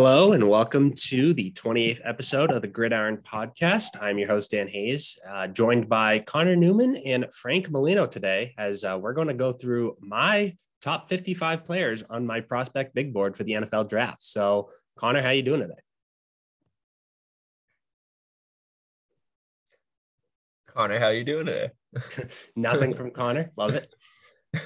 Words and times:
Hello 0.00 0.30
and 0.30 0.48
welcome 0.48 0.92
to 0.94 1.34
the 1.34 1.50
28th 1.50 2.00
episode 2.04 2.52
of 2.52 2.62
the 2.62 2.68
Gridiron 2.68 3.16
Podcast. 3.16 4.00
I'm 4.00 4.16
your 4.16 4.28
host, 4.28 4.52
Dan 4.52 4.68
Hayes, 4.68 5.18
uh, 5.28 5.48
joined 5.48 5.88
by 5.88 6.20
Connor 6.20 6.54
Newman 6.54 6.96
and 6.98 7.26
Frank 7.34 7.68
Molino 7.68 8.06
today, 8.06 8.54
as 8.58 8.84
uh, 8.84 8.96
we're 8.96 9.12
going 9.12 9.26
to 9.26 9.34
go 9.34 9.52
through 9.52 9.96
my 9.98 10.56
top 10.80 11.08
55 11.08 11.64
players 11.64 12.04
on 12.08 12.24
my 12.24 12.40
prospect 12.40 12.94
big 12.94 13.12
board 13.12 13.36
for 13.36 13.42
the 13.42 13.54
NFL 13.54 13.88
draft. 13.88 14.22
So, 14.22 14.70
Connor, 14.96 15.20
how 15.20 15.30
you 15.30 15.42
doing 15.42 15.62
today? 15.62 15.74
Connor, 20.68 21.00
how 21.00 21.08
you 21.08 21.24
doing 21.24 21.46
today? 21.46 21.70
Nothing 22.54 22.94
from 22.94 23.10
Connor. 23.10 23.50
Love 23.56 23.74
it. 23.74 23.92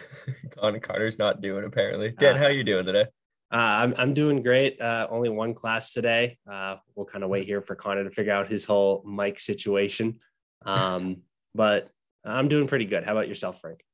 Connor 0.59 0.81
Connor's 0.81 1.19
not 1.19 1.41
doing 1.41 1.65
apparently. 1.65 2.11
Dan, 2.11 2.37
uh, 2.37 2.39
how 2.39 2.49
you 2.49 2.65
doing 2.65 2.85
today? 2.85 3.07
Uh, 3.53 3.57
I'm, 3.57 3.95
I'm 3.99 4.15
doing 4.15 4.43
great. 4.43 4.81
Uh, 4.81 5.07
only 5.11 5.29
one 5.29 5.53
class 5.53 5.93
today. 5.93 6.39
Uh, 6.51 6.77
we'll 6.95 7.05
kind 7.05 7.23
of 7.23 7.29
wait 7.29 7.47
here 7.47 7.61
for 7.61 7.75
Connor 7.75 8.03
to 8.03 8.11
figure 8.11 8.33
out 8.33 8.49
his 8.49 8.65
whole 8.65 9.05
mic 9.07 9.39
situation. 9.39 10.19
Um, 10.65 11.19
but 11.55 11.91
I'm 12.25 12.49
doing 12.49 12.67
pretty 12.67 12.87
good. 12.87 13.05
How 13.05 13.13
about 13.13 13.29
yourself, 13.29 13.61
Frank? 13.61 13.85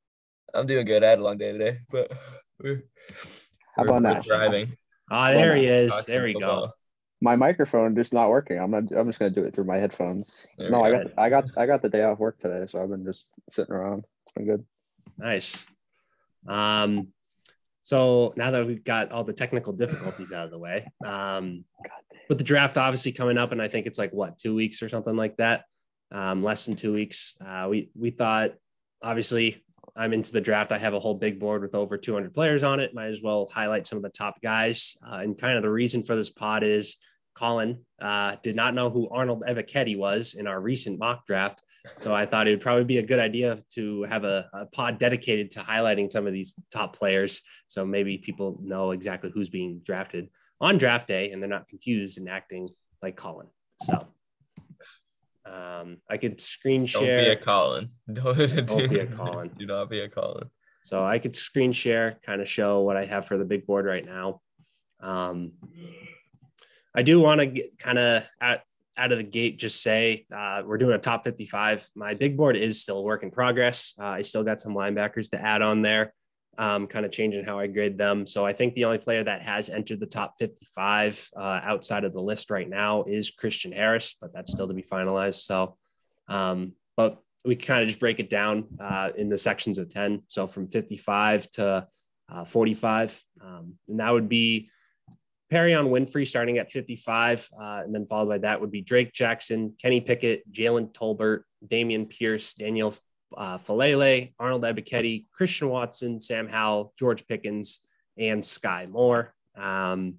I'm 0.53 0.65
doing 0.65 0.85
good. 0.85 1.03
I 1.03 1.09
had 1.09 1.19
a 1.19 1.23
long 1.23 1.37
day 1.37 1.51
today, 1.51 1.79
but 1.91 2.09
we're, 2.63 2.85
how 3.75 3.83
about 3.83 4.03
we're 4.03 4.13
that? 4.13 4.23
driving. 4.23 4.77
Ah, 5.11 5.31
there 5.31 5.55
he 5.55 5.65
is. 5.65 6.05
There 6.05 6.23
we 6.23 6.33
go. 6.33 6.71
My 7.21 7.35
microphone 7.35 7.95
just 7.95 8.13
not 8.13 8.29
working. 8.29 8.59
I'm 8.59 8.71
not. 8.71 8.91
I'm 8.95 9.07
just 9.07 9.19
gonna 9.19 9.31
do 9.31 9.43
it 9.43 9.53
through 9.53 9.65
my 9.65 9.77
headphones. 9.77 10.47
There 10.57 10.69
no, 10.71 10.83
I 10.83 10.91
got. 10.91 11.07
I 11.17 11.29
got. 11.29 11.45
I 11.57 11.65
got 11.65 11.81
the 11.81 11.89
day 11.89 12.03
off 12.03 12.17
work 12.17 12.39
today, 12.39 12.65
so 12.65 12.81
I've 12.81 12.89
been 12.89 13.03
just 13.03 13.31
sitting 13.49 13.75
around. 13.75 14.05
It's 14.23 14.31
been 14.31 14.45
good. 14.45 14.63
Nice. 15.17 15.65
Um, 16.47 17.09
so 17.89 18.35
now 18.37 18.51
that 18.51 18.67
we've 18.67 18.83
got 18.83 19.11
all 19.11 19.23
the 19.23 19.33
technical 19.33 19.73
difficulties 19.73 20.31
out 20.31 20.45
of 20.45 20.51
the 20.51 20.59
way, 20.59 20.85
um, 21.03 21.65
with 22.29 22.37
the 22.37 22.43
draft 22.43 22.77
obviously 22.77 23.11
coming 23.11 23.35
up, 23.35 23.51
and 23.51 23.59
I 23.59 23.67
think 23.67 23.87
it's 23.87 23.97
like 23.97 24.13
what 24.13 24.37
two 24.37 24.53
weeks 24.53 24.83
or 24.83 24.89
something 24.89 25.15
like 25.15 25.37
that, 25.37 25.63
um, 26.11 26.43
less 26.43 26.67
than 26.67 26.75
two 26.75 26.93
weeks. 26.93 27.35
Uh, 27.43 27.65
we 27.67 27.89
we 27.95 28.11
thought 28.11 28.51
obviously 29.01 29.65
I'm 29.95 30.13
into 30.13 30.31
the 30.31 30.39
draft. 30.39 30.71
I 30.71 30.77
have 30.77 30.93
a 30.93 30.99
whole 30.99 31.15
big 31.15 31.39
board 31.39 31.63
with 31.63 31.73
over 31.73 31.97
200 31.97 32.31
players 32.31 32.61
on 32.61 32.79
it. 32.79 32.93
Might 32.93 33.07
as 33.07 33.23
well 33.23 33.49
highlight 33.51 33.87
some 33.87 33.97
of 33.97 34.03
the 34.03 34.09
top 34.09 34.39
guys. 34.39 34.95
Uh, 35.03 35.21
and 35.23 35.35
kind 35.35 35.57
of 35.57 35.63
the 35.63 35.71
reason 35.71 36.03
for 36.03 36.15
this 36.15 36.29
pod 36.29 36.61
is 36.61 36.97
Colin 37.33 37.83
uh, 37.99 38.35
did 38.43 38.55
not 38.55 38.75
know 38.75 38.91
who 38.91 39.09
Arnold 39.09 39.45
Ebiketie 39.49 39.97
was 39.97 40.35
in 40.35 40.45
our 40.45 40.61
recent 40.61 40.99
mock 40.99 41.25
draft. 41.25 41.63
So 41.97 42.13
I 42.13 42.25
thought 42.25 42.47
it 42.47 42.51
would 42.51 42.61
probably 42.61 42.83
be 42.83 42.97
a 42.97 43.05
good 43.05 43.19
idea 43.19 43.57
to 43.75 44.03
have 44.03 44.23
a, 44.23 44.49
a, 44.53 44.65
pod 44.65 44.99
dedicated 44.99 45.51
to 45.51 45.59
highlighting 45.61 46.11
some 46.11 46.27
of 46.27 46.33
these 46.33 46.53
top 46.71 46.95
players. 46.95 47.41
So 47.67 47.85
maybe 47.85 48.17
people 48.17 48.59
know 48.61 48.91
exactly 48.91 49.31
who's 49.33 49.49
being 49.49 49.79
drafted 49.83 50.29
on 50.61 50.77
draft 50.77 51.07
day 51.07 51.31
and 51.31 51.41
they're 51.41 51.49
not 51.49 51.67
confused 51.67 52.17
and 52.17 52.29
acting 52.29 52.69
like 53.01 53.15
Colin. 53.15 53.47
So 53.81 54.07
um, 55.45 55.97
I 56.09 56.17
could 56.17 56.41
screen 56.41 56.85
share. 56.85 57.17
Don't 57.23 57.25
be 57.25 57.41
a 57.41 57.43
Colin. 57.43 57.89
Don't, 58.11 58.67
Don't 58.67 58.89
be 58.89 58.99
a 58.99 59.07
Colin. 59.07 59.51
Do 59.57 59.65
not 59.65 59.89
be 59.89 60.01
a 60.01 60.09
Colin. 60.09 60.49
So 60.83 61.05
I 61.05 61.19
could 61.19 61.35
screen 61.35 61.71
share, 61.71 62.19
kind 62.25 62.41
of 62.41 62.49
show 62.49 62.81
what 62.81 62.97
I 62.97 63.05
have 63.05 63.25
for 63.25 63.37
the 63.37 63.45
big 63.45 63.65
board 63.65 63.85
right 63.85 64.05
now. 64.05 64.41
Um, 65.01 65.53
I 66.95 67.03
do 67.03 67.19
want 67.19 67.39
to 67.39 67.45
get 67.45 67.77
kind 67.77 67.99
of 67.99 68.27
at 68.41 68.63
out 68.99 69.11
of 69.11 69.17
the 69.17 69.23
gate 69.23 69.57
just 69.57 69.81
say 69.81 70.25
uh, 70.35 70.61
we're 70.65 70.77
doing 70.77 70.93
a 70.93 70.99
top 70.99 71.23
55. 71.23 71.89
My 71.95 72.13
big 72.13 72.35
board 72.35 72.57
is 72.57 72.81
still 72.81 72.99
a 72.99 73.01
work 73.01 73.23
in 73.23 73.31
progress. 73.31 73.93
Uh, 73.99 74.05
I 74.05 74.21
still 74.21 74.43
got 74.43 74.59
some 74.59 74.75
linebackers 74.75 75.29
to 75.31 75.41
add 75.41 75.61
on 75.61 75.81
there, 75.81 76.13
um, 76.57 76.85
kind 76.85 77.05
of 77.05 77.11
changing 77.11 77.45
how 77.45 77.57
I 77.57 77.67
grade 77.67 77.97
them. 77.97 78.27
So 78.27 78.45
I 78.45 78.51
think 78.51 78.73
the 78.73 78.85
only 78.85 78.97
player 78.97 79.23
that 79.23 79.41
has 79.41 79.69
entered 79.69 80.01
the 80.01 80.05
top 80.05 80.35
55 80.37 81.29
uh, 81.35 81.39
outside 81.63 82.03
of 82.03 82.13
the 82.13 82.21
list 82.21 82.51
right 82.51 82.69
now 82.69 83.03
is 83.03 83.31
Christian 83.31 83.71
Harris, 83.71 84.15
but 84.19 84.33
that's 84.33 84.51
still 84.51 84.67
to 84.67 84.73
be 84.73 84.83
finalized. 84.83 85.41
So, 85.45 85.77
um, 86.27 86.73
but 86.97 87.23
we 87.45 87.55
kind 87.55 87.81
of 87.81 87.87
just 87.87 88.01
break 88.01 88.19
it 88.19 88.29
down 88.29 88.67
uh, 88.81 89.11
in 89.17 89.29
the 89.29 89.37
sections 89.37 89.77
of 89.77 89.89
10. 89.89 90.23
So 90.27 90.45
from 90.45 90.67
55 90.67 91.49
to 91.51 91.87
uh, 92.29 92.43
45, 92.43 93.23
um, 93.41 93.75
and 93.87 94.01
that 94.01 94.11
would 94.11 94.27
be 94.27 94.69
Perrion 95.51 95.89
Winfrey 95.89 96.27
starting 96.27 96.59
at 96.59 96.71
55, 96.71 97.49
uh, 97.59 97.81
and 97.83 97.93
then 97.93 98.05
followed 98.05 98.29
by 98.29 98.37
that 98.39 98.61
would 98.61 98.71
be 98.71 98.81
Drake 98.81 99.13
Jackson, 99.13 99.73
Kenny 99.81 99.99
Pickett, 99.99 100.51
Jalen 100.51 100.93
Tolbert, 100.93 101.41
Dameon 101.67 102.09
Pierce, 102.09 102.53
Daniel 102.53 102.93
uh, 103.35 103.57
Faalele, 103.57 104.33
Arnold 104.39 104.63
Ebiketie, 104.63 105.25
Christian 105.31 105.69
Watson, 105.69 106.21
Sam 106.21 106.47
Howell, 106.47 106.93
George 106.97 107.27
Pickens, 107.27 107.79
and 108.17 108.41
Skyy 108.41 108.89
Moore. 108.89 109.33
Um, 109.57 110.15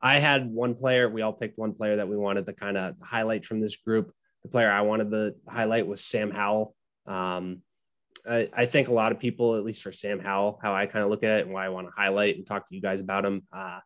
I 0.00 0.18
had 0.18 0.50
one 0.50 0.74
player. 0.74 1.08
We 1.08 1.22
all 1.22 1.32
picked 1.32 1.58
one 1.58 1.72
player 1.72 1.96
that 1.96 2.08
we 2.08 2.16
wanted 2.16 2.46
to 2.46 2.52
kind 2.52 2.76
of 2.76 2.94
highlight 3.02 3.44
from 3.44 3.60
this 3.60 3.76
group. 3.76 4.12
The 4.42 4.48
player 4.48 4.70
I 4.70 4.82
wanted 4.82 5.10
to 5.10 5.34
highlight 5.48 5.86
was 5.86 6.04
Sam 6.04 6.30
Howell. 6.30 6.74
Um, 7.06 7.62
I, 8.28 8.48
I, 8.52 8.66
think 8.66 8.88
a 8.88 8.92
lot 8.92 9.12
of 9.12 9.18
people, 9.18 9.56
at 9.56 9.64
least 9.64 9.82
for 9.82 9.92
Sam 9.92 10.18
Howell, 10.18 10.58
how 10.62 10.74
I 10.74 10.86
kind 10.86 11.04
of 11.04 11.10
look 11.10 11.24
at 11.24 11.40
it 11.40 11.46
and 11.46 11.54
why 11.54 11.64
I 11.64 11.68
want 11.70 11.86
to 11.86 11.92
highlight 11.96 12.36
and 12.36 12.46
talk 12.46 12.68
to 12.68 12.74
you 12.74 12.82
guys 12.82 13.00
about 13.00 13.24
him. 13.24 13.42
Uh, 13.52 13.80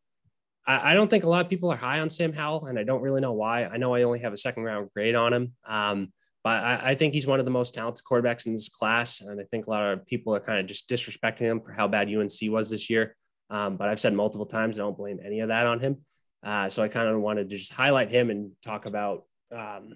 I, 0.67 0.93
I, 0.93 0.95
don't 0.95 1.09
think 1.09 1.25
a 1.25 1.29
lot 1.29 1.45
of 1.45 1.51
people 1.51 1.71
are 1.71 1.77
high 1.77 2.01
on 2.01 2.11
Sam 2.11 2.33
Howell, 2.33 2.67
and 2.67 2.79
I 2.79 2.85
don't 2.85 3.03
really 3.03 3.21
know 3.21 3.33
why. 3.33 3.65
I 3.65 3.77
know 3.77 3.95
I 3.95 4.03
only 4.03 4.21
have 4.21 4.33
a 4.33 4.37
second 4.37 4.65
round 4.65 4.91
grade 4.95 5.15
on 5.15 5.33
him, 5.33 5.53
um, 5.67 6.13
but 6.45 6.63
I, 6.63 6.91
I, 6.91 6.95
think 6.95 7.15
he's 7.15 7.27
one 7.27 7.39
of 7.39 7.45
the 7.45 7.53
most 7.53 7.75
talented 7.75 8.05
quarterbacks 8.05 8.47
in 8.47 8.53
this 8.53 8.69
class, 8.69 9.21
and 9.21 9.41
I 9.41 9.45
think 9.45 9.67
a 9.67 9.71
lot 9.71 9.93
of 9.93 10.07
people 10.07 10.35
are 10.35 10.41
kind 10.41 10.59
of 10.59 10.67
just 10.67 10.89
disrespecting 10.89 11.47
him 11.47 11.61
for 11.61 11.73
how 11.73 11.89
bad 11.89 12.09
UNC 12.09 12.31
was 12.45 12.71
this 12.71 12.91
year. 12.91 13.17
Um, 13.51 13.77
but 13.77 13.89
I've 13.89 14.01
said 14.01 14.15
multiple 14.15 14.47
times, 14.47 14.79
I 14.79 14.83
don't 14.83 14.97
blame 14.97 15.21
any 15.25 15.41
of 15.41 15.49
that 15.49 15.67
on 15.67 15.79
him. 15.79 15.99
Uh, 16.43 16.69
so 16.69 16.83
I 16.83 16.89
kind 16.89 17.09
of 17.09 17.21
wanted 17.21 17.51
to 17.51 17.57
just 17.57 17.73
highlight 17.73 18.11
him 18.11 18.31
and 18.31 18.51
talk 18.65 18.87
about, 18.87 19.25
um, 19.53 19.95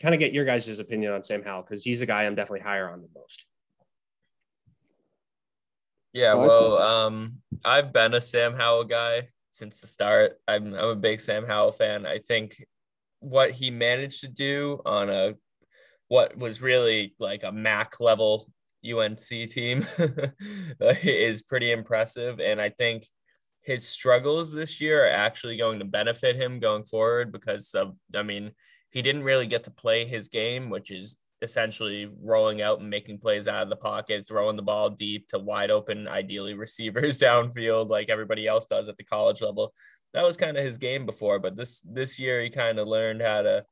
kind 0.00 0.14
of 0.14 0.20
get 0.20 0.32
your 0.32 0.44
guys' 0.44 0.78
opinion 0.78 1.12
on 1.12 1.22
Sam 1.22 1.42
Howell 1.42 1.62
because 1.62 1.82
he's 1.82 2.02
a 2.02 2.06
guy 2.06 2.24
I'm 2.24 2.34
definitely 2.34 2.60
higher 2.60 2.88
on 2.88 3.00
the 3.00 3.08
most. 3.14 3.46
Yeah, 6.14 6.34
well, 6.34 6.78
um, 6.78 7.38
I've 7.64 7.92
been 7.92 8.14
a 8.14 8.20
Sam 8.20 8.54
Howell 8.54 8.84
guy 8.84 9.30
since 9.50 9.80
the 9.80 9.88
start. 9.88 10.34
I'm 10.46 10.72
I'm 10.72 10.90
a 10.90 10.94
big 10.94 11.20
Sam 11.20 11.44
Howell 11.44 11.72
fan. 11.72 12.06
I 12.06 12.20
think 12.20 12.64
what 13.18 13.50
he 13.50 13.72
managed 13.72 14.20
to 14.20 14.28
do 14.28 14.80
on 14.86 15.10
a 15.10 15.34
what 16.06 16.36
was 16.36 16.62
really 16.62 17.16
like 17.18 17.42
a 17.42 17.50
MAC 17.50 17.98
level 17.98 18.48
UNC 18.88 19.18
team 19.18 19.84
is 20.80 21.42
pretty 21.42 21.72
impressive, 21.72 22.38
and 22.38 22.60
I 22.60 22.68
think 22.68 23.08
his 23.62 23.88
struggles 23.88 24.52
this 24.52 24.80
year 24.80 25.06
are 25.06 25.10
actually 25.10 25.56
going 25.56 25.80
to 25.80 25.84
benefit 25.84 26.36
him 26.36 26.60
going 26.60 26.84
forward 26.84 27.32
because 27.32 27.74
of 27.74 27.96
I 28.14 28.22
mean 28.22 28.52
he 28.90 29.02
didn't 29.02 29.24
really 29.24 29.48
get 29.48 29.64
to 29.64 29.72
play 29.72 30.06
his 30.06 30.28
game, 30.28 30.70
which 30.70 30.92
is 30.92 31.16
essentially 31.42 32.10
rolling 32.22 32.62
out 32.62 32.80
and 32.80 32.88
making 32.88 33.18
plays 33.18 33.48
out 33.48 33.62
of 33.62 33.68
the 33.68 33.76
pocket, 33.76 34.26
throwing 34.26 34.56
the 34.56 34.62
ball 34.62 34.90
deep 34.90 35.28
to 35.28 35.38
wide 35.38 35.70
open, 35.70 36.08
ideally 36.08 36.54
receivers 36.54 37.18
downfield, 37.20 37.88
like 37.88 38.08
everybody 38.08 38.46
else 38.46 38.66
does 38.66 38.88
at 38.88 38.96
the 38.96 39.04
college 39.04 39.42
level. 39.42 39.72
That 40.12 40.24
was 40.24 40.36
kind 40.36 40.56
of 40.56 40.64
his 40.64 40.78
game 40.78 41.06
before, 41.06 41.38
but 41.38 41.56
this 41.56 41.80
this 41.80 42.18
year 42.18 42.42
he 42.42 42.50
kind 42.50 42.78
of 42.78 42.86
learned 42.86 43.20
how 43.20 43.42
to 43.42 43.66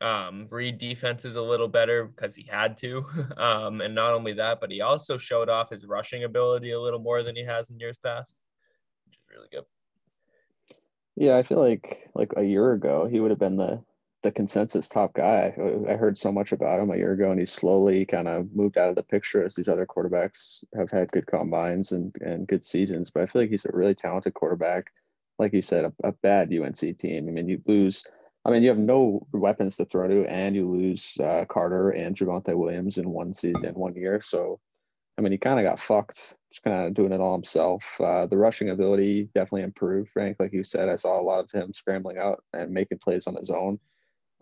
um, 0.00 0.46
read 0.50 0.78
defenses 0.78 1.36
a 1.36 1.42
little 1.42 1.68
better 1.68 2.04
because 2.04 2.36
he 2.36 2.44
had 2.44 2.76
to. 2.78 3.04
Um, 3.36 3.80
and 3.80 3.94
not 3.94 4.14
only 4.14 4.34
that, 4.34 4.60
but 4.60 4.70
he 4.70 4.80
also 4.80 5.18
showed 5.18 5.48
off 5.48 5.70
his 5.70 5.84
rushing 5.84 6.22
ability 6.22 6.70
a 6.70 6.80
little 6.80 7.00
more 7.00 7.22
than 7.22 7.34
he 7.34 7.44
has 7.44 7.70
in 7.70 7.80
years 7.80 7.96
past, 7.98 8.38
which 9.04 9.16
is 9.16 9.24
really 9.34 9.48
good. 9.50 9.64
Yeah, 11.16 11.36
I 11.36 11.42
feel 11.42 11.58
like 11.58 12.08
like 12.14 12.32
a 12.36 12.44
year 12.44 12.72
ago 12.72 13.08
he 13.10 13.20
would 13.20 13.30
have 13.30 13.40
been 13.40 13.56
the 13.56 13.82
the 14.22 14.30
consensus 14.30 14.88
top 14.88 15.14
guy. 15.14 15.52
I 15.88 15.94
heard 15.94 16.16
so 16.16 16.30
much 16.30 16.52
about 16.52 16.80
him 16.80 16.90
a 16.90 16.96
year 16.96 17.12
ago, 17.12 17.30
and 17.30 17.40
he's 17.40 17.52
slowly 17.52 18.06
kind 18.06 18.28
of 18.28 18.54
moved 18.54 18.78
out 18.78 18.88
of 18.88 18.94
the 18.94 19.02
picture 19.02 19.44
as 19.44 19.54
these 19.54 19.68
other 19.68 19.86
quarterbacks 19.86 20.62
have 20.76 20.90
had 20.90 21.10
good 21.10 21.26
combines 21.26 21.92
and, 21.92 22.14
and 22.20 22.46
good 22.46 22.64
seasons. 22.64 23.10
But 23.10 23.24
I 23.24 23.26
feel 23.26 23.42
like 23.42 23.50
he's 23.50 23.64
a 23.64 23.72
really 23.72 23.94
talented 23.94 24.34
quarterback. 24.34 24.92
Like 25.38 25.52
you 25.52 25.62
said, 25.62 25.84
a, 25.86 25.92
a 26.04 26.12
bad 26.12 26.52
UNC 26.52 26.98
team. 26.98 27.28
I 27.28 27.32
mean, 27.32 27.48
you 27.48 27.60
lose. 27.66 28.04
I 28.44 28.50
mean, 28.50 28.62
you 28.62 28.68
have 28.68 28.78
no 28.78 29.26
weapons 29.32 29.76
to 29.76 29.84
throw 29.84 30.08
to, 30.08 30.24
and 30.26 30.54
you 30.54 30.66
lose 30.66 31.16
uh, 31.20 31.44
Carter 31.48 31.90
and 31.90 32.16
Javonte 32.16 32.56
Williams 32.56 32.98
in 32.98 33.08
one 33.08 33.32
season, 33.32 33.74
one 33.74 33.94
year. 33.94 34.20
So, 34.22 34.60
I 35.16 35.22
mean, 35.22 35.32
he 35.32 35.38
kind 35.38 35.60
of 35.60 35.64
got 35.64 35.80
fucked, 35.80 36.36
just 36.52 36.64
kind 36.64 36.86
of 36.86 36.94
doing 36.94 37.12
it 37.12 37.20
all 37.20 37.34
himself. 37.34 38.00
Uh, 38.00 38.26
the 38.26 38.36
rushing 38.36 38.70
ability 38.70 39.30
definitely 39.34 39.62
improved, 39.62 40.10
Frank. 40.10 40.38
Like 40.38 40.52
you 40.52 40.64
said, 40.64 40.88
I 40.88 40.96
saw 40.96 41.20
a 41.20 41.22
lot 41.22 41.40
of 41.40 41.50
him 41.50 41.72
scrambling 41.72 42.18
out 42.18 42.42
and 42.52 42.72
making 42.72 42.98
plays 42.98 43.26
on 43.26 43.36
his 43.36 43.50
own. 43.50 43.78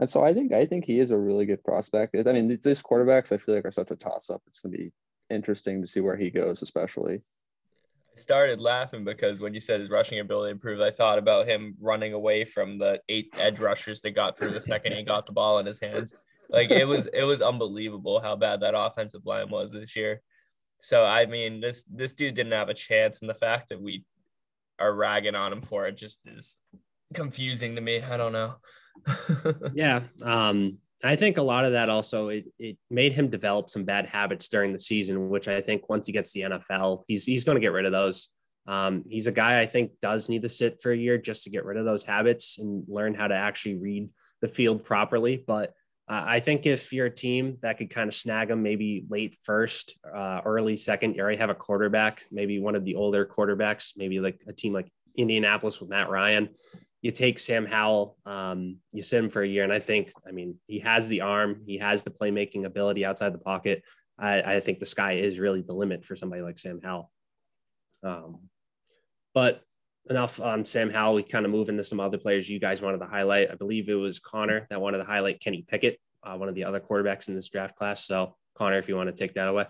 And 0.00 0.08
so 0.08 0.24
I 0.24 0.32
think 0.32 0.52
I 0.52 0.64
think 0.64 0.86
he 0.86 0.98
is 0.98 1.10
a 1.10 1.18
really 1.18 1.44
good 1.44 1.62
prospect. 1.62 2.16
I 2.16 2.32
mean, 2.32 2.48
these 2.48 2.82
quarterbacks 2.82 3.32
I 3.32 3.36
feel 3.36 3.54
like 3.54 3.66
are 3.66 3.70
such 3.70 3.90
a 3.90 3.96
toss 3.96 4.30
up. 4.30 4.42
It's 4.46 4.60
gonna 4.60 4.76
be 4.76 4.92
interesting 5.28 5.82
to 5.82 5.86
see 5.86 6.00
where 6.00 6.16
he 6.16 6.30
goes, 6.30 6.62
especially. 6.62 7.16
I 7.16 8.18
started 8.18 8.62
laughing 8.62 9.04
because 9.04 9.42
when 9.42 9.52
you 9.52 9.60
said 9.60 9.78
his 9.78 9.90
rushing 9.90 10.18
ability 10.18 10.52
improved, 10.52 10.80
I 10.80 10.90
thought 10.90 11.18
about 11.18 11.46
him 11.46 11.76
running 11.78 12.14
away 12.14 12.46
from 12.46 12.78
the 12.78 13.02
eight 13.10 13.34
edge 13.38 13.60
rushers 13.60 14.00
that 14.00 14.12
got 14.12 14.38
through 14.38 14.50
the 14.50 14.62
second 14.62 14.94
he 14.94 15.02
got 15.02 15.26
the 15.26 15.32
ball 15.32 15.58
in 15.58 15.66
his 15.66 15.80
hands. 15.80 16.14
Like 16.48 16.70
it 16.70 16.88
was 16.88 17.04
it 17.12 17.24
was 17.24 17.42
unbelievable 17.42 18.20
how 18.20 18.36
bad 18.36 18.60
that 18.60 18.74
offensive 18.74 19.26
line 19.26 19.50
was 19.50 19.70
this 19.70 19.94
year. 19.94 20.22
So 20.80 21.04
I 21.04 21.26
mean, 21.26 21.60
this 21.60 21.84
this 21.84 22.14
dude 22.14 22.34
didn't 22.34 22.52
have 22.52 22.70
a 22.70 22.74
chance, 22.74 23.20
and 23.20 23.28
the 23.28 23.34
fact 23.34 23.68
that 23.68 23.82
we 23.82 24.04
are 24.78 24.94
ragging 24.94 25.34
on 25.34 25.52
him 25.52 25.60
for 25.60 25.86
it 25.86 25.98
just 25.98 26.20
is 26.24 26.56
confusing 27.12 27.74
to 27.74 27.82
me. 27.82 28.00
I 28.00 28.16
don't 28.16 28.32
know. 28.32 28.54
yeah. 29.74 30.00
Um, 30.22 30.78
I 31.02 31.16
think 31.16 31.38
a 31.38 31.42
lot 31.42 31.64
of 31.64 31.72
that 31.72 31.88
also 31.88 32.28
it, 32.28 32.46
it 32.58 32.76
made 32.90 33.12
him 33.12 33.30
develop 33.30 33.70
some 33.70 33.84
bad 33.84 34.06
habits 34.06 34.48
during 34.48 34.72
the 34.72 34.78
season, 34.78 35.30
which 35.30 35.48
I 35.48 35.60
think 35.60 35.88
once 35.88 36.06
he 36.06 36.12
gets 36.12 36.32
the 36.32 36.42
NFL, 36.42 37.04
he's 37.08 37.24
he's 37.24 37.44
going 37.44 37.56
to 37.56 37.60
get 37.60 37.72
rid 37.72 37.86
of 37.86 37.92
those. 37.92 38.28
Um, 38.66 39.04
he's 39.08 39.26
a 39.26 39.32
guy 39.32 39.60
I 39.60 39.66
think 39.66 39.92
does 40.02 40.28
need 40.28 40.42
to 40.42 40.48
sit 40.48 40.82
for 40.82 40.92
a 40.92 40.96
year 40.96 41.16
just 41.16 41.44
to 41.44 41.50
get 41.50 41.64
rid 41.64 41.78
of 41.78 41.86
those 41.86 42.04
habits 42.04 42.58
and 42.58 42.84
learn 42.86 43.14
how 43.14 43.26
to 43.26 43.34
actually 43.34 43.76
read 43.76 44.10
the 44.42 44.48
field 44.48 44.84
properly. 44.84 45.42
But 45.46 45.72
uh, 46.06 46.24
I 46.26 46.40
think 46.40 46.66
if 46.66 46.92
you're 46.92 47.06
a 47.06 47.14
team 47.14 47.56
that 47.62 47.78
could 47.78 47.88
kind 47.88 48.08
of 48.08 48.14
snag 48.14 48.50
him 48.50 48.62
maybe 48.62 49.06
late 49.08 49.36
first, 49.44 49.98
uh, 50.14 50.42
early 50.44 50.76
second, 50.76 51.14
you 51.14 51.22
already 51.22 51.38
have 51.38 51.50
a 51.50 51.54
quarterback, 51.54 52.22
maybe 52.30 52.60
one 52.60 52.74
of 52.74 52.84
the 52.84 52.96
older 52.96 53.24
quarterbacks, 53.24 53.92
maybe 53.96 54.20
like 54.20 54.40
a 54.46 54.52
team 54.52 54.72
like 54.74 54.90
Indianapolis 55.16 55.80
with 55.80 55.88
Matt 55.88 56.10
Ryan 56.10 56.50
you 57.02 57.10
take 57.10 57.38
Sam 57.38 57.66
Howell, 57.66 58.16
um, 58.26 58.76
you 58.92 59.02
sit 59.02 59.24
him 59.24 59.30
for 59.30 59.42
a 59.42 59.48
year, 59.48 59.64
and 59.64 59.72
I 59.72 59.78
think, 59.78 60.12
I 60.26 60.32
mean, 60.32 60.56
he 60.66 60.78
has 60.80 61.08
the 61.08 61.22
arm, 61.22 61.62
he 61.66 61.78
has 61.78 62.02
the 62.02 62.10
playmaking 62.10 62.64
ability 62.64 63.04
outside 63.04 63.32
the 63.32 63.38
pocket. 63.38 63.82
I, 64.18 64.42
I 64.42 64.60
think 64.60 64.80
the 64.80 64.86
sky 64.86 65.12
is 65.12 65.38
really 65.38 65.62
the 65.62 65.72
limit 65.72 66.04
for 66.04 66.14
somebody 66.14 66.42
like 66.42 66.58
Sam 66.58 66.80
Howell. 66.82 67.10
Um, 68.02 68.40
but 69.32 69.62
enough 70.10 70.40
on 70.40 70.64
Sam 70.64 70.90
Howell. 70.90 71.14
We 71.14 71.22
kind 71.22 71.46
of 71.46 71.52
move 71.52 71.68
into 71.68 71.84
some 71.84 72.00
other 72.00 72.18
players 72.18 72.48
you 72.48 72.60
guys 72.60 72.82
wanted 72.82 72.98
to 72.98 73.06
highlight. 73.06 73.50
I 73.50 73.54
believe 73.54 73.88
it 73.88 73.94
was 73.94 74.18
Connor 74.18 74.66
that 74.68 74.80
wanted 74.80 74.98
to 74.98 75.04
highlight 75.04 75.40
Kenny 75.40 75.64
Pickett, 75.66 75.98
uh, 76.22 76.36
one 76.36 76.48
of 76.48 76.54
the 76.54 76.64
other 76.64 76.80
quarterbacks 76.80 77.28
in 77.28 77.34
this 77.34 77.48
draft 77.48 77.76
class. 77.76 78.06
So, 78.06 78.36
Connor, 78.54 78.78
if 78.78 78.88
you 78.88 78.96
want 78.96 79.08
to 79.08 79.14
take 79.14 79.34
that 79.34 79.48
away. 79.48 79.66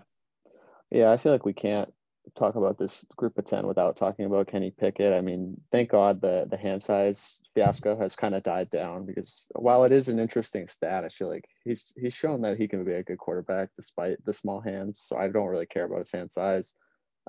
Yeah, 0.89 1.11
I 1.11 1.17
feel 1.17 1.31
like 1.31 1.45
we 1.45 1.53
can't 1.53 1.93
talk 2.35 2.55
about 2.55 2.77
this 2.77 3.03
group 3.15 3.37
of 3.37 3.45
10 3.45 3.67
without 3.67 3.95
talking 3.95 4.25
about 4.25 4.47
Kenny 4.47 4.71
Pickett. 4.71 5.13
I 5.13 5.21
mean, 5.21 5.59
thank 5.71 5.89
God 5.89 6.21
the 6.21 6.47
the 6.49 6.57
hand 6.57 6.83
size 6.83 7.41
fiasco 7.53 7.97
has 7.97 8.15
kind 8.15 8.35
of 8.35 8.43
died 8.43 8.69
down 8.69 9.05
because 9.05 9.47
while 9.55 9.83
it 9.83 9.91
is 9.91 10.07
an 10.07 10.19
interesting 10.19 10.67
stat, 10.67 11.03
I 11.03 11.09
feel 11.09 11.29
like 11.29 11.45
he's 11.63 11.93
he's 11.97 12.13
shown 12.13 12.41
that 12.41 12.57
he 12.57 12.67
can 12.67 12.83
be 12.83 12.93
a 12.93 13.03
good 13.03 13.17
quarterback 13.17 13.69
despite 13.75 14.23
the 14.25 14.33
small 14.33 14.61
hands. 14.61 15.03
So 15.07 15.17
I 15.17 15.27
don't 15.27 15.47
really 15.47 15.65
care 15.65 15.85
about 15.85 15.99
his 15.99 16.11
hand 16.11 16.31
size. 16.31 16.73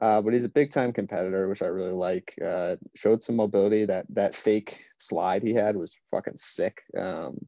Uh, 0.01 0.23
but 0.23 0.33
he's 0.33 0.45
a 0.45 0.49
big 0.49 0.71
time 0.71 0.93
competitor, 0.93 1.49
which 1.49 1.63
I 1.63 1.67
really 1.67 1.93
like. 1.93 2.35
Uh, 2.45 2.77
showed 2.95 3.23
some 3.23 3.37
mobility. 3.37 3.85
That 3.85 4.07
that 4.11 4.35
fake 4.35 4.81
slide 4.99 5.43
he 5.43 5.55
had 5.55 5.77
was 5.77 5.97
fucking 6.11 6.39
sick. 6.39 6.83
Um, 6.99 7.47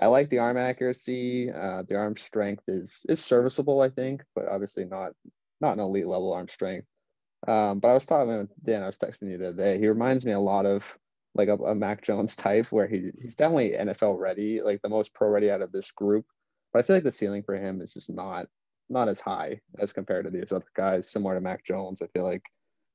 I 0.00 0.06
like 0.06 0.30
the 0.30 0.38
arm 0.38 0.56
accuracy. 0.56 1.50
Uh, 1.50 1.82
the 1.86 1.96
arm 1.96 2.16
strength 2.16 2.64
is 2.68 3.04
is 3.08 3.22
serviceable, 3.22 3.80
I 3.80 3.90
think, 3.90 4.22
but 4.34 4.48
obviously 4.48 4.84
not 4.84 5.12
not 5.60 5.74
an 5.74 5.80
elite 5.80 6.06
level 6.06 6.32
arm 6.32 6.48
strength. 6.48 6.86
Um, 7.46 7.78
but 7.78 7.88
I 7.88 7.94
was 7.94 8.06
talking 8.06 8.36
with 8.36 8.64
Dan, 8.64 8.82
I 8.82 8.86
was 8.86 8.98
texting 8.98 9.30
you 9.30 9.38
the 9.38 9.48
other 9.48 9.56
day. 9.56 9.78
He 9.78 9.86
reminds 9.86 10.26
me 10.26 10.32
a 10.32 10.40
lot 10.40 10.66
of 10.66 10.84
like 11.34 11.48
a, 11.48 11.54
a 11.54 11.74
Mac 11.74 12.02
Jones 12.02 12.34
type 12.34 12.66
where 12.72 12.88
he 12.88 13.10
he's 13.20 13.36
definitely 13.36 13.72
NFL 13.78 14.18
ready, 14.18 14.60
like 14.60 14.82
the 14.82 14.88
most 14.88 15.14
pro 15.14 15.28
ready 15.28 15.50
out 15.50 15.62
of 15.62 15.72
this 15.72 15.90
group. 15.92 16.26
But 16.72 16.80
I 16.80 16.82
feel 16.82 16.96
like 16.96 17.04
the 17.04 17.12
ceiling 17.12 17.44
for 17.44 17.54
him 17.54 17.80
is 17.80 17.92
just 17.92 18.10
not 18.10 18.46
not 18.90 19.08
as 19.08 19.20
high 19.20 19.60
as 19.78 19.92
compared 19.92 20.24
to 20.24 20.30
these 20.30 20.50
other 20.50 20.64
guys, 20.74 21.10
similar 21.10 21.34
to 21.34 21.40
Mac 21.40 21.64
Jones. 21.64 22.02
I 22.02 22.06
feel 22.08 22.24
like 22.24 22.42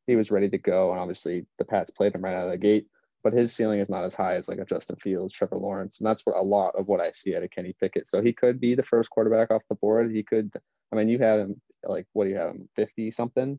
he 0.08 0.16
was 0.16 0.32
ready 0.32 0.50
to 0.50 0.58
go, 0.58 0.92
and 0.92 1.00
obviously 1.00 1.46
the 1.58 1.66
Pats 1.66 1.92
played 1.92 2.14
him 2.14 2.24
right 2.24 2.36
out 2.36 2.46
of 2.46 2.52
the 2.52 2.58
gate. 2.58 2.88
But 3.24 3.32
his 3.32 3.54
ceiling 3.54 3.80
is 3.80 3.90
not 3.90 4.04
as 4.04 4.14
high 4.14 4.36
as 4.36 4.50
like 4.50 4.60
a 4.60 4.66
Justin 4.66 4.98
Fields, 4.98 5.34
Trevor 5.34 5.56
Lawrence, 5.56 6.00
and 6.00 6.08
that's 6.08 6.26
what 6.26 6.36
a 6.36 6.42
lot 6.42 6.76
of 6.76 6.90
what 6.90 7.00
I 7.00 7.12
see 7.12 7.36
out 7.36 7.44
of 7.44 7.52
Kenny 7.52 7.74
Pickett. 7.80 8.10
So 8.10 8.22
he 8.22 8.34
could 8.34 8.60
be 8.60 8.76
the 8.76 8.84
first 8.84 9.10
quarterback 9.10 9.50
off 9.50 9.62
the 9.70 9.76
board. 9.76 10.12
He 10.12 10.24
could. 10.24 10.52
I 10.92 10.98
mean, 10.98 11.08
you 11.08 11.20
have 11.20 11.40
him 11.40 11.62
like 11.86 12.08
what 12.14 12.26
do 12.26 12.32
you 12.32 12.38
have 12.38 12.56
50 12.76 13.12
something 13.12 13.58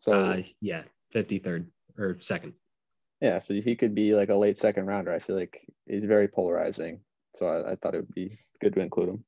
so 0.00 0.12
uh, 0.12 0.42
yeah 0.60 0.82
53rd 1.14 1.66
or 1.98 2.16
second. 2.20 2.54
Yeah 3.20 3.38
so 3.38 3.54
he 3.54 3.76
could 3.76 3.94
be 3.94 4.14
like 4.14 4.30
a 4.30 4.34
late 4.34 4.58
second 4.58 4.86
rounder. 4.86 5.12
I 5.12 5.18
feel 5.18 5.36
like 5.36 5.60
he's 5.86 6.04
very 6.04 6.28
polarizing 6.28 7.00
so 7.36 7.46
i, 7.46 7.72
I 7.72 7.76
thought 7.76 7.94
it 7.94 7.98
would 7.98 8.14
be 8.14 8.38
good 8.60 8.74
to 8.74 8.80
include 8.80 9.10
him. 9.10 9.24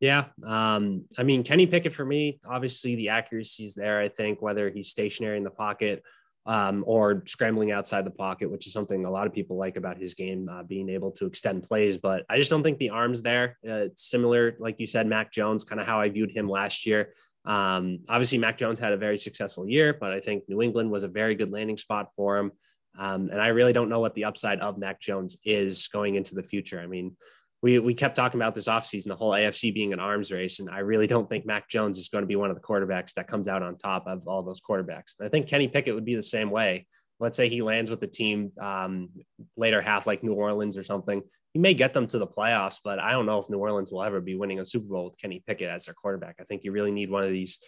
Yeah 0.00 0.26
um 0.44 1.04
i 1.18 1.22
mean 1.22 1.42
kenny 1.42 1.66
pickett 1.66 1.94
for 1.94 2.04
me? 2.04 2.40
Obviously 2.46 2.96
the 2.96 3.08
accuracy 3.10 3.64
is 3.64 3.74
there 3.74 4.00
i 4.00 4.08
think 4.08 4.42
whether 4.42 4.70
he's 4.70 4.88
stationary 4.88 5.36
in 5.36 5.44
the 5.44 5.50
pocket 5.50 6.02
um, 6.46 6.84
or 6.86 7.22
scrambling 7.26 7.72
outside 7.72 8.04
the 8.04 8.10
pocket, 8.10 8.50
which 8.50 8.66
is 8.66 8.72
something 8.72 9.04
a 9.04 9.10
lot 9.10 9.26
of 9.26 9.32
people 9.32 9.56
like 9.56 9.76
about 9.76 9.98
his 9.98 10.14
game, 10.14 10.48
uh, 10.48 10.62
being 10.62 10.88
able 10.88 11.10
to 11.12 11.26
extend 11.26 11.62
plays. 11.62 11.96
But 11.96 12.24
I 12.28 12.36
just 12.36 12.50
don't 12.50 12.62
think 12.62 12.78
the 12.78 12.90
arm's 12.90 13.22
there. 13.22 13.58
Uh, 13.66 13.86
it's 13.86 14.10
similar, 14.10 14.56
like 14.58 14.78
you 14.78 14.86
said, 14.86 15.06
Mac 15.06 15.32
Jones, 15.32 15.64
kind 15.64 15.80
of 15.80 15.86
how 15.86 16.00
I 16.00 16.08
viewed 16.10 16.30
him 16.30 16.48
last 16.48 16.86
year. 16.86 17.14
Um, 17.46 18.00
obviously, 18.08 18.38
Mac 18.38 18.58
Jones 18.58 18.78
had 18.78 18.92
a 18.92 18.96
very 18.96 19.18
successful 19.18 19.68
year, 19.68 19.94
but 19.98 20.12
I 20.12 20.20
think 20.20 20.44
New 20.48 20.62
England 20.62 20.90
was 20.90 21.02
a 21.02 21.08
very 21.08 21.34
good 21.34 21.50
landing 21.50 21.78
spot 21.78 22.10
for 22.14 22.36
him. 22.38 22.52
Um, 22.98 23.30
and 23.30 23.40
I 23.40 23.48
really 23.48 23.72
don't 23.72 23.88
know 23.88 24.00
what 24.00 24.14
the 24.14 24.24
upside 24.24 24.60
of 24.60 24.78
Mac 24.78 25.00
Jones 25.00 25.38
is 25.44 25.88
going 25.88 26.14
into 26.14 26.34
the 26.34 26.42
future. 26.42 26.80
I 26.80 26.86
mean, 26.86 27.16
we, 27.64 27.78
we 27.78 27.94
kept 27.94 28.14
talking 28.14 28.38
about 28.38 28.54
this 28.54 28.68
offseason, 28.68 29.06
the 29.06 29.16
whole 29.16 29.30
AFC 29.30 29.72
being 29.72 29.94
an 29.94 29.98
arms 29.98 30.30
race. 30.30 30.60
And 30.60 30.68
I 30.68 30.80
really 30.80 31.06
don't 31.06 31.26
think 31.30 31.46
Mac 31.46 31.66
Jones 31.66 31.96
is 31.96 32.10
going 32.10 32.20
to 32.20 32.26
be 32.26 32.36
one 32.36 32.50
of 32.50 32.56
the 32.56 32.62
quarterbacks 32.62 33.14
that 33.14 33.26
comes 33.26 33.48
out 33.48 33.62
on 33.62 33.78
top 33.78 34.06
of 34.06 34.28
all 34.28 34.42
those 34.42 34.60
quarterbacks. 34.60 35.14
I 35.18 35.30
think 35.30 35.48
Kenny 35.48 35.66
Pickett 35.66 35.94
would 35.94 36.04
be 36.04 36.14
the 36.14 36.22
same 36.22 36.50
way. 36.50 36.86
Let's 37.20 37.38
say 37.38 37.48
he 37.48 37.62
lands 37.62 37.90
with 37.90 38.00
the 38.00 38.06
team 38.06 38.52
um, 38.60 39.08
later 39.56 39.80
half, 39.80 40.06
like 40.06 40.22
New 40.22 40.34
Orleans 40.34 40.76
or 40.76 40.84
something. 40.84 41.22
He 41.54 41.58
may 41.58 41.72
get 41.72 41.94
them 41.94 42.06
to 42.08 42.18
the 42.18 42.26
playoffs, 42.26 42.80
but 42.84 42.98
I 42.98 43.12
don't 43.12 43.24
know 43.24 43.38
if 43.38 43.48
New 43.48 43.56
Orleans 43.56 43.90
will 43.90 44.02
ever 44.02 44.20
be 44.20 44.34
winning 44.34 44.60
a 44.60 44.64
Super 44.66 44.88
Bowl 44.88 45.06
with 45.06 45.16
Kenny 45.16 45.42
Pickett 45.46 45.70
as 45.70 45.86
their 45.86 45.94
quarterback. 45.94 46.36
I 46.38 46.44
think 46.44 46.64
you 46.64 46.72
really 46.72 46.92
need 46.92 47.10
one 47.10 47.24
of 47.24 47.30
these 47.30 47.60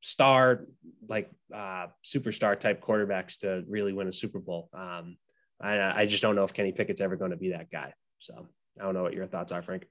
star, 0.00 0.64
like 1.10 1.30
uh, 1.54 1.88
superstar 2.02 2.58
type 2.58 2.82
quarterbacks 2.82 3.40
to 3.40 3.66
really 3.68 3.92
win 3.92 4.08
a 4.08 4.14
Super 4.14 4.38
Bowl. 4.38 4.70
Um, 4.72 5.18
I, 5.60 6.04
I 6.04 6.06
just 6.06 6.22
don't 6.22 6.36
know 6.36 6.44
if 6.44 6.54
Kenny 6.54 6.72
Pickett's 6.72 7.02
ever 7.02 7.16
going 7.16 7.32
to 7.32 7.36
be 7.36 7.50
that 7.50 7.70
guy. 7.70 7.92
So 8.18 8.48
I 8.78 8.84
don't 8.84 8.94
know 8.94 9.02
what 9.02 9.14
your 9.14 9.26
thoughts 9.26 9.52
are, 9.52 9.62
Frank. 9.62 9.86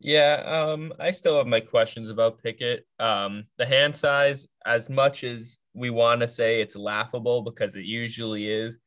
Yeah, 0.00 0.42
um, 0.44 0.92
I 0.98 1.12
still 1.12 1.38
have 1.38 1.46
my 1.46 1.60
questions 1.60 2.10
about 2.10 2.42
Pickett. 2.42 2.86
Um, 2.98 3.44
the 3.56 3.66
hand 3.66 3.96
size, 3.96 4.48
as 4.66 4.90
much 4.90 5.24
as 5.24 5.56
we 5.72 5.90
want 5.90 6.20
to 6.20 6.28
say 6.28 6.60
it's 6.60 6.76
laughable 6.76 7.42
because 7.42 7.76
it 7.76 7.84
usually 7.84 8.50
is, 8.50 8.80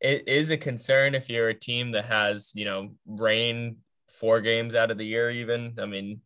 it 0.00 0.28
is 0.28 0.50
a 0.50 0.56
concern 0.56 1.14
if 1.14 1.28
you're 1.28 1.48
a 1.48 1.58
team 1.58 1.92
that 1.92 2.04
has, 2.04 2.52
you 2.54 2.64
know, 2.66 2.94
rain 3.06 3.78
four 4.08 4.40
games 4.40 4.74
out 4.74 4.90
of 4.90 4.98
the 4.98 5.06
year, 5.06 5.30
even. 5.30 5.74
I 5.78 5.86
mean, 5.86 6.20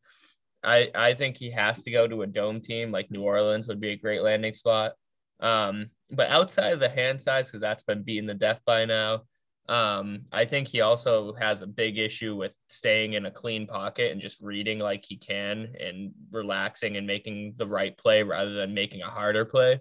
I, 0.62 0.90
I 0.94 1.14
think 1.14 1.36
he 1.36 1.50
has 1.52 1.82
to 1.84 1.90
go 1.90 2.06
to 2.06 2.22
a 2.22 2.26
dome 2.26 2.60
team 2.60 2.90
like 2.90 3.10
New 3.10 3.22
Orleans 3.22 3.68
would 3.68 3.80
be 3.80 3.90
a 3.90 3.96
great 3.96 4.22
landing 4.22 4.54
spot. 4.54 4.92
Um, 5.40 5.90
but 6.10 6.28
outside 6.28 6.72
of 6.72 6.80
the 6.80 6.88
hand 6.88 7.22
size, 7.22 7.46
because 7.46 7.60
that's 7.60 7.84
been 7.84 8.02
beaten 8.02 8.26
to 8.28 8.34
death 8.34 8.60
by 8.66 8.84
now, 8.84 9.22
um, 9.68 10.24
I 10.32 10.46
think 10.46 10.68
he 10.68 10.80
also 10.80 11.34
has 11.34 11.60
a 11.60 11.66
big 11.66 11.98
issue 11.98 12.34
with 12.34 12.56
staying 12.70 13.12
in 13.12 13.26
a 13.26 13.30
clean 13.30 13.66
pocket 13.66 14.12
and 14.12 14.20
just 14.20 14.40
reading 14.40 14.78
like 14.78 15.04
he 15.06 15.16
can 15.16 15.74
and 15.78 16.12
relaxing 16.30 16.96
and 16.96 17.06
making 17.06 17.54
the 17.58 17.66
right 17.66 17.96
play 17.98 18.22
rather 18.22 18.54
than 18.54 18.72
making 18.72 19.02
a 19.02 19.10
harder 19.10 19.44
play. 19.44 19.80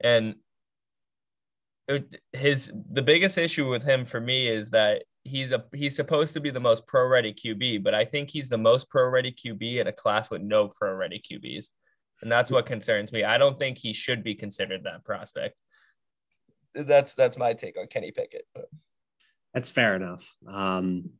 And 0.00 0.36
his 2.32 2.72
the 2.90 3.02
biggest 3.02 3.36
issue 3.36 3.68
with 3.68 3.82
him 3.82 4.04
for 4.04 4.20
me 4.20 4.48
is 4.48 4.70
that 4.70 5.02
he's 5.24 5.52
a 5.52 5.64
he's 5.74 5.96
supposed 5.96 6.34
to 6.34 6.40
be 6.40 6.50
the 6.50 6.60
most 6.60 6.86
pro 6.86 7.08
ready 7.08 7.34
QB, 7.34 7.82
but 7.82 7.94
I 7.94 8.04
think 8.04 8.30
he's 8.30 8.48
the 8.48 8.56
most 8.56 8.88
pro 8.88 9.08
ready 9.08 9.32
QB 9.32 9.80
in 9.80 9.88
a 9.88 9.92
class 9.92 10.30
with 10.30 10.42
no 10.42 10.68
pro 10.68 10.94
ready 10.94 11.20
QBs. 11.20 11.70
And 12.22 12.30
that's 12.30 12.52
what 12.52 12.66
concerns 12.66 13.12
me. 13.12 13.24
I 13.24 13.36
don't 13.36 13.58
think 13.58 13.78
he 13.78 13.92
should 13.92 14.22
be 14.22 14.36
considered 14.36 14.84
that 14.84 15.04
prospect. 15.04 15.56
That's 16.72 17.14
that's 17.14 17.36
my 17.36 17.52
take 17.52 17.76
on 17.76 17.88
Kenny 17.88 18.12
Pickett. 18.12 18.46
But. 18.54 18.66
That's 19.54 19.70
fair 19.70 19.94
enough. 19.94 20.34
Um, 20.46 21.10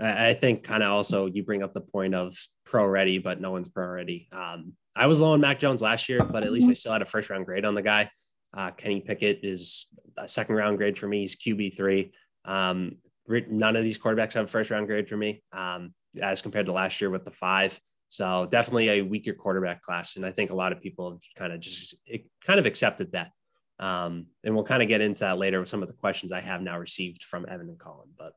I, 0.00 0.30
I 0.30 0.34
think 0.34 0.64
kind 0.64 0.82
of 0.82 0.90
also 0.90 1.26
you 1.26 1.44
bring 1.44 1.62
up 1.62 1.74
the 1.74 1.80
point 1.80 2.14
of 2.14 2.36
pro 2.64 2.86
ready, 2.86 3.18
but 3.18 3.40
no 3.40 3.50
one's 3.50 3.68
pro 3.68 3.86
ready. 3.86 4.28
Um, 4.32 4.72
I 4.96 5.06
was 5.06 5.20
low 5.20 5.32
on 5.32 5.40
Mac 5.40 5.58
Jones 5.58 5.82
last 5.82 6.08
year, 6.08 6.24
but 6.24 6.44
at 6.44 6.52
least 6.52 6.70
I 6.70 6.74
still 6.74 6.92
had 6.92 7.02
a 7.02 7.06
first 7.06 7.30
round 7.30 7.46
grade 7.46 7.64
on 7.64 7.74
the 7.74 7.82
guy. 7.82 8.10
Uh, 8.56 8.70
Kenny 8.70 9.00
Pickett 9.00 9.40
is 9.42 9.86
a 10.16 10.28
second 10.28 10.54
round 10.54 10.78
grade 10.78 10.96
for 10.96 11.08
me. 11.08 11.20
He's 11.20 11.36
QB 11.36 11.76
three. 11.76 12.12
Um, 12.44 12.96
none 13.28 13.76
of 13.76 13.84
these 13.84 13.98
quarterbacks 13.98 14.34
have 14.34 14.44
a 14.44 14.48
first 14.48 14.70
round 14.70 14.86
grade 14.86 15.08
for 15.08 15.16
me 15.16 15.42
um, 15.52 15.92
as 16.20 16.42
compared 16.42 16.66
to 16.66 16.72
last 16.72 17.00
year 17.00 17.10
with 17.10 17.24
the 17.24 17.30
five. 17.30 17.78
So 18.08 18.46
definitely 18.46 18.90
a 18.90 19.02
weaker 19.02 19.32
quarterback 19.32 19.82
class, 19.82 20.16
and 20.16 20.24
I 20.24 20.30
think 20.30 20.50
a 20.50 20.54
lot 20.54 20.70
of 20.70 20.80
people 20.80 21.10
have 21.10 21.20
kind 21.36 21.52
of 21.52 21.58
just 21.58 21.96
it 22.06 22.26
kind 22.46 22.60
of 22.60 22.66
accepted 22.66 23.12
that. 23.12 23.30
Um, 23.78 24.26
and 24.44 24.54
we'll 24.54 24.64
kind 24.64 24.82
of 24.82 24.88
get 24.88 25.00
into 25.00 25.20
that 25.20 25.38
later 25.38 25.60
with 25.60 25.68
some 25.68 25.82
of 25.82 25.88
the 25.88 25.94
questions 25.94 26.32
I 26.32 26.40
have 26.40 26.62
now 26.62 26.78
received 26.78 27.24
from 27.24 27.46
Evan 27.48 27.68
and 27.68 27.78
Colin. 27.78 28.08
But 28.16 28.32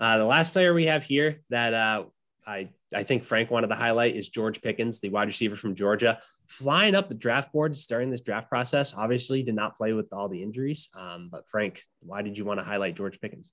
uh, 0.00 0.18
the 0.18 0.24
last 0.24 0.52
player 0.52 0.72
we 0.72 0.86
have 0.86 1.04
here 1.04 1.42
that 1.50 1.74
uh, 1.74 2.04
I, 2.46 2.70
I 2.94 3.02
think 3.02 3.24
Frank 3.24 3.50
wanted 3.50 3.68
to 3.68 3.74
highlight 3.74 4.16
is 4.16 4.28
George 4.28 4.62
Pickens, 4.62 5.00
the 5.00 5.10
wide 5.10 5.28
receiver 5.28 5.56
from 5.56 5.74
Georgia, 5.74 6.18
flying 6.48 6.94
up 6.94 7.08
the 7.08 7.14
draft 7.14 7.52
boards 7.52 7.86
during 7.86 8.10
this 8.10 8.20
draft 8.20 8.48
process. 8.48 8.94
Obviously, 8.94 9.42
did 9.42 9.54
not 9.54 9.76
play 9.76 9.92
with 9.92 10.12
all 10.12 10.28
the 10.28 10.42
injuries. 10.42 10.88
Um, 10.96 11.28
but 11.30 11.48
Frank, 11.48 11.82
why 12.00 12.22
did 12.22 12.36
you 12.36 12.44
want 12.44 12.58
to 12.60 12.64
highlight 12.64 12.96
George 12.96 13.20
Pickens? 13.20 13.52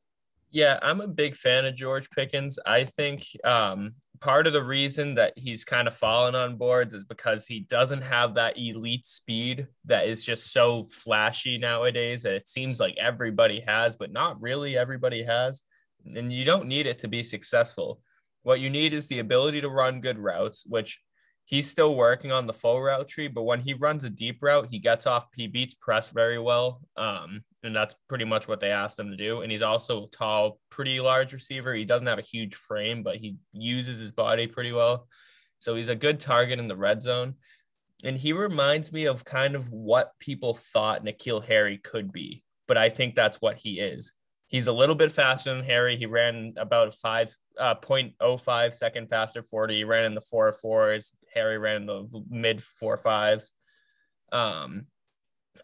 Yeah, 0.52 0.80
I'm 0.82 1.02
a 1.02 1.08
big 1.08 1.36
fan 1.36 1.66
of 1.66 1.76
George 1.76 2.10
Pickens. 2.10 2.58
I 2.66 2.86
think 2.86 3.24
um, 3.44 3.94
part 4.20 4.48
of 4.48 4.54
the 4.54 4.64
reason 4.64 5.16
that 5.16 5.34
he's 5.38 5.64
kind 5.64 5.88
of 5.88 5.96
fallen 5.96 6.36
on 6.36 6.58
boards 6.58 6.94
is 6.94 7.06
because 7.06 7.46
he 7.46 7.62
doesn't 7.62 8.02
have 8.02 8.36
that 8.36 8.58
elite 8.58 9.06
speed 9.06 9.68
that 9.86 10.08
is 10.08 10.24
just 10.24 10.52
so 10.52 10.86
flashy 10.86 11.58
nowadays 11.58 12.24
that 12.24 12.34
it 12.34 12.48
seems 12.48 12.80
like 12.80 12.96
everybody 12.98 13.64
has, 13.66 13.96
but 13.96 14.12
not 14.12 14.42
really 14.42 14.78
everybody 14.78 15.24
has. 15.24 15.64
And 16.06 16.32
you 16.32 16.46
don't 16.46 16.68
need 16.68 16.86
it 16.86 17.00
to 17.00 17.08
be 17.08 17.24
successful. 17.24 18.02
What 18.44 18.60
you 18.60 18.70
need 18.70 18.94
is 18.94 19.08
the 19.08 19.20
ability 19.20 19.62
to 19.62 19.70
run 19.70 20.02
good 20.02 20.18
routes, 20.18 20.66
which 20.66 21.00
he's 21.50 21.68
still 21.68 21.96
working 21.96 22.32
on 22.32 22.46
the 22.46 22.54
full 22.54 22.80
route 22.80 23.08
tree, 23.08 23.28
but 23.28 23.42
when 23.42 23.60
he 23.60 23.74
runs 23.74 24.04
a 24.04 24.10
deep 24.10 24.38
route, 24.44 24.68
he 24.70 24.78
gets 24.78 25.08
off, 25.08 25.26
he 25.36 25.48
beats 25.48 25.74
press 25.74 26.12
very 26.12 26.38
well. 26.38 26.80
Um, 26.96 27.44
and 27.64 27.76
that's 27.76 27.96
pretty 28.08 28.24
much 28.24 28.48
what 28.48 28.60
they 28.60 28.70
asked 28.70 29.00
him 29.00 29.10
to 29.10 29.18
do. 29.18 29.42
And 29.42 29.52
he's 29.52 29.64
also 29.64 30.06
tall, 30.12 30.60
pretty 30.70 31.00
large 31.00 31.34
receiver. 31.34 31.74
He 31.74 31.86
doesn't 31.86 32.06
have 32.06 32.20
a 32.20 32.22
huge 32.22 32.54
frame, 32.54 33.02
but 33.02 33.16
he 33.16 33.38
uses 33.52 33.98
his 33.98 34.12
body 34.12 34.46
pretty 34.46 34.72
well. 34.72 35.08
So 35.58 35.76
he's 35.76 35.90
a 35.90 35.96
good 35.96 36.20
target 36.20 36.60
in 36.60 36.68
the 36.68 36.78
red 36.78 37.02
zone. 37.02 37.34
And 38.04 38.16
he 38.16 38.32
reminds 38.32 38.94
me 38.94 39.06
of 39.06 39.26
kind 39.26 39.56
of 39.56 39.72
what 39.72 40.12
people 40.20 40.54
thought 40.54 41.04
N'Keal 41.04 41.44
Harry 41.46 41.80
could 41.80 42.12
be, 42.12 42.44
but 42.68 42.78
I 42.78 42.92
think 42.92 43.16
that's 43.16 43.42
what 43.42 43.58
he 43.58 43.80
is. 43.80 44.14
He's 44.50 44.68
a 44.68 44.74
little 44.74 44.96
bit 44.96 45.12
faster 45.12 45.54
than 45.54 45.64
Harry. 45.64 45.96
He 45.96 46.08
ran 46.08 46.54
about 46.58 46.96
five 46.96 47.36
uh, 47.58 47.76
0.05 47.76 48.74
second 48.74 49.08
faster 49.08 49.44
40. 49.44 49.76
He 49.76 49.84
ran 49.84 50.06
in 50.06 50.16
the 50.16 50.22
four 50.22 50.52
fours. 50.52 51.14
Harry 51.34 51.60
ran 51.60 51.82
in 51.82 51.86
the 51.86 52.24
mid 52.30 52.62
four 52.62 52.98
fives. 52.98 53.54
Um, 54.32 54.88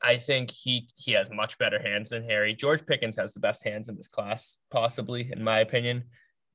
I 0.04 0.18
think 0.18 0.51
he 0.51 0.88
he 0.96 1.13
has 1.13 1.32
much 1.32 1.58
better 1.58 1.80
hands 1.80 2.12
than 2.12 2.24
Harry. 2.24 2.54
George 2.54 2.86
Pickens 2.86 3.18
has 3.18 3.34
the 3.34 3.39
best 3.39 3.63
hands 3.63 3.89
in 3.89 3.98
this 3.98 4.08
class, 4.08 4.60
possibly, 4.72 5.32
in 5.32 5.44
my 5.44 5.60
opinion. 5.60 6.04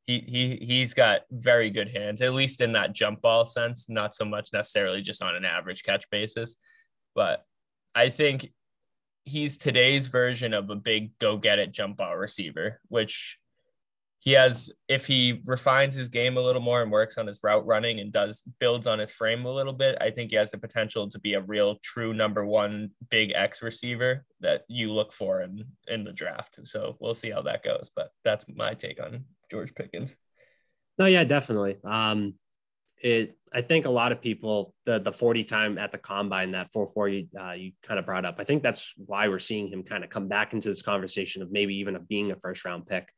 He 0.07 0.21
he 0.21 0.65
he's 0.65 0.95
got 0.95 1.23
very 1.33 1.71
good 1.71 1.89
hands, 1.89 2.23
at 2.23 2.35
least 2.35 2.61
in 2.61 2.73
that 2.73 2.93
jump 2.93 3.23
ball 3.23 3.45
sense, 3.45 3.89
not 3.89 4.15
so 4.15 4.25
much 4.25 4.51
necessarily 4.53 5.03
just 5.03 5.23
on 5.23 5.35
an 5.35 5.45
average 5.45 5.83
catch 5.83 6.09
basis. 6.11 6.55
But 7.15 7.45
I 7.95 8.11
think 8.11 8.53
he's 9.31 9.57
today's 9.57 10.09
version 10.09 10.53
of 10.53 10.69
a 10.71 10.77
big 10.77 11.17
go 11.19 11.37
get 11.37 11.59
it 11.59 11.73
jump 11.73 11.99
ball 11.99 12.17
receiver, 12.17 12.81
which 12.89 13.39
he 14.19 14.33
has 14.33 14.71
if 14.87 15.07
he 15.07 15.41
refines 15.47 15.97
his 15.97 16.11
game 16.11 16.37
a 16.37 16.41
little 16.41 16.61
more 16.61 16.83
and 16.83 16.91
works 16.91 17.17
on 17.17 17.27
his 17.27 17.39
route 17.43 17.65
running 17.65 18.01
and 18.01 18.13
does 18.13 18.43
builds 18.59 18.87
on 18.87 18.99
his 18.99 19.11
frame 19.11 19.47
a 19.47 19.51
little 19.51 19.73
bit, 19.73 19.97
I 20.01 20.11
think 20.11 20.31
he 20.31 20.37
has 20.37 20.51
the 20.51 20.59
potential 20.59 21.09
to 21.09 21.19
be 21.19 21.35
a 21.35 21.41
real 21.41 21.77
true 21.77 22.13
number 22.13 22.45
one 22.45 22.91
big 23.09 23.33
X 23.35 23.63
receiver 23.63 24.27
that 24.41 24.65
you 24.69 24.93
look 24.93 25.13
for 25.13 25.41
in 25.41 25.65
in 25.89 26.05
the 26.05 26.13
draft. 26.13 26.59
So 26.65 26.97
we'll 27.01 27.15
see 27.15 27.31
how 27.31 27.43
that 27.43 27.63
goes. 27.63 27.91
But 27.95 28.11
that's 28.25 28.45
my 28.55 28.75
take 28.75 29.03
on 29.03 29.25
George 29.51 29.75
Pickens. 29.75 30.17
No, 30.99 31.07
yeah, 31.07 31.25
definitely. 31.25 31.79
Um, 31.83 32.35
it 33.01 33.37
I 33.53 33.63
think 33.63 33.87
a 33.87 33.91
lot 33.91 34.13
of 34.13 34.21
people 34.21 34.75
the 34.85 35.01
the 35.01 35.13
40 35.13 35.45
time 35.45 35.79
at 35.79 35.91
the 35.91 35.99
combine 35.99 36.53
that 36.53 36.71
440 36.71 37.29
uh, 37.39 37.53
you 37.53 37.73
kind 37.83 37.99
of 37.99 38.07
brought 38.07 38.25
up. 38.25 38.37
I 38.39 38.45
think 38.45 38.63
that's 38.63 38.95
why 38.97 39.29
we're 39.29 39.39
seeing 39.39 39.69
him 39.69 39.83
kind 39.83 40.05
of 40.05 40.11
come 40.11 40.29
back 40.29 40.53
into 40.53 40.69
this 40.69 40.83
conversation 40.83 41.43
of 41.43 41.51
maybe 41.51 41.77
even 41.79 41.97
of 41.97 42.09
being 42.09 42.31
a 42.31 42.37
first 42.37 42.65
round 42.65 42.87
pick. 42.87 43.11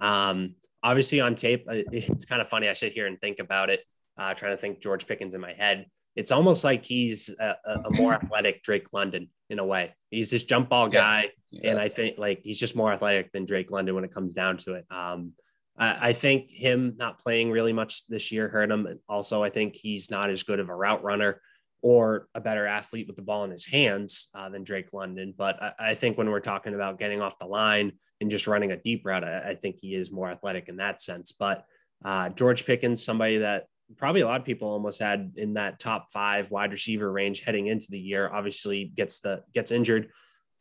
Um, 0.00 0.54
obviously 0.82 1.20
on 1.20 1.36
tape, 1.36 1.64
it's 1.68 2.24
kind 2.24 2.42
of 2.42 2.48
funny. 2.48 2.68
I 2.68 2.74
sit 2.74 2.92
here 2.92 3.06
and 3.06 3.18
think 3.20 3.38
about 3.38 3.70
it, 3.70 3.82
uh, 4.18 4.34
trying 4.34 4.52
to 4.52 4.58
think 4.58 4.82
George 4.82 5.06
Pickens 5.06 5.34
in 5.34 5.40
my 5.40 5.54
head. 5.54 5.86
It's 6.16 6.32
almost 6.32 6.64
like 6.64 6.84
he's 6.84 7.30
a, 7.38 7.54
a 7.64 7.90
more 7.92 8.12
athletic 8.22 8.62
Drake 8.62 8.92
London 8.92 9.28
in 9.50 9.58
a 9.58 9.64
way. 9.64 9.94
He's 10.10 10.30
this 10.30 10.42
jump 10.42 10.68
ball 10.68 10.88
guy, 10.88 11.30
yeah. 11.50 11.60
Yeah. 11.62 11.70
and 11.70 11.80
I 11.80 11.88
think 11.88 12.18
like 12.18 12.40
he's 12.42 12.58
just 12.58 12.76
more 12.76 12.92
athletic 12.92 13.32
than 13.32 13.46
Drake 13.46 13.70
London 13.70 13.94
when 13.94 14.04
it 14.04 14.12
comes 14.12 14.34
down 14.34 14.56
to 14.58 14.74
it. 14.74 14.84
Um, 14.90 15.32
I, 15.78 16.12
think 16.12 16.50
him 16.50 16.94
not 16.96 17.20
playing 17.20 17.50
really 17.50 17.72
much 17.72 18.06
this 18.08 18.32
year 18.32 18.48
hurt 18.48 18.70
him. 18.70 18.98
Also, 19.08 19.42
I 19.42 19.50
think 19.50 19.76
he's 19.76 20.10
not 20.10 20.30
as 20.30 20.42
good 20.42 20.58
of 20.58 20.68
a 20.68 20.74
route 20.74 21.04
runner 21.04 21.40
or 21.82 22.28
a 22.34 22.40
better 22.40 22.66
athlete 22.66 23.06
with 23.06 23.16
the 23.16 23.22
ball 23.22 23.44
in 23.44 23.50
his 23.50 23.66
hands 23.66 24.28
uh, 24.34 24.48
than 24.48 24.64
Drake 24.64 24.92
London. 24.92 25.32
But 25.36 25.62
I, 25.62 25.72
I, 25.78 25.94
think 25.94 26.18
when 26.18 26.30
we're 26.30 26.40
talking 26.40 26.74
about 26.74 26.98
getting 26.98 27.22
off 27.22 27.38
the 27.38 27.46
line 27.46 27.92
and 28.20 28.30
just 28.30 28.48
running 28.48 28.72
a 28.72 28.76
deep 28.76 29.06
route, 29.06 29.22
I, 29.22 29.50
I 29.50 29.54
think 29.54 29.76
he 29.80 29.94
is 29.94 30.10
more 30.10 30.28
athletic 30.28 30.68
in 30.68 30.76
that 30.78 31.00
sense. 31.00 31.30
But 31.30 31.64
uh, 32.04 32.30
George 32.30 32.66
Pickens, 32.66 33.04
somebody 33.04 33.38
that 33.38 33.66
probably 33.96 34.22
a 34.22 34.26
lot 34.26 34.40
of 34.40 34.46
people 34.46 34.68
almost 34.68 35.00
had 35.00 35.32
in 35.36 35.54
that 35.54 35.78
top 35.78 36.10
five 36.10 36.50
wide 36.50 36.72
receiver 36.72 37.10
range 37.10 37.40
heading 37.40 37.68
into 37.68 37.86
the 37.90 37.98
year, 37.98 38.28
obviously 38.32 38.86
gets 38.86 39.20
the 39.20 39.42
gets 39.54 39.70
injured. 39.70 40.10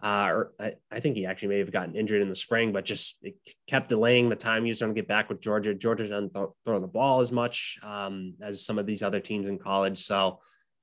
Uh, 0.02 0.28
or 0.30 0.52
I, 0.60 0.74
I, 0.92 1.00
think 1.00 1.16
he 1.16 1.26
actually 1.26 1.48
may 1.48 1.58
have 1.58 1.72
gotten 1.72 1.96
injured 1.96 2.22
in 2.22 2.30
the 2.30 2.36
spring, 2.36 2.72
but 2.72 2.86
just 2.86 3.18
it 3.24 3.36
kept 3.66 3.90
delaying 3.90 4.30
the 4.30 4.36
time 4.36 4.64
he 4.64 4.70
was 4.70 4.80
going 4.80 4.94
to 4.94 5.00
get 5.00 5.08
back 5.08 5.28
with 5.28 5.42
Georgia. 5.42 5.74
Georgia 5.74 6.08
doesn't 6.08 6.36
th- 6.36 6.50
throw 6.64 6.80
the 6.80 6.88
ball 6.88 7.20
as 7.20 7.32
much 7.32 7.80
um, 7.82 8.36
as 8.40 8.64
some 8.64 8.78
of 8.78 8.86
these 8.86 9.02
other 9.02 9.20
teams 9.20 9.50
in 9.50 9.58
college. 9.58 9.98
So, 9.98 10.40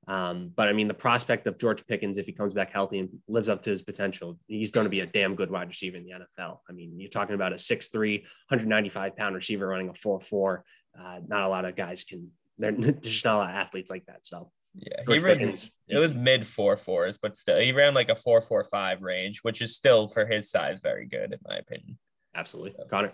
um, 0.09 0.51
but 0.57 0.69
I 0.69 0.73
mean, 0.73 0.89
the 0.89 0.95
prospect 0.95 1.47
of 1.47 1.59
George 1.59 1.87
Pickens, 1.87 2.19
if 2.19 2.27
he 2.27 2.33
comes 2.33 2.55
back 2.55 2.73
healthy 2.73 2.99
and 2.99 3.09
lives 3.29 3.49
up 3.49 3.63
to 3.63 3.71
his 3.71 3.83
potential, 3.83 4.37
he's 4.49 4.73
going 4.73 4.85
to 4.85 4.91
be 4.91 5.01
a 5.01 5.07
damn 5.07 5.37
good 5.37 5.51
wide 5.51 5.69
receiver 5.69 5.97
in 5.97 6.05
the 6.05 6.11
NFL. 6.11 6.59
I 6.69 6.73
mean, 6.73 6.99
you're 6.99 7.09
talking 7.09 7.37
about 7.37 7.53
a 7.53 7.57
6'3, 7.57 8.21
195 8.21 9.17
pound 9.17 9.37
receiver 9.37 9.69
running 9.69 9.91
a 9.91 9.95
4 9.95 10.21
4. 10.21 10.65
Uh, 10.99 11.21
not 11.27 11.45
a 11.45 11.49
lot 11.49 11.65
of 11.65 11.77
guys 11.77 12.03
can, 12.03 12.31
there's 12.59 12.97
just 13.01 13.25
not 13.25 13.37
a 13.37 13.39
lot 13.39 13.51
of 13.51 13.57
athletes 13.57 13.91
like 13.91 14.07
that. 14.07 14.27
So, 14.27 14.51
yeah, 14.77 15.03
he 15.07 15.19
ran, 15.19 15.41
it 15.41 15.71
was 16.01 16.15
mid 16.15 16.47
four 16.47 16.77
fours, 16.77 17.19
but 17.19 17.37
still, 17.37 17.59
he 17.59 17.73
ran 17.73 17.95
like 17.95 18.09
a 18.09 18.17
four 18.17 18.41
four 18.41 18.65
five 18.65 19.03
range, 19.03 19.41
which 19.43 19.63
is 19.63 19.77
still 19.77 20.09
for 20.09 20.27
his 20.27 20.51
size 20.51 20.81
very 20.81 21.07
good 21.07 21.33
in 21.33 21.39
my 21.47 21.57
opinion. 21.57 21.99
Absolutely, 22.35 22.75
so. 22.77 22.85
Connor. 22.91 23.13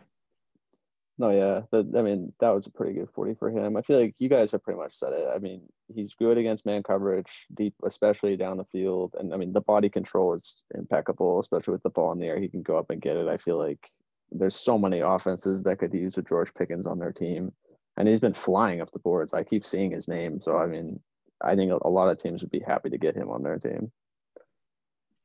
No, 1.18 1.28
yeah, 1.30 1.78
I 1.78 2.00
mean 2.00 2.32
that 2.40 2.48
was 2.54 2.66
a 2.66 2.70
pretty 2.70 2.94
good 2.94 3.10
forty 3.14 3.34
for 3.34 3.50
him. 3.50 3.76
I 3.76 3.82
feel 3.82 4.00
like 4.00 4.14
you 4.20 4.30
guys 4.30 4.52
have 4.52 4.62
pretty 4.62 4.80
much 4.80 4.94
said 4.94 5.12
it. 5.12 5.28
I 5.34 5.38
mean, 5.38 5.60
he's 5.94 6.14
good 6.14 6.38
against 6.38 6.64
man 6.64 6.82
coverage, 6.82 7.46
deep, 7.52 7.74
especially 7.84 8.38
down 8.38 8.56
the 8.56 8.64
field, 8.64 9.14
and 9.18 9.34
I 9.34 9.36
mean 9.36 9.52
the 9.52 9.60
body 9.60 9.90
control 9.90 10.32
is 10.32 10.56
impeccable, 10.74 11.38
especially 11.38 11.72
with 11.72 11.82
the 11.82 11.90
ball 11.90 12.12
in 12.12 12.18
the 12.18 12.26
air. 12.26 12.40
He 12.40 12.48
can 12.48 12.62
go 12.62 12.78
up 12.78 12.88
and 12.88 13.02
get 13.02 13.18
it. 13.18 13.28
I 13.28 13.36
feel 13.36 13.58
like 13.58 13.86
there's 14.32 14.56
so 14.56 14.78
many 14.78 15.00
offenses 15.00 15.62
that 15.64 15.78
could 15.78 15.92
use 15.92 16.16
a 16.16 16.22
George 16.22 16.54
Pickens 16.54 16.86
on 16.86 16.98
their 16.98 17.12
team, 17.12 17.52
and 17.98 18.08
he's 18.08 18.20
been 18.20 18.32
flying 18.32 18.80
up 18.80 18.90
the 18.90 18.98
boards. 18.98 19.34
I 19.34 19.44
keep 19.44 19.66
seeing 19.66 19.90
his 19.90 20.08
name, 20.08 20.40
so 20.40 20.56
I 20.56 20.64
mean, 20.64 21.00
I 21.42 21.54
think 21.56 21.72
a 21.72 21.88
lot 21.88 22.08
of 22.08 22.18
teams 22.18 22.42
would 22.42 22.50
be 22.50 22.60
happy 22.60 22.90
to 22.90 22.98
get 22.98 23.16
him 23.16 23.30
on 23.30 23.42
their 23.42 23.58
team. 23.58 23.90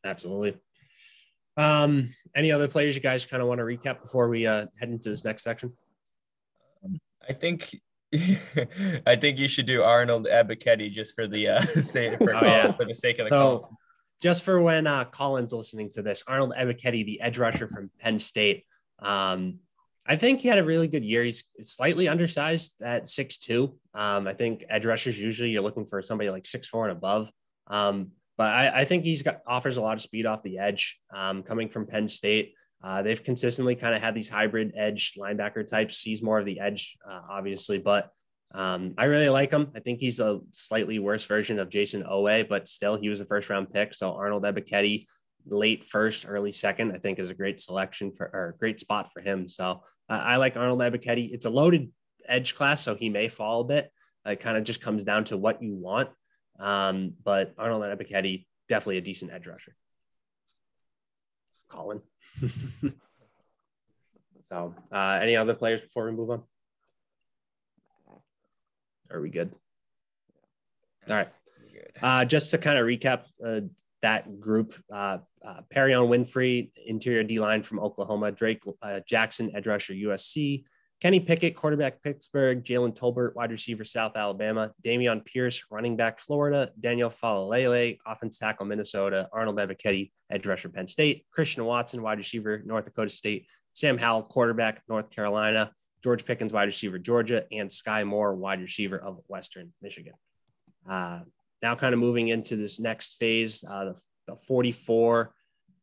Absolutely. 0.04 0.58
Um, 1.58 2.10
any 2.36 2.52
other 2.52 2.68
players 2.68 2.96
you 2.96 3.02
guys 3.02 3.26
kind 3.26 3.42
of 3.42 3.48
want 3.48 3.60
to 3.60 3.66
recap 3.66 4.02
before 4.02 4.28
we 4.28 4.46
uh, 4.46 4.68
head 4.80 4.90
into 4.90 5.10
this 5.10 5.24
next 5.24 5.44
section? 5.44 5.74
I 7.28 7.34
think 7.34 7.76
I 9.08 9.16
think 9.16 9.40
you 9.40 9.48
should 9.48 9.66
do 9.66 9.84
Arnold 9.84 10.28
Ebiketie 10.28 10.92
just 10.92 11.16
for 11.16 11.28
the 11.28 11.50
uh, 11.50 11.62
sake 11.80 12.18
for, 12.18 12.36
oh, 12.36 12.40
yeah. 12.42 12.72
for 12.72 12.86
the 12.86 12.96
sake 12.96 13.20
of 13.20 13.26
the 13.26 13.30
so, 13.30 13.60
call. 13.60 13.78
Just 14.22 14.44
for 14.44 14.62
when 14.62 14.88
uh, 14.88 15.06
Colin's 15.06 15.54
listening 15.54 15.90
to 15.92 16.02
this, 16.02 16.24
Arnold 16.28 16.54
Ebiketie, 16.58 17.06
the 17.06 17.22
edge 17.22 17.38
rusher 17.38 17.68
from 17.68 17.90
Penn 18.00 18.20
State. 18.20 18.66
Um, 19.00 19.60
I 20.08 20.16
think 20.16 20.40
he 20.40 20.48
had 20.48 20.60
a 20.60 20.64
really 20.64 20.88
good 20.88 21.04
year. 21.04 21.24
He's 21.24 21.44
slightly 21.62 22.08
undersized 22.08 22.82
at 22.84 23.08
six 23.08 23.38
two. 23.38 23.76
Um, 23.94 24.28
I 24.28 24.34
think 24.34 24.64
edge 24.70 24.86
rushers 24.86 25.20
usually 25.20 25.50
you're 25.50 25.64
looking 25.64 25.86
for 25.86 26.02
somebody 26.02 26.30
like 26.30 26.46
six 26.46 26.68
four 26.68 26.88
and 26.88 26.96
above. 26.96 27.32
Um, 27.68 28.12
but 28.38 28.48
I, 28.48 28.82
I, 28.82 28.86
think 28.86 29.06
he's 29.06 29.24
got 29.24 29.40
offers 29.48 29.78
a 29.78 29.82
lot 29.82 29.94
of 29.94 30.02
speed 30.02 30.26
off 30.26 30.44
the 30.44 30.60
edge. 30.60 31.00
Um, 31.16 31.42
coming 31.42 31.70
from 31.70 31.88
Penn 31.88 32.08
State, 32.08 32.54
uh, 32.84 33.02
they've 33.02 33.24
consistently 33.24 33.76
kind 33.76 33.96
of 33.96 34.02
had 34.02 34.14
these 34.14 34.30
hybrid 34.30 34.74
edge 34.78 35.14
linebacker 35.18 35.66
types. 35.66 36.02
He's 36.02 36.22
more 36.22 36.38
of 36.38 36.46
the 36.46 36.60
edge, 36.60 36.98
uh, 37.10 37.22
obviously, 37.30 37.80
but 37.80 38.12
um, 38.54 38.94
I 38.98 39.06
really 39.06 39.30
like 39.30 39.52
him. 39.52 39.72
I 39.76 39.80
think 39.80 40.00
he's 40.00 40.20
a 40.20 40.42
slightly 40.52 41.00
worse 41.00 41.26
version 41.26 41.60
of 41.60 41.70
Jayson 41.70 42.04
Oweh, 42.04 42.48
but 42.48 42.68
still, 42.68 42.96
he 42.96 43.10
was 43.10 43.22
a 43.22 43.26
first 43.26 43.50
round 43.50 43.74
pick. 43.74 43.94
So 43.94 44.14
Arnold 44.14 44.44
Ebiketie, 44.44 45.06
late 45.48 45.84
first, 45.84 46.26
early 46.28 46.52
second, 46.52 46.92
I 46.92 47.00
think 47.00 47.20
is 47.20 47.32
a 47.32 47.36
great 47.36 47.60
selection 47.60 48.12
for 48.12 48.26
or 48.28 48.56
great 48.60 48.80
spot 48.80 49.12
for 49.12 49.22
him. 49.22 49.48
So 49.48 49.82
uh, 50.10 50.14
I 50.14 50.38
like 50.38 50.58
Arnold 50.58 50.80
Ebiketie. 50.80 51.34
It's 51.34 51.46
a 51.46 51.50
loaded 51.50 51.92
edge 52.28 52.56
class, 52.56 52.82
so 52.82 52.96
he 52.96 53.10
may 53.10 53.28
fall 53.28 53.62
a 53.62 53.66
bit. 53.66 53.92
It 54.26 54.40
kind 54.40 54.58
of 54.58 54.64
just 54.64 54.82
comes 54.82 55.04
down 55.04 55.26
to 55.26 55.38
what 55.38 55.62
you 55.62 55.76
want. 55.76 56.10
Um, 56.60 57.14
but 57.24 57.54
Arnold 57.58 57.84
Ebiketie, 57.84 58.46
definitely 58.70 58.98
a 58.98 59.02
decent 59.02 59.32
edge 59.32 59.48
rusher. 59.48 59.76
Colin. 61.70 62.02
so, 64.42 64.74
uh, 64.92 65.20
any 65.22 65.36
other 65.36 65.54
players 65.54 65.82
before 65.82 66.06
we 66.06 66.12
move 66.12 66.32
on? 66.32 66.44
Are 69.12 69.22
we 69.22 69.30
good? 69.30 69.52
All 71.10 71.16
right. 71.16 71.30
Uh, 72.02 72.26
just 72.26 72.52
to 72.52 72.58
kind 72.58 72.78
of 72.78 72.86
recap 72.86 73.24
uh, 73.46 73.62
that 74.02 74.40
group, 74.40 74.76
uh, 74.94 75.18
uh, 75.46 75.62
Perrion 75.74 76.08
Winfrey, 76.08 76.72
interior 76.86 77.24
D 77.24 77.40
line 77.40 77.64
from 77.64 77.80
Oklahoma, 77.80 78.32
Drake 78.32 78.64
uh, 78.82 79.00
Jackson, 79.08 79.56
edge 79.56 79.68
rusher 79.68 79.94
USC, 79.94 80.64
Kenny 81.02 81.20
Pickett, 81.20 81.56
quarterback 81.56 82.02
Pittsburgh, 82.02 82.64
Jalen 82.64 82.98
Tolbert, 82.98 83.36
wide 83.36 83.52
receiver 83.52 83.84
South 83.84 84.16
Alabama, 84.16 84.72
Dameon 84.84 85.26
Pierce, 85.26 85.66
running 85.70 85.96
back 85.96 86.20
Florida, 86.20 86.72
Daniel 86.80 87.10
Faalele, 87.10 87.98
offense 88.08 88.38
tackle 88.38 88.66
Minnesota, 88.66 89.28
Arnold 89.34 89.58
Ebiketie, 89.58 90.12
edge 90.32 90.48
rusher 90.48 90.70
Penn 90.70 90.88
State, 90.88 91.26
Christian 91.32 91.66
Watson, 91.66 92.02
wide 92.02 92.18
receiver 92.18 92.62
North 92.66 92.86
Dakota 92.86 93.10
State, 93.10 93.48
Sam 93.74 93.98
Howell, 93.98 94.24
quarterback 94.24 94.82
North 94.88 95.10
Carolina, 95.10 95.72
George 96.04 96.26
Pickens, 96.26 96.54
wide 96.54 96.66
receiver, 96.66 96.98
Georgia, 96.98 97.46
and 97.52 97.70
Skyy 97.70 98.06
Moore, 98.06 98.34
wide 98.34 98.62
receiver 98.62 98.98
of 98.98 99.20
Western 99.28 99.74
Michigan. 99.82 100.14
Uh, 100.90 101.22
now, 101.66 101.74
kind 101.74 101.96
of 101.96 102.00
moving 102.00 102.28
into 102.28 102.56
this 102.56 102.80
next 102.80 103.16
phase, 103.16 103.66
uh, 103.68 103.86
the, 103.86 104.02
the 104.28 104.36
44 104.36 105.34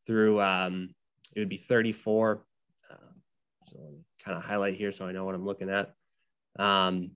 through 0.06 0.40
um, 0.40 0.94
it 1.34 1.40
would 1.40 1.48
be 1.48 1.56
34. 1.56 2.44
Uh, 2.88 2.94
so 3.66 3.78
kind 4.24 4.38
of 4.38 4.44
highlight 4.44 4.76
here 4.76 4.92
so 4.92 5.06
I 5.06 5.10
know 5.10 5.24
what 5.24 5.34
I'm 5.34 5.44
looking 5.44 5.68
at. 5.68 5.92
Um, 6.56 7.10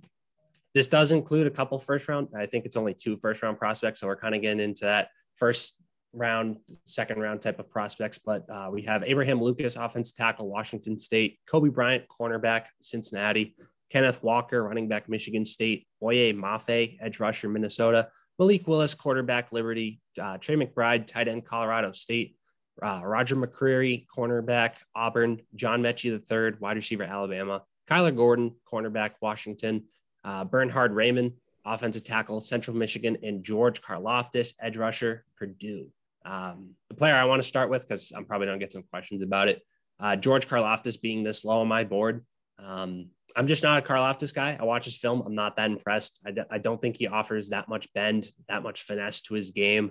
this 0.75 0.89
does 0.89 1.13
include 1.13 1.47
a 1.47 1.51
couple 1.51 1.79
first 1.79 2.09
round. 2.09 2.27
I 2.37 2.47
think 2.47 2.67
it's 2.67 2.77
only 2.77 2.93
two 2.93 3.17
first 3.19 3.41
round 3.41 3.57
prospects. 3.57 4.01
So 4.01 4.09
we're 4.09 4.17
kind 4.17 4.35
of 4.35 4.43
getting 4.43 4.59
into 4.59 4.87
that 4.87 5.11
first 5.37 5.81
round, 6.13 6.57
second 6.87 7.21
round 7.21 7.43
type 7.43 7.61
of 7.61 7.71
prospects. 7.71 8.19
But 8.19 8.51
uh, 8.51 8.71
we 8.73 8.83
have 8.83 9.05
Abraham 9.05 9.41
Lucas, 9.41 9.77
offense 9.77 10.11
tackle, 10.11 10.49
Washington 10.49 10.99
State, 10.99 11.39
Coby 11.49 11.73
Bryant, 11.73 12.03
cornerback, 12.09 12.65
Cincinnati, 12.83 13.55
Kenneth 13.91 14.25
Walker, 14.25 14.65
running 14.65 14.89
back, 14.89 15.09
Michigan 15.09 15.45
State, 15.45 15.87
Boye 16.01 16.33
Mafe, 16.33 16.99
edge 17.01 17.21
rusher, 17.21 17.49
Minnesota, 17.49 18.09
Malik 18.39 18.67
Willis, 18.69 18.95
quarterback, 18.95 19.53
Liberty, 19.53 20.01
uh, 20.21 20.39
Trey 20.39 20.57
McBride, 20.57 21.07
tight 21.07 21.29
end, 21.29 21.45
Colorado 21.45 21.93
State, 21.93 22.37
uh, 22.83 23.01
Roger 23.03 23.37
McCreary, 23.37 24.07
cornerback, 24.15 24.77
Auburn, 24.95 25.41
John 25.55 25.83
Metchie 25.83 26.11
III, 26.13 26.59
wide 26.61 26.77
receiver, 26.77 27.05
Alabama, 27.05 27.63
Kyler 27.89 28.15
Gordon, 28.15 28.55
cornerback, 28.71 29.13
Washington, 29.21 29.85
uh, 30.25 30.45
Bernhard 30.45 30.93
Raimann, 30.93 31.33
offensive 31.65 32.05
tackle, 32.05 32.41
Central 32.41 32.77
Michigan, 32.77 33.17
and 33.23 33.43
George 33.43 33.81
Karlaftis, 33.81 34.55
edge 34.61 34.77
rusher, 34.77 35.25
Purdue. 35.37 35.89
Um, 36.25 36.71
the 36.89 36.95
player 36.95 37.15
I 37.15 37.25
want 37.25 37.41
to 37.41 37.49
start 37.49 37.71
with, 37.71 37.89
because 37.89 38.13
I'm 38.13 38.25
probably 38.25 38.49
going 38.49 38.59
to 38.59 38.65
get 38.65 38.73
some 38.73 38.85
questions 38.91 39.23
about 39.23 39.49
it, 39.49 39.63
uh, 40.01 40.17
George 40.17 40.49
Karlaftis 40.49 41.01
being 41.01 41.23
this 41.23 41.45
low 41.45 41.61
on 41.61 41.69
my 41.69 41.85
board. 41.85 42.25
Um, 42.59 43.11
I'm 43.37 43.47
just 43.47 43.63
not 43.63 43.79
a 43.79 43.87
Karlaftis 43.87 44.35
guy. 44.35 44.57
I 44.59 44.65
watch 44.65 44.87
his 44.87 44.97
film. 44.97 45.23
I'm 45.27 45.35
not 45.35 45.57
that 45.57 45.71
impressed. 45.71 46.21
I 46.25 46.31
d- 46.31 46.43
I 46.51 46.57
don't 46.57 46.81
think 46.81 46.97
he 46.97 47.07
offers 47.07 47.51
that 47.51 47.69
much 47.69 47.93
bend, 47.93 48.29
that 48.49 48.63
much 48.63 48.83
finesse 48.83 49.21
to 49.23 49.35
his 49.35 49.51
game. 49.51 49.91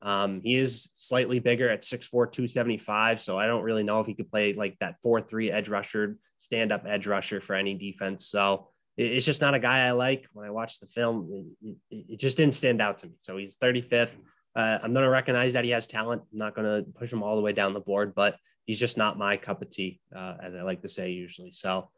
Um, 0.00 0.40
he 0.44 0.54
is 0.54 0.90
slightly 0.94 1.40
bigger 1.40 1.68
at 1.68 1.82
6'4, 1.82 2.30
275. 2.30 3.20
So 3.20 3.36
I 3.36 3.46
don't 3.46 3.62
really 3.62 3.82
know 3.82 4.00
if 4.00 4.06
he 4.06 4.14
could 4.14 4.30
play 4.30 4.52
like 4.52 4.78
that 4.78 5.00
4 5.02 5.22
3 5.22 5.50
edge 5.50 5.68
rusher, 5.68 6.18
stand 6.38 6.70
up 6.70 6.84
edge 6.86 7.08
rusher 7.08 7.40
for 7.40 7.54
any 7.54 7.74
defense. 7.74 8.26
So 8.26 8.68
it's 8.96 9.26
just 9.26 9.40
not 9.40 9.54
a 9.54 9.58
guy 9.58 9.86
I 9.86 9.90
like. 9.90 10.26
When 10.32 10.46
I 10.46 10.50
watched 10.50 10.80
the 10.80 10.86
film, 10.86 11.56
it, 11.62 11.76
it 11.90 12.20
just 12.20 12.36
didn't 12.36 12.54
stand 12.54 12.80
out 12.80 12.98
to 12.98 13.08
me. 13.08 13.14
So 13.20 13.36
he's 13.36 13.56
35th. 13.56 14.12
Uh, 14.54 14.78
I'm 14.80 14.92
going 14.92 15.04
to 15.04 15.10
recognize 15.10 15.54
that 15.54 15.64
he 15.64 15.70
has 15.70 15.86
talent. 15.86 16.22
I'm 16.32 16.38
not 16.38 16.54
going 16.54 16.66
to 16.84 16.88
push 16.92 17.12
him 17.12 17.24
all 17.24 17.34
the 17.34 17.42
way 17.42 17.52
down 17.52 17.74
the 17.74 17.80
board, 17.80 18.14
but 18.14 18.36
he's 18.66 18.78
just 18.78 18.96
not 18.96 19.18
my 19.18 19.36
cup 19.36 19.62
of 19.62 19.70
tea, 19.70 20.00
uh, 20.14 20.34
as 20.40 20.54
I 20.54 20.62
like 20.62 20.82
to 20.82 20.88
say 20.88 21.10
usually. 21.10 21.50
So 21.50 21.90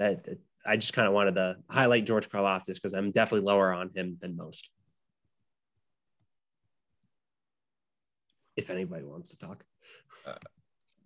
that 0.00 0.26
I 0.66 0.76
just 0.76 0.94
kind 0.94 1.06
of 1.06 1.14
wanted 1.14 1.36
to 1.36 1.56
highlight 1.68 2.06
George 2.06 2.28
Karlaftis 2.28 2.74
because 2.74 2.94
I'm 2.94 3.12
definitely 3.12 3.46
lower 3.46 3.72
on 3.72 3.90
him 3.94 4.16
than 4.20 4.34
most. 4.34 4.70
If 8.56 8.70
anybody 8.70 9.04
wants 9.04 9.30
to 9.30 9.38
talk. 9.38 9.62
Uh, 10.26 10.34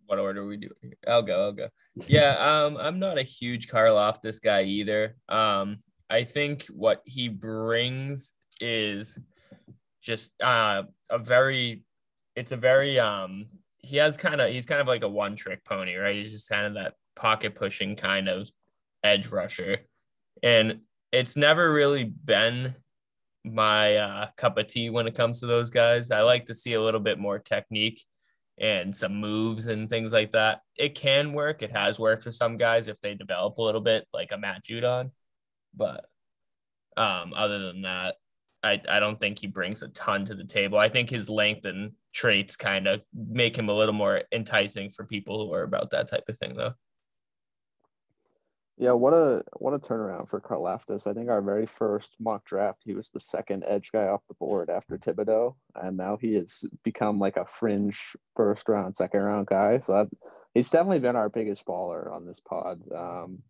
what 0.06 0.18
order 0.18 0.42
are 0.42 0.46
we 0.46 0.56
doing? 0.56 0.94
I'll 1.06 1.22
go. 1.22 1.42
I'll 1.42 1.52
go. 1.52 1.68
Yeah. 2.06 2.36
Um, 2.64 2.76
I'm 2.76 2.98
not 2.98 3.18
a 3.18 3.22
huge 3.22 3.68
Karlaftis 3.68 4.40
guy 4.42 4.62
either. 4.62 5.16
Um, 5.28 5.78
I 6.08 6.24
think 6.24 6.66
what 6.66 7.02
he 7.04 7.28
brings 7.28 8.32
is 8.60 9.18
just 10.02 10.32
uh, 10.42 10.84
a 11.10 11.18
very. 11.18 11.82
It's 12.36 12.52
a 12.52 12.56
very 12.56 12.98
um. 13.00 13.46
He 13.78 13.96
has 13.98 14.16
kind 14.16 14.40
of 14.40 14.50
he's 14.50 14.66
kind 14.66 14.80
of 14.80 14.86
like 14.86 15.02
a 15.02 15.08
one 15.08 15.36
trick 15.36 15.64
pony, 15.64 15.94
right? 15.96 16.16
He's 16.16 16.32
just 16.32 16.48
kind 16.48 16.66
of 16.66 16.74
that 16.74 16.94
pocket 17.16 17.54
pushing 17.54 17.96
kind 17.96 18.28
of 18.28 18.50
edge 19.04 19.28
rusher, 19.28 19.78
and 20.42 20.80
it's 21.12 21.36
never 21.36 21.72
really 21.72 22.04
been 22.04 22.74
my 23.44 23.96
uh, 23.96 24.26
cup 24.36 24.58
of 24.58 24.66
tea 24.66 24.90
when 24.90 25.06
it 25.06 25.14
comes 25.14 25.40
to 25.40 25.46
those 25.46 25.70
guys. 25.70 26.10
I 26.10 26.22
like 26.22 26.46
to 26.46 26.54
see 26.54 26.72
a 26.72 26.82
little 26.82 27.00
bit 27.00 27.18
more 27.18 27.38
technique 27.38 28.02
and 28.58 28.96
some 28.96 29.16
moves 29.16 29.66
and 29.66 29.90
things 29.90 30.12
like 30.12 30.32
that. 30.32 30.62
It 30.76 30.94
can 30.94 31.32
work. 31.32 31.62
It 31.62 31.72
has 31.72 32.00
worked 32.00 32.22
for 32.22 32.32
some 32.32 32.56
guys 32.56 32.88
if 32.88 33.00
they 33.00 33.14
develop 33.14 33.58
a 33.58 33.62
little 33.62 33.80
bit, 33.80 34.06
like 34.12 34.32
a 34.32 34.38
Matt 34.38 34.64
Judon. 34.64 35.10
But 35.76 36.06
um, 36.96 37.34
other 37.34 37.58
than 37.58 37.82
that, 37.82 38.16
I, 38.62 38.80
I 38.88 38.98
don't 38.98 39.20
think 39.20 39.38
he 39.38 39.46
brings 39.46 39.82
a 39.82 39.88
ton 39.88 40.24
to 40.26 40.34
the 40.34 40.44
table. 40.44 40.78
I 40.78 40.88
think 40.88 41.10
his 41.10 41.28
length 41.28 41.66
and 41.66 41.92
traits 42.14 42.56
kind 42.56 42.86
of 42.86 43.02
make 43.12 43.56
him 43.58 43.68
a 43.68 43.74
little 43.74 43.92
more 43.92 44.22
enticing 44.32 44.90
for 44.90 45.04
people 45.04 45.44
who 45.46 45.52
are 45.52 45.64
about 45.64 45.90
that 45.90 46.08
type 46.08 46.24
of 46.28 46.38
thing, 46.38 46.54
though. 46.56 46.72
Yeah, 48.76 48.92
what 48.92 49.14
a 49.14 49.44
what 49.56 49.74
a 49.74 49.78
turnaround 49.78 50.28
for 50.28 50.40
Karlaftis. 50.40 51.06
I 51.06 51.14
think 51.14 51.28
our 51.30 51.40
very 51.40 51.66
first 51.66 52.16
mock 52.18 52.44
draft, 52.44 52.82
he 52.84 52.94
was 52.94 53.08
the 53.10 53.20
second 53.20 53.62
edge 53.64 53.92
guy 53.92 54.08
off 54.08 54.26
the 54.26 54.34
board 54.34 54.68
after 54.68 54.98
Thibodeaux, 54.98 55.54
and 55.76 55.96
now 55.96 56.16
he 56.16 56.34
has 56.34 56.64
become 56.82 57.20
like 57.20 57.36
a 57.36 57.46
fringe 57.46 58.16
first 58.34 58.68
round, 58.68 58.96
second 58.96 59.20
round 59.20 59.46
guy. 59.46 59.78
So 59.78 59.92
that, 59.92 60.08
he's 60.54 60.70
definitely 60.70 60.98
been 60.98 61.14
our 61.14 61.28
biggest 61.28 61.64
baller 61.64 62.12
on 62.12 62.26
this 62.26 62.40
pod. 62.40 62.82
Um, 62.92 63.42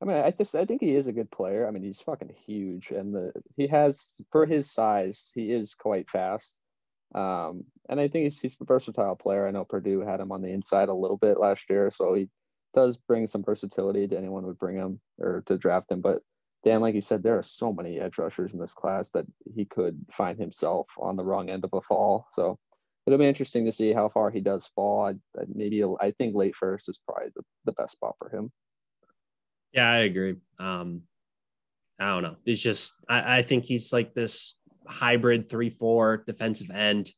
I 0.00 0.06
mean, 0.06 0.16
I 0.16 0.30
just 0.30 0.54
I 0.54 0.64
think 0.64 0.80
he 0.80 0.94
is 0.94 1.08
a 1.08 1.12
good 1.12 1.30
player. 1.30 1.68
I 1.68 1.70
mean, 1.70 1.82
he's 1.82 2.00
fucking 2.00 2.32
huge, 2.46 2.90
and 2.90 3.14
the 3.14 3.32
he 3.56 3.66
has 3.66 4.14
for 4.32 4.46
his 4.46 4.70
size, 4.70 5.30
he 5.34 5.52
is 5.52 5.74
quite 5.74 6.08
fast. 6.08 6.56
Um, 7.14 7.64
and 7.88 8.00
I 8.00 8.08
think 8.08 8.24
he's 8.24 8.40
he's 8.40 8.56
a 8.60 8.64
versatile 8.64 9.14
player. 9.16 9.46
I 9.46 9.50
know 9.50 9.64
Purdue 9.66 10.00
had 10.00 10.20
him 10.20 10.32
on 10.32 10.40
the 10.40 10.50
inside 10.50 10.88
a 10.88 10.94
little 10.94 11.18
bit 11.18 11.38
last 11.38 11.68
year, 11.68 11.90
so 11.90 12.14
he 12.14 12.28
does 12.74 12.96
bring 12.96 13.26
some 13.26 13.42
versatility 13.42 14.06
to 14.08 14.18
anyone 14.18 14.44
would 14.46 14.58
bring 14.58 14.76
him 14.76 15.00
or 15.18 15.42
to 15.46 15.56
draft 15.56 15.90
him. 15.90 16.00
But 16.00 16.22
Dan, 16.64 16.80
like 16.80 16.94
you 16.94 17.00
said, 17.00 17.22
there 17.22 17.38
are 17.38 17.42
so 17.42 17.72
many 17.72 18.00
edge 18.00 18.18
rushers 18.18 18.52
in 18.52 18.58
this 18.58 18.74
class 18.74 19.10
that 19.10 19.26
he 19.54 19.64
could 19.64 20.04
find 20.12 20.38
himself 20.38 20.88
on 20.98 21.16
the 21.16 21.24
wrong 21.24 21.50
end 21.50 21.64
of 21.64 21.72
a 21.72 21.80
fall. 21.80 22.26
So 22.32 22.58
it'll 23.06 23.18
be 23.18 23.26
interesting 23.26 23.64
to 23.66 23.72
see 23.72 23.92
how 23.92 24.08
far 24.08 24.30
he 24.30 24.40
does 24.40 24.66
fall. 24.74 25.06
I, 25.06 25.14
maybe 25.54 25.84
I 26.00 26.10
think 26.12 26.34
late 26.34 26.56
first 26.56 26.88
is 26.88 26.98
probably 27.06 27.30
the, 27.36 27.42
the 27.66 27.72
best 27.72 27.92
spot 27.92 28.16
for 28.18 28.30
him. 28.30 28.50
Yeah, 29.72 29.90
I 29.90 29.96
agree. 29.98 30.36
Um, 30.58 31.02
I 31.98 32.14
don't 32.14 32.22
know. 32.22 32.36
He's 32.44 32.62
just 32.62 32.94
I, 33.08 33.38
I 33.38 33.42
think 33.42 33.64
he's 33.64 33.92
like 33.92 34.14
this 34.14 34.56
hybrid 34.86 35.48
three 35.48 35.70
four 35.70 36.24
defensive 36.26 36.70
end 36.70 37.10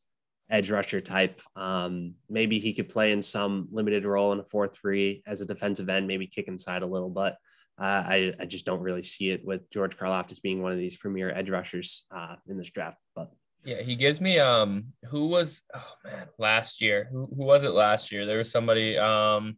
edge 0.50 0.70
rusher 0.70 1.00
type. 1.00 1.40
Um, 1.54 2.14
maybe 2.28 2.58
he 2.58 2.72
could 2.72 2.88
play 2.88 3.12
in 3.12 3.22
some 3.22 3.68
limited 3.70 4.04
role 4.04 4.32
in 4.32 4.40
a 4.40 4.44
4 4.44 4.68
3 4.68 5.22
as 5.26 5.40
a 5.40 5.46
defensive 5.46 5.88
end, 5.88 6.06
maybe 6.06 6.26
kick 6.26 6.48
inside 6.48 6.82
a 6.82 6.86
little, 6.86 7.10
but 7.10 7.36
uh, 7.78 8.04
I, 8.06 8.32
I 8.40 8.46
just 8.46 8.64
don't 8.64 8.80
really 8.80 9.02
see 9.02 9.30
it 9.30 9.44
with 9.44 9.68
George 9.70 9.96
Karlaftis 9.96 10.40
being 10.40 10.62
one 10.62 10.72
of 10.72 10.78
these 10.78 10.96
premier 10.96 11.30
edge 11.30 11.50
rushers 11.50 12.06
uh, 12.10 12.36
in 12.48 12.56
this 12.56 12.70
draft. 12.70 12.98
But 13.14 13.30
yeah, 13.64 13.82
he 13.82 13.96
gives 13.96 14.20
me 14.20 14.38
um 14.38 14.92
who 15.10 15.26
was 15.26 15.62
oh 15.74 15.92
man 16.04 16.28
last 16.38 16.80
year 16.80 17.08
who, 17.10 17.26
who 17.26 17.44
was 17.44 17.64
it 17.64 17.70
last 17.70 18.12
year? 18.12 18.24
There 18.24 18.38
was 18.38 18.50
somebody 18.50 18.96
um 18.96 19.56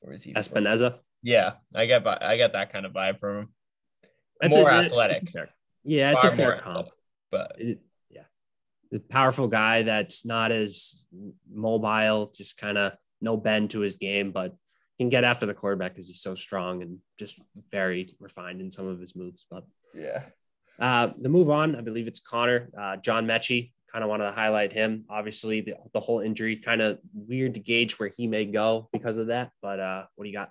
where 0.00 0.14
is 0.14 0.24
he? 0.24 0.32
Epenesa. 0.32 0.98
Yeah, 1.22 1.52
I 1.74 1.86
got 1.86 2.22
I 2.22 2.36
get 2.36 2.54
that 2.54 2.72
kind 2.72 2.86
of 2.86 2.92
vibe 2.92 3.20
from 3.20 3.38
him. 3.38 3.48
That's 4.40 4.56
more 4.56 4.70
a, 4.70 4.74
athletic. 4.74 5.22
It's 5.22 5.50
yeah, 5.84 6.12
it's 6.12 6.24
Far 6.24 6.32
a 6.32 6.36
fair 6.36 6.60
comp, 6.62 6.88
but 7.30 7.56
it, 7.58 7.80
the 8.90 9.00
powerful 9.00 9.48
guy 9.48 9.82
that's 9.82 10.24
not 10.24 10.52
as 10.52 11.06
mobile, 11.50 12.32
just 12.34 12.56
kind 12.58 12.78
of 12.78 12.92
no 13.20 13.36
bend 13.36 13.70
to 13.70 13.80
his 13.80 13.96
game, 13.96 14.32
but 14.32 14.54
can 14.98 15.08
get 15.08 15.24
after 15.24 15.46
the 15.46 15.54
quarterback 15.54 15.94
because 15.94 16.06
he's 16.06 16.22
so 16.22 16.34
strong 16.34 16.82
and 16.82 16.98
just 17.18 17.40
very 17.70 18.14
refined 18.20 18.60
in 18.60 18.70
some 18.70 18.86
of 18.86 18.98
his 18.98 19.14
moves. 19.14 19.46
But 19.50 19.64
yeah, 19.92 20.22
uh, 20.78 21.10
the 21.20 21.28
move 21.28 21.50
on, 21.50 21.76
I 21.76 21.80
believe 21.80 22.06
it's 22.06 22.20
Connor, 22.20 22.70
uh, 22.78 22.96
John 22.96 23.26
Metchie. 23.26 23.72
Kind 23.92 24.02
of 24.02 24.10
wanted 24.10 24.26
to 24.26 24.32
highlight 24.32 24.72
him. 24.72 25.04
Obviously, 25.08 25.60
the, 25.62 25.74
the 25.94 26.00
whole 26.00 26.20
injury 26.20 26.56
kind 26.56 26.82
of 26.82 26.98
weird 27.14 27.54
to 27.54 27.60
gauge 27.60 27.98
where 27.98 28.10
he 28.14 28.26
may 28.26 28.44
go 28.44 28.88
because 28.92 29.16
of 29.16 29.28
that. 29.28 29.52
But 29.62 29.80
uh, 29.80 30.04
what 30.16 30.24
do 30.24 30.28
you 30.28 30.36
got? 30.36 30.50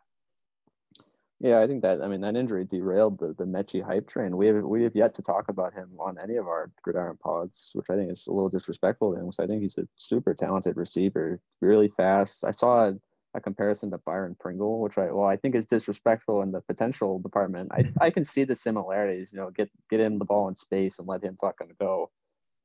Yeah, 1.41 1.59
I 1.59 1.67
think 1.67 1.81
that 1.81 2.01
I 2.01 2.07
mean 2.07 2.21
that 2.21 2.37
injury 2.37 2.63
derailed 2.63 3.19
the 3.19 3.33
the 3.33 3.43
Metchie 3.43 3.83
hype 3.83 4.07
train. 4.07 4.37
We 4.37 4.47
have 4.47 4.63
we 4.63 4.83
have 4.83 4.95
yet 4.95 5.15
to 5.15 5.21
talk 5.21 5.49
about 5.49 5.73
him 5.73 5.89
on 5.99 6.17
any 6.17 6.37
of 6.37 6.47
our 6.47 6.71
gridiron 6.81 7.17
pods, 7.17 7.71
which 7.73 7.89
I 7.89 7.95
think 7.95 8.11
is 8.11 8.25
a 8.27 8.31
little 8.31 8.49
disrespectful 8.49 9.13
to 9.13 9.19
him. 9.19 9.33
So 9.33 9.43
I 9.43 9.47
think 9.47 9.61
he's 9.61 9.77
a 9.77 9.87
super 9.97 10.33
talented 10.33 10.77
receiver, 10.77 11.41
really 11.61 11.89
fast. 11.89 12.45
I 12.45 12.51
saw 12.51 12.87
a, 12.87 12.95
a 13.33 13.41
comparison 13.41 13.91
to 13.91 13.97
Byron 13.97 14.37
Pringle, 14.39 14.79
which 14.79 14.97
I 14.97 15.11
well 15.11 15.27
I 15.27 15.35
think 15.35 15.55
is 15.55 15.65
disrespectful 15.65 16.41
in 16.41 16.53
the 16.53 16.61
potential 16.61 17.19
department. 17.19 17.69
I 17.73 17.83
I 17.99 18.11
can 18.11 18.23
see 18.23 18.45
the 18.45 18.55
similarities. 18.55 19.33
You 19.33 19.39
know, 19.39 19.49
get 19.49 19.69
get 19.89 19.99
him 19.99 20.19
the 20.19 20.25
ball 20.25 20.47
in 20.47 20.55
space 20.55 20.99
and 20.99 21.07
let 21.07 21.23
him 21.23 21.37
fucking 21.41 21.75
go. 21.79 22.11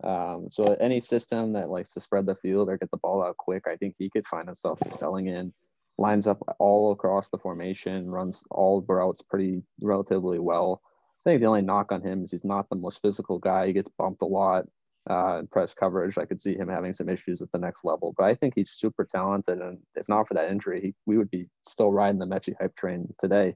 Um, 0.05 0.49
so 0.49 0.75
any 0.81 1.01
system 1.01 1.55
that 1.55 1.71
likes 1.71 1.93
to 1.95 2.01
spread 2.01 2.25
the 2.25 2.37
field 2.37 2.69
or 2.69 2.79
get 2.79 2.91
the 2.93 2.97
ball 2.99 3.23
out 3.23 3.37
quick, 3.37 3.67
I 3.67 3.77
think 3.77 3.97
he 3.99 4.09
could 4.09 4.27
find 4.27 4.47
himself 4.47 4.81
excelling 4.81 5.27
in 5.27 5.53
lines 6.01 6.27
up 6.27 6.43
all 6.59 6.93
across 6.93 7.29
the 7.29 7.39
formation, 7.39 8.11
runs 8.11 8.43
all 8.51 8.85
routes 8.89 9.23
pretty 9.23 9.63
relatively 9.81 10.39
well. 10.39 10.81
I 11.25 11.31
think 11.31 11.41
the 11.41 11.47
only 11.47 11.63
knock 11.63 11.93
on 11.93 12.03
him 12.03 12.25
is 12.25 12.31
he's 12.31 12.45
not 12.45 12.69
the 12.71 12.77
most 12.77 13.03
physical 13.03 13.39
guy. 13.39 13.67
He 13.67 13.75
gets 13.75 13.91
bumped 13.99 14.23
a 14.23 14.27
lot 14.27 14.65
uh, 15.09 15.41
in 15.41 15.47
press 15.47 15.75
coverage. 15.75 16.17
I 16.17 16.25
could 16.25 16.41
see 16.41 16.55
him 16.55 16.69
having 16.69 16.95
some 16.95 17.11
issues 17.11 17.43
at 17.43 17.53
the 17.53 17.59
next 17.59 17.85
level, 17.85 18.15
but 18.17 18.25
I 18.25 18.35
think 18.35 18.55
he's 18.57 18.71
super 18.71 19.05
talented. 19.05 19.61
And 19.61 19.79
if 19.95 20.09
not 20.09 20.27
for 20.27 20.35
that 20.35 20.51
injury, 20.51 20.81
he, 20.81 20.95
we 21.05 21.19
would 21.19 21.31
be 21.31 21.47
still 21.67 21.93
riding 21.93 22.19
the 22.19 22.27
Metchie 22.27 22.55
hype 22.59 22.75
train 22.75 23.13
today. 23.19 23.55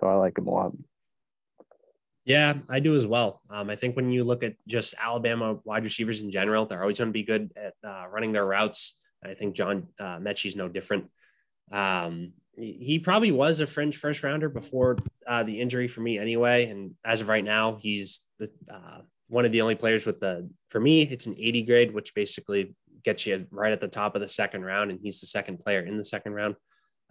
So 0.00 0.08
I 0.08 0.14
like 0.14 0.36
him 0.36 0.48
a 0.48 0.50
lot. 0.50 0.72
Yeah, 2.24 2.54
I 2.68 2.80
do 2.80 2.94
as 2.96 3.06
well. 3.06 3.40
Um, 3.50 3.70
I 3.70 3.76
think 3.76 3.96
when 3.96 4.10
you 4.10 4.24
look 4.24 4.42
at 4.42 4.54
just 4.66 4.94
Alabama 5.00 5.58
wide 5.64 5.84
receivers 5.84 6.22
in 6.22 6.30
general, 6.30 6.66
they're 6.66 6.82
always 6.82 6.98
going 6.98 7.08
to 7.08 7.12
be 7.12 7.24
good 7.24 7.52
at 7.56 7.74
uh, 7.84 8.06
running 8.08 8.32
their 8.32 8.46
routes. 8.46 8.98
I 9.24 9.34
think 9.34 9.54
John 9.54 9.86
uh, 10.00 10.18
Metchie's 10.18 10.56
no 10.56 10.68
different. 10.68 11.04
Um, 11.70 12.32
he 12.56 12.98
probably 12.98 13.32
was 13.32 13.60
a 13.60 13.66
fringe 13.66 13.96
first 13.96 14.22
rounder 14.22 14.48
before 14.48 14.98
uh, 15.26 15.42
the 15.42 15.58
injury 15.58 15.88
for 15.88 16.02
me 16.02 16.18
anyway. 16.18 16.66
And 16.66 16.94
as 17.04 17.20
of 17.22 17.28
right 17.28 17.44
now, 17.44 17.78
he's 17.80 18.26
the, 18.38 18.48
uh, 18.72 19.00
one 19.28 19.46
of 19.46 19.52
the 19.52 19.62
only 19.62 19.74
players 19.74 20.04
with 20.04 20.20
the, 20.20 20.48
for 20.68 20.78
me, 20.78 21.02
it's 21.02 21.26
an 21.26 21.34
80 21.38 21.62
grade, 21.62 21.94
which 21.94 22.14
basically 22.14 22.74
gets 23.04 23.26
you 23.26 23.46
right 23.50 23.72
at 23.72 23.80
the 23.80 23.88
top 23.88 24.14
of 24.14 24.20
the 24.20 24.28
second 24.28 24.64
round. 24.64 24.90
And 24.90 25.00
he's 25.02 25.20
the 25.20 25.26
second 25.26 25.60
player 25.60 25.80
in 25.80 25.96
the 25.96 26.04
second 26.04 26.34
round 26.34 26.56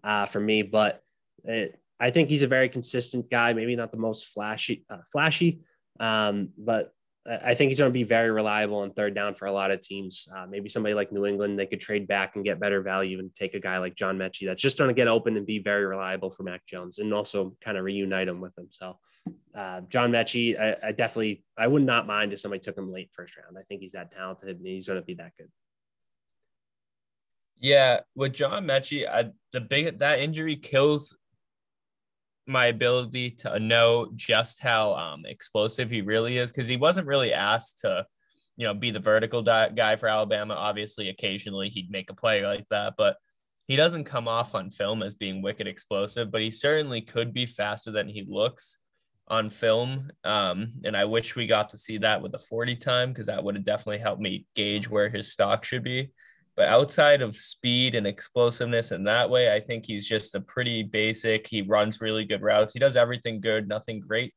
uh, 0.03 0.27
for 0.27 0.39
me. 0.39 0.61
But 0.61 1.01
it, 1.43 1.79
I 1.99 2.11
think 2.11 2.29
he's 2.29 2.43
a 2.43 2.47
very 2.47 2.69
consistent 2.69 3.29
guy, 3.31 3.53
maybe 3.53 3.75
not 3.75 3.91
the 3.91 3.97
most 3.97 4.33
flashy, 4.33 4.85
uh, 4.89 4.97
flashy, 5.11 5.61
um, 5.99 6.49
but 6.57 6.93
I 7.25 7.53
think 7.53 7.69
he's 7.69 7.77
going 7.77 7.91
to 7.91 7.93
be 7.93 8.03
very 8.03 8.31
reliable 8.31 8.79
on 8.79 8.93
third 8.93 9.13
down 9.13 9.35
for 9.35 9.45
a 9.45 9.51
lot 9.51 9.69
of 9.69 9.79
teams. 9.81 10.27
Uh, 10.35 10.47
maybe 10.49 10.69
somebody 10.69 10.95
like 10.95 11.11
New 11.11 11.27
England, 11.27 11.59
they 11.59 11.67
could 11.67 11.79
trade 11.79 12.07
back 12.07 12.35
and 12.35 12.43
get 12.43 12.59
better 12.59 12.81
value 12.81 13.19
and 13.19 13.33
take 13.35 13.53
a 13.53 13.59
guy 13.59 13.77
like 13.77 13.95
John 13.95 14.17
Metchie 14.17 14.47
that's 14.47 14.61
just 14.61 14.79
going 14.79 14.87
to 14.87 14.95
get 14.95 15.07
open 15.07 15.37
and 15.37 15.45
be 15.45 15.59
very 15.59 15.85
reliable 15.85 16.31
for 16.31 16.41
Mac 16.41 16.65
Jones 16.65 16.97
and 16.97 17.13
also 17.13 17.55
kind 17.61 17.77
of 17.77 17.83
reunite 17.83 18.27
him 18.27 18.41
with 18.41 18.57
him. 18.57 18.67
So, 18.71 18.97
uh, 19.53 19.81
John 19.81 20.11
Metchie, 20.11 20.59
I, 20.59 20.87
I, 20.87 20.91
definitely, 20.93 21.43
I 21.55 21.67
would 21.67 21.83
not 21.83 22.07
mind 22.07 22.33
if 22.33 22.39
somebody 22.39 22.59
took 22.59 22.77
him 22.77 22.91
late 22.91 23.11
first 23.13 23.37
round. 23.37 23.55
I 23.55 23.61
think 23.63 23.81
he's 23.81 23.91
that 23.91 24.11
talented 24.11 24.57
and 24.57 24.65
he's 24.65 24.87
going 24.87 24.99
to 24.99 25.05
be 25.05 25.13
that 25.15 25.33
good. 25.37 25.49
Yeah, 27.59 27.99
with 28.15 28.33
John 28.33 28.65
Metchie, 28.65 29.07
I, 29.07 29.29
the 29.53 29.61
big 29.61 29.99
that 29.99 30.19
injury 30.19 30.55
kills 30.55 31.15
my 32.47 32.67
ability 32.67 33.31
to 33.31 33.59
know 33.59 34.11
just 34.15 34.59
how 34.61 34.93
um, 34.95 35.25
explosive 35.25 35.89
he 35.89 36.01
really 36.01 36.37
is 36.37 36.51
because 36.51 36.67
he 36.67 36.77
wasn't 36.77 37.07
really 37.07 37.33
asked 37.33 37.79
to, 37.79 38.05
you 38.57 38.67
know, 38.67 38.73
be 38.73 38.91
the 38.91 38.99
vertical 38.99 39.41
guy 39.41 39.95
for 39.95 40.07
Alabama. 40.07 40.53
Obviously, 40.53 41.09
occasionally 41.09 41.69
he'd 41.69 41.91
make 41.91 42.09
a 42.09 42.15
play 42.15 42.45
like 42.45 42.67
that, 42.69 42.93
but 42.97 43.17
he 43.67 43.75
doesn't 43.75 44.03
come 44.03 44.27
off 44.27 44.55
on 44.55 44.69
film 44.69 45.03
as 45.03 45.15
being 45.15 45.41
wicked 45.41 45.67
explosive. 45.67 46.31
But 46.31 46.41
he 46.41 46.51
certainly 46.51 47.01
could 47.01 47.33
be 47.33 47.45
faster 47.45 47.91
than 47.91 48.09
he 48.09 48.25
looks 48.27 48.77
on 49.27 49.49
film. 49.49 50.11
Um, 50.23 50.73
and 50.83 50.95
I 50.97 51.05
wish 51.05 51.35
we 51.35 51.47
got 51.47 51.69
to 51.69 51.77
see 51.77 51.99
that 51.99 52.21
with 52.21 52.33
a 52.33 52.39
40 52.39 52.75
time 52.75 53.13
because 53.13 53.27
that 53.27 53.43
would 53.43 53.55
have 53.55 53.65
definitely 53.65 53.99
helped 53.99 54.21
me 54.21 54.45
gauge 54.55 54.89
where 54.89 55.09
his 55.09 55.31
stock 55.31 55.63
should 55.63 55.83
be. 55.83 56.11
But 56.55 56.67
outside 56.67 57.21
of 57.21 57.35
speed 57.35 57.95
and 57.95 58.05
explosiveness 58.05 58.91
in 58.91 59.05
that 59.05 59.29
way, 59.29 59.53
I 59.53 59.59
think 59.59 59.85
he's 59.85 60.05
just 60.05 60.35
a 60.35 60.41
pretty 60.41 60.83
basic. 60.83 61.47
He 61.47 61.61
runs 61.61 62.01
really 62.01 62.25
good 62.25 62.41
routes. 62.41 62.73
He 62.73 62.79
does 62.79 62.97
everything 62.97 63.39
good, 63.39 63.67
nothing 63.67 63.99
great 63.99 64.33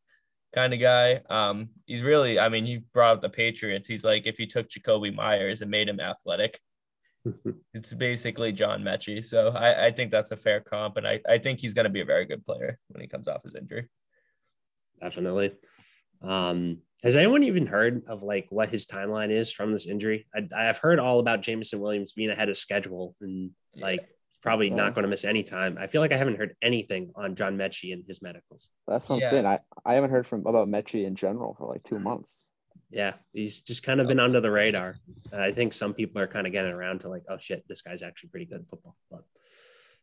kind 0.54 0.72
of 0.72 0.80
guy. 0.80 1.20
Um, 1.28 1.70
he's 1.86 2.02
really, 2.02 2.38
I 2.38 2.48
mean, 2.48 2.64
he 2.64 2.78
brought 2.92 3.16
up 3.16 3.22
the 3.22 3.28
Patriots. 3.28 3.88
He's 3.88 4.04
like 4.04 4.26
if 4.26 4.38
you 4.38 4.46
took 4.46 4.68
Jakobi 4.68 5.14
Meyers 5.14 5.60
and 5.60 5.70
made 5.70 5.88
him 5.88 6.00
athletic. 6.00 6.60
it's 7.74 7.92
basically 7.92 8.52
John 8.52 8.82
Metchie. 8.82 9.24
So 9.24 9.48
I, 9.48 9.86
I 9.86 9.90
think 9.90 10.10
that's 10.10 10.30
a 10.30 10.36
fair 10.36 10.60
comp. 10.60 10.96
And 10.96 11.06
I, 11.06 11.20
I 11.28 11.38
think 11.38 11.60
he's 11.60 11.74
going 11.74 11.84
to 11.84 11.90
be 11.90 12.00
a 12.00 12.06
very 12.06 12.24
good 12.24 12.44
player 12.46 12.78
when 12.88 13.00
he 13.00 13.08
comes 13.08 13.28
off 13.28 13.42
his 13.42 13.54
injury. 13.54 13.88
Definitely. 15.00 15.52
Um, 16.22 16.78
has 17.02 17.16
anyone 17.16 17.42
even 17.44 17.66
heard 17.66 18.02
of 18.08 18.22
like 18.22 18.46
what 18.48 18.70
his 18.70 18.86
timeline 18.86 19.30
is 19.30 19.52
from 19.52 19.72
this 19.72 19.86
injury? 19.86 20.26
I, 20.34 20.64
have 20.64 20.78
heard 20.78 20.98
all 20.98 21.20
about 21.20 21.42
Jameson 21.42 21.80
Williams 21.80 22.12
being 22.12 22.30
ahead 22.30 22.48
of 22.48 22.56
schedule 22.56 23.14
and 23.20 23.50
like 23.76 24.08
probably 24.40 24.68
yeah. 24.68 24.76
not 24.76 24.94
going 24.94 25.02
to 25.02 25.08
miss 25.08 25.24
any 25.24 25.42
time. 25.42 25.76
I 25.78 25.86
feel 25.86 26.00
like 26.00 26.12
I 26.12 26.16
haven't 26.16 26.38
heard 26.38 26.56
anything 26.62 27.12
on 27.14 27.34
John 27.34 27.58
Metchie 27.58 27.92
and 27.92 28.04
his 28.06 28.22
medicals. 28.22 28.70
That's 28.88 29.08
what 29.08 29.22
I'm 29.22 29.30
saying. 29.30 29.46
I, 29.46 29.58
I 29.84 29.94
haven't 29.94 30.10
heard 30.10 30.26
from 30.26 30.46
about 30.46 30.68
Metchie 30.68 31.06
in 31.06 31.14
general 31.14 31.54
for 31.58 31.66
like 31.66 31.82
two 31.82 31.98
months. 31.98 32.46
Yeah, 32.90 33.14
he's 33.32 33.60
just 33.60 33.82
kind 33.82 34.00
of 34.00 34.06
been 34.06 34.20
under 34.20 34.40
the 34.40 34.50
radar. 34.50 34.96
Uh, 35.32 35.40
I 35.40 35.50
think 35.50 35.72
some 35.72 35.94
people 35.94 36.22
are 36.22 36.26
kind 36.26 36.46
of 36.46 36.52
getting 36.52 36.72
around 36.72 37.00
to 37.00 37.08
like, 37.08 37.24
oh 37.28 37.38
shit, 37.38 37.64
this 37.68 37.82
guy's 37.82 38.02
actually 38.02 38.30
pretty 38.30 38.46
good 38.46 38.60
at 38.60 38.68
football. 38.68 38.96
But 39.10 39.24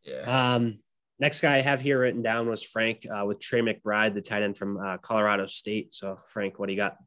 yeah. 0.03 0.55
Um, 0.55 0.79
Next 1.21 1.39
guy 1.39 1.57
I 1.57 1.61
have 1.61 1.79
here 1.79 1.99
written 1.99 2.23
down 2.23 2.49
was 2.49 2.63
Frank 2.63 3.05
uh, 3.05 3.23
with 3.27 3.39
Trey 3.39 3.61
McBride, 3.61 4.15
the 4.15 4.21
tight 4.21 4.41
end 4.41 4.57
from 4.57 4.79
uh, 4.79 4.97
Colorado 4.97 5.45
State. 5.45 5.93
So, 5.93 6.17
Frank, 6.27 6.57
what 6.57 6.65
do 6.65 6.73
you 6.73 6.77
got? 6.77 6.97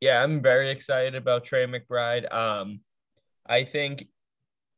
Yeah, 0.00 0.20
I'm 0.20 0.42
very 0.42 0.70
excited 0.70 1.14
about 1.14 1.44
Trey 1.44 1.64
McBride. 1.64 2.30
Um, 2.34 2.80
I 3.46 3.62
think 3.62 4.08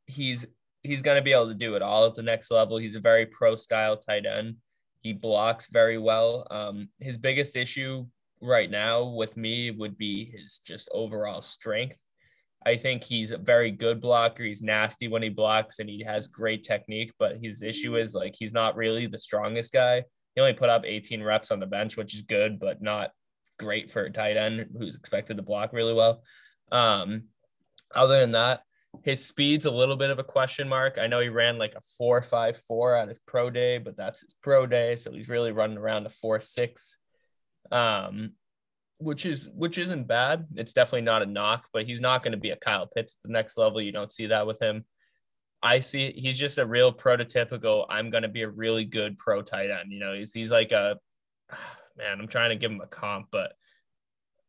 he's 0.04 0.46
he's 0.82 1.00
going 1.00 1.16
to 1.16 1.22
be 1.22 1.32
able 1.32 1.48
to 1.48 1.54
do 1.54 1.76
it 1.76 1.82
all 1.82 2.04
at 2.04 2.14
the 2.14 2.22
next 2.22 2.50
level. 2.50 2.76
He's 2.76 2.94
a 2.94 3.00
very 3.00 3.24
pro 3.24 3.56
style 3.56 3.96
tight 3.96 4.26
end. 4.26 4.56
He 5.00 5.14
blocks 5.14 5.68
very 5.68 5.96
well. 5.96 6.46
Um, 6.50 6.90
his 7.00 7.16
biggest 7.16 7.56
issue 7.56 8.04
right 8.42 8.70
now 8.70 9.04
with 9.04 9.34
me 9.34 9.70
would 9.70 9.96
be 9.96 10.26
his 10.26 10.58
just 10.58 10.90
overall 10.92 11.40
strength. 11.40 11.96
I 12.66 12.76
think 12.76 13.04
he's 13.04 13.30
a 13.30 13.38
very 13.38 13.70
good 13.70 14.00
blocker. 14.00 14.44
He's 14.44 14.62
nasty 14.62 15.08
when 15.08 15.22
he 15.22 15.28
blocks 15.28 15.78
and 15.78 15.88
he 15.88 16.02
has 16.04 16.28
great 16.28 16.62
technique, 16.62 17.12
but 17.18 17.38
his 17.42 17.62
issue 17.62 17.96
is 17.96 18.14
like 18.14 18.34
he's 18.38 18.52
not 18.52 18.76
really 18.76 19.06
the 19.06 19.18
strongest 19.18 19.72
guy. 19.72 20.04
He 20.34 20.40
only 20.40 20.54
put 20.54 20.68
up 20.68 20.84
18 20.84 21.22
reps 21.22 21.50
on 21.50 21.60
the 21.60 21.66
bench, 21.66 21.96
which 21.96 22.14
is 22.14 22.22
good, 22.22 22.58
but 22.58 22.82
not 22.82 23.10
great 23.58 23.90
for 23.90 24.04
a 24.04 24.10
tight 24.10 24.36
end 24.36 24.66
who's 24.78 24.96
expected 24.96 25.36
to 25.36 25.42
block 25.42 25.72
really 25.72 25.92
well. 25.92 26.22
Um, 26.70 27.24
other 27.94 28.20
than 28.20 28.32
that, 28.32 28.62
his 29.04 29.24
speed's 29.24 29.66
a 29.66 29.70
little 29.70 29.96
bit 29.96 30.10
of 30.10 30.18
a 30.18 30.24
question 30.24 30.68
mark. 30.68 30.98
I 31.00 31.06
know 31.06 31.20
he 31.20 31.28
ran 31.28 31.58
like 31.58 31.74
a 31.74 31.80
four 31.98 32.22
five 32.22 32.56
four 32.56 32.94
at 32.94 33.08
his 33.08 33.18
pro 33.18 33.50
day, 33.50 33.78
but 33.78 33.96
that's 33.96 34.20
his 34.20 34.34
pro 34.34 34.66
day, 34.66 34.96
so 34.96 35.12
he's 35.12 35.28
really 35.28 35.52
running 35.52 35.78
around 35.78 36.06
a 36.06 36.10
four 36.10 36.40
six. 36.40 36.98
Um, 37.70 38.32
which 39.02 39.26
is 39.26 39.48
which 39.54 39.78
isn't 39.78 40.06
bad. 40.06 40.46
It's 40.56 40.72
definitely 40.72 41.02
not 41.02 41.22
a 41.22 41.26
knock, 41.26 41.66
but 41.72 41.84
he's 41.84 42.00
not 42.00 42.22
going 42.22 42.32
to 42.32 42.38
be 42.38 42.50
a 42.50 42.56
Kyle 42.56 42.86
Pitts 42.86 43.14
at 43.14 43.22
the 43.22 43.32
next 43.32 43.56
level. 43.58 43.80
You 43.80 43.92
don't 43.92 44.12
see 44.12 44.26
that 44.26 44.46
with 44.46 44.60
him. 44.60 44.84
I 45.62 45.80
see 45.80 46.12
he's 46.12 46.38
just 46.38 46.58
a 46.58 46.66
real 46.66 46.92
prototypical. 46.92 47.86
I'm 47.88 48.10
going 48.10 48.24
to 48.24 48.28
be 48.28 48.42
a 48.42 48.48
really 48.48 48.84
good 48.84 49.18
pro 49.18 49.42
tight 49.42 49.70
end. 49.70 49.92
You 49.92 50.00
know, 50.00 50.14
he's 50.14 50.32
he's 50.32 50.50
like 50.50 50.72
a 50.72 50.98
man. 51.96 52.20
I'm 52.20 52.28
trying 52.28 52.50
to 52.50 52.56
give 52.56 52.70
him 52.70 52.80
a 52.80 52.86
comp, 52.86 53.28
but 53.30 53.52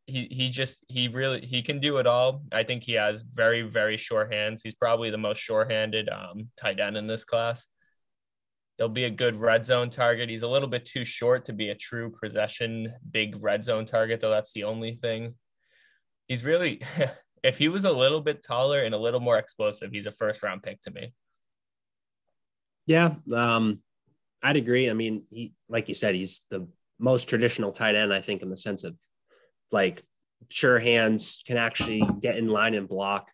he 0.05 0.27
he 0.31 0.49
just 0.49 0.85
he 0.89 1.07
really 1.07 1.45
he 1.45 1.61
can 1.61 1.79
do 1.79 1.97
it 1.97 2.07
all. 2.07 2.43
I 2.51 2.63
think 2.63 2.83
he 2.83 2.93
has 2.93 3.21
very 3.21 3.61
very 3.61 3.97
sure 3.97 4.27
hands. 4.29 4.61
He's 4.63 4.75
probably 4.75 5.09
the 5.09 5.17
most 5.17 5.39
sure-handed 5.39 6.09
um, 6.09 6.49
tight 6.57 6.79
end 6.79 6.97
in 6.97 7.07
this 7.07 7.23
class. 7.23 7.67
He'll 8.83 8.89
be 8.89 9.05
a 9.05 9.09
good 9.09 9.37
red 9.37 9.65
zone 9.65 9.89
target. 9.89 10.27
He's 10.27 10.43
a 10.43 10.47
little 10.49 10.67
bit 10.67 10.83
too 10.83 11.05
short 11.05 11.45
to 11.45 11.53
be 11.53 11.69
a 11.69 11.75
true 11.75 12.11
possession 12.21 12.93
big 13.09 13.41
red 13.41 13.63
zone 13.63 13.85
target, 13.85 14.19
though. 14.19 14.29
That's 14.29 14.51
the 14.51 14.65
only 14.65 14.99
thing. 15.01 15.35
He's 16.27 16.43
really, 16.43 16.81
if 17.43 17.57
he 17.57 17.69
was 17.69 17.85
a 17.85 17.93
little 17.93 18.19
bit 18.19 18.43
taller 18.43 18.81
and 18.81 18.93
a 18.93 18.97
little 18.97 19.21
more 19.21 19.37
explosive, 19.37 19.93
he's 19.93 20.05
a 20.05 20.11
first 20.11 20.43
round 20.43 20.63
pick 20.63 20.81
to 20.81 20.91
me. 20.91 21.13
Yeah, 22.85 23.13
um, 23.33 23.79
I'd 24.43 24.57
agree. 24.57 24.89
I 24.89 24.93
mean, 24.93 25.23
he, 25.29 25.53
like 25.69 25.87
you 25.87 25.95
said, 25.95 26.13
he's 26.13 26.41
the 26.51 26.67
most 26.99 27.29
traditional 27.29 27.71
tight 27.71 27.95
end, 27.95 28.13
I 28.13 28.19
think, 28.19 28.41
in 28.41 28.49
the 28.49 28.57
sense 28.57 28.83
of 28.83 28.97
like 29.71 30.03
sure 30.49 30.77
hands 30.77 31.41
can 31.47 31.55
actually 31.55 32.05
get 32.19 32.35
in 32.35 32.49
line 32.49 32.73
and 32.73 32.89
block. 32.89 33.31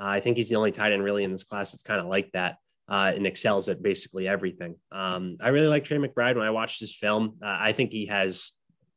Uh, 0.00 0.04
I 0.06 0.20
think 0.20 0.36
he's 0.36 0.48
the 0.48 0.54
only 0.54 0.70
tight 0.70 0.92
end 0.92 1.02
really 1.02 1.24
in 1.24 1.32
this 1.32 1.42
class 1.42 1.72
that's 1.72 1.82
kind 1.82 2.00
of 2.00 2.06
like 2.06 2.30
that 2.34 2.58
uh, 2.92 3.10
and 3.16 3.26
excels 3.26 3.70
at 3.70 3.82
basically 3.82 4.28
everything. 4.28 4.76
Um, 4.92 5.38
I 5.40 5.48
really 5.48 5.68
like 5.68 5.82
Trey 5.82 5.96
McBride. 5.96 6.36
When 6.36 6.46
I 6.46 6.50
watched 6.50 6.78
his 6.78 6.94
film, 6.94 7.38
uh, 7.42 7.56
I 7.58 7.72
think 7.72 7.90
he 7.90 8.04
has 8.06 8.52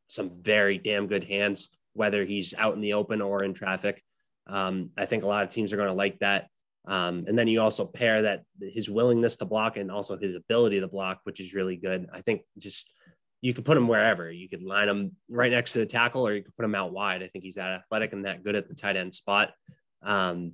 some 0.10 0.32
very 0.42 0.78
damn 0.78 1.08
good 1.08 1.24
hands, 1.24 1.70
whether 1.94 2.26
he's 2.26 2.54
out 2.58 2.76
in 2.76 2.82
the 2.82 2.92
open 2.92 3.22
or 3.22 3.46
in 3.46 3.54
traffic. 3.54 4.04
Um, 4.48 4.90
I 4.98 5.06
think 5.06 5.24
a 5.24 5.28
lot 5.28 5.44
of 5.44 5.50
teams 5.50 5.72
are 5.72 5.78
going 5.78 5.88
to 5.88 5.96
like 5.96 6.20
that. 6.20 6.50
Um, 6.86 7.24
and 7.26 7.40
then 7.40 7.48
you 7.48 7.62
also 7.62 7.86
pair 7.86 8.24
that 8.24 8.44
his 8.62 8.90
willingness 8.90 9.38
to 9.38 9.46
block 9.46 9.78
and 9.78 9.90
also 9.90 10.18
his 10.18 10.36
ability 10.36 10.82
to 10.82 10.90
block, 10.90 11.22
which 11.24 11.40
is 11.40 11.54
really 11.54 11.78
good. 11.78 12.08
I 12.12 12.20
think 12.20 12.42
just 12.58 12.92
you 13.40 13.54
could 13.54 13.64
put 13.64 13.78
him 13.78 13.88
wherever. 13.88 14.30
You 14.30 14.50
could 14.50 14.62
line 14.62 14.90
him 14.90 15.14
right 15.30 15.52
next 15.52 15.72
to 15.72 15.80
the 15.80 15.86
tackle, 15.86 16.28
or 16.28 16.34
you 16.34 16.44
could 16.44 16.56
put 16.58 16.66
him 16.66 16.76
out 16.76 16.92
wide. 16.92 17.24
I 17.24 17.28
think 17.28 17.46
he's 17.46 17.56
that 17.56 17.72
athletic 17.72 18.12
and 18.12 18.26
that 18.26 18.44
good 18.44 18.56
at 18.56 18.68
the 18.68 18.76
tight 18.76 18.98
end 18.98 19.14
spot. 19.14 19.54
Um, 20.04 20.52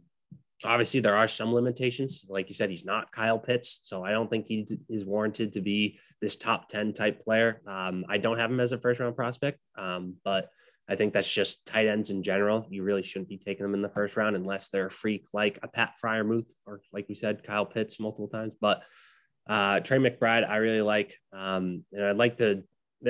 obviously 0.63 0.99
there 0.99 1.15
are 1.15 1.27
some 1.27 1.53
limitations. 1.53 2.25
Like 2.29 2.49
you 2.49 2.55
said, 2.55 2.69
he's 2.69 2.85
not 2.85 3.11
Kyle 3.11 3.39
Pitts, 3.39 3.79
so 3.83 4.03
I 4.03 4.11
don't 4.11 4.29
think 4.29 4.47
he 4.47 4.67
is 4.89 5.05
warranted 5.05 5.53
to 5.53 5.61
be 5.61 5.99
this 6.21 6.35
top 6.35 6.67
10 6.67 6.93
type 6.93 7.23
player. 7.23 7.61
Um, 7.67 8.05
I 8.09 8.17
don't 8.17 8.39
have 8.39 8.51
him 8.51 8.59
as 8.59 8.71
a 8.71 8.77
first 8.77 8.99
round 8.99 9.15
prospect, 9.15 9.59
um, 9.77 10.15
but 10.23 10.49
I 10.89 10.95
think 10.95 11.13
that's 11.13 11.33
just 11.33 11.65
tight 11.65 11.87
ends 11.87 12.09
in 12.09 12.21
general. 12.21 12.67
You 12.69 12.83
really 12.83 13.03
shouldn't 13.03 13.29
be 13.29 13.37
taking 13.37 13.63
them 13.63 13.73
in 13.73 13.81
the 13.81 13.89
first 13.89 14.17
round 14.17 14.35
unless 14.35 14.69
they're 14.69 14.87
a 14.87 14.91
freak 14.91 15.27
like 15.33 15.57
a 15.63 15.67
Pat 15.67 15.93
Freiermuth 16.03 16.51
or 16.65 16.81
like 16.91 17.07
we 17.07 17.15
said, 17.15 17.43
Kyle 17.43 17.65
Pitts 17.65 17.99
multiple 17.99 18.27
times. 18.27 18.53
But 18.59 18.83
uh, 19.47 19.79
Trey 19.79 19.99
McBride, 19.99 20.47
I 20.47 20.57
really 20.57 20.81
like, 20.81 21.17
um, 21.33 21.85
and 21.93 22.05
I'd 22.05 22.17
like 22.17 22.37
to. 22.37 22.63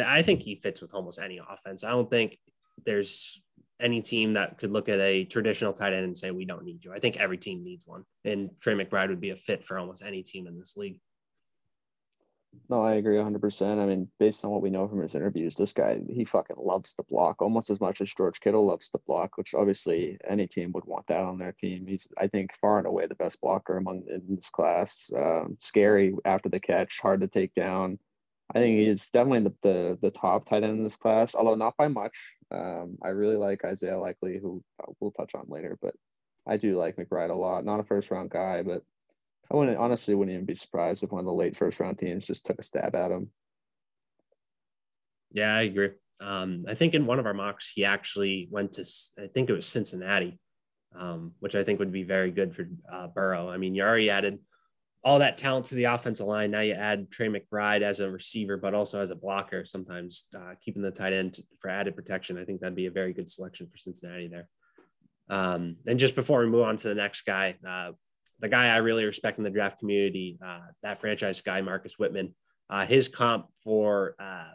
I 0.05 0.21
think 0.21 0.41
he 0.41 0.55
fits 0.55 0.81
with 0.81 0.93
almost 0.93 1.19
any 1.19 1.39
offense. 1.39 1.83
I 1.83 1.89
don't 1.89 2.09
think 2.09 2.37
there's 2.85 3.41
any 3.81 4.01
team 4.01 4.33
that 4.33 4.57
could 4.57 4.71
look 4.71 4.89
at 4.89 4.99
a 4.99 5.25
traditional 5.25 5.73
tight 5.73 5.93
end 5.93 6.05
and 6.05 6.17
say, 6.17 6.31
we 6.31 6.45
don't 6.45 6.63
need 6.63 6.85
you. 6.85 6.93
I 6.93 6.99
think 6.99 7.17
every 7.17 7.37
team 7.37 7.63
needs 7.63 7.87
one. 7.87 8.05
And 8.23 8.49
Trey 8.59 8.73
McBride 8.73 9.09
would 9.09 9.21
be 9.21 9.31
a 9.31 9.35
fit 9.37 9.65
for 9.65 9.79
almost 9.79 10.03
any 10.05 10.23
team 10.23 10.47
in 10.47 10.59
this 10.59 10.77
league. 10.77 10.99
No, 12.69 12.83
I 12.83 12.95
agree 12.95 13.15
100%. 13.15 13.81
I 13.81 13.85
mean, 13.85 14.09
based 14.19 14.43
on 14.43 14.51
what 14.51 14.61
we 14.61 14.69
know 14.69 14.87
from 14.87 15.01
his 15.01 15.15
interviews, 15.15 15.55
this 15.55 15.71
guy, 15.71 15.99
he 16.09 16.25
fucking 16.25 16.57
loves 16.59 16.95
the 16.95 17.03
block 17.03 17.41
almost 17.41 17.69
as 17.69 17.79
much 17.79 18.01
as 18.01 18.13
George 18.13 18.41
Kittle 18.41 18.65
loves 18.65 18.89
the 18.89 18.99
block, 19.07 19.37
which 19.37 19.53
obviously 19.53 20.17
any 20.27 20.47
team 20.47 20.71
would 20.73 20.85
want 20.85 21.07
that 21.07 21.23
on 21.23 21.37
their 21.37 21.53
team. 21.53 21.87
He's, 21.87 22.07
I 22.17 22.27
think, 22.27 22.51
far 22.59 22.77
and 22.77 22.87
away 22.87 23.07
the 23.07 23.15
best 23.15 23.39
blocker 23.39 23.77
among 23.77 24.03
in 24.09 24.35
this 24.35 24.49
class. 24.49 25.09
Um, 25.15 25.57
scary 25.59 26.13
after 26.25 26.49
the 26.49 26.59
catch, 26.59 26.99
hard 26.99 27.21
to 27.21 27.27
take 27.27 27.53
down. 27.55 27.99
I 28.53 28.59
think 28.59 28.77
he's 28.77 29.07
definitely 29.09 29.49
the, 29.49 29.55
the, 29.61 29.99
the 30.01 30.11
top 30.11 30.45
tight 30.45 30.63
end 30.63 30.77
in 30.77 30.83
this 30.83 30.97
class, 30.97 31.35
although 31.35 31.55
not 31.55 31.77
by 31.77 31.87
much. 31.87 32.17
Um, 32.51 32.97
I 33.01 33.09
really 33.09 33.37
like 33.37 33.63
Isaiah 33.63 33.97
Likely, 33.97 34.39
who 34.39 34.61
we'll 34.99 35.11
touch 35.11 35.35
on 35.35 35.45
later, 35.47 35.77
but 35.81 35.95
I 36.45 36.57
do 36.57 36.77
like 36.77 36.97
McBride 36.97 37.29
a 37.29 37.33
lot. 37.33 37.63
Not 37.63 37.79
a 37.79 37.83
first 37.83 38.11
round 38.11 38.29
guy, 38.29 38.61
but 38.61 38.81
I 39.49 39.55
wouldn't 39.55 39.77
honestly 39.77 40.15
wouldn't 40.15 40.33
even 40.33 40.45
be 40.45 40.55
surprised 40.55 41.03
if 41.03 41.11
one 41.11 41.19
of 41.19 41.25
the 41.25 41.33
late 41.33 41.55
first 41.55 41.79
round 41.79 41.97
teams 41.97 42.25
just 42.25 42.45
took 42.45 42.59
a 42.59 42.63
stab 42.63 42.93
at 42.93 43.11
him. 43.11 43.29
Yeah, 45.31 45.55
I 45.55 45.61
agree. 45.61 45.91
Um, 46.19 46.65
I 46.67 46.75
think 46.75 46.93
in 46.93 47.05
one 47.05 47.19
of 47.19 47.25
our 47.25 47.33
mocks, 47.33 47.71
he 47.71 47.85
actually 47.85 48.49
went 48.51 48.73
to, 48.73 48.85
I 49.17 49.27
think 49.27 49.49
it 49.49 49.53
was 49.53 49.65
Cincinnati, 49.65 50.39
um, 50.97 51.33
which 51.39 51.55
I 51.55 51.63
think 51.63 51.79
would 51.79 51.91
be 51.91 52.03
very 52.03 52.31
good 52.31 52.53
for 52.53 52.67
uh, 52.91 53.07
Burrow. 53.07 53.49
I 53.49 53.57
mean, 53.57 53.73
you 53.75 53.83
already 53.83 54.09
added 54.09 54.39
all 55.03 55.19
that 55.19 55.37
talent 55.37 55.65
to 55.65 55.75
the 55.75 55.85
offensive 55.85 56.27
line. 56.27 56.51
Now 56.51 56.61
you 56.61 56.73
add 56.73 57.09
Trey 57.09 57.27
McBride 57.27 57.81
as 57.81 57.99
a 57.99 58.11
receiver, 58.11 58.57
but 58.57 58.75
also 58.75 59.01
as 59.01 59.09
a 59.09 59.15
blocker, 59.15 59.65
sometimes 59.65 60.27
uh, 60.35 60.53
keeping 60.61 60.83
the 60.83 60.91
tight 60.91 61.13
end 61.13 61.39
for 61.59 61.69
added 61.69 61.95
protection. 61.95 62.37
I 62.37 62.45
think 62.45 62.61
that'd 62.61 62.75
be 62.75 62.85
a 62.85 62.91
very 62.91 63.13
good 63.13 63.29
selection 63.29 63.67
for 63.67 63.77
Cincinnati 63.77 64.27
there. 64.27 64.47
Um, 65.29 65.77
and 65.87 65.99
just 65.99 66.13
before 66.13 66.41
we 66.41 66.47
move 66.47 66.63
on 66.63 66.77
to 66.77 66.89
the 66.89 66.95
next 66.95 67.21
guy, 67.23 67.55
uh, 67.67 67.91
the 68.39 68.49
guy 68.49 68.67
I 68.67 68.77
really 68.77 69.05
respect 69.05 69.37
in 69.37 69.43
the 69.43 69.49
draft 69.49 69.79
community, 69.79 70.37
uh, 70.45 70.59
that 70.83 70.99
franchise 70.99 71.41
guy, 71.41 71.61
Marcus 71.61 71.97
Whitman, 71.97 72.35
uh, 72.69 72.85
his 72.85 73.07
comp 73.07 73.47
for 73.63 74.15
uh, 74.19 74.51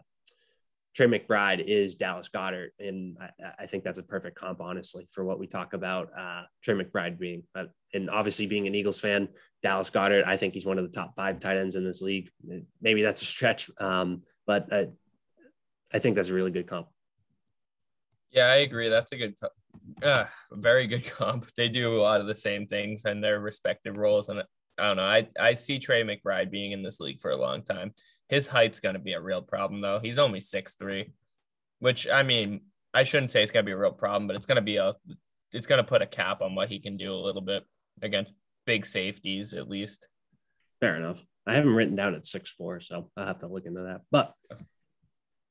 Trey 0.96 1.06
McBride 1.06 1.61
is 1.61 1.94
Dallas 1.94 2.30
Goedert. 2.30 2.70
And 2.80 3.18
I, 3.20 3.64
I, 3.64 3.66
think 3.66 3.85
that's 3.85 3.98
a 3.98 4.02
perfect 4.02 4.38
comp, 4.38 4.62
honestly, 4.62 5.06
for 5.12 5.24
what 5.24 5.38
we 5.38 5.46
talk 5.46 5.74
about 5.74 6.09
uh, 6.18 6.44
Trey 6.62 6.74
McBride 6.74 7.18
being. 7.18 7.42
But, 7.52 7.70
and 7.92 8.09
obviously, 8.09 8.46
being 8.46 8.66
an 8.66 8.74
Eagles 8.74 8.98
fan, 8.98 9.28
Dallas 9.62 9.90
Goedert, 9.90 10.24
I 10.26 10.38
think 10.38 10.54
he's 10.54 10.64
one 10.64 10.78
of 10.78 10.85
the 10.85 10.90
top 10.90 11.14
five 11.14 11.38
tight 11.38 11.59
ends 11.59 11.76
in 11.76 11.85
this 11.85 12.00
league. 12.00 12.30
Maybe 12.80 13.02
that's 13.02 13.20
a 13.20 13.26
stretch, 13.26 13.70
um, 13.78 14.22
but 14.46 14.72
uh, 14.72 14.87
I 15.92 15.98
think 15.98 16.16
that's 16.16 16.30
a 16.30 16.35
really 16.35 16.50
good 16.50 16.66
comp. 16.66 16.88
Yeah, 18.30 18.46
I 18.46 18.56
agree. 18.56 18.88
That's 18.88 19.12
a 19.12 19.16
good, 19.16 19.35
uh, 20.02 20.24
very 20.50 20.87
good 20.87 21.04
comp. 21.11 21.46
They 21.56 21.68
do 21.68 21.94
a 21.94 22.00
lot 22.00 22.22
of 22.22 22.26
the 22.26 22.35
same 22.35 22.66
things 22.66 23.04
in 23.04 23.20
their 23.20 23.38
respective 23.40 23.98
roles. 23.98 24.30
And 24.30 24.40
I 24.78 24.82
don't 24.88 24.96
know. 24.96 25.04
I, 25.04 25.28
I 25.38 25.54
see 25.54 25.78
Trey 25.78 26.02
McBride 26.04 26.50
being 26.50 26.72
in 26.72 26.82
this 26.82 27.00
league 27.00 27.20
for 27.20 27.30
a 27.30 27.37
long 27.37 27.62
time. 27.62 27.92
His 28.28 28.48
height's 28.48 28.80
going 28.80 28.94
to 28.94 29.00
be 29.00 29.12
a 29.12 29.20
real 29.20 29.42
problem, 29.42 29.80
though. 29.80 30.00
He's 30.00 30.18
only 30.18 30.40
six 30.40 30.74
three, 30.74 31.12
which 31.78 32.08
I 32.08 32.22
mean, 32.22 32.62
I 32.92 33.04
shouldn't 33.04 33.30
say 33.30 33.42
it's 33.42 33.52
going 33.52 33.64
to 33.64 33.68
be 33.68 33.72
a 33.72 33.78
real 33.78 33.92
problem, 33.92 34.26
but 34.26 34.36
it's 34.36 34.46
going 34.46 34.56
to 34.56 34.62
be 34.62 34.76
a, 34.76 34.94
it's 35.52 35.66
going 35.66 35.82
to 35.82 35.88
put 35.88 36.02
a 36.02 36.06
cap 36.06 36.42
on 36.42 36.54
what 36.54 36.68
he 36.68 36.80
can 36.80 36.96
do 36.96 37.12
a 37.12 37.14
little 37.14 37.42
bit 37.42 37.64
against 38.02 38.34
big 38.64 38.84
safeties, 38.84 39.54
at 39.54 39.68
least. 39.68 40.08
Fair 40.80 40.96
enough. 40.96 41.22
I 41.46 41.54
haven't 41.54 41.74
written 41.74 41.94
down 41.94 42.14
at 42.14 42.26
six 42.26 42.50
four, 42.50 42.80
so 42.80 43.10
I'll 43.16 43.26
have 43.26 43.38
to 43.38 43.46
look 43.46 43.66
into 43.66 43.82
that. 43.82 44.00
But 44.10 44.34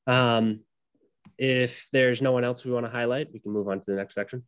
um, 0.06 0.60
if 1.38 1.88
there's 1.92 2.20
no 2.20 2.32
one 2.32 2.44
else 2.44 2.64
we 2.64 2.72
want 2.72 2.84
to 2.86 2.92
highlight, 2.92 3.32
we 3.32 3.40
can 3.40 3.52
move 3.52 3.68
on 3.68 3.80
to 3.80 3.90
the 3.90 3.96
next 3.96 4.14
section. 4.14 4.44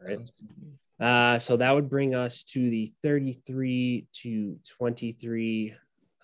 All 0.00 0.08
right. 0.08 0.20
Uh, 0.98 1.38
so 1.38 1.56
that 1.56 1.74
would 1.74 1.90
bring 1.90 2.14
us 2.14 2.42
to 2.44 2.70
the 2.70 2.92
33 3.02 4.06
to 4.12 4.58
23 4.78 5.74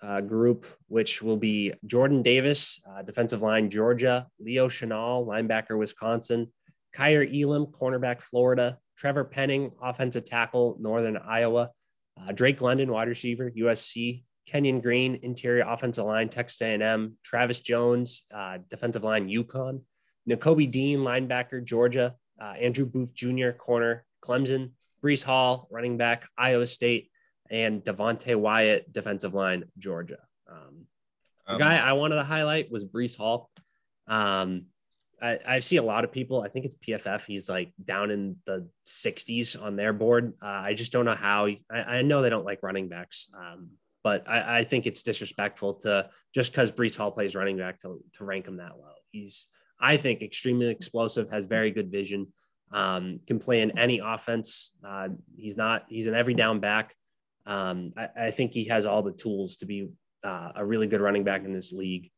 uh, 0.01 0.21
group, 0.21 0.65
which 0.87 1.21
will 1.21 1.37
be 1.37 1.73
Jordan 1.85 2.21
Davis, 2.23 2.81
uh, 2.89 3.01
defensive 3.03 3.41
line, 3.41 3.69
Georgia, 3.69 4.27
Leo 4.39 4.67
Chenal, 4.67 5.25
linebacker, 5.25 5.77
Wisconsin, 5.77 6.51
Kaiir 6.93 7.23
Elam, 7.23 7.67
cornerback, 7.67 8.21
Florida, 8.21 8.77
Trevor 8.97 9.23
Penning, 9.23 9.71
offensive 9.81 10.25
tackle, 10.25 10.77
Northern 10.79 11.17
Iowa, 11.17 11.71
uh, 12.19 12.31
Drake 12.31 12.61
London, 12.61 12.91
wide 12.91 13.07
receiver, 13.07 13.51
USC, 13.51 14.23
Kenyon 14.45 14.81
Green, 14.81 15.19
interior 15.23 15.65
offensive 15.67 16.05
line, 16.05 16.29
Texas 16.29 16.61
A&M, 16.61 17.17
Travis 17.23 17.59
Jones, 17.59 18.23
uh, 18.33 18.57
defensive 18.69 19.03
line, 19.03 19.29
UConn, 19.29 19.81
Nakobe 20.29 20.69
Dean, 20.69 20.99
linebacker, 20.99 21.63
Georgia, 21.63 22.15
uh, 22.41 22.53
Andrew 22.59 22.85
Booth 22.85 23.13
Jr., 23.13 23.51
corner, 23.51 24.05
Clemson, 24.23 24.71
Breece 25.03 25.23
Hall, 25.23 25.67
running 25.71 25.97
back, 25.97 26.27
Iowa 26.37 26.67
State, 26.67 27.09
and 27.49 27.83
Devonte 27.83 28.35
Wyatt, 28.35 28.91
defensive 28.91 29.33
line, 29.33 29.65
Georgia. 29.77 30.19
Um, 30.49 30.85
the 31.47 31.53
um, 31.53 31.59
guy 31.59 31.77
I 31.77 31.93
wanted 31.93 32.15
to 32.15 32.23
highlight 32.23 32.71
was 32.71 32.85
Breece 32.85 33.17
Hall. 33.17 33.49
Um, 34.07 34.65
I, 35.21 35.39
I, 35.47 35.59
see 35.59 35.77
a 35.77 35.83
lot 35.83 36.03
of 36.03 36.11
people. 36.11 36.41
I 36.41 36.49
think 36.49 36.65
it's 36.65 36.75
PFF. 36.75 37.25
He's 37.25 37.49
like 37.49 37.71
down 37.85 38.11
in 38.11 38.35
the 38.45 38.67
60s 38.85 39.61
on 39.61 39.77
their 39.77 39.93
board. 39.93 40.33
Uh, 40.41 40.47
I 40.47 40.73
just 40.73 40.91
don't 40.91 41.05
know 41.05 41.15
how. 41.15 41.47
I, 41.71 41.83
I, 41.83 42.01
know 42.01 42.21
they 42.21 42.29
don't 42.29 42.43
like 42.43 42.61
running 42.61 42.89
backs, 42.89 43.29
um, 43.37 43.69
but 44.03 44.27
I, 44.27 44.59
I, 44.59 44.63
think 44.65 44.85
it's 44.85 45.01
disrespectful 45.01 45.75
to 45.75 46.09
just 46.33 46.51
because 46.51 46.71
Breece 46.71 46.97
Hall 46.97 47.11
plays 47.11 47.35
running 47.35 47.57
back 47.57 47.79
to, 47.79 48.03
to 48.17 48.25
rank 48.25 48.47
him 48.47 48.57
that 48.57 48.77
low. 48.77 48.95
He's, 49.11 49.47
I 49.83 49.97
think, 49.97 50.23
extremely 50.23 50.69
explosive, 50.69 51.29
has 51.29 51.45
very 51.45 51.69
good 51.69 51.91
vision 51.91 52.27
um, 52.73 53.19
can 53.27 53.39
play 53.39 53.61
in 53.61 53.77
any 53.77 53.99
offense. 53.99 54.71
Uh, 54.85 55.09
he's 55.37 55.55
not, 55.55 55.85
he's 55.87 56.07
an 56.07 56.15
every 56.15 56.33
down 56.33 56.59
back. 56.59 56.95
Um, 57.45 57.93
I, 57.95 58.09
I, 58.17 58.31
think 58.31 58.53
he 58.53 58.65
has 58.65 58.85
all 58.85 59.03
the 59.03 59.11
tools 59.11 59.57
to 59.57 59.65
be 59.65 59.89
uh, 60.23 60.53
a 60.55 60.65
really 60.65 60.87
good 60.87 61.01
running 61.01 61.25
back 61.25 61.43
in 61.43 61.53
this 61.53 61.73
league. 61.73 62.09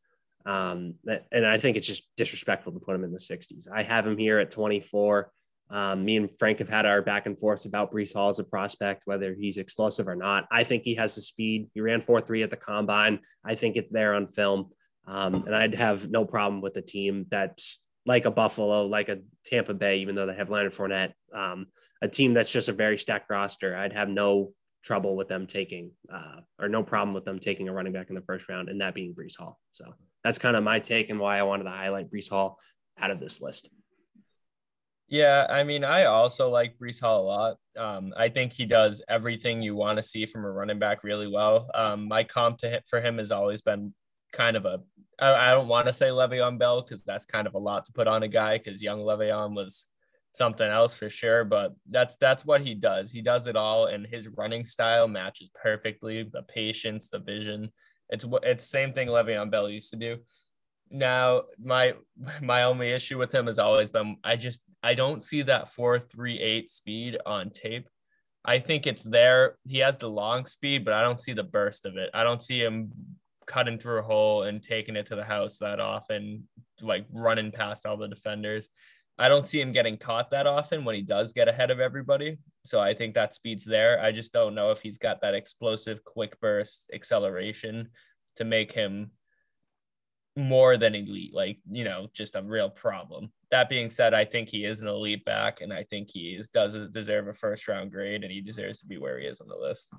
Um, 0.46 0.94
and 1.32 1.44
I 1.44 1.58
think 1.58 1.76
it's 1.76 1.88
just 1.88 2.08
disrespectful 2.16 2.72
to 2.72 2.78
put 2.78 2.94
him 2.94 3.02
in 3.02 3.12
the 3.12 3.18
60s. 3.18 3.66
I 3.72 3.82
have 3.82 4.06
him 4.06 4.16
here 4.16 4.38
at 4.38 4.52
24. 4.52 5.30
Um, 5.68 6.04
me 6.04 6.16
and 6.16 6.30
Frank 6.38 6.60
have 6.60 6.68
had 6.68 6.86
our 6.86 7.02
back 7.02 7.26
and 7.26 7.36
forth 7.36 7.66
about 7.66 7.90
Breece 7.90 8.14
Hall 8.14 8.28
as 8.28 8.38
a 8.38 8.44
prospect, 8.44 9.02
whether 9.06 9.34
he's 9.34 9.58
explosive 9.58 10.06
or 10.06 10.14
not. 10.14 10.46
I 10.52 10.62
think 10.62 10.84
he 10.84 10.94
has 10.94 11.16
the 11.16 11.22
speed. 11.22 11.68
He 11.74 11.80
ran 11.80 12.00
4 12.00 12.20
3 12.20 12.44
at 12.44 12.50
the 12.50 12.56
combine. 12.56 13.18
I 13.44 13.56
think 13.56 13.74
it's 13.74 13.90
there 13.90 14.14
on 14.14 14.28
film. 14.28 14.70
Um, 15.06 15.44
and 15.46 15.54
I'd 15.54 15.74
have 15.74 16.10
no 16.10 16.24
problem 16.24 16.60
with 16.60 16.76
a 16.76 16.82
team 16.82 17.26
that's 17.30 17.80
like 18.04 18.24
a 18.24 18.30
Buffalo, 18.30 18.86
like 18.86 19.08
a 19.08 19.20
Tampa 19.44 19.74
Bay, 19.74 19.98
even 19.98 20.14
though 20.14 20.26
they 20.26 20.34
have 20.34 20.50
Leonard 20.50 20.72
Fournette, 20.72 21.12
um, 21.34 21.66
a 22.02 22.08
team 22.08 22.34
that's 22.34 22.52
just 22.52 22.68
a 22.68 22.72
very 22.72 22.98
stacked 22.98 23.30
roster, 23.30 23.76
I'd 23.76 23.92
have 23.92 24.08
no 24.08 24.52
trouble 24.82 25.16
with 25.16 25.26
them 25.26 25.46
taking 25.46 25.90
uh, 26.12 26.40
or 26.60 26.68
no 26.68 26.82
problem 26.82 27.12
with 27.12 27.24
them 27.24 27.40
taking 27.40 27.68
a 27.68 27.72
running 27.72 27.92
back 27.92 28.08
in 28.08 28.14
the 28.14 28.22
first 28.22 28.48
round, 28.48 28.68
and 28.68 28.80
that 28.80 28.94
being 28.94 29.14
Breece 29.14 29.36
Hall. 29.36 29.58
So 29.72 29.92
that's 30.22 30.38
kind 30.38 30.56
of 30.56 30.62
my 30.62 30.78
take 30.78 31.10
and 31.10 31.18
why 31.18 31.38
I 31.38 31.42
wanted 31.42 31.64
to 31.64 31.70
highlight 31.70 32.10
Breece 32.10 32.30
Hall 32.30 32.58
out 32.98 33.10
of 33.10 33.20
this 33.20 33.42
list. 33.42 33.70
Yeah, 35.08 35.46
I 35.48 35.62
mean, 35.62 35.84
I 35.84 36.04
also 36.04 36.48
like 36.50 36.78
Breece 36.78 37.00
Hall 37.00 37.22
a 37.22 37.26
lot. 37.26 37.56
Um, 37.76 38.12
I 38.16 38.28
think 38.28 38.52
he 38.52 38.64
does 38.64 39.02
everything 39.08 39.62
you 39.62 39.76
want 39.76 39.98
to 39.98 40.02
see 40.02 40.26
from 40.26 40.44
a 40.44 40.50
running 40.50 40.80
back 40.80 41.04
really 41.04 41.28
well. 41.28 41.70
Um, 41.74 42.08
my 42.08 42.24
comp 42.24 42.58
to 42.58 42.70
hit 42.70 42.84
for 42.88 43.00
him 43.00 43.18
has 43.18 43.30
always 43.30 43.62
been 43.62 43.94
kind 44.32 44.56
of 44.56 44.64
a 44.64 44.80
I, 45.18 45.50
I 45.50 45.50
don't 45.52 45.68
want 45.68 45.86
to 45.86 45.92
say 45.92 46.08
Le'Veon 46.08 46.58
Bell 46.58 46.82
because 46.82 47.02
that's 47.02 47.24
kind 47.24 47.46
of 47.46 47.54
a 47.54 47.58
lot 47.58 47.84
to 47.86 47.92
put 47.92 48.06
on 48.06 48.22
a 48.22 48.28
guy 48.28 48.58
because 48.58 48.82
young 48.82 49.00
Le'Veon 49.00 49.54
was 49.54 49.88
something 50.32 50.68
else 50.68 50.94
for 50.94 51.08
sure. 51.08 51.44
But 51.44 51.74
that's 51.90 52.16
that's 52.16 52.44
what 52.44 52.60
he 52.60 52.74
does. 52.74 53.10
He 53.10 53.22
does 53.22 53.46
it 53.46 53.56
all, 53.56 53.86
and 53.86 54.06
his 54.06 54.28
running 54.28 54.66
style 54.66 55.08
matches 55.08 55.50
perfectly. 55.54 56.22
The 56.22 56.42
patience, 56.42 57.08
the 57.08 57.18
vision. 57.18 57.70
It's 58.10 58.24
what 58.24 58.44
it's 58.44 58.64
same 58.64 58.92
thing 58.92 59.08
Le'Veon 59.08 59.50
Bell 59.50 59.68
used 59.68 59.90
to 59.90 59.96
do. 59.96 60.18
Now 60.90 61.42
my 61.58 61.94
my 62.42 62.64
only 62.64 62.90
issue 62.90 63.18
with 63.18 63.34
him 63.34 63.46
has 63.46 63.58
always 63.58 63.90
been 63.90 64.16
I 64.22 64.36
just 64.36 64.60
I 64.82 64.94
don't 64.94 65.24
see 65.24 65.42
that 65.42 65.68
four 65.68 65.98
three 65.98 66.38
eight 66.38 66.70
speed 66.70 67.18
on 67.26 67.50
tape. 67.50 67.88
I 68.44 68.60
think 68.60 68.86
it's 68.86 69.02
there. 69.02 69.56
He 69.64 69.78
has 69.78 69.98
the 69.98 70.08
long 70.08 70.46
speed, 70.46 70.84
but 70.84 70.94
I 70.94 71.02
don't 71.02 71.20
see 71.20 71.32
the 71.32 71.42
burst 71.42 71.84
of 71.84 71.96
it. 71.96 72.10
I 72.14 72.22
don't 72.22 72.42
see 72.42 72.60
him 72.60 72.92
cutting 73.46 73.78
through 73.78 74.00
a 74.00 74.02
hole 74.02 74.42
and 74.42 74.62
taking 74.62 74.96
it 74.96 75.06
to 75.06 75.16
the 75.16 75.24
house 75.24 75.58
that 75.58 75.80
often, 75.80 76.48
like 76.82 77.06
running 77.12 77.52
past 77.52 77.86
all 77.86 77.96
the 77.96 78.08
defenders. 78.08 78.70
I 79.18 79.28
don't 79.28 79.46
see 79.46 79.60
him 79.60 79.72
getting 79.72 79.96
caught 79.96 80.30
that 80.30 80.46
often 80.46 80.84
when 80.84 80.94
he 80.94 81.02
does 81.02 81.32
get 81.32 81.48
ahead 81.48 81.70
of 81.70 81.80
everybody. 81.80 82.38
So 82.66 82.80
I 82.80 82.92
think 82.92 83.14
that 83.14 83.34
speed's 83.34 83.64
there. 83.64 84.00
I 84.02 84.12
just 84.12 84.32
don't 84.32 84.54
know 84.54 84.72
if 84.72 84.80
he's 84.80 84.98
got 84.98 85.22
that 85.22 85.34
explosive, 85.34 86.04
quick 86.04 86.38
burst 86.40 86.90
acceleration 86.92 87.88
to 88.36 88.44
make 88.44 88.72
him 88.72 89.12
more 90.36 90.76
than 90.76 90.94
elite, 90.94 91.32
like, 91.32 91.58
you 91.70 91.82
know, 91.82 92.08
just 92.12 92.36
a 92.36 92.42
real 92.42 92.68
problem. 92.68 93.32
That 93.50 93.70
being 93.70 93.88
said, 93.88 94.12
I 94.12 94.26
think 94.26 94.50
he 94.50 94.66
is 94.66 94.82
an 94.82 94.88
elite 94.88 95.24
back, 95.24 95.62
and 95.62 95.72
I 95.72 95.84
think 95.84 96.10
he 96.10 96.34
is, 96.34 96.50
does 96.50 96.76
deserve 96.90 97.28
a 97.28 97.32
first 97.32 97.66
round 97.68 97.90
grade, 97.90 98.22
and 98.22 98.30
he 98.30 98.42
deserves 98.42 98.80
to 98.80 98.86
be 98.86 98.98
where 98.98 99.18
he 99.18 99.26
is 99.26 99.40
on 99.40 99.48
the 99.48 99.56
list. 99.56 99.94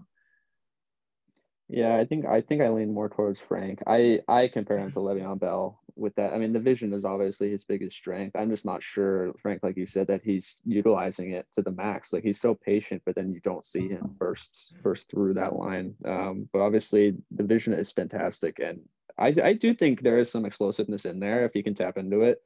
Yeah, 1.69 1.97
I 1.97 2.05
think 2.05 2.25
I 2.25 2.41
think 2.41 2.61
I 2.61 2.69
lean 2.69 2.93
more 2.93 3.09
towards 3.09 3.41
Frank. 3.41 3.79
I 3.85 4.21
I 4.27 4.47
compare 4.47 4.77
him 4.77 4.91
to 4.91 4.99
Le'Veon 4.99 5.39
Bell 5.39 5.81
with 5.97 6.15
that. 6.15 6.33
I 6.33 6.37
mean, 6.37 6.53
the 6.53 6.59
vision 6.59 6.93
is 6.93 7.03
obviously 7.03 7.49
his 7.49 7.65
biggest 7.65 7.97
strength. 7.97 8.35
I'm 8.37 8.49
just 8.49 8.65
not 8.65 8.83
sure, 8.83 9.33
Frank, 9.41 9.63
like 9.63 9.75
you 9.75 9.85
said, 9.85 10.07
that 10.07 10.21
he's 10.23 10.61
utilizing 10.63 11.31
it 11.31 11.45
to 11.55 11.61
the 11.61 11.71
max. 11.71 12.13
Like 12.13 12.23
he's 12.23 12.39
so 12.39 12.55
patient, 12.55 13.01
but 13.05 13.15
then 13.15 13.33
you 13.33 13.41
don't 13.41 13.65
see 13.65 13.89
him 13.89 14.15
burst 14.17 14.75
burst 14.81 15.09
through 15.11 15.33
that 15.33 15.55
line. 15.55 15.95
Um, 16.05 16.47
but 16.53 16.59
obviously, 16.59 17.15
the 17.31 17.43
vision 17.43 17.73
is 17.73 17.91
fantastic, 17.91 18.59
and 18.59 18.79
I 19.17 19.33
I 19.43 19.53
do 19.53 19.73
think 19.73 20.01
there 20.01 20.19
is 20.19 20.31
some 20.31 20.45
explosiveness 20.45 21.05
in 21.05 21.19
there 21.19 21.45
if 21.45 21.53
you 21.55 21.63
can 21.63 21.75
tap 21.75 21.97
into 21.97 22.21
it. 22.21 22.41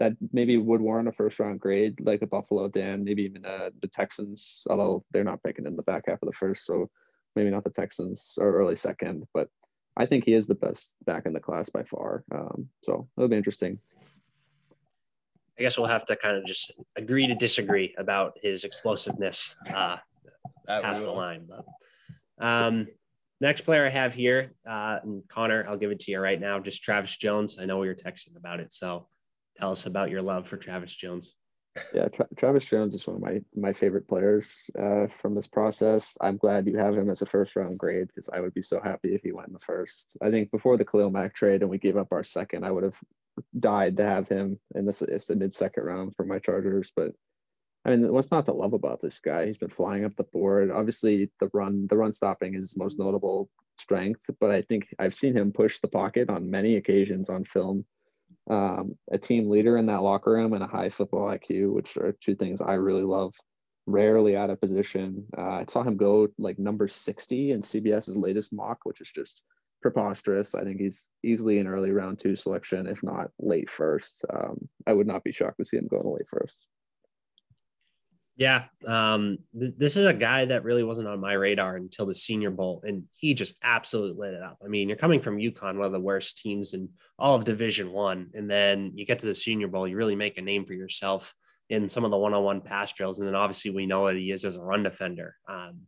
That 0.00 0.12
maybe 0.30 0.58
would 0.58 0.82
warrant 0.82 1.08
a 1.08 1.12
first 1.12 1.40
round 1.40 1.60
grade, 1.60 1.98
like 2.00 2.20
a 2.20 2.26
Buffalo 2.26 2.68
Dan, 2.68 3.04
maybe 3.04 3.22
even 3.22 3.46
uh, 3.46 3.70
the 3.80 3.88
Texans, 3.88 4.66
although 4.68 5.02
they're 5.10 5.24
not 5.24 5.42
picking 5.42 5.64
in 5.64 5.76
the 5.76 5.82
back 5.82 6.04
half 6.06 6.20
of 6.22 6.26
the 6.26 6.36
first, 6.36 6.66
so 6.66 6.90
maybe 7.36 7.50
not 7.50 7.62
the 7.62 7.70
Texans 7.70 8.34
or 8.38 8.54
early 8.54 8.74
second, 8.74 9.24
but 9.32 9.48
I 9.96 10.06
think 10.06 10.24
he 10.24 10.32
is 10.32 10.46
the 10.46 10.54
best 10.54 10.94
back 11.04 11.26
in 11.26 11.32
the 11.32 11.40
class 11.40 11.68
by 11.68 11.84
far. 11.84 12.24
Um, 12.34 12.68
so 12.82 13.08
it'll 13.16 13.28
be 13.28 13.36
interesting. 13.36 13.78
I 15.58 15.62
guess 15.62 15.78
we'll 15.78 15.86
have 15.86 16.04
to 16.06 16.16
kind 16.16 16.36
of 16.36 16.44
just 16.44 16.72
agree 16.96 17.26
to 17.26 17.34
disagree 17.34 17.94
about 17.96 18.38
his 18.42 18.64
explosiveness 18.64 19.54
uh, 19.74 19.96
past 20.66 21.02
the 21.02 21.12
line. 21.12 21.48
But 21.48 21.64
um, 22.44 22.88
next 23.40 23.62
player 23.62 23.86
I 23.86 23.88
have 23.88 24.14
here, 24.14 24.52
uh, 24.68 24.98
and 25.02 25.22
Connor, 25.28 25.64
I'll 25.66 25.78
give 25.78 25.90
it 25.90 26.00
to 26.00 26.10
you 26.10 26.20
right 26.20 26.38
now. 26.38 26.58
Just 26.58 26.82
Travis 26.82 27.16
Jones. 27.16 27.58
I 27.58 27.64
know 27.64 27.78
we 27.78 27.86
were 27.86 27.94
texting 27.94 28.36
about 28.36 28.60
it, 28.60 28.72
so 28.72 29.08
tell 29.56 29.70
us 29.70 29.86
about 29.86 30.10
your 30.10 30.20
love 30.20 30.46
for 30.46 30.58
Travis 30.58 30.94
Jones. 30.94 31.34
Yeah, 31.92 32.08
Tra- 32.08 32.28
Travis 32.36 32.64
Jones 32.64 32.94
is 32.94 33.06
one 33.06 33.16
of 33.16 33.22
my 33.22 33.40
my 33.54 33.72
favorite 33.72 34.08
players 34.08 34.70
uh, 34.78 35.06
from 35.06 35.34
this 35.34 35.46
process. 35.46 36.16
I'm 36.20 36.36
glad 36.36 36.66
you 36.66 36.78
have 36.78 36.96
him 36.96 37.10
as 37.10 37.22
a 37.22 37.26
first 37.26 37.56
round 37.56 37.78
grade 37.78 38.08
because 38.08 38.28
I 38.32 38.40
would 38.40 38.54
be 38.54 38.62
so 38.62 38.80
happy 38.82 39.14
if 39.14 39.22
he 39.22 39.32
went 39.32 39.48
in 39.48 39.54
the 39.54 39.58
first. 39.60 40.16
I 40.22 40.30
think 40.30 40.50
before 40.50 40.76
the 40.76 40.84
Khalil 40.84 41.10
Mack 41.10 41.34
trade 41.34 41.62
and 41.62 41.70
we 41.70 41.78
gave 41.78 41.96
up 41.96 42.08
our 42.12 42.24
second, 42.24 42.64
I 42.64 42.70
would 42.70 42.84
have 42.84 42.98
died 43.58 43.96
to 43.96 44.04
have 44.04 44.28
him 44.28 44.58
in 44.74 44.86
this. 44.86 45.02
It's 45.02 45.26
the 45.26 45.36
mid 45.36 45.52
second 45.52 45.84
round 45.84 46.14
for 46.16 46.24
my 46.24 46.38
Chargers, 46.38 46.92
but 46.94 47.12
I 47.84 47.90
mean, 47.90 48.12
what's 48.12 48.30
not 48.30 48.46
to 48.46 48.52
love 48.52 48.72
about 48.72 49.00
this 49.00 49.20
guy? 49.20 49.46
He's 49.46 49.58
been 49.58 49.70
flying 49.70 50.04
up 50.04 50.16
the 50.16 50.24
board. 50.24 50.70
Obviously, 50.70 51.30
the 51.40 51.48
run 51.52 51.86
the 51.86 51.96
run 51.96 52.12
stopping 52.12 52.54
is 52.54 52.62
his 52.62 52.76
most 52.76 52.98
notable 52.98 53.48
strength, 53.78 54.28
but 54.40 54.50
I 54.50 54.62
think 54.62 54.88
I've 54.98 55.14
seen 55.14 55.36
him 55.36 55.52
push 55.52 55.78
the 55.78 55.88
pocket 55.88 56.28
on 56.28 56.50
many 56.50 56.76
occasions 56.76 57.28
on 57.28 57.44
film 57.44 57.84
um, 58.48 58.96
a 59.10 59.18
team 59.18 59.48
leader 59.48 59.76
in 59.76 59.86
that 59.86 60.02
locker 60.02 60.32
room 60.32 60.52
and 60.52 60.62
a 60.62 60.68
high 60.68 60.88
football 60.88 61.28
IQ, 61.28 61.72
which 61.72 61.96
are 61.96 62.16
two 62.20 62.34
things 62.34 62.60
I 62.60 62.74
really 62.74 63.02
love. 63.02 63.34
Rarely 63.86 64.36
out 64.36 64.50
of 64.50 64.60
position. 64.60 65.26
Uh, 65.36 65.42
I 65.42 65.64
saw 65.68 65.82
him 65.82 65.96
go 65.96 66.28
like 66.38 66.58
number 66.58 66.88
60 66.88 67.52
in 67.52 67.62
CBS's 67.62 68.16
latest 68.16 68.52
mock, 68.52 68.78
which 68.84 69.00
is 69.00 69.10
just 69.10 69.42
preposterous. 69.80 70.54
I 70.54 70.64
think 70.64 70.80
he's 70.80 71.08
easily 71.22 71.58
an 71.58 71.68
early 71.68 71.92
round 71.92 72.18
two 72.18 72.34
selection, 72.34 72.86
if 72.86 73.02
not 73.02 73.30
late 73.38 73.70
first. 73.70 74.24
Um, 74.32 74.68
I 74.86 74.92
would 74.92 75.06
not 75.06 75.22
be 75.22 75.32
shocked 75.32 75.58
to 75.58 75.64
see 75.64 75.76
him 75.76 75.86
go 75.88 75.98
in 75.98 76.02
the 76.02 76.10
late 76.10 76.28
first. 76.28 76.66
Yeah, 78.38 78.64
um, 78.86 79.38
th- 79.58 79.74
this 79.78 79.96
is 79.96 80.06
a 80.06 80.12
guy 80.12 80.44
that 80.44 80.62
really 80.62 80.84
wasn't 80.84 81.08
on 81.08 81.20
my 81.20 81.32
radar 81.32 81.76
until 81.76 82.04
the 82.04 82.14
Senior 82.14 82.50
Bowl, 82.50 82.82
and 82.86 83.04
he 83.18 83.32
just 83.32 83.56
absolutely 83.62 84.26
lit 84.26 84.34
it 84.34 84.42
up. 84.42 84.58
I 84.62 84.68
mean, 84.68 84.88
you're 84.88 84.98
coming 84.98 85.22
from 85.22 85.38
UConn, 85.38 85.76
one 85.76 85.86
of 85.86 85.92
the 85.92 86.00
worst 86.00 86.38
teams 86.38 86.74
in 86.74 86.90
all 87.18 87.34
of 87.34 87.44
Division 87.44 87.92
One, 87.92 88.28
and 88.34 88.48
then 88.48 88.92
you 88.94 89.06
get 89.06 89.20
to 89.20 89.26
the 89.26 89.34
Senior 89.34 89.68
Bowl, 89.68 89.88
you 89.88 89.96
really 89.96 90.16
make 90.16 90.36
a 90.36 90.42
name 90.42 90.66
for 90.66 90.74
yourself 90.74 91.34
in 91.70 91.88
some 91.88 92.04
of 92.04 92.10
the 92.10 92.18
one-on-one 92.18 92.60
pass 92.60 92.92
drills, 92.92 93.18
and 93.18 93.26
then 93.26 93.34
obviously 93.34 93.70
we 93.70 93.86
know 93.86 94.02
what 94.02 94.16
he 94.16 94.30
is 94.30 94.44
as 94.44 94.56
a 94.56 94.62
run 94.62 94.82
defender. 94.82 95.34
Um, 95.48 95.80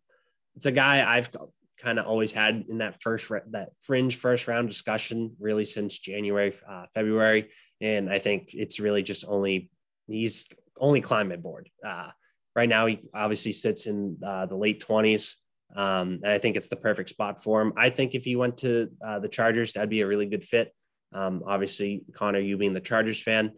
it's 0.57 0.67
a 0.67 0.73
guy 0.73 1.17
I've 1.17 1.31
kind 1.79 1.99
of 1.99 2.07
always 2.07 2.33
had 2.33 2.65
in 2.69 2.79
that 2.79 3.01
first 3.03 3.31
that 3.51 3.69
fringe 3.83 4.17
first 4.17 4.49
round 4.49 4.71
discussion, 4.71 5.37
really 5.39 5.67
since 5.67 5.99
January, 5.99 6.55
uh, 6.69 6.87
February, 6.95 7.51
and 7.83 8.11
I 8.11 8.19
think 8.19 8.55
it's 8.55 8.81
really 8.81 9.03
just 9.03 9.27
only 9.29 9.71
he's 10.07 10.47
only 10.81 11.03
climbing 11.03 11.43
board. 11.43 11.69
Uh, 11.87 12.09
Right 12.57 12.69
now, 12.69 12.87
he 12.87 13.01
obviously 13.15 13.53
sits 13.53 13.87
in 13.87 14.19
uh, 14.25 14.47
the 14.47 14.57
late 14.57 14.85
20s. 14.87 15.35
Um, 15.77 16.21
and 16.23 16.29
I 16.29 16.39
think 16.39 16.57
it's 16.57 16.69
the 16.69 16.77
perfect 16.77 17.11
spot 17.11 17.43
for 17.43 17.61
him. 17.61 17.73
I 17.77 17.91
think 17.91 18.15
if 18.15 18.25
he 18.25 18.37
went 18.37 18.59
to 18.59 18.89
uh, 19.05 19.19
the 19.19 19.29
Chargers, 19.29 19.73
that'd 19.73 19.91
be 19.91 20.01
a 20.01 20.07
really 20.07 20.27
good 20.27 20.45
fit. 20.45 20.75
Um, 21.13 21.43
obviously, 21.47 22.03
Connor, 22.15 22.41
you 22.41 22.57
being 22.57 22.75
the 22.75 22.81
Chargers 22.81 23.23
fan, 23.23 23.53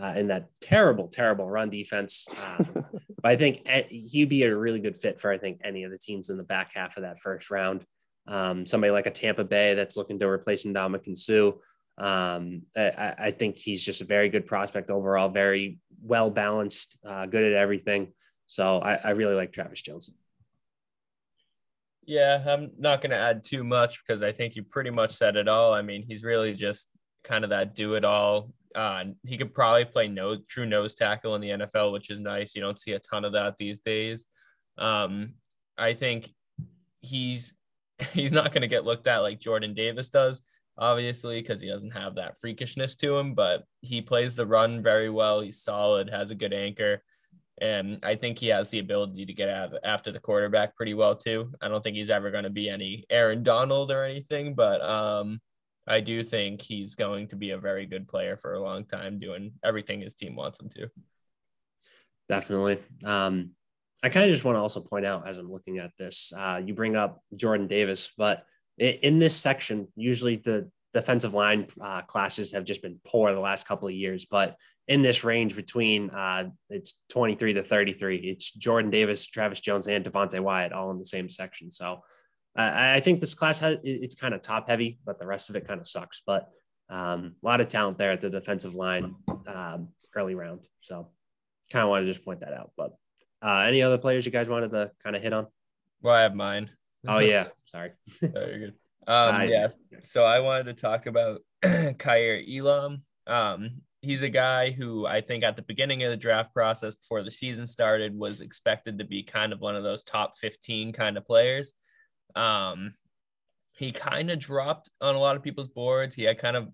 uh, 0.00 0.14
in 0.16 0.28
that 0.28 0.48
terrible, 0.60 1.08
terrible 1.08 1.48
run 1.48 1.70
defense. 1.70 2.26
Um, 2.44 2.84
but 3.22 3.32
I 3.32 3.36
think 3.36 3.66
he'd 3.88 4.28
be 4.28 4.44
a 4.44 4.56
really 4.56 4.80
good 4.80 4.96
fit 4.96 5.20
for, 5.20 5.32
I 5.32 5.38
think, 5.38 5.60
any 5.64 5.84
of 5.84 5.90
the 5.90 5.98
teams 5.98 6.30
in 6.30 6.36
the 6.36 6.42
back 6.42 6.72
half 6.74 6.96
of 6.96 7.02
that 7.02 7.20
first 7.20 7.50
round. 7.50 7.84
Um, 8.28 8.66
somebody 8.66 8.90
like 8.90 9.06
a 9.06 9.10
Tampa 9.10 9.44
Bay 9.44 9.74
that's 9.74 9.96
looking 9.96 10.18
to 10.18 10.28
replace 10.28 10.64
Ndamukong 10.64 11.16
Suh. 11.16 11.52
Um, 11.98 12.62
I, 12.76 13.14
I, 13.18 13.30
think 13.30 13.56
he's 13.56 13.82
just 13.82 14.02
a 14.02 14.04
very 14.04 14.28
good 14.28 14.46
prospect 14.46 14.90
overall, 14.90 15.30
very 15.30 15.78
well 16.02 16.28
balanced, 16.28 16.98
uh, 17.06 17.24
good 17.24 17.42
at 17.42 17.54
everything. 17.54 18.12
So 18.46 18.78
I, 18.78 18.94
I 18.94 19.10
really 19.10 19.34
like 19.34 19.52
Travis 19.52 19.82
Jones. 19.82 20.12
Yeah, 22.06 22.42
I'm 22.46 22.70
not 22.78 23.00
going 23.00 23.10
to 23.10 23.16
add 23.16 23.42
too 23.42 23.64
much 23.64 24.00
because 24.06 24.22
I 24.22 24.30
think 24.30 24.54
you 24.54 24.62
pretty 24.62 24.90
much 24.90 25.10
said 25.10 25.34
it 25.36 25.48
all. 25.48 25.74
I 25.74 25.82
mean, 25.82 26.04
he's 26.06 26.22
really 26.22 26.54
just 26.54 26.88
kind 27.24 27.42
of 27.42 27.50
that 27.50 27.74
do 27.74 27.94
it 27.94 28.04
all. 28.04 28.52
Uh, 28.74 29.04
he 29.26 29.36
could 29.36 29.52
probably 29.52 29.84
play 29.84 30.06
no 30.06 30.36
true 30.48 30.66
nose 30.66 30.94
tackle 30.94 31.34
in 31.34 31.40
the 31.40 31.50
NFL, 31.50 31.92
which 31.92 32.10
is 32.10 32.20
nice. 32.20 32.54
You 32.54 32.62
don't 32.62 32.78
see 32.78 32.92
a 32.92 33.00
ton 33.00 33.24
of 33.24 33.32
that 33.32 33.56
these 33.58 33.80
days. 33.80 34.26
Um, 34.78 35.34
I 35.76 35.94
think 35.94 36.32
he's 37.00 37.54
he's 38.12 38.32
not 38.32 38.52
going 38.52 38.62
to 38.62 38.68
get 38.68 38.84
looked 38.84 39.06
at 39.06 39.18
like 39.18 39.40
Jordan 39.40 39.74
Davis 39.74 40.10
does, 40.10 40.42
obviously, 40.78 41.40
because 41.40 41.60
he 41.60 41.68
doesn't 41.68 41.92
have 41.92 42.16
that 42.16 42.36
freakishness 42.38 42.96
to 42.98 43.16
him. 43.16 43.34
But 43.34 43.64
he 43.80 44.00
plays 44.00 44.36
the 44.36 44.46
run 44.46 44.82
very 44.82 45.10
well. 45.10 45.40
He's 45.40 45.60
solid, 45.60 46.10
has 46.10 46.30
a 46.30 46.36
good 46.36 46.52
anchor. 46.52 47.02
And 47.60 47.98
I 48.02 48.16
think 48.16 48.38
he 48.38 48.48
has 48.48 48.68
the 48.68 48.80
ability 48.80 49.24
to 49.24 49.32
get 49.32 49.48
out 49.48 49.72
after 49.82 50.12
the 50.12 50.20
quarterback 50.20 50.76
pretty 50.76 50.94
well 50.94 51.16
too. 51.16 51.52
I 51.60 51.68
don't 51.68 51.82
think 51.82 51.96
he's 51.96 52.10
ever 52.10 52.30
going 52.30 52.44
to 52.44 52.50
be 52.50 52.68
any 52.68 53.04
Aaron 53.08 53.42
Donald 53.42 53.90
or 53.90 54.04
anything, 54.04 54.54
but 54.54 54.82
um, 54.82 55.40
I 55.86 56.00
do 56.00 56.22
think 56.22 56.60
he's 56.60 56.94
going 56.94 57.28
to 57.28 57.36
be 57.36 57.50
a 57.50 57.58
very 57.58 57.86
good 57.86 58.08
player 58.08 58.36
for 58.36 58.54
a 58.54 58.62
long 58.62 58.84
time, 58.84 59.18
doing 59.18 59.52
everything 59.64 60.00
his 60.00 60.14
team 60.14 60.36
wants 60.36 60.60
him 60.60 60.68
to. 60.70 60.90
Definitely. 62.28 62.78
Um, 63.04 63.52
I 64.02 64.08
kind 64.10 64.26
of 64.26 64.32
just 64.32 64.44
want 64.44 64.56
to 64.56 64.60
also 64.60 64.80
point 64.80 65.06
out 65.06 65.26
as 65.26 65.38
I'm 65.38 65.50
looking 65.50 65.78
at 65.78 65.92
this, 65.98 66.32
uh, 66.36 66.60
you 66.62 66.74
bring 66.74 66.96
up 66.96 67.22
Jordan 67.36 67.66
Davis, 67.66 68.12
but 68.18 68.44
in 68.78 69.18
this 69.18 69.34
section, 69.34 69.88
usually 69.96 70.36
the 70.36 70.70
defensive 70.96 71.34
line 71.34 71.66
uh, 71.80 72.00
classes 72.02 72.52
have 72.52 72.64
just 72.64 72.80
been 72.80 72.98
poor 73.06 73.32
the 73.32 73.40
last 73.40 73.68
couple 73.68 73.86
of 73.86 73.94
years, 73.94 74.24
but 74.24 74.56
in 74.88 75.02
this 75.02 75.24
range 75.24 75.54
between 75.54 76.08
uh, 76.10 76.48
it's 76.70 77.02
23 77.10 77.52
to 77.54 77.62
33. 77.62 78.16
It's 78.16 78.50
Jordan 78.52 78.90
Davis, 78.90 79.26
Travis 79.26 79.60
Jones, 79.60 79.88
and 79.88 80.02
Devonte 80.02 80.40
Wyatt 80.40 80.72
all 80.72 80.90
in 80.90 80.98
the 80.98 81.04
same 81.04 81.28
section. 81.28 81.70
So 81.70 82.02
uh, 82.58 82.72
I 82.74 83.00
think 83.00 83.20
this 83.20 83.34
class 83.34 83.58
has 83.58 83.76
it's 83.84 84.14
kind 84.14 84.32
of 84.32 84.40
top 84.40 84.68
heavy, 84.70 84.98
but 85.04 85.18
the 85.18 85.26
rest 85.26 85.50
of 85.50 85.56
it 85.56 85.68
kind 85.68 85.80
of 85.80 85.86
sucks. 85.86 86.22
But 86.26 86.48
um, 86.88 87.34
a 87.42 87.46
lot 87.46 87.60
of 87.60 87.68
talent 87.68 87.98
there 87.98 88.12
at 88.12 88.22
the 88.22 88.30
defensive 88.30 88.74
line 88.74 89.16
um, 89.46 89.88
early 90.14 90.34
round. 90.34 90.66
So 90.80 91.08
kind 91.70 91.82
of 91.82 91.90
want 91.90 92.06
to 92.06 92.12
just 92.12 92.24
point 92.24 92.40
that 92.40 92.54
out. 92.54 92.72
But 92.74 92.96
uh, 93.42 93.64
any 93.66 93.82
other 93.82 93.98
players 93.98 94.24
you 94.24 94.32
guys 94.32 94.48
wanted 94.48 94.70
to 94.70 94.92
kind 95.04 95.14
of 95.14 95.22
hit 95.22 95.34
on? 95.34 95.46
Well, 96.00 96.14
I 96.14 96.22
have 96.22 96.34
mine. 96.34 96.70
Oh 97.06 97.18
yeah, 97.18 97.48
sorry. 97.66 97.92
Very 98.22 98.58
good. 98.58 98.74
Um, 99.06 99.48
yeah. 99.48 99.68
So 100.00 100.24
I 100.24 100.40
wanted 100.40 100.64
to 100.64 100.74
talk 100.74 101.06
about 101.06 101.40
Kaiir 101.62 102.42
Elam. 102.48 103.02
Um, 103.26 103.82
he's 104.02 104.22
a 104.22 104.28
guy 104.28 104.70
who 104.70 105.06
I 105.06 105.20
think 105.20 105.44
at 105.44 105.56
the 105.56 105.62
beginning 105.62 106.02
of 106.02 106.10
the 106.10 106.16
draft 106.16 106.52
process 106.52 106.94
before 106.94 107.22
the 107.22 107.30
season 107.30 107.66
started 107.66 108.16
was 108.16 108.40
expected 108.40 108.98
to 108.98 109.04
be 109.04 109.22
kind 109.22 109.52
of 109.52 109.60
one 109.60 109.76
of 109.76 109.82
those 109.82 110.02
top 110.02 110.36
15 110.38 110.92
kind 110.92 111.16
of 111.16 111.26
players. 111.26 111.74
Um, 112.34 112.94
he 113.72 113.92
kind 113.92 114.30
of 114.30 114.38
dropped 114.38 114.90
on 115.00 115.14
a 115.14 115.18
lot 115.18 115.36
of 115.36 115.42
people's 115.42 115.68
boards. 115.68 116.14
He 116.14 116.24
had 116.24 116.38
kind 116.38 116.56
of 116.56 116.68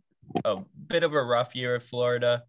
a 0.45 0.59
bit 0.87 1.03
of 1.03 1.15
a 1.15 1.23
rough 1.23 1.55
year 1.57 1.75
at 1.75 1.83
Florida 1.83 2.45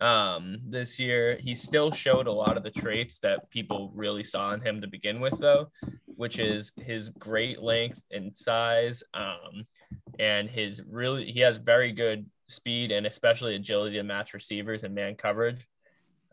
um, 0.00 0.58
this 0.66 0.98
year. 0.98 1.38
He 1.40 1.54
still 1.54 1.92
showed 1.92 2.26
a 2.26 2.32
lot 2.32 2.56
of 2.56 2.64
the 2.64 2.70
traits 2.70 3.20
that 3.20 3.50
people 3.50 3.92
really 3.94 4.24
saw 4.24 4.52
in 4.52 4.60
him 4.60 4.80
to 4.80 4.88
begin 4.88 5.20
with, 5.20 5.38
though, 5.38 5.70
which 6.22 6.38
is 6.38 6.70
his 6.80 7.08
great 7.08 7.60
length 7.60 8.06
and 8.12 8.36
size. 8.36 9.02
Um, 9.12 9.66
and 10.20 10.48
his 10.48 10.80
really, 10.88 11.32
he 11.32 11.40
has 11.40 11.56
very 11.56 11.90
good 11.90 12.26
speed 12.46 12.92
and 12.92 13.08
especially 13.08 13.56
agility 13.56 13.96
to 13.96 14.04
match 14.04 14.32
receivers 14.32 14.84
and 14.84 14.94
man 14.94 15.16
coverage. 15.16 15.66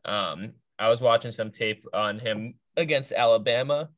Um, 0.06 0.52
I 0.78 0.90
was 0.90 1.02
watching 1.02 1.32
some 1.32 1.50
tape 1.50 1.88
on 1.92 2.20
him 2.20 2.54
against 2.78 3.12
Alabama, 3.12 3.90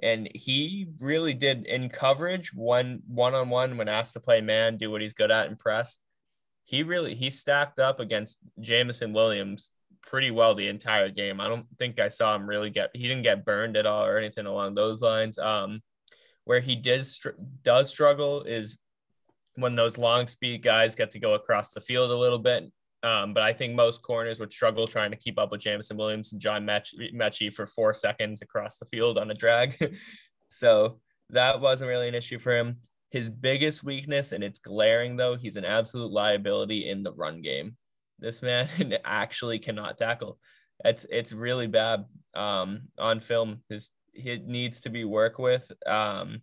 and 0.00 0.28
he 0.32 0.86
really 1.00 1.34
did 1.34 1.66
in 1.66 1.88
coverage 1.88 2.54
one 2.54 3.00
one 3.08 3.34
on 3.34 3.50
one 3.50 3.76
when 3.76 3.88
asked 3.88 4.12
to 4.12 4.20
play 4.20 4.40
man, 4.40 4.76
do 4.76 4.88
what 4.88 5.00
he's 5.00 5.14
good 5.14 5.32
at 5.32 5.48
and 5.48 5.58
press. 5.58 5.98
He 6.64 6.84
really 6.84 7.16
he 7.16 7.28
stacked 7.28 7.80
up 7.80 7.98
against 7.98 8.38
Jameson 8.60 9.12
Williams 9.12 9.70
pretty 10.06 10.30
well 10.30 10.54
the 10.54 10.68
entire 10.68 11.10
game. 11.10 11.40
I 11.40 11.48
don't 11.48 11.66
think 11.78 11.98
I 11.98 12.08
saw 12.08 12.34
him 12.34 12.46
really 12.46 12.70
get 12.70 12.90
he 12.94 13.02
didn't 13.02 13.22
get 13.22 13.44
burned 13.44 13.76
at 13.76 13.86
all 13.86 14.04
or 14.04 14.18
anything 14.18 14.46
along 14.46 14.74
those 14.74 15.02
lines. 15.02 15.38
Um, 15.38 15.82
where 16.44 16.60
he 16.60 16.80
str- 17.02 17.30
does 17.62 17.88
struggle 17.88 18.42
is 18.42 18.78
when 19.56 19.76
those 19.76 19.98
long 19.98 20.26
speed 20.26 20.62
guys 20.62 20.94
get 20.94 21.10
to 21.12 21.18
go 21.18 21.34
across 21.34 21.72
the 21.72 21.80
field 21.80 22.10
a 22.10 22.16
little 22.16 22.38
bit. 22.38 22.70
Um, 23.02 23.34
but 23.34 23.42
I 23.42 23.52
think 23.52 23.74
most 23.74 24.02
corners 24.02 24.40
would 24.40 24.52
struggle 24.52 24.86
trying 24.86 25.10
to 25.10 25.16
keep 25.16 25.38
up 25.38 25.50
with 25.50 25.60
Jameson 25.60 25.96
Williams 25.96 26.32
and 26.32 26.40
John 26.40 26.66
Metchie 26.66 27.52
for 27.52 27.66
four 27.66 27.92
seconds 27.92 28.40
across 28.40 28.78
the 28.78 28.86
field 28.86 29.18
on 29.18 29.30
a 29.30 29.34
drag. 29.34 29.96
so 30.48 31.00
that 31.30 31.60
wasn't 31.60 31.90
really 31.90 32.08
an 32.08 32.14
issue 32.14 32.38
for 32.38 32.56
him. 32.56 32.78
His 33.10 33.30
biggest 33.30 33.84
weakness, 33.84 34.32
and 34.32 34.42
it's 34.42 34.58
glaring 34.58 35.16
though, 35.16 35.36
he's 35.36 35.56
an 35.56 35.64
absolute 35.64 36.10
liability 36.10 36.88
in 36.88 37.02
the 37.02 37.12
run 37.12 37.42
game. 37.42 37.76
This 38.24 38.40
man 38.40 38.68
actually 39.04 39.58
cannot 39.58 39.98
tackle. 39.98 40.38
It's 40.84 41.04
it's 41.10 41.32
really 41.32 41.66
bad 41.66 42.06
um, 42.34 42.88
on 42.98 43.20
film. 43.20 43.62
His 43.68 43.90
it 44.14 44.46
needs 44.46 44.80
to 44.80 44.90
be 44.90 45.04
worked 45.04 45.38
with. 45.38 45.70
Um, 45.86 46.40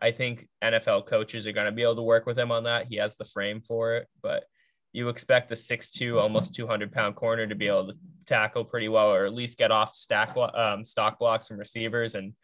I 0.00 0.10
think 0.10 0.48
NFL 0.64 1.06
coaches 1.06 1.46
are 1.46 1.52
going 1.52 1.66
to 1.66 1.72
be 1.72 1.82
able 1.82 1.96
to 1.96 2.02
work 2.02 2.26
with 2.26 2.38
him 2.38 2.50
on 2.50 2.64
that. 2.64 2.86
He 2.88 2.96
has 2.96 3.16
the 3.16 3.24
frame 3.24 3.60
for 3.60 3.96
it, 3.96 4.08
but 4.22 4.44
you 4.92 5.08
expect 5.08 5.52
a 5.52 5.54
6'2, 5.54 6.20
almost 6.20 6.54
200 6.54 6.92
pound 6.92 7.14
corner 7.14 7.46
to 7.46 7.54
be 7.54 7.68
able 7.68 7.88
to 7.88 7.94
tackle 8.26 8.64
pretty 8.64 8.88
well, 8.88 9.12
or 9.12 9.26
at 9.26 9.34
least 9.34 9.58
get 9.58 9.70
off 9.70 9.94
stack 9.94 10.36
um, 10.54 10.84
stock 10.84 11.18
blocks 11.18 11.46
from 11.46 11.58
receivers. 11.58 12.14
And 12.14 12.34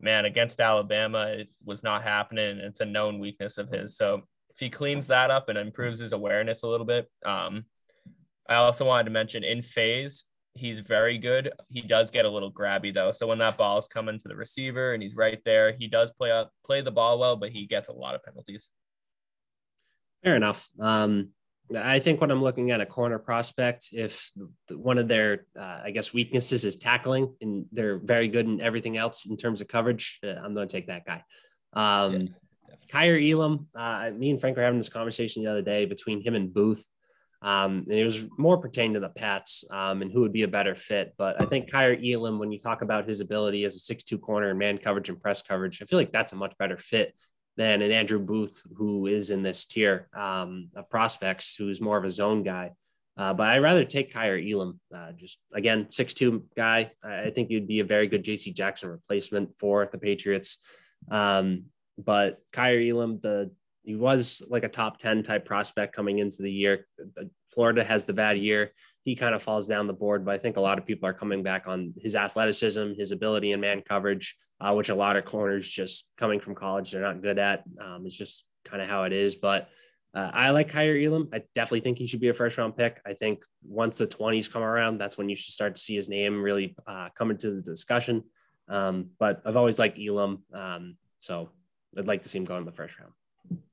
man, 0.00 0.24
against 0.24 0.60
Alabama, 0.60 1.26
it 1.28 1.48
was 1.64 1.82
not 1.82 2.02
happening. 2.02 2.58
It's 2.58 2.80
a 2.80 2.86
known 2.86 3.18
weakness 3.18 3.58
of 3.58 3.68
his. 3.68 3.96
So 3.96 4.22
if 4.50 4.58
he 4.58 4.70
cleans 4.70 5.06
that 5.06 5.30
up 5.30 5.48
and 5.48 5.58
improves 5.58 5.98
his 5.98 6.12
awareness 6.12 6.62
a 6.62 6.68
little 6.68 6.86
bit, 6.86 7.08
um, 7.24 7.64
I 8.48 8.56
also 8.56 8.84
wanted 8.84 9.04
to 9.04 9.10
mention 9.10 9.44
in 9.44 9.62
phase, 9.62 10.24
he's 10.54 10.80
very 10.80 11.18
good. 11.18 11.52
He 11.70 11.82
does 11.82 12.10
get 12.10 12.24
a 12.24 12.30
little 12.30 12.52
grabby 12.52 12.92
though. 12.92 13.12
So 13.12 13.26
when 13.26 13.38
that 13.38 13.56
ball 13.56 13.78
is 13.78 13.86
coming 13.86 14.18
to 14.18 14.28
the 14.28 14.36
receiver 14.36 14.92
and 14.92 15.02
he's 15.02 15.14
right 15.14 15.40
there, 15.44 15.72
he 15.72 15.86
does 15.86 16.10
play 16.10 16.30
up 16.30 16.50
play 16.64 16.80
the 16.80 16.90
ball 16.90 17.18
well, 17.18 17.36
but 17.36 17.50
he 17.50 17.66
gets 17.66 17.88
a 17.88 17.92
lot 17.92 18.14
of 18.14 18.22
penalties. 18.22 18.70
Fair 20.24 20.36
enough. 20.36 20.68
Um, 20.80 21.30
I 21.76 21.98
think 21.98 22.20
when 22.20 22.30
I'm 22.30 22.42
looking 22.42 22.70
at 22.70 22.80
a 22.80 22.86
corner 22.86 23.18
prospect, 23.18 23.90
if 23.92 24.32
one 24.70 24.96
of 24.96 25.06
their, 25.06 25.44
uh, 25.58 25.80
I 25.84 25.90
guess, 25.90 26.14
weaknesses 26.14 26.64
is 26.64 26.76
tackling, 26.76 27.34
and 27.42 27.66
they're 27.72 27.98
very 27.98 28.26
good 28.26 28.46
in 28.46 28.60
everything 28.60 28.96
else 28.96 29.26
in 29.26 29.36
terms 29.36 29.60
of 29.60 29.68
coverage, 29.68 30.18
uh, 30.24 30.28
I'm 30.28 30.54
going 30.54 30.66
to 30.66 30.72
take 30.72 30.86
that 30.86 31.04
guy. 31.04 31.22
Um, 31.74 32.20
yeah, 32.22 32.28
Kaiir 32.90 33.18
Elam, 33.20 33.68
uh, 33.76 34.10
me 34.16 34.30
and 34.30 34.40
Frank 34.40 34.56
were 34.56 34.62
having 34.62 34.78
this 34.78 34.88
conversation 34.88 35.44
the 35.44 35.50
other 35.50 35.62
day 35.62 35.84
between 35.84 36.22
him 36.22 36.34
and 36.34 36.52
Booth. 36.52 36.88
Um, 37.40 37.84
and 37.88 37.94
it 37.94 38.04
was 38.04 38.28
more 38.36 38.58
pertaining 38.58 38.94
to 38.94 39.00
the 39.00 39.10
Pats 39.10 39.64
um, 39.70 40.02
and 40.02 40.10
who 40.10 40.20
would 40.20 40.32
be 40.32 40.42
a 40.42 40.48
better 40.48 40.74
fit. 40.74 41.14
But 41.16 41.40
I 41.40 41.44
think 41.44 41.70
Kaiir 41.70 41.96
Elam, 42.04 42.38
when 42.38 42.50
you 42.50 42.58
talk 42.58 42.82
about 42.82 43.08
his 43.08 43.20
ability 43.20 43.64
as 43.64 43.76
a 43.76 43.80
six-two 43.80 44.18
corner 44.18 44.50
and 44.50 44.58
man 44.58 44.78
coverage 44.78 45.08
and 45.08 45.20
press 45.20 45.42
coverage, 45.42 45.80
I 45.80 45.84
feel 45.84 45.98
like 45.98 46.12
that's 46.12 46.32
a 46.32 46.36
much 46.36 46.56
better 46.58 46.76
fit 46.76 47.14
than 47.56 47.82
an 47.82 47.92
Andrew 47.92 48.18
Booth, 48.18 48.62
who 48.76 49.06
is 49.06 49.30
in 49.30 49.42
this 49.42 49.66
tier 49.66 50.08
um, 50.16 50.68
of 50.74 50.90
prospects, 50.90 51.54
who's 51.54 51.80
more 51.80 51.96
of 51.96 52.04
a 52.04 52.10
zone 52.10 52.42
guy. 52.42 52.72
Uh, 53.16 53.34
but 53.34 53.48
I'd 53.48 53.62
rather 53.62 53.84
take 53.84 54.12
Kaiir 54.12 54.38
Elam. 54.38 54.80
Uh, 54.94 55.12
just 55.12 55.40
again, 55.52 55.88
six-two 55.90 56.44
guy. 56.56 56.92
I 57.02 57.30
think 57.30 57.48
he'd 57.48 57.66
be 57.66 57.80
a 57.80 57.84
very 57.84 58.06
good 58.06 58.24
JC 58.24 58.54
Jackson 58.54 58.90
replacement 58.90 59.50
for 59.58 59.88
the 59.90 59.98
Patriots. 59.98 60.58
Um, 61.10 61.64
but 61.98 62.38
Kaiir 62.52 62.92
Elam, 62.92 63.18
the 63.20 63.50
he 63.82 63.94
was 63.96 64.42
like 64.48 64.64
a 64.64 64.68
top 64.68 64.98
10 64.98 65.22
type 65.22 65.44
prospect 65.44 65.94
coming 65.94 66.18
into 66.18 66.42
the 66.42 66.52
year. 66.52 66.86
Florida 67.52 67.82
has 67.82 68.04
the 68.04 68.12
bad 68.12 68.38
year. 68.38 68.72
He 69.04 69.16
kind 69.16 69.34
of 69.34 69.42
falls 69.42 69.66
down 69.66 69.86
the 69.86 69.94
board, 69.94 70.24
but 70.24 70.34
I 70.34 70.38
think 70.38 70.56
a 70.56 70.60
lot 70.60 70.78
of 70.78 70.84
people 70.84 71.08
are 71.08 71.14
coming 71.14 71.42
back 71.42 71.66
on 71.66 71.94
his 71.96 72.14
athleticism, 72.14 72.92
his 72.94 73.12
ability 73.12 73.52
in 73.52 73.60
man 73.60 73.80
coverage, 73.80 74.36
uh, 74.60 74.74
which 74.74 74.90
a 74.90 74.94
lot 74.94 75.16
of 75.16 75.24
corners 75.24 75.68
just 75.68 76.10
coming 76.18 76.40
from 76.40 76.54
college, 76.54 76.90
they're 76.90 77.00
not 77.00 77.22
good 77.22 77.38
at. 77.38 77.64
Um, 77.82 78.04
it's 78.04 78.16
just 78.16 78.44
kind 78.64 78.82
of 78.82 78.88
how 78.88 79.04
it 79.04 79.12
is. 79.12 79.34
But 79.34 79.70
uh, 80.14 80.30
I 80.32 80.50
like 80.50 80.70
Kaiir 80.70 81.02
Elam. 81.06 81.28
I 81.32 81.42
definitely 81.54 81.80
think 81.80 81.98
he 81.98 82.06
should 82.06 82.20
be 82.20 82.28
a 82.28 82.34
first 82.34 82.58
round 82.58 82.76
pick. 82.76 83.00
I 83.06 83.14
think 83.14 83.42
once 83.62 83.98
the 83.98 84.06
20s 84.06 84.50
come 84.50 84.62
around, 84.62 84.98
that's 84.98 85.16
when 85.16 85.28
you 85.28 85.36
should 85.36 85.54
start 85.54 85.76
to 85.76 85.80
see 85.80 85.96
his 85.96 86.08
name 86.08 86.42
really 86.42 86.76
uh, 86.86 87.08
come 87.16 87.30
into 87.30 87.50
the 87.50 87.62
discussion. 87.62 88.24
Um, 88.68 89.10
but 89.18 89.40
I've 89.46 89.56
always 89.56 89.78
liked 89.78 89.98
Elam. 89.98 90.42
Um, 90.52 90.96
so 91.20 91.50
I'd 91.96 92.06
like 92.06 92.22
to 92.22 92.28
see 92.28 92.38
him 92.38 92.44
go 92.44 92.56
in 92.56 92.64
the 92.64 92.72
first 92.72 92.98
round. 92.98 93.12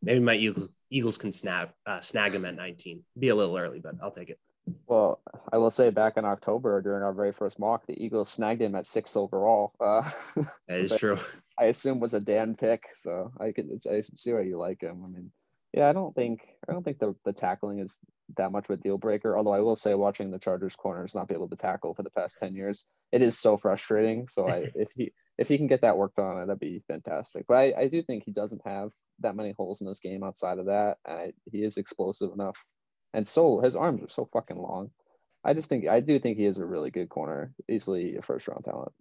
Maybe 0.02 0.20
my 0.20 0.36
Eagles, 0.36 0.70
Eagles 0.90 1.18
can 1.18 1.32
snag 1.32 1.70
uh, 1.86 2.02
snag 2.02 2.36
him 2.36 2.46
at 2.46 2.56
19. 2.56 3.04
Be 3.18 3.30
a 3.30 3.36
little 3.36 3.58
early, 3.58 3.80
but 3.80 3.96
I'll 4.02 4.12
take 4.12 4.30
it. 4.30 4.40
Well, 4.88 5.22
I 5.52 5.58
will 5.58 5.72
say 5.72 5.90
back 5.92 6.18
in 6.18 6.26
October 6.26 6.82
during 6.82 7.04
our 7.04 7.14
very 7.14 7.32
first 7.32 7.60
mock, 7.60 7.86
the 7.86 8.04
Eagles 8.04 8.30
snagged 8.30 8.62
him 8.62 8.76
at 8.76 8.88
six 8.88 9.16
overall. 9.16 9.74
Uh, 9.80 10.10
that 10.68 10.80
is 10.80 10.96
true. 10.96 11.20
I 11.58 11.66
assume 11.66 12.00
was 12.00 12.14
a 12.14 12.20
Dan 12.20 12.56
pick, 12.56 12.84
so 12.96 13.32
I 13.40 13.52
can 13.52 13.80
I 13.90 14.04
see 14.16 14.34
why 14.34 14.42
you 14.42 14.58
like 14.58 14.82
him. 14.82 15.04
I 15.04 15.08
mean, 15.08 15.32
yeah, 15.74 15.90
I 15.90 15.94
don't 15.94 16.16
think 16.16 16.42
I 16.68 16.74
don't 16.74 16.84
think 16.84 17.00
the, 17.00 17.16
the 17.26 17.34
tackling 17.34 17.80
is 17.80 17.98
that 18.38 18.52
much 18.52 18.66
of 18.70 18.80
a 18.80 18.82
deal 18.82 18.98
breaker. 18.98 19.38
Although 19.38 19.54
I 19.54 19.62
will 19.62 19.76
say, 19.76 19.94
watching 19.94 20.32
the 20.32 20.40
Chargers 20.40 20.76
corners 20.76 21.14
not 21.14 21.28
be 21.28 21.36
able 21.36 21.50
to 21.50 21.56
tackle 21.56 21.94
for 21.94 22.04
the 22.04 22.10
past 22.10 22.38
ten 22.40 22.54
years, 22.54 22.86
it 23.12 23.22
is 23.22 23.38
so 23.38 23.58
frustrating. 23.58 24.28
So 24.28 24.48
I, 24.48 24.72
if 24.76 24.92
he 24.96 25.14
if 25.38 25.48
he 25.48 25.58
can 25.58 25.68
get 25.68 25.82
that 25.82 25.98
worked 25.98 26.20
on, 26.20 26.48
that'd 26.48 26.60
be 26.60 26.84
fantastic. 26.88 27.46
But 27.48 27.58
I, 27.58 27.74
I 27.78 27.88
do 27.88 28.02
think 28.02 28.24
he 28.24 28.32
doesn't 28.32 28.62
have 28.66 28.92
that 29.20 29.36
many 29.36 29.54
holes 29.58 29.82
in 29.82 29.88
this 29.88 30.00
game 30.00 30.24
outside 30.24 30.60
of 30.60 30.68
that. 30.68 30.98
And 31.06 31.34
he 31.52 31.64
is 31.64 31.78
explosive 31.78 32.32
enough, 32.34 32.64
and 33.14 33.28
so 33.28 33.60
his 33.60 33.76
arms 33.76 34.04
are 34.04 34.10
so 34.10 34.30
fucking 34.32 34.58
long. 34.58 34.92
I 35.44 35.54
just 35.54 35.70
think 35.70 35.88
I 35.88 36.00
do 36.00 36.20
think 36.20 36.38
he 36.38 36.46
is 36.46 36.58
a 36.58 36.66
really 36.66 36.90
good 36.90 37.10
corner, 37.10 37.54
easily 37.70 38.16
a 38.18 38.22
first 38.22 38.48
round 38.48 38.66
talent. 38.66 38.92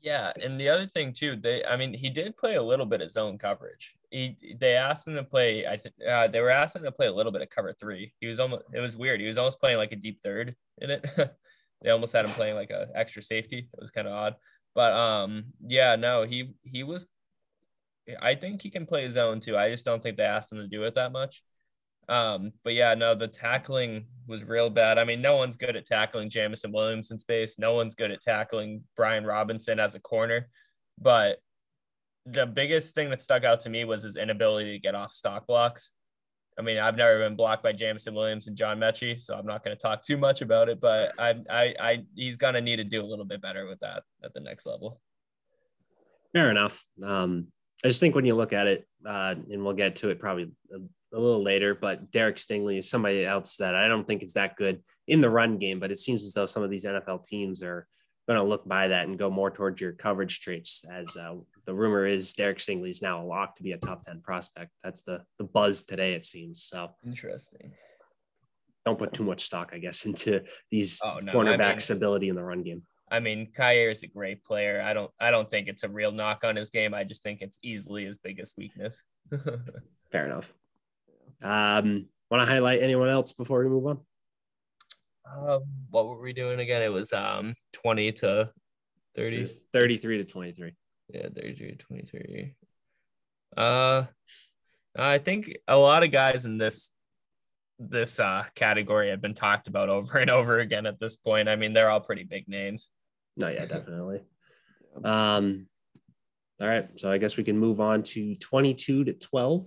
Yeah, 0.00 0.32
and 0.42 0.58
the 0.58 0.70
other 0.70 0.86
thing 0.86 1.12
too, 1.12 1.36
they 1.36 1.62
I 1.64 1.76
mean, 1.76 1.92
he 1.92 2.08
did 2.08 2.36
play 2.36 2.56
a 2.56 2.62
little 2.62 2.86
bit 2.86 3.02
of 3.02 3.10
zone 3.10 3.36
coverage. 3.36 3.94
He 4.10 4.56
they 4.58 4.74
asked 4.74 5.06
him 5.06 5.14
to 5.14 5.24
play. 5.24 5.66
I 5.66 5.76
th- 5.76 5.94
uh, 6.08 6.28
they 6.28 6.40
were 6.40 6.50
asking 6.50 6.84
to 6.84 6.92
play 6.92 7.06
a 7.06 7.12
little 7.12 7.32
bit 7.32 7.42
of 7.42 7.50
cover 7.50 7.72
three. 7.72 8.14
He 8.20 8.26
was 8.26 8.40
almost. 8.40 8.64
It 8.72 8.80
was 8.80 8.96
weird. 8.96 9.20
He 9.20 9.26
was 9.26 9.38
almost 9.38 9.60
playing 9.60 9.76
like 9.76 9.92
a 9.92 9.96
deep 9.96 10.20
third 10.22 10.56
in 10.78 10.90
it. 10.90 11.06
they 11.82 11.90
almost 11.90 12.14
had 12.14 12.26
him 12.26 12.32
playing 12.32 12.54
like 12.54 12.70
a 12.70 12.88
extra 12.94 13.22
safety. 13.22 13.68
It 13.72 13.80
was 13.80 13.90
kind 13.90 14.08
of 14.08 14.14
odd. 14.14 14.36
But 14.74 14.92
um, 14.92 15.46
yeah, 15.66 15.96
no, 15.96 16.24
he 16.24 16.54
he 16.62 16.82
was. 16.82 17.06
I 18.20 18.34
think 18.34 18.62
he 18.62 18.70
can 18.70 18.86
play 18.86 19.08
zone 19.10 19.40
too. 19.40 19.56
I 19.56 19.70
just 19.70 19.84
don't 19.84 20.02
think 20.02 20.16
they 20.16 20.24
asked 20.24 20.52
him 20.52 20.58
to 20.58 20.66
do 20.66 20.84
it 20.84 20.94
that 20.94 21.12
much. 21.12 21.42
Um, 22.08 22.52
but 22.64 22.74
yeah, 22.74 22.94
no, 22.94 23.14
the 23.14 23.28
tackling 23.28 24.06
was 24.26 24.42
real 24.42 24.68
bad. 24.68 24.98
I 24.98 25.04
mean, 25.04 25.22
no 25.22 25.36
one's 25.36 25.56
good 25.56 25.76
at 25.76 25.86
tackling 25.86 26.28
Jameson 26.28 26.72
Williams 26.72 27.12
in 27.12 27.18
space. 27.20 27.56
No 27.58 27.74
one's 27.74 27.94
good 27.94 28.10
at 28.10 28.20
tackling 28.20 28.82
Brian 28.96 29.24
Robinson 29.24 29.78
as 29.78 29.94
a 29.94 30.00
corner. 30.00 30.48
But 31.00 31.38
the 32.26 32.46
biggest 32.46 32.96
thing 32.96 33.10
that 33.10 33.22
stuck 33.22 33.44
out 33.44 33.60
to 33.62 33.70
me 33.70 33.84
was 33.84 34.02
his 34.02 34.16
inability 34.16 34.72
to 34.72 34.78
get 34.80 34.96
off 34.96 35.12
stock 35.12 35.46
blocks. 35.46 35.92
I 36.58 36.62
mean, 36.62 36.78
I've 36.78 36.96
never 36.96 37.18
been 37.18 37.36
blocked 37.36 37.62
by 37.62 37.72
Jameson 37.72 38.14
Williams 38.14 38.46
and 38.46 38.56
John 38.56 38.78
Metchie, 38.78 39.22
so 39.22 39.34
I'm 39.34 39.46
not 39.46 39.64
going 39.64 39.76
to 39.76 39.80
talk 39.80 40.04
too 40.04 40.16
much 40.16 40.42
about 40.42 40.68
it. 40.68 40.80
But 40.80 41.18
I, 41.18 41.36
I, 41.48 41.74
I, 41.80 42.04
he's 42.14 42.36
going 42.36 42.54
to 42.54 42.60
need 42.60 42.76
to 42.76 42.84
do 42.84 43.00
a 43.00 43.06
little 43.06 43.24
bit 43.24 43.40
better 43.40 43.66
with 43.66 43.80
that 43.80 44.02
at 44.22 44.34
the 44.34 44.40
next 44.40 44.66
level. 44.66 45.00
Fair 46.32 46.50
enough. 46.50 46.84
Um, 47.02 47.48
I 47.84 47.88
just 47.88 48.00
think 48.00 48.14
when 48.14 48.26
you 48.26 48.34
look 48.34 48.52
at 48.52 48.66
it, 48.66 48.86
uh, 49.06 49.34
and 49.50 49.64
we'll 49.64 49.74
get 49.74 49.96
to 49.96 50.10
it 50.10 50.20
probably 50.20 50.52
a, 50.72 51.16
a, 51.16 51.18
little 51.18 51.42
later, 51.42 51.74
but 51.74 52.10
Derek 52.10 52.36
Stingley 52.36 52.78
is 52.78 52.90
somebody 52.90 53.24
else 53.24 53.56
that 53.56 53.74
I 53.74 53.88
don't 53.88 54.06
think 54.06 54.22
is 54.22 54.34
that 54.34 54.56
good 54.56 54.82
in 55.08 55.20
the 55.20 55.30
run 55.30 55.56
game, 55.56 55.80
but 55.80 55.90
it 55.90 55.98
seems 55.98 56.24
as 56.24 56.34
though 56.34 56.46
some 56.46 56.62
of 56.62 56.70
these 56.70 56.84
NFL 56.84 57.24
teams 57.24 57.62
are 57.62 57.86
going 58.30 58.44
to 58.44 58.48
look 58.48 58.66
by 58.68 58.86
that 58.86 59.08
and 59.08 59.18
go 59.18 59.28
more 59.28 59.50
towards 59.50 59.80
your 59.80 59.92
coverage 59.92 60.40
traits. 60.40 60.84
As 60.88 61.16
uh, 61.16 61.34
the 61.64 61.74
rumor 61.74 62.06
is, 62.06 62.32
Derek 62.32 62.58
Stingley 62.58 62.90
is 62.90 63.02
now 63.02 63.20
a 63.20 63.26
lock 63.26 63.56
to 63.56 63.62
be 63.62 63.72
a 63.72 63.78
top 63.78 64.02
ten 64.02 64.20
prospect. 64.20 64.70
That's 64.84 65.02
the 65.02 65.22
the 65.38 65.44
buzz 65.44 65.82
today. 65.82 66.14
It 66.14 66.24
seems 66.24 66.62
so. 66.62 66.90
Interesting. 67.04 67.72
Don't 68.86 68.98
put 68.98 69.12
too 69.12 69.24
much 69.24 69.42
stock, 69.42 69.70
I 69.72 69.78
guess, 69.78 70.04
into 70.06 70.42
these 70.70 71.00
oh, 71.04 71.18
no, 71.20 71.32
cornerbacks' 71.32 71.90
I 71.90 71.94
mean, 71.94 71.98
ability 71.98 72.28
in 72.28 72.36
the 72.36 72.44
run 72.44 72.62
game. 72.62 72.82
I 73.10 73.18
mean, 73.18 73.48
Kaiir 73.52 73.90
is 73.90 74.04
a 74.04 74.06
great 74.06 74.44
player. 74.44 74.80
I 74.80 74.92
don't 74.92 75.10
I 75.20 75.32
don't 75.32 75.50
think 75.50 75.66
it's 75.66 75.82
a 75.82 75.88
real 75.88 76.12
knock 76.12 76.44
on 76.44 76.54
his 76.54 76.70
game. 76.70 76.94
I 76.94 77.02
just 77.02 77.24
think 77.24 77.40
it's 77.40 77.58
easily 77.62 78.04
his 78.04 78.18
biggest 78.18 78.56
weakness. 78.56 79.02
Fair 80.12 80.26
enough. 80.26 80.52
Um, 81.42 82.06
want 82.30 82.46
to 82.46 82.52
highlight 82.52 82.80
anyone 82.80 83.08
else 83.08 83.32
before 83.32 83.60
we 83.64 83.68
move 83.68 83.86
on? 83.86 83.98
Um, 85.26 85.62
what 85.90 86.08
were 86.08 86.20
we 86.20 86.32
doing 86.32 86.60
again? 86.60 86.82
It 86.82 86.92
was 86.92 87.12
um 87.12 87.54
20 87.72 88.12
to 88.12 88.50
30. 89.16 89.46
33 89.72 90.18
to 90.18 90.24
23. 90.24 90.72
Yeah, 91.12 91.28
33 91.34 91.70
to 91.72 91.76
23. 91.76 92.54
Uh 93.56 94.04
I 94.96 95.18
think 95.18 95.56
a 95.68 95.76
lot 95.76 96.02
of 96.02 96.10
guys 96.10 96.44
in 96.44 96.58
this 96.58 96.92
this 97.78 98.20
uh 98.20 98.44
category 98.54 99.10
have 99.10 99.20
been 99.20 99.34
talked 99.34 99.68
about 99.68 99.88
over 99.88 100.18
and 100.18 100.30
over 100.30 100.58
again 100.58 100.86
at 100.86 101.00
this 101.00 101.16
point. 101.16 101.48
I 101.48 101.56
mean, 101.56 101.72
they're 101.72 101.90
all 101.90 102.00
pretty 102.00 102.24
big 102.24 102.48
names. 102.48 102.90
No, 103.36 103.48
yeah, 103.48 103.64
definitely. 103.66 104.20
um, 105.04 105.66
all 106.60 106.68
right, 106.68 106.88
so 106.96 107.10
I 107.10 107.18
guess 107.18 107.36
we 107.36 107.44
can 107.44 107.58
move 107.58 107.80
on 107.80 108.02
to 108.02 108.34
22 108.36 109.04
to 109.04 109.12
12, 109.14 109.64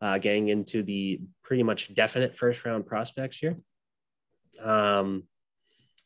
uh, 0.00 0.18
getting 0.18 0.48
into 0.48 0.82
the 0.82 1.20
pretty 1.42 1.62
much 1.62 1.94
definite 1.94 2.34
first 2.34 2.64
round 2.64 2.86
prospects 2.86 3.36
here. 3.36 3.58
Um, 4.62 5.24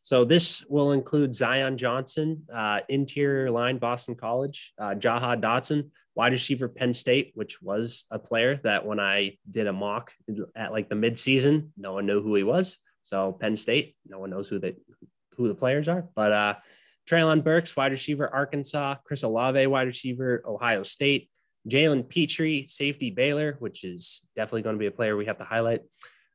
so 0.02 0.24
this 0.24 0.64
will 0.68 0.92
include 0.92 1.34
Zion 1.34 1.76
Johnson, 1.76 2.42
uh, 2.54 2.80
interior 2.88 3.50
line, 3.50 3.78
Boston 3.78 4.14
College, 4.14 4.72
uh, 4.78 4.94
Jahan 4.94 5.40
Dotson, 5.40 5.90
wide 6.14 6.32
receiver, 6.32 6.68
Penn 6.68 6.94
State, 6.94 7.32
which 7.34 7.60
was 7.60 8.06
a 8.10 8.18
player 8.18 8.56
that 8.56 8.86
when 8.86 9.00
I 9.00 9.36
did 9.50 9.66
a 9.66 9.72
mock 9.72 10.12
at 10.56 10.72
like 10.72 10.88
the 10.88 10.94
midseason, 10.94 11.68
no 11.76 11.92
one 11.92 12.06
knew 12.06 12.22
who 12.22 12.34
he 12.34 12.42
was. 12.42 12.78
So 13.02 13.32
Penn 13.32 13.56
State, 13.56 13.96
no 14.06 14.18
one 14.18 14.30
knows 14.30 14.48
who 14.48 14.58
the 14.58 14.76
who 15.36 15.46
the 15.48 15.54
players 15.54 15.88
are. 15.88 16.08
But 16.14 16.32
uh, 16.32 16.54
Treylon 17.08 17.44
Burks, 17.44 17.76
wide 17.76 17.92
receiver, 17.92 18.28
Arkansas, 18.28 18.96
Chris 19.04 19.22
Olave, 19.22 19.66
wide 19.66 19.86
receiver, 19.86 20.42
Ohio 20.46 20.82
State, 20.82 21.30
Jalen 21.68 22.08
Pitre, 22.08 22.68
safety, 22.68 23.10
Baylor, 23.10 23.56
which 23.60 23.84
is 23.84 24.26
definitely 24.36 24.62
going 24.62 24.74
to 24.76 24.80
be 24.80 24.86
a 24.86 24.90
player 24.90 25.16
we 25.16 25.26
have 25.26 25.38
to 25.38 25.44
highlight. 25.44 25.82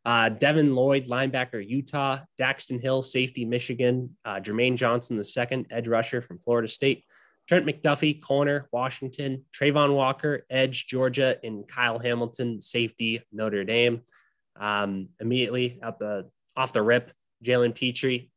Uh, 0.05 0.29
Devin 0.29 0.75
Lloyd, 0.75 1.05
linebacker, 1.05 1.65
Utah. 1.65 2.19
Daxton 2.39 2.81
Hill, 2.81 3.01
safety, 3.01 3.45
Michigan. 3.45 4.15
Uh, 4.25 4.35
Jermaine 4.35 4.75
Johnson, 4.75 5.17
the 5.17 5.23
second 5.23 5.67
edge 5.71 5.87
rusher 5.87 6.21
from 6.21 6.39
Florida 6.39 6.67
State. 6.67 7.05
Trent 7.47 7.65
McDuffie, 7.65 8.21
corner, 8.21 8.67
Washington. 8.71 9.45
Travon 9.53 9.95
Walker, 9.95 10.45
edge, 10.49 10.87
Georgia. 10.87 11.37
And 11.43 11.67
Kyle 11.67 11.99
Hamilton, 11.99 12.61
safety, 12.61 13.21
Notre 13.31 13.63
Dame. 13.63 14.01
Um, 14.59 15.09
immediately 15.19 15.79
the 15.99 16.29
off 16.55 16.73
the 16.73 16.81
rip, 16.81 17.11
Jalen 17.43 17.75
Pitre, 17.75 18.27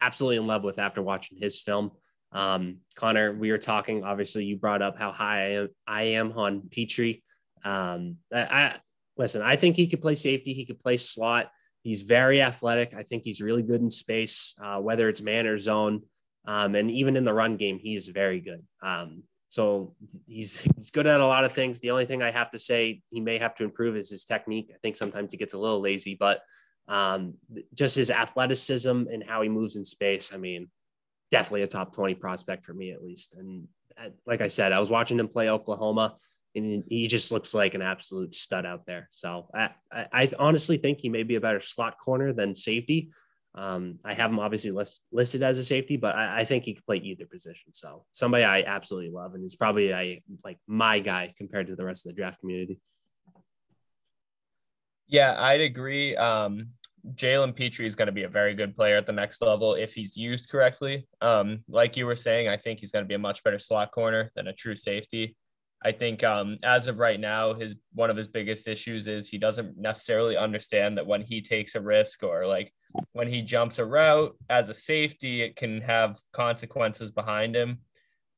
absolutely 0.00 0.36
in 0.36 0.46
love 0.46 0.62
with 0.62 0.78
after 0.78 1.02
watching 1.02 1.38
his 1.38 1.60
film. 1.60 1.92
Um, 2.32 2.78
Connor, 2.96 3.32
we 3.32 3.50
were 3.50 3.58
talking. 3.58 4.04
Obviously, 4.04 4.44
you 4.44 4.56
brought 4.56 4.82
up 4.82 4.98
how 4.98 5.12
high 5.12 5.38
I 5.38 5.48
am, 5.48 5.68
I 5.86 6.02
am 6.02 6.32
on 6.32 6.68
Pitre. 6.70 7.22
Um, 7.64 8.16
I, 8.32 8.76
listen, 9.16 9.42
I 9.42 9.56
think 9.56 9.76
he 9.76 9.86
could 9.86 10.02
play 10.02 10.14
safety. 10.14 10.52
He 10.52 10.64
could 10.64 10.80
play 10.80 10.96
slot. 10.96 11.50
He's 11.82 12.02
very 12.02 12.42
athletic. 12.42 12.94
I 12.94 13.02
think 13.02 13.22
he's 13.22 13.40
really 13.40 13.62
good 13.62 13.80
in 13.80 13.90
space, 13.90 14.54
uh, 14.62 14.78
whether 14.78 15.08
it's 15.08 15.22
man 15.22 15.46
or 15.46 15.56
zone. 15.56 16.02
Um, 16.46 16.74
and 16.74 16.90
even 16.90 17.16
in 17.16 17.24
the 17.24 17.34
run 17.34 17.56
game, 17.56 17.78
he 17.78 17.96
is 17.96 18.08
very 18.08 18.40
good. 18.40 18.62
Um, 18.82 19.22
so 19.48 19.94
he's 20.26 20.60
he's 20.60 20.90
good 20.90 21.06
at 21.06 21.20
a 21.20 21.26
lot 21.26 21.44
of 21.44 21.52
things. 21.52 21.80
The 21.80 21.90
only 21.90 22.04
thing 22.04 22.22
I 22.22 22.30
have 22.30 22.50
to 22.50 22.58
say 22.58 23.02
he 23.08 23.20
may 23.20 23.38
have 23.38 23.54
to 23.56 23.64
improve 23.64 23.96
is 23.96 24.10
his 24.10 24.24
technique. 24.24 24.70
I 24.74 24.78
think 24.82 24.96
sometimes 24.96 25.32
he 25.32 25.38
gets 25.38 25.54
a 25.54 25.58
little 25.58 25.80
lazy, 25.80 26.16
but 26.18 26.42
um, 26.88 27.34
just 27.74 27.96
his 27.96 28.10
athleticism 28.10 28.88
and 28.88 29.24
how 29.26 29.42
he 29.42 29.48
moves 29.48 29.76
in 29.76 29.84
space. 29.84 30.32
I 30.34 30.36
mean, 30.36 30.68
definitely 31.30 31.62
a 31.62 31.66
top 31.66 31.92
20 31.94 32.14
prospect 32.14 32.64
for 32.64 32.74
me 32.74 32.92
at 32.92 33.02
least. 33.02 33.34
And 33.34 33.66
uh, 33.98 34.10
like 34.26 34.40
I 34.40 34.48
said, 34.48 34.72
I 34.72 34.78
was 34.78 34.90
watching 34.90 35.18
him 35.18 35.28
play 35.28 35.48
Oklahoma 35.48 36.16
and 36.56 36.84
he 36.88 37.06
just 37.06 37.30
looks 37.30 37.54
like 37.54 37.74
an 37.74 37.82
absolute 37.82 38.34
stud 38.34 38.66
out 38.66 38.86
there. 38.86 39.08
So 39.12 39.48
I, 39.54 39.70
I, 39.92 40.06
I 40.12 40.30
honestly 40.38 40.78
think 40.78 40.98
he 40.98 41.08
may 41.08 41.22
be 41.22 41.36
a 41.36 41.40
better 41.40 41.60
slot 41.60 41.98
corner 41.98 42.32
than 42.32 42.54
safety. 42.54 43.10
Um, 43.54 43.98
I 44.04 44.14
have 44.14 44.30
him 44.30 44.38
obviously 44.38 44.70
list, 44.70 45.02
listed 45.12 45.42
as 45.42 45.58
a 45.58 45.64
safety, 45.64 45.96
but 45.96 46.14
I, 46.14 46.40
I, 46.40 46.44
think 46.44 46.64
he 46.64 46.74
could 46.74 46.84
play 46.84 46.98
either 46.98 47.24
position. 47.24 47.72
So 47.72 48.04
somebody 48.12 48.44
I 48.44 48.60
absolutely 48.62 49.10
love, 49.10 49.32
and 49.32 49.42
he's 49.42 49.56
probably 49.56 49.94
I 49.94 50.20
like 50.44 50.58
my 50.66 50.98
guy 50.98 51.32
compared 51.38 51.68
to 51.68 51.76
the 51.76 51.84
rest 51.84 52.06
of 52.06 52.14
the 52.14 52.20
draft 52.20 52.40
community. 52.40 52.80
Yeah, 55.06 55.36
I'd 55.38 55.62
agree. 55.62 56.16
Um, 56.16 56.68
Jalen 57.14 57.54
Pitre 57.54 57.86
is 57.86 57.96
going 57.96 58.06
to 58.06 58.12
be 58.12 58.24
a 58.24 58.28
very 58.28 58.54
good 58.54 58.76
player 58.76 58.96
at 58.96 59.06
the 59.06 59.12
next 59.12 59.40
level 59.40 59.74
if 59.74 59.94
he's 59.94 60.18
used 60.18 60.50
correctly. 60.50 61.06
Um, 61.22 61.60
like 61.68 61.96
you 61.96 62.04
were 62.04 62.16
saying, 62.16 62.48
I 62.48 62.58
think 62.58 62.80
he's 62.80 62.92
going 62.92 63.04
to 63.04 63.08
be 63.08 63.14
a 63.14 63.18
much 63.18 63.42
better 63.42 63.58
slot 63.58 63.90
corner 63.90 64.32
than 64.34 64.48
a 64.48 64.52
true 64.52 64.76
safety. 64.76 65.36
I 65.86 65.92
think 65.92 66.24
um, 66.24 66.58
as 66.64 66.88
of 66.88 66.98
right 66.98 67.20
now, 67.20 67.54
his 67.54 67.76
one 67.94 68.10
of 68.10 68.16
his 68.16 68.26
biggest 68.26 68.66
issues 68.66 69.06
is 69.06 69.28
he 69.28 69.38
doesn't 69.38 69.78
necessarily 69.78 70.36
understand 70.36 70.98
that 70.98 71.06
when 71.06 71.22
he 71.22 71.40
takes 71.42 71.76
a 71.76 71.80
risk 71.80 72.24
or 72.24 72.44
like 72.44 72.72
when 73.12 73.28
he 73.28 73.40
jumps 73.40 73.78
a 73.78 73.84
route 73.84 74.36
as 74.50 74.68
a 74.68 74.74
safety, 74.74 75.42
it 75.42 75.54
can 75.54 75.82
have 75.82 76.18
consequences 76.32 77.12
behind 77.12 77.54
him, 77.54 77.82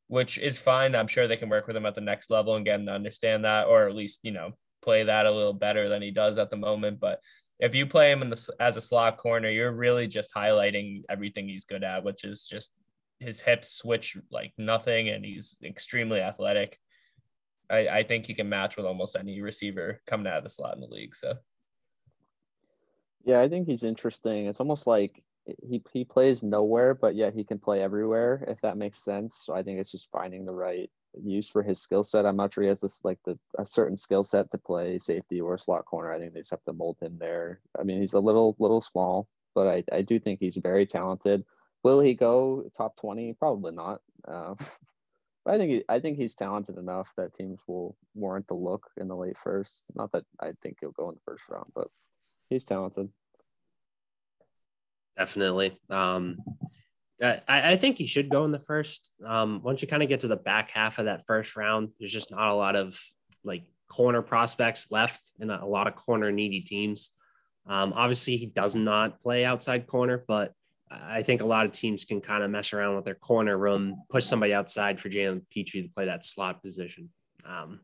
which 0.08 0.36
is 0.36 0.60
fine. 0.60 0.94
I'm 0.94 1.08
sure 1.08 1.26
they 1.26 1.38
can 1.38 1.48
work 1.48 1.66
with 1.66 1.74
him 1.74 1.86
at 1.86 1.94
the 1.94 2.02
next 2.02 2.28
level 2.28 2.54
and 2.54 2.66
get 2.66 2.80
him 2.80 2.84
to 2.84 2.92
understand 2.92 3.46
that, 3.46 3.66
or 3.66 3.88
at 3.88 3.94
least 3.94 4.20
you 4.24 4.32
know 4.32 4.50
play 4.82 5.04
that 5.04 5.24
a 5.24 5.30
little 5.30 5.54
better 5.54 5.88
than 5.88 6.02
he 6.02 6.10
does 6.10 6.36
at 6.36 6.50
the 6.50 6.56
moment. 6.58 7.00
But 7.00 7.18
if 7.58 7.74
you 7.74 7.86
play 7.86 8.12
him 8.12 8.20
in 8.20 8.28
the 8.28 8.48
as 8.60 8.76
a 8.76 8.82
slot 8.82 9.16
corner, 9.16 9.48
you're 9.48 9.72
really 9.72 10.06
just 10.06 10.34
highlighting 10.34 11.04
everything 11.08 11.48
he's 11.48 11.64
good 11.64 11.82
at, 11.82 12.04
which 12.04 12.24
is 12.24 12.44
just 12.44 12.72
his 13.20 13.40
hips 13.40 13.72
switch 13.72 14.18
like 14.30 14.52
nothing, 14.58 15.08
and 15.08 15.24
he's 15.24 15.56
extremely 15.64 16.20
athletic. 16.20 16.78
I, 17.70 17.88
I 17.88 18.02
think 18.02 18.26
he 18.26 18.34
can 18.34 18.48
match 18.48 18.76
with 18.76 18.86
almost 18.86 19.16
any 19.16 19.40
receiver 19.40 20.00
coming 20.06 20.26
out 20.26 20.38
of 20.38 20.44
the 20.44 20.50
slot 20.50 20.74
in 20.74 20.80
the 20.80 20.86
league. 20.86 21.14
So, 21.14 21.34
yeah, 23.24 23.40
I 23.40 23.48
think 23.48 23.66
he's 23.66 23.84
interesting. 23.84 24.46
It's 24.46 24.60
almost 24.60 24.86
like 24.86 25.22
he 25.66 25.82
he 25.92 26.04
plays 26.04 26.42
nowhere, 26.42 26.94
but 26.94 27.14
yet 27.14 27.34
he 27.34 27.44
can 27.44 27.58
play 27.58 27.82
everywhere. 27.82 28.44
If 28.48 28.60
that 28.62 28.76
makes 28.76 29.02
sense. 29.02 29.40
So 29.44 29.54
I 29.54 29.62
think 29.62 29.78
it's 29.78 29.90
just 29.92 30.10
finding 30.10 30.44
the 30.44 30.54
right 30.54 30.90
use 31.22 31.48
for 31.48 31.62
his 31.62 31.80
skill 31.80 32.02
set. 32.02 32.26
I'm 32.26 32.36
not 32.36 32.52
sure 32.52 32.62
he 32.62 32.68
has 32.68 32.80
this 32.80 33.00
like 33.04 33.18
the 33.24 33.38
a 33.58 33.66
certain 33.66 33.96
skill 33.96 34.24
set 34.24 34.50
to 34.50 34.58
play 34.58 34.98
safety 34.98 35.40
or 35.40 35.58
slot 35.58 35.84
corner. 35.84 36.12
I 36.12 36.18
think 36.18 36.34
they 36.34 36.40
just 36.40 36.50
have 36.50 36.64
to 36.64 36.72
mold 36.72 36.98
him 37.00 37.16
there. 37.18 37.60
I 37.78 37.82
mean, 37.82 38.00
he's 38.00 38.14
a 38.14 38.20
little 38.20 38.56
little 38.58 38.80
small, 38.80 39.28
but 39.54 39.66
I 39.66 39.84
I 39.92 40.02
do 40.02 40.18
think 40.18 40.40
he's 40.40 40.56
very 40.56 40.86
talented. 40.86 41.44
Will 41.82 42.00
he 42.00 42.14
go 42.14 42.70
top 42.76 42.96
twenty? 42.96 43.34
Probably 43.34 43.72
not. 43.72 44.00
Uh, 44.26 44.54
I 45.48 45.56
think 45.56 45.70
he, 45.70 45.84
I 45.88 45.98
think 45.98 46.18
he's 46.18 46.34
talented 46.34 46.76
enough 46.76 47.10
that 47.16 47.34
teams 47.34 47.60
will 47.66 47.96
warrant 48.14 48.46
the 48.48 48.54
look 48.54 48.86
in 48.96 49.08
the 49.08 49.16
late 49.16 49.38
first. 49.42 49.90
Not 49.94 50.12
that 50.12 50.24
I 50.40 50.52
think 50.62 50.78
he'll 50.80 50.90
go 50.90 51.08
in 51.08 51.14
the 51.14 51.20
first 51.24 51.44
round, 51.48 51.72
but 51.74 51.88
he's 52.50 52.64
talented. 52.64 53.08
Definitely. 55.16 55.78
Um, 55.90 56.36
I, 57.20 57.40
I 57.48 57.76
think 57.76 57.98
he 57.98 58.06
should 58.06 58.28
go 58.28 58.44
in 58.44 58.52
the 58.52 58.60
first. 58.60 59.12
Um, 59.26 59.60
once 59.62 59.82
you 59.82 59.88
kind 59.88 60.02
of 60.02 60.08
get 60.08 60.20
to 60.20 60.28
the 60.28 60.36
back 60.36 60.70
half 60.70 60.98
of 60.98 61.06
that 61.06 61.24
first 61.26 61.56
round, 61.56 61.88
there's 61.98 62.12
just 62.12 62.30
not 62.30 62.48
a 62.48 62.54
lot 62.54 62.76
of 62.76 63.00
like 63.42 63.64
corner 63.90 64.22
prospects 64.22 64.92
left 64.92 65.32
and 65.40 65.50
a 65.50 65.64
lot 65.64 65.88
of 65.88 65.96
corner 65.96 66.30
needy 66.30 66.60
teams. 66.60 67.10
Um, 67.66 67.92
obviously, 67.96 68.36
he 68.36 68.46
does 68.46 68.76
not 68.76 69.20
play 69.20 69.44
outside 69.44 69.86
corner, 69.86 70.24
but 70.28 70.52
I 70.90 71.22
think 71.22 71.42
a 71.42 71.46
lot 71.46 71.66
of 71.66 71.72
teams 71.72 72.04
can 72.04 72.20
kind 72.20 72.42
of 72.42 72.50
mess 72.50 72.72
around 72.72 72.96
with 72.96 73.04
their 73.04 73.14
corner 73.14 73.58
room, 73.58 74.02
push 74.08 74.24
somebody 74.24 74.54
outside 74.54 75.00
for 75.00 75.08
Jalen 75.08 75.42
Pitre 75.50 75.82
to 75.82 75.88
play 75.88 76.06
that 76.06 76.24
slot 76.24 76.62
position. 76.62 77.10
Um, 77.44 77.80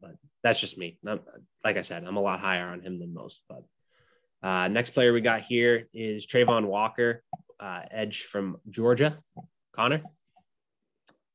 but 0.00 0.16
that's 0.42 0.60
just 0.60 0.78
me. 0.78 0.98
I'm, 1.06 1.20
like 1.64 1.76
I 1.76 1.82
said, 1.82 2.04
I'm 2.04 2.16
a 2.16 2.22
lot 2.22 2.40
higher 2.40 2.66
on 2.66 2.80
him 2.80 2.98
than 2.98 3.12
most. 3.12 3.42
But 3.48 3.64
uh, 4.42 4.68
next 4.68 4.90
player 4.90 5.12
we 5.12 5.20
got 5.20 5.42
here 5.42 5.88
is 5.92 6.26
Travon 6.26 6.66
Walker, 6.66 7.22
uh, 7.60 7.82
edge 7.90 8.22
from 8.22 8.58
Georgia. 8.70 9.18
Connor. 9.74 10.02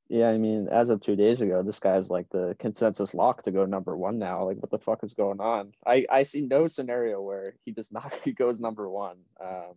Yeah, 0.09 0.29
I 0.29 0.39
mean, 0.39 0.67
as 0.69 0.89
of 0.89 1.01
two 1.01 1.15
days 1.15 1.39
ago, 1.41 1.61
this 1.61 1.79
guy's 1.79 2.09
like 2.09 2.27
the 2.31 2.55
consensus 2.57 3.13
lock 3.13 3.43
to 3.43 3.51
go 3.51 3.65
number 3.65 3.95
one 3.95 4.17
now. 4.17 4.43
Like, 4.43 4.57
what 4.57 4.71
the 4.71 4.79
fuck 4.79 5.03
is 5.03 5.13
going 5.13 5.39
on? 5.39 5.73
I 5.85 6.05
I 6.09 6.23
see 6.23 6.41
no 6.41 6.67
scenario 6.67 7.21
where 7.21 7.53
he 7.63 7.71
does 7.71 7.91
not 7.91 8.15
he 8.23 8.31
goes 8.31 8.59
number 8.59 8.89
one. 8.89 9.17
Um, 9.39 9.75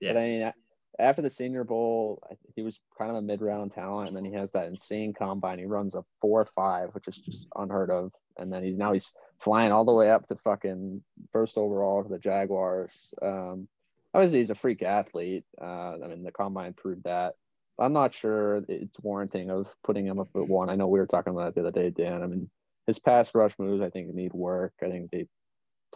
yeah. 0.00 0.12
But 0.12 0.20
I 0.20 0.26
mean, 0.26 0.52
after 0.98 1.22
the 1.22 1.30
Senior 1.30 1.64
Bowl, 1.64 2.22
he 2.56 2.62
was 2.62 2.80
kind 2.98 3.10
of 3.10 3.16
a 3.16 3.22
mid-round 3.22 3.72
talent, 3.72 4.08
and 4.08 4.16
then 4.16 4.24
he 4.24 4.32
has 4.32 4.50
that 4.52 4.66
insane 4.66 5.14
combine. 5.14 5.58
He 5.58 5.66
runs 5.66 5.94
a 5.94 6.04
four-five, 6.20 6.90
which 6.92 7.06
is 7.08 7.18
just 7.18 7.46
unheard 7.54 7.90
of. 7.90 8.12
And 8.36 8.52
then 8.52 8.64
he's 8.64 8.76
now 8.76 8.92
he's 8.92 9.12
flying 9.40 9.72
all 9.72 9.84
the 9.84 9.92
way 9.92 10.10
up 10.10 10.26
to 10.28 10.36
fucking 10.36 11.02
first 11.32 11.58
overall 11.58 12.02
to 12.02 12.08
the 12.08 12.18
Jaguars. 12.18 13.12
Um, 13.22 13.68
obviously, 14.14 14.38
he's 14.38 14.50
a 14.50 14.54
freak 14.54 14.82
athlete. 14.82 15.44
Uh, 15.60 15.94
I 16.02 16.08
mean, 16.08 16.22
the 16.22 16.32
combine 16.32 16.72
proved 16.72 17.04
that. 17.04 17.34
I'm 17.80 17.92
not 17.92 18.12
sure 18.12 18.64
it's 18.68 18.98
warranting 19.00 19.50
of 19.50 19.68
putting 19.84 20.04
him 20.04 20.18
up 20.18 20.28
at 20.34 20.48
one. 20.48 20.68
I 20.68 20.74
know 20.74 20.88
we 20.88 20.98
were 20.98 21.06
talking 21.06 21.32
about 21.32 21.48
it 21.48 21.54
the 21.54 21.60
other 21.60 21.70
day, 21.70 21.90
Dan. 21.90 22.22
I 22.22 22.26
mean, 22.26 22.50
his 22.88 22.98
pass 22.98 23.32
rush 23.34 23.54
moves, 23.58 23.82
I 23.82 23.90
think, 23.90 24.12
need 24.12 24.32
work. 24.32 24.72
I 24.82 24.90
think 24.90 25.12
they 25.12 25.26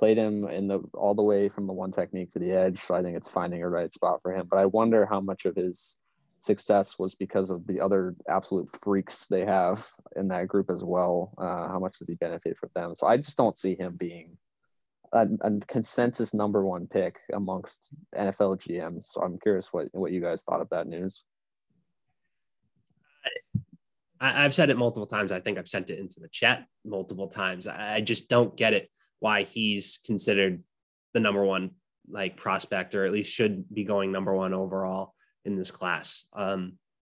played 0.03 0.19
him 0.19 0.49
in 0.49 0.67
the 0.67 0.81
all 0.95 1.15
the 1.15 1.23
way 1.23 1.49
from 1.49 1.69
the 1.69 1.73
one 1.73 1.93
technique 1.93 2.33
to 2.33 2.41
the 2.41 2.51
edge. 2.51 2.81
So 2.81 2.93
I 2.93 3.03
think 3.03 3.17
it's 3.17 3.29
finding 3.29 3.63
a 3.63 3.69
right 3.69 3.95
spot 3.95 4.19
for 4.21 4.35
him. 4.35 4.49
But 4.51 4.59
I 4.59 4.67
wonder 4.67 5.07
how 5.07 5.21
much 5.21 5.45
of 5.45 5.55
his 5.55 5.97
success 6.41 6.99
was 6.99 7.15
because 7.15 7.51
of 7.51 7.65
the 7.69 7.81
other 7.81 8.17
absolute 8.29 8.69
freaks 8.69 9.29
they 9.29 9.45
have 9.45 9.87
in 10.17 10.27
that 10.27 10.49
group 10.49 10.71
as 10.71 10.83
well. 10.83 11.33
Uh, 11.39 11.69
how 11.69 11.79
much 11.79 12.01
does 12.01 12.09
he 12.09 12.17
benefit 12.17 12.59
from 12.59 12.71
them? 12.75 12.97
So 12.97 13.07
I 13.07 13.17
just 13.17 13.37
don't 13.37 13.57
see 13.57 13.77
him 13.77 13.95
being 13.95 14.37
a, 15.13 15.29
a, 15.41 15.61
consensus 15.69 16.35
number 16.35 16.67
one 16.67 16.89
pick 16.89 17.21
amongst 17.33 17.91
NFL 18.13 18.61
GMs. 18.61 19.05
So 19.13 19.21
I'm 19.23 19.39
curious 19.39 19.69
what 19.73 19.87
what 19.93 20.11
you 20.11 20.21
guys 20.21 20.43
thought 20.43 20.61
of 20.61 20.69
that 20.71 20.89
news. 20.89 21.23
I, 24.21 24.43
have 24.43 24.53
said 24.53 24.69
it 24.69 24.77
multiple 24.77 25.07
times. 25.07 25.31
I 25.31 25.39
think 25.39 25.59
I've 25.59 25.69
sent 25.69 25.91
it 25.91 26.01
into 26.01 26.19
the 26.19 26.29
chat 26.29 26.67
multiple 26.85 27.29
times. 27.29 27.69
I, 27.69 27.95
I 27.95 28.01
just 28.01 28.29
don't 28.29 28.57
get 28.57 28.73
it 28.73 28.89
why 29.23 29.45
he's 29.45 30.01
considered 30.05 30.65
the 31.15 31.21
number 31.21 31.45
one 31.45 31.71
like 32.11 32.37
prospect 32.37 32.97
or 32.97 33.07
at 33.07 33.13
least 33.13 33.33
should 33.33 33.73
be 33.73 33.85
going 33.85 34.11
number 34.11 34.35
one 34.35 34.53
overall 34.53 35.15
in 35.45 35.57
this 35.57 35.71
class. 35.71 36.27
Um, 36.33 36.73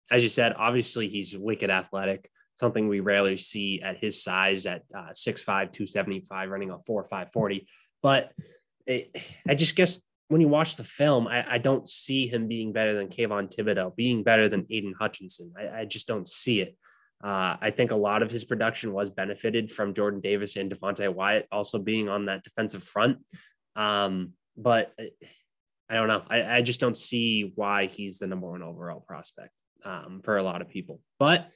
as 0.09 0.23
you 0.23 0.29
said, 0.29 0.53
obviously 0.57 1.09
he's 1.09 1.37
wicked 1.37 1.69
athletic, 1.69 2.31
something 2.55 2.87
we 2.87 3.01
rarely 3.01 3.35
see 3.35 3.81
at 3.81 3.97
his 3.97 4.23
size 4.23 4.65
at 4.65 4.83
uh, 4.97 5.11
6'5, 5.11 5.43
275, 5.45 6.49
running 6.49 6.71
a 6.71 6.79
4 6.79 7.05
5 7.09 7.31
40. 7.33 7.67
But 8.01 8.31
it, 8.85 9.21
I 9.45 9.55
just 9.55 9.75
guess 9.75 9.99
when 10.29 10.39
you 10.39 10.47
watch 10.47 10.77
the 10.77 10.85
film, 10.85 11.27
I, 11.27 11.55
I, 11.55 11.57
don't 11.57 11.89
see 11.89 12.27
him 12.27 12.47
being 12.47 12.71
better 12.71 12.93
than 12.93 13.09
Kayvon 13.09 13.53
Thibodeaux, 13.53 13.95
being 13.97 14.23
better 14.23 14.47
than 14.47 14.65
Aidan 14.69 14.93
Hutchinson. 14.97 15.53
I, 15.59 15.81
I 15.81 15.85
just 15.85 16.07
don't 16.07 16.27
see 16.27 16.61
it. 16.61 16.77
Uh, 17.23 17.57
I 17.59 17.71
think 17.71 17.91
a 17.91 17.95
lot 17.95 18.21
of 18.21 18.29
his 18.29 18.45
production 18.45 18.93
was 18.93 19.09
benefited 19.09 19.71
from 19.71 19.93
Jordan 19.93 20.21
Davis 20.21 20.55
and 20.55 20.71
Devonte 20.71 21.11
Wyatt 21.11 21.47
also 21.51 21.79
being 21.79 22.09
on 22.09 22.25
that 22.25 22.43
defensive 22.43 22.83
front. 22.83 23.17
Um, 23.75 24.33
but 24.55 24.93
I 25.89 25.95
don't 25.95 26.07
know. 26.07 26.23
I, 26.29 26.57
I, 26.57 26.61
just 26.61 26.79
don't 26.79 26.97
see 26.97 27.53
why 27.55 27.85
he's 27.85 28.19
the 28.19 28.27
number 28.27 28.49
one 28.49 28.63
overall 28.63 28.99
prospect 28.99 29.53
um, 29.85 30.21
for 30.23 30.37
a 30.37 30.43
lot 30.43 30.61
of 30.61 30.69
people. 30.69 30.99
But 31.17 31.49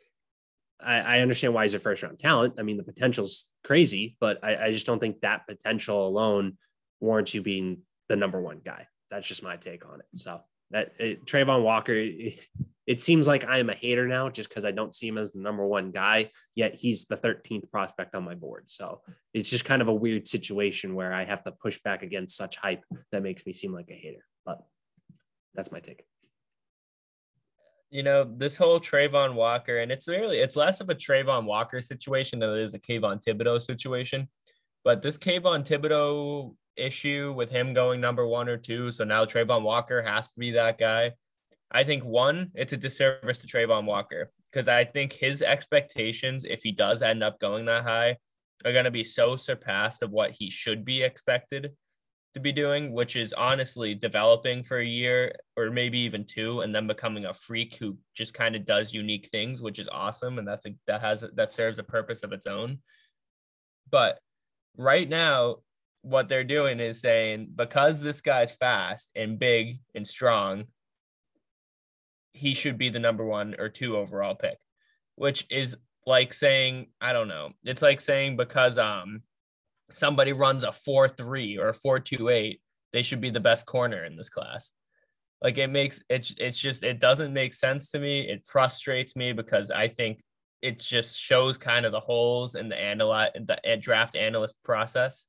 I, 0.80 1.00
I, 1.00 1.20
understand 1.20 1.54
why 1.54 1.64
he's 1.64 1.74
a 1.74 1.80
first 1.80 2.04
round 2.04 2.20
talent. 2.20 2.56
I 2.58 2.64
mean, 2.64 2.78
the 2.78 2.84
potential's 2.84 3.46
crazy, 3.64 4.18
but 4.20 4.40
I, 4.44 4.66
I 4.68 4.72
just 4.72 4.86
don't 4.86 5.00
think 5.00 5.22
that 5.22 5.48
potential 5.48 6.08
alone 6.08 6.58
warrants 7.00 7.34
you 7.34 7.42
being 7.42 7.80
the 8.08 8.16
number 8.16 8.42
one 8.42 8.62
guy. 8.64 8.88
That's 9.10 9.28
just 9.28 9.44
my 9.44 9.58
take 9.58 9.86
on 9.86 10.00
it. 10.00 10.06
So 10.14 10.42
that 10.72 10.94
it, 10.98 11.26
Travon 11.26 11.64
Walker, 11.64 11.94
it, 12.88 13.02
seems 13.02 13.28
like 13.28 13.46
I 13.46 13.60
am 13.60 13.70
a 13.70 13.74
hater 13.74 14.08
now 14.08 14.30
just 14.30 14.50
because 14.50 14.66
I 14.66 14.72
don't 14.72 14.94
see 14.94 15.08
him 15.08 15.18
as 15.18 15.34
the 15.34 15.40
number 15.40 15.66
one 15.66 15.92
guy, 15.92 16.32
yet 16.56 16.76
he's 16.76 17.06
the 17.06 17.18
13th 17.18 17.70
prospect 17.72 18.16
on 18.16 18.24
my 18.24 18.36
board. 18.36 18.70
So 18.70 19.02
it's 19.34 19.50
just 19.50 19.66
kind 19.66 19.82
of 19.82 19.88
a 19.88 19.94
weird 19.94 20.28
situation 20.28 20.96
where 20.96 21.14
I 21.14 21.26
have 21.26 21.44
to 21.44 21.52
push 21.52 21.80
back 21.84 22.04
against 22.04 22.38
such 22.38 22.58
hype 22.58 22.84
that 23.12 23.24
makes 23.24 23.46
me 23.46 23.54
seem 23.54 23.74
like 23.74 23.90
a 23.90 23.94
hater. 23.94 24.26
But 24.46 24.64
that's 25.54 25.72
my 25.72 25.80
take. 25.80 26.04
You 27.90 28.04
know, 28.04 28.24
this 28.24 28.56
whole 28.56 28.80
Travon 28.80 29.34
Walker, 29.34 29.80
and 29.80 29.92
it's 29.92 30.08
really 30.08 30.38
it's 30.38 30.56
less 30.56 30.80
of 30.80 30.90
a 30.90 30.96
Travon 30.96 31.44
Walker 31.44 31.82
situation 31.82 32.40
than 32.40 32.50
it 32.52 32.62
is 32.62 32.74
a 32.74 32.80
Kayvon 32.80 33.22
Thibodeaux 33.22 33.62
situation. 33.62 34.30
But 34.86 35.02
this 35.02 35.18
Kayvon 35.18 35.68
Thibodeaux 35.68 36.56
issue 36.78 37.34
with 37.36 37.50
him 37.50 37.74
going 37.74 38.02
number 38.02 38.28
one 38.28 38.50
or 38.50 38.58
two. 38.58 38.92
So 38.92 39.04
now 39.04 39.26
Travon 39.26 39.64
Walker 39.64 40.02
has 40.02 40.32
to 40.32 40.40
be 40.40 40.52
that 40.52 40.78
guy. 40.78 41.12
I 41.72 41.84
think 41.84 42.04
one, 42.04 42.52
it's 42.54 42.74
a 42.74 42.78
disservice 42.78 43.40
to 43.40 43.48
Travon 43.48 43.86
Walker 43.86 44.32
because 44.52 44.68
I 44.68 44.84
think 44.84 45.14
his 45.14 45.42
expectations, 45.42 46.44
if 46.44 46.62
he 46.64 46.72
does 46.72 47.02
end 47.02 47.24
up 47.24 47.40
going 47.40 47.66
that 47.66 47.84
high, 47.84 48.18
are 48.66 48.74
going 48.74 48.86
to 48.86 48.92
be 48.92 49.04
so 49.04 49.36
surpassed 49.36 50.04
of 50.04 50.12
what 50.12 50.32
he 50.32 50.50
should 50.50 50.84
be 50.86 51.02
expected 51.02 51.72
to 52.34 52.40
be 52.40 52.52
doing, 52.52 52.94
which 52.94 53.16
is 53.16 53.34
honestly 53.34 53.94
developing 53.94 54.64
for 54.64 54.80
a 54.80 54.86
year 54.86 55.34
or 55.58 55.70
maybe 55.70 56.00
even 56.00 56.26
two, 56.26 56.62
and 56.62 56.74
then 56.74 56.88
becoming 56.88 57.26
a 57.26 57.34
freak 57.34 57.76
who 57.76 57.98
just 58.16 58.34
kind 58.34 58.56
of 58.56 58.66
does 58.66 58.94
unique 58.94 59.28
things, 59.30 59.62
which 59.62 59.80
is 59.80 59.90
awesome, 59.92 60.40
and 60.40 60.48
that's 60.48 60.66
a 60.66 60.76
that 60.88 61.02
has 61.02 61.26
that 61.36 61.52
serves 61.52 61.80
a 61.80 61.84
purpose 61.84 62.24
of 62.24 62.32
its 62.32 62.48
own. 62.48 62.80
But 63.90 64.20
right 64.78 65.08
now, 65.08 65.58
what 66.04 66.30
they're 66.30 66.44
doing 66.44 66.80
is 66.80 67.02
saying 67.02 67.50
because 67.56 68.02
this 68.02 68.22
guy's 68.22 68.54
fast 68.54 69.12
and 69.16 69.40
big 69.40 69.80
and 69.94 70.08
strong, 70.08 70.66
he 72.34 72.54
should 72.54 72.78
be 72.78 72.90
the 72.90 73.00
number 73.00 73.26
one 73.26 73.56
or 73.60 73.70
two 73.70 73.98
overall 73.98 74.36
pick, 74.36 74.58
which 75.16 75.46
is 75.50 75.76
like 76.06 76.34
saying, 76.34 76.88
I 77.00 77.14
don't 77.14 77.28
know. 77.28 77.52
It's 77.64 77.82
like 77.82 78.02
saying 78.02 78.38
because 78.38 78.78
um 78.78 79.22
somebody 79.94 80.32
runs 80.32 80.64
a 80.64 80.68
4-3 80.68 81.60
or 81.60 81.70
a 81.70 81.74
4-2-8, 81.74 82.60
they 82.94 83.02
should 83.02 83.22
be 83.22 83.30
the 83.30 83.40
best 83.40 83.66
corner 83.66 84.06
in 84.06 84.16
this 84.16 84.30
class. 84.30 84.72
Like 85.42 85.58
it 85.58 85.68
makes 85.68 86.02
it 86.10 86.32
it's 86.38 86.60
just 86.60 86.84
it 86.84 87.00
doesn't 87.00 87.34
make 87.34 87.54
sense 87.54 87.92
to 87.92 88.00
me. 88.00 88.22
It 88.22 88.48
frustrates 88.48 89.16
me 89.16 89.34
because 89.34 89.72
I 89.72 89.88
think 89.88 90.22
it 90.62 90.80
just 90.80 91.20
shows 91.20 91.58
kind 91.58 91.86
of 91.86 91.92
the 91.92 92.00
holes 92.00 92.56
in 92.56 92.70
the 92.70 92.80
analyze 92.80 93.32
the 93.36 93.78
draft 93.82 94.16
analyst 94.16 94.58
process 94.64 95.28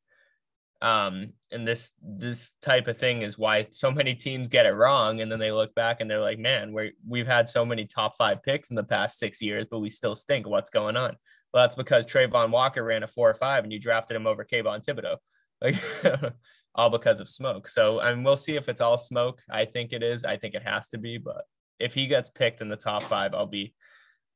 um, 0.82 1.32
and 1.52 1.66
this 1.66 1.92
this 2.02 2.50
type 2.60 2.88
of 2.88 2.98
thing 2.98 3.22
is 3.22 3.38
why 3.38 3.66
so 3.70 3.92
many 3.92 4.14
teams 4.16 4.48
get 4.48 4.66
it 4.66 4.72
wrong, 4.72 5.20
and 5.20 5.30
then 5.30 5.38
they 5.38 5.52
look 5.52 5.74
back 5.76 6.00
and 6.00 6.10
they're 6.10 6.20
like, 6.20 6.40
"Man, 6.40 6.72
we 6.72 6.92
we've 7.08 7.26
had 7.26 7.48
so 7.48 7.64
many 7.64 7.86
top 7.86 8.16
five 8.18 8.42
picks 8.42 8.70
in 8.70 8.76
the 8.76 8.82
past 8.82 9.18
six 9.18 9.40
years, 9.40 9.66
but 9.70 9.78
we 9.78 9.88
still 9.88 10.16
stink. 10.16 10.46
What's 10.46 10.70
going 10.70 10.96
on?" 10.96 11.16
Well, 11.54 11.62
that's 11.62 11.76
because 11.76 12.04
Travon 12.04 12.50
Walker 12.50 12.82
ran 12.82 13.04
a 13.04 13.06
four 13.06 13.30
or 13.30 13.34
five, 13.34 13.62
and 13.62 13.72
you 13.72 13.78
drafted 13.78 14.16
him 14.16 14.26
over 14.26 14.44
Kayvon 14.44 14.84
Thibodeaux, 14.84 15.18
like 15.60 15.76
all 16.74 16.90
because 16.90 17.20
of 17.20 17.28
smoke. 17.28 17.68
So, 17.68 18.00
I 18.00 18.12
mean, 18.12 18.24
we'll 18.24 18.36
see 18.36 18.56
if 18.56 18.68
it's 18.68 18.80
all 18.80 18.98
smoke. 18.98 19.40
I 19.48 19.66
think 19.66 19.92
it 19.92 20.02
is. 20.02 20.24
I 20.24 20.36
think 20.36 20.54
it 20.54 20.64
has 20.64 20.88
to 20.90 20.98
be, 20.98 21.16
but 21.16 21.44
if 21.78 21.94
he 21.94 22.08
gets 22.08 22.30
picked 22.30 22.60
in 22.60 22.68
the 22.68 22.76
top 22.76 23.04
five, 23.04 23.34
I'll 23.34 23.46
be 23.46 23.74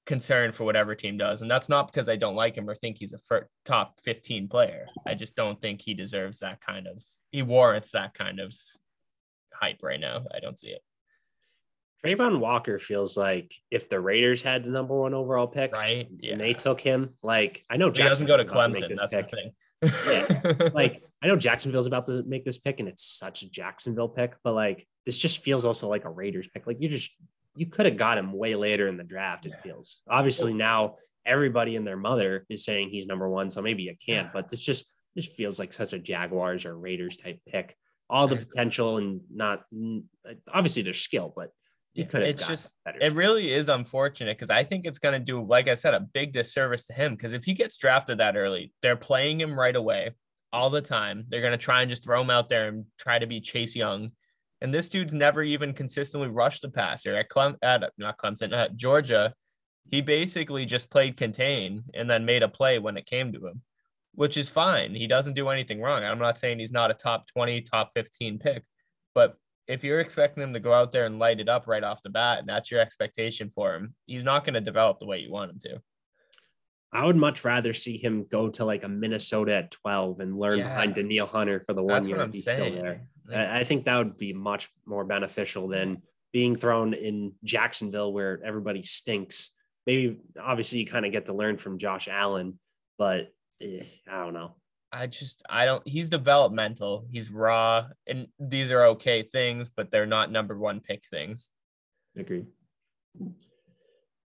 concern 0.06 0.52
for 0.52 0.64
whatever 0.64 0.94
team 0.94 1.18
does. 1.18 1.42
And 1.42 1.50
that's 1.50 1.68
not 1.68 1.92
because 1.92 2.08
I 2.08 2.16
don't 2.16 2.36
like 2.36 2.56
him 2.56 2.70
or 2.70 2.74
think 2.74 2.98
he's 2.98 3.12
a 3.12 3.40
top 3.64 4.00
15 4.04 4.48
player. 4.48 4.86
I 5.06 5.14
just 5.14 5.34
don't 5.34 5.60
think 5.60 5.82
he 5.82 5.94
deserves 5.94 6.38
that 6.40 6.60
kind 6.60 6.86
of, 6.86 7.02
he 7.30 7.42
warrants 7.42 7.90
that 7.92 8.14
kind 8.14 8.40
of 8.40 8.54
hype 9.52 9.82
right 9.82 10.00
now. 10.00 10.24
I 10.34 10.40
don't 10.40 10.58
see 10.58 10.68
it. 10.68 10.82
Travon 12.04 12.38
Walker 12.38 12.78
feels 12.78 13.16
like 13.16 13.54
if 13.70 13.88
the 13.88 14.00
Raiders 14.00 14.42
had 14.42 14.64
the 14.64 14.70
number 14.70 14.94
one 14.94 15.14
overall 15.14 15.46
pick, 15.46 15.72
right, 15.72 16.08
yeah. 16.20 16.32
and 16.32 16.40
they 16.40 16.52
took 16.52 16.80
him, 16.80 17.14
like 17.22 17.64
I 17.68 17.78
know 17.78 17.90
Jackson 17.90 18.26
doesn't 18.26 18.26
go 18.26 18.36
to 18.36 18.44
Clemson. 18.44 18.88
To 18.88 18.94
that's 18.94 19.14
pick. 19.14 19.30
the 19.30 19.36
thing. 19.36 20.62
yeah, 20.62 20.68
like 20.74 21.02
I 21.22 21.26
know 21.26 21.36
Jacksonville's 21.36 21.86
about 21.86 22.06
to 22.06 22.22
make 22.24 22.44
this 22.44 22.58
pick, 22.58 22.80
and 22.80 22.88
it's 22.88 23.02
such 23.02 23.42
a 23.42 23.50
Jacksonville 23.50 24.08
pick, 24.08 24.36
but 24.44 24.54
like 24.54 24.86
this 25.04 25.18
just 25.18 25.42
feels 25.42 25.64
also 25.64 25.88
like 25.88 26.04
a 26.04 26.10
Raiders 26.10 26.48
pick. 26.48 26.66
Like 26.66 26.76
you 26.80 26.88
just 26.88 27.16
you 27.56 27.66
could 27.66 27.86
have 27.86 27.96
got 27.96 28.18
him 28.18 28.32
way 28.32 28.54
later 28.54 28.88
in 28.88 28.96
the 28.96 29.04
draft. 29.04 29.46
It 29.46 29.52
yeah. 29.56 29.62
feels 29.62 30.02
obviously 30.08 30.54
now 30.54 30.96
everybody 31.24 31.76
and 31.76 31.86
their 31.86 31.96
mother 31.96 32.46
is 32.48 32.64
saying 32.64 32.90
he's 32.90 33.06
number 33.06 33.28
one, 33.28 33.50
so 33.50 33.62
maybe 33.62 33.82
you 33.82 33.94
can't. 34.04 34.32
But 34.32 34.48
this 34.48 34.62
just 34.62 34.86
this 35.14 35.34
feels 35.34 35.58
like 35.58 35.72
such 35.72 35.92
a 35.92 35.98
Jaguars 35.98 36.64
or 36.64 36.78
Raiders 36.78 37.16
type 37.16 37.40
pick. 37.48 37.76
All 38.08 38.28
the 38.28 38.36
potential 38.36 38.98
and 38.98 39.20
not 39.34 39.64
obviously 40.52 40.82
their 40.82 40.94
skill, 40.94 41.32
but 41.34 41.50
you 41.92 42.04
could 42.04 42.20
have. 42.20 42.30
It's 42.30 42.46
just 42.46 42.74
it 43.00 43.14
really 43.14 43.52
is 43.52 43.68
unfortunate 43.68 44.36
because 44.36 44.50
I 44.50 44.62
think 44.62 44.86
it's 44.86 45.00
going 45.00 45.18
to 45.18 45.24
do, 45.24 45.42
like 45.42 45.66
I 45.66 45.74
said, 45.74 45.94
a 45.94 46.00
big 46.00 46.32
disservice 46.32 46.86
to 46.86 46.92
him. 46.92 47.16
Because 47.16 47.32
if 47.32 47.44
he 47.44 47.54
gets 47.54 47.76
drafted 47.76 48.18
that 48.18 48.36
early, 48.36 48.72
they're 48.82 48.96
playing 48.96 49.40
him 49.40 49.58
right 49.58 49.74
away 49.74 50.12
all 50.52 50.70
the 50.70 50.82
time. 50.82 51.24
They're 51.28 51.40
going 51.40 51.52
to 51.52 51.58
try 51.58 51.80
and 51.80 51.90
just 51.90 52.04
throw 52.04 52.20
him 52.20 52.30
out 52.30 52.48
there 52.48 52.68
and 52.68 52.84
try 52.98 53.18
to 53.18 53.26
be 53.26 53.40
Chase 53.40 53.74
Young 53.74 54.12
and 54.60 54.72
this 54.72 54.88
dude's 54.88 55.14
never 55.14 55.42
even 55.42 55.72
consistently 55.72 56.28
rushed 56.28 56.62
the 56.62 56.70
passer 56.70 57.14
at 57.14 57.28
Clem 57.28 57.56
at 57.62 57.84
not 57.98 58.18
Clemson 58.18 58.52
at 58.52 58.76
Georgia. 58.76 59.34
He 59.90 60.00
basically 60.00 60.64
just 60.64 60.90
played 60.90 61.16
contain 61.16 61.84
and 61.94 62.10
then 62.10 62.24
made 62.24 62.42
a 62.42 62.48
play 62.48 62.78
when 62.78 62.96
it 62.96 63.06
came 63.06 63.32
to 63.32 63.46
him, 63.46 63.62
which 64.14 64.36
is 64.36 64.48
fine. 64.48 64.94
He 64.94 65.06
doesn't 65.06 65.34
do 65.34 65.48
anything 65.48 65.80
wrong. 65.80 66.02
I'm 66.02 66.18
not 66.18 66.38
saying 66.38 66.58
he's 66.58 66.72
not 66.72 66.90
a 66.90 66.94
top 66.94 67.26
20, 67.28 67.60
top 67.62 67.90
15 67.94 68.38
pick, 68.38 68.64
but 69.14 69.36
if 69.68 69.84
you're 69.84 70.00
expecting 70.00 70.42
him 70.42 70.52
to 70.52 70.60
go 70.60 70.72
out 70.72 70.92
there 70.92 71.06
and 71.06 71.18
light 71.18 71.40
it 71.40 71.48
up 71.48 71.66
right 71.66 71.84
off 71.84 72.02
the 72.02 72.10
bat, 72.10 72.38
and 72.38 72.48
that's 72.48 72.70
your 72.70 72.80
expectation 72.80 73.50
for 73.50 73.74
him, 73.74 73.94
he's 74.06 74.24
not 74.24 74.44
going 74.44 74.54
to 74.54 74.60
develop 74.60 74.98
the 74.98 75.06
way 75.06 75.18
you 75.18 75.30
want 75.30 75.50
him 75.50 75.60
to. 75.60 75.82
I 76.92 77.04
would 77.04 77.16
much 77.16 77.44
rather 77.44 77.74
see 77.74 77.98
him 77.98 78.26
go 78.30 78.48
to 78.48 78.64
like 78.64 78.84
a 78.84 78.88
Minnesota 78.88 79.56
at 79.56 79.70
12 79.70 80.20
and 80.20 80.38
learn 80.38 80.58
yeah. 80.58 80.68
behind 80.68 80.94
Danielle 80.94 81.26
Hunter 81.26 81.62
for 81.66 81.74
the 81.74 81.82
one 81.82 82.02
That's 82.02 82.08
year 82.08 82.28
he's 82.32 82.44
saying. 82.44 82.72
still 82.72 82.82
there. 82.82 83.08
I, 83.32 83.60
I 83.60 83.64
think 83.64 83.84
that 83.84 83.98
would 83.98 84.16
be 84.16 84.32
much 84.32 84.68
more 84.86 85.04
beneficial 85.04 85.68
than 85.68 86.02
being 86.32 86.56
thrown 86.56 86.94
in 86.94 87.32
Jacksonville 87.44 88.12
where 88.12 88.40
everybody 88.44 88.82
stinks. 88.82 89.50
Maybe 89.86 90.18
obviously 90.40 90.80
you 90.80 90.86
kind 90.86 91.06
of 91.06 91.12
get 91.12 91.26
to 91.26 91.34
learn 91.34 91.58
from 91.58 91.78
Josh 91.78 92.08
Allen, 92.08 92.58
but 92.98 93.32
eh, 93.60 93.84
I 94.10 94.24
don't 94.24 94.34
know. 94.34 94.54
I 94.92 95.06
just 95.06 95.42
I 95.50 95.64
don't 95.64 95.86
he's 95.86 96.08
developmental. 96.08 97.06
He's 97.10 97.30
raw 97.30 97.86
and 98.06 98.28
these 98.38 98.70
are 98.70 98.86
okay 98.86 99.22
things, 99.22 99.68
but 99.68 99.90
they're 99.90 100.06
not 100.06 100.30
number 100.30 100.56
one 100.56 100.80
pick 100.80 101.04
things. 101.10 101.48
Agreed. 102.18 102.46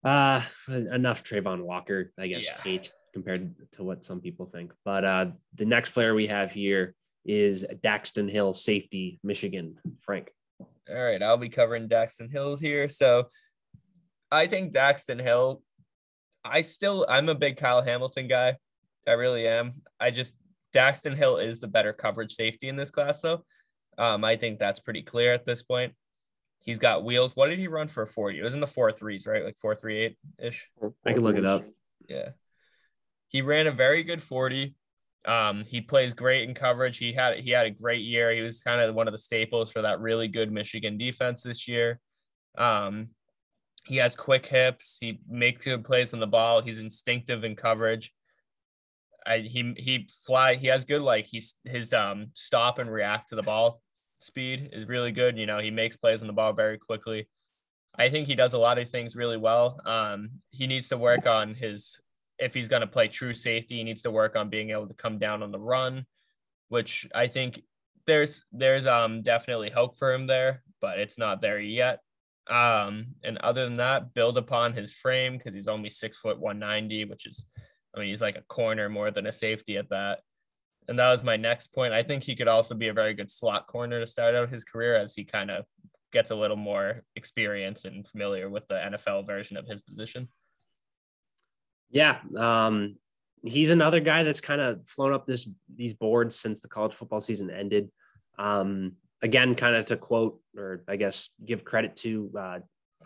Uh, 0.05 0.39
enough 0.69 1.23
Travon 1.23 1.63
Walker, 1.63 2.11
I 2.19 2.27
guess, 2.27 2.45
yeah. 2.45 2.61
hate 2.61 2.91
compared 3.11 3.55
to 3.71 3.83
what 3.83 4.05
some 4.05 4.21
people 4.21 4.45
think. 4.45 4.71
But 4.85 5.03
uh, 5.03 5.25
the 5.55 5.65
next 5.65 5.91
player 5.91 6.13
we 6.13 6.27
have 6.27 6.51
here 6.51 6.93
is 7.25 7.65
Daxton 7.83 8.29
Hill, 8.29 8.53
safety, 8.53 9.19
Michigan. 9.23 9.79
Frank. 10.01 10.29
All 10.59 11.03
right, 11.03 11.23
I'll 11.23 11.37
be 11.37 11.49
covering 11.49 11.89
Daxton 11.89 12.31
Hills 12.31 12.59
here. 12.59 12.87
So 12.87 13.29
I 14.31 14.45
think 14.45 14.73
Daxton 14.73 15.19
Hill, 15.19 15.63
I 16.43 16.61
still, 16.61 17.07
I'm 17.09 17.29
a 17.29 17.33
big 17.35 17.57
Kyle 17.57 17.81
Hamilton 17.81 18.27
guy. 18.27 18.57
I 19.07 19.13
really 19.13 19.47
am. 19.47 19.81
I 19.99 20.11
just, 20.11 20.35
Daxton 20.75 21.15
Hill 21.15 21.37
is 21.37 21.59
the 21.59 21.67
better 21.67 21.93
coverage 21.93 22.33
safety 22.33 22.69
in 22.69 22.75
this 22.75 22.91
class, 22.91 23.21
though. 23.21 23.43
Um, 23.97 24.23
I 24.23 24.35
think 24.35 24.59
that's 24.59 24.79
pretty 24.79 25.01
clear 25.01 25.33
at 25.33 25.45
this 25.45 25.63
point. 25.63 25.93
He's 26.65 26.79
got 26.79 27.03
wheels. 27.03 27.35
What 27.35 27.47
did 27.47 27.59
he 27.59 27.67
run 27.67 27.87
for 27.87 28.05
40? 28.07 28.39
It 28.39 28.43
was 28.43 28.55
in 28.55 28.59
the 28.59 28.67
four 28.67 28.91
threes, 28.91 29.27
right? 29.27 29.45
Like 29.45 29.55
four 29.55 29.75
three 29.75 29.99
eight 29.99 30.17
ish. 30.39 30.67
I 31.05 31.13
can 31.13 31.23
look 31.23 31.37
it 31.37 31.45
up. 31.45 31.63
Yeah. 32.09 32.29
He 33.27 33.41
ran 33.43 33.67
a 33.67 33.71
very 33.71 34.03
good 34.03 34.21
40. 34.21 34.75
Um, 35.25 35.63
he 35.63 35.81
plays 35.81 36.15
great 36.15 36.47
in 36.47 36.55
coverage. 36.55 36.97
He 36.97 37.13
had 37.13 37.37
he 37.39 37.51
had 37.51 37.67
a 37.67 37.71
great 37.71 38.01
year. 38.01 38.31
He 38.31 38.41
was 38.41 38.61
kind 38.61 38.81
of 38.81 38.95
one 38.95 39.07
of 39.07 39.11
the 39.11 39.19
staples 39.19 39.71
for 39.71 39.83
that 39.83 39.99
really 39.99 40.27
good 40.27 40.51
Michigan 40.51 40.97
defense 40.97 41.43
this 41.43 41.67
year. 41.67 41.99
Um, 42.57 43.09
he 43.85 43.97
has 43.97 44.15
quick 44.15 44.45
hips. 44.47 44.97
He 44.99 45.19
makes 45.27 45.65
good 45.65 45.83
plays 45.83 46.13
on 46.13 46.19
the 46.19 46.27
ball. 46.27 46.61
He's 46.61 46.79
instinctive 46.79 47.43
in 47.43 47.55
coverage. 47.55 48.11
I, 49.25 49.39
he 49.39 49.73
he 49.77 50.07
fly. 50.25 50.55
He 50.55 50.67
has 50.67 50.85
good 50.85 51.01
like 51.01 51.25
he's 51.25 51.55
his 51.63 51.93
um 51.93 52.27
stop 52.33 52.79
and 52.79 52.91
react 52.91 53.29
to 53.29 53.35
the 53.35 53.43
ball 53.43 53.81
speed 54.19 54.69
is 54.73 54.87
really 54.87 55.11
good. 55.11 55.37
You 55.37 55.45
know, 55.45 55.59
he 55.59 55.71
makes 55.71 55.97
plays 55.97 56.21
on 56.21 56.27
the 56.27 56.33
ball 56.33 56.53
very 56.53 56.77
quickly. 56.77 57.27
I 57.97 58.09
think 58.09 58.27
he 58.27 58.35
does 58.35 58.53
a 58.53 58.59
lot 58.59 58.77
of 58.77 58.89
things 58.89 59.15
really 59.15 59.37
well. 59.37 59.79
Um, 59.85 60.29
he 60.49 60.67
needs 60.67 60.89
to 60.89 60.97
work 60.97 61.27
on 61.27 61.53
his 61.53 61.99
if 62.37 62.53
he's 62.53 62.67
going 62.67 62.81
to 62.81 62.87
play 62.87 63.07
true 63.07 63.33
safety, 63.33 63.77
he 63.77 63.83
needs 63.83 64.01
to 64.01 64.11
work 64.11 64.35
on 64.35 64.49
being 64.49 64.71
able 64.71 64.87
to 64.87 64.93
come 64.93 65.17
down 65.17 65.41
on 65.41 65.51
the 65.51 65.59
run, 65.59 66.05
which 66.67 67.07
I 67.15 67.27
think 67.27 67.61
there's 68.05 68.43
there's 68.51 68.87
um 68.87 69.21
definitely 69.21 69.69
hope 69.69 69.97
for 69.97 70.13
him 70.13 70.27
there, 70.27 70.63
but 70.81 70.99
it's 70.99 71.17
not 71.17 71.41
there 71.41 71.59
yet. 71.59 71.99
Um, 72.47 73.07
and 73.23 73.37
other 73.39 73.63
than 73.65 73.77
that, 73.77 74.13
build 74.13 74.37
upon 74.37 74.73
his 74.73 74.93
frame 74.93 75.37
because 75.37 75.53
he's 75.53 75.67
only 75.67 75.89
six 75.89 76.17
foot 76.17 76.39
one 76.39 76.59
ninety, 76.59 77.05
which 77.05 77.25
is, 77.25 77.45
I 77.95 77.99
mean, 77.99 78.09
he's 78.09 78.21
like 78.21 78.35
a 78.37 78.43
corner 78.43 78.89
more 78.89 79.11
than 79.11 79.25
a 79.25 79.31
safety 79.31 79.77
at 79.77 79.89
that. 79.89 80.19
And 80.87 80.99
that 80.99 81.09
was 81.09 81.23
my 81.23 81.37
next 81.37 81.73
point. 81.73 81.93
I 81.93 82.03
think 82.03 82.23
he 82.23 82.35
could 82.35 82.47
also 82.47 82.75
be 82.75 82.89
a 82.89 82.93
very 82.93 83.13
good 83.13 83.31
slot 83.31 83.67
corner 83.67 83.99
to 83.99 84.07
start 84.07 84.35
out 84.35 84.49
his 84.49 84.63
career 84.63 84.95
as 84.95 85.15
he 85.15 85.23
kind 85.23 85.49
of 85.49 85.65
gets 86.11 86.31
a 86.31 86.35
little 86.35 86.57
more 86.57 87.03
experience 87.15 87.85
and 87.85 88.07
familiar 88.07 88.49
with 88.49 88.67
the 88.67 88.75
NFL 88.75 89.25
version 89.25 89.57
of 89.57 89.67
his 89.67 89.81
position. 89.81 90.27
Yeah, 91.89 92.19
um, 92.37 92.95
he's 93.43 93.69
another 93.69 93.99
guy 93.99 94.23
that's 94.23 94.41
kind 94.41 94.61
of 94.61 94.87
flown 94.87 95.13
up 95.13 95.25
this 95.25 95.49
these 95.75 95.93
boards 95.93 96.35
since 96.35 96.61
the 96.61 96.67
college 96.67 96.93
football 96.93 97.21
season 97.21 97.49
ended. 97.49 97.89
Um, 98.37 98.93
again, 99.21 99.55
kind 99.55 99.75
of 99.75 99.85
to 99.85 99.97
quote 99.97 100.39
or 100.57 100.83
I 100.87 100.95
guess 100.95 101.29
give 101.43 101.63
credit 101.63 101.95
to 101.97 102.31
uh, 102.37 102.59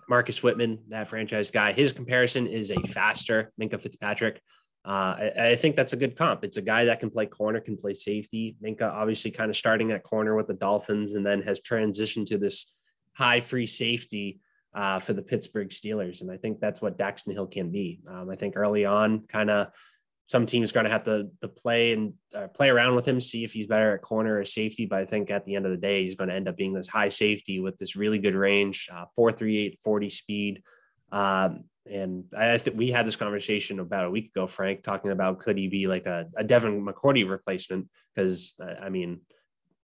Marcus 0.08 0.42
Whitman, 0.42 0.80
that 0.90 1.08
franchise 1.08 1.52
guy. 1.52 1.72
His 1.72 1.94
comparison 1.94 2.48
is 2.48 2.72
a 2.72 2.82
faster 2.82 3.52
Minkah 3.62 3.82
Fitzpatrick. 3.82 4.42
Uh, 4.86 5.16
I, 5.38 5.50
I, 5.50 5.56
think 5.56 5.76
that's 5.76 5.92
a 5.92 5.98
good 5.98 6.18
comp. 6.18 6.46
It's 6.46 6.56
a 6.56 6.62
guy 6.62 6.86
that 6.86 7.02
can 7.02 7.10
play 7.10 7.26
corner, 7.26 7.60
can 7.60 7.76
play 7.76 7.94
safety. 7.94 8.56
Minkah 8.64 8.90
obviously 8.90 9.30
kind 9.30 9.50
of 9.50 9.58
starting 9.58 9.92
at 9.92 10.04
corner 10.04 10.36
with 10.36 10.48
the 10.48 10.54
Dolphins 10.54 11.16
and 11.16 11.26
then 11.26 11.42
has 11.42 11.60
transitioned 11.60 12.28
to 12.28 12.38
this 12.38 12.74
high 13.14 13.42
free 13.42 13.66
safety 13.66 14.40
uh, 14.74 15.00
for 15.00 15.14
the 15.14 15.22
Pittsburgh 15.22 15.70
Steelers. 15.70 16.22
And 16.22 16.32
I 16.32 16.38
think 16.38 16.60
that's 16.60 16.82
what 16.82 16.98
Daxton 16.98 17.34
Hill 17.34 17.48
can 17.48 17.72
be. 17.72 18.00
Um, 18.08 18.30
I 18.30 18.36
think 18.36 18.56
early 18.56 18.86
on, 18.86 19.26
kind 19.28 19.50
of 19.50 19.68
some 20.28 20.46
teams 20.46 20.72
going 20.72 20.86
to 20.86 20.92
have 20.92 21.04
to, 21.04 21.30
to 21.42 21.48
play 21.48 21.92
and 21.92 22.14
uh, 22.36 22.48
play 22.48 22.70
around 22.70 22.96
with 22.96 23.08
him, 23.08 23.20
see 23.20 23.44
if 23.44 23.52
he's 23.52 23.66
better 23.66 23.96
at 23.96 24.02
corner 24.02 24.40
or 24.40 24.46
safety. 24.46 24.86
But 24.86 25.00
I 25.00 25.06
think 25.06 25.32
at 25.32 25.44
the 25.44 25.56
end 25.56 25.66
of 25.66 25.72
the 25.72 25.78
day, 25.78 26.04
he's 26.04 26.16
going 26.16 26.30
to 26.30 26.36
end 26.36 26.48
up 26.48 26.56
being 26.56 26.72
this 26.72 26.88
high 26.88 27.10
safety 27.10 27.60
with 27.60 27.78
this 27.80 27.96
really 27.96 28.20
good 28.20 28.36
range, 28.36 28.88
uh, 28.94 29.06
438, 29.16 29.80
40 29.84 30.10
speed. 30.10 30.64
Um, 31.12 31.64
and 31.92 32.26
I 32.38 32.58
think 32.58 32.78
we 32.78 32.92
had 32.92 33.08
this 33.08 33.16
conversation 33.16 33.80
about 33.80 34.06
a 34.06 34.12
week 34.12 34.32
ago, 34.36 34.48
Frank, 34.48 34.84
talking 34.84 35.12
about 35.12 35.40
could 35.40 35.58
he 35.58 35.68
be 35.68 35.88
like 35.88 36.06
a, 36.06 36.28
a 36.38 36.44
Devin 36.44 36.86
McCourty 36.86 37.30
replacement? 37.30 37.90
Because 38.16 38.56
uh, 38.62 38.76
I 38.82 38.90
mean, 38.90 39.22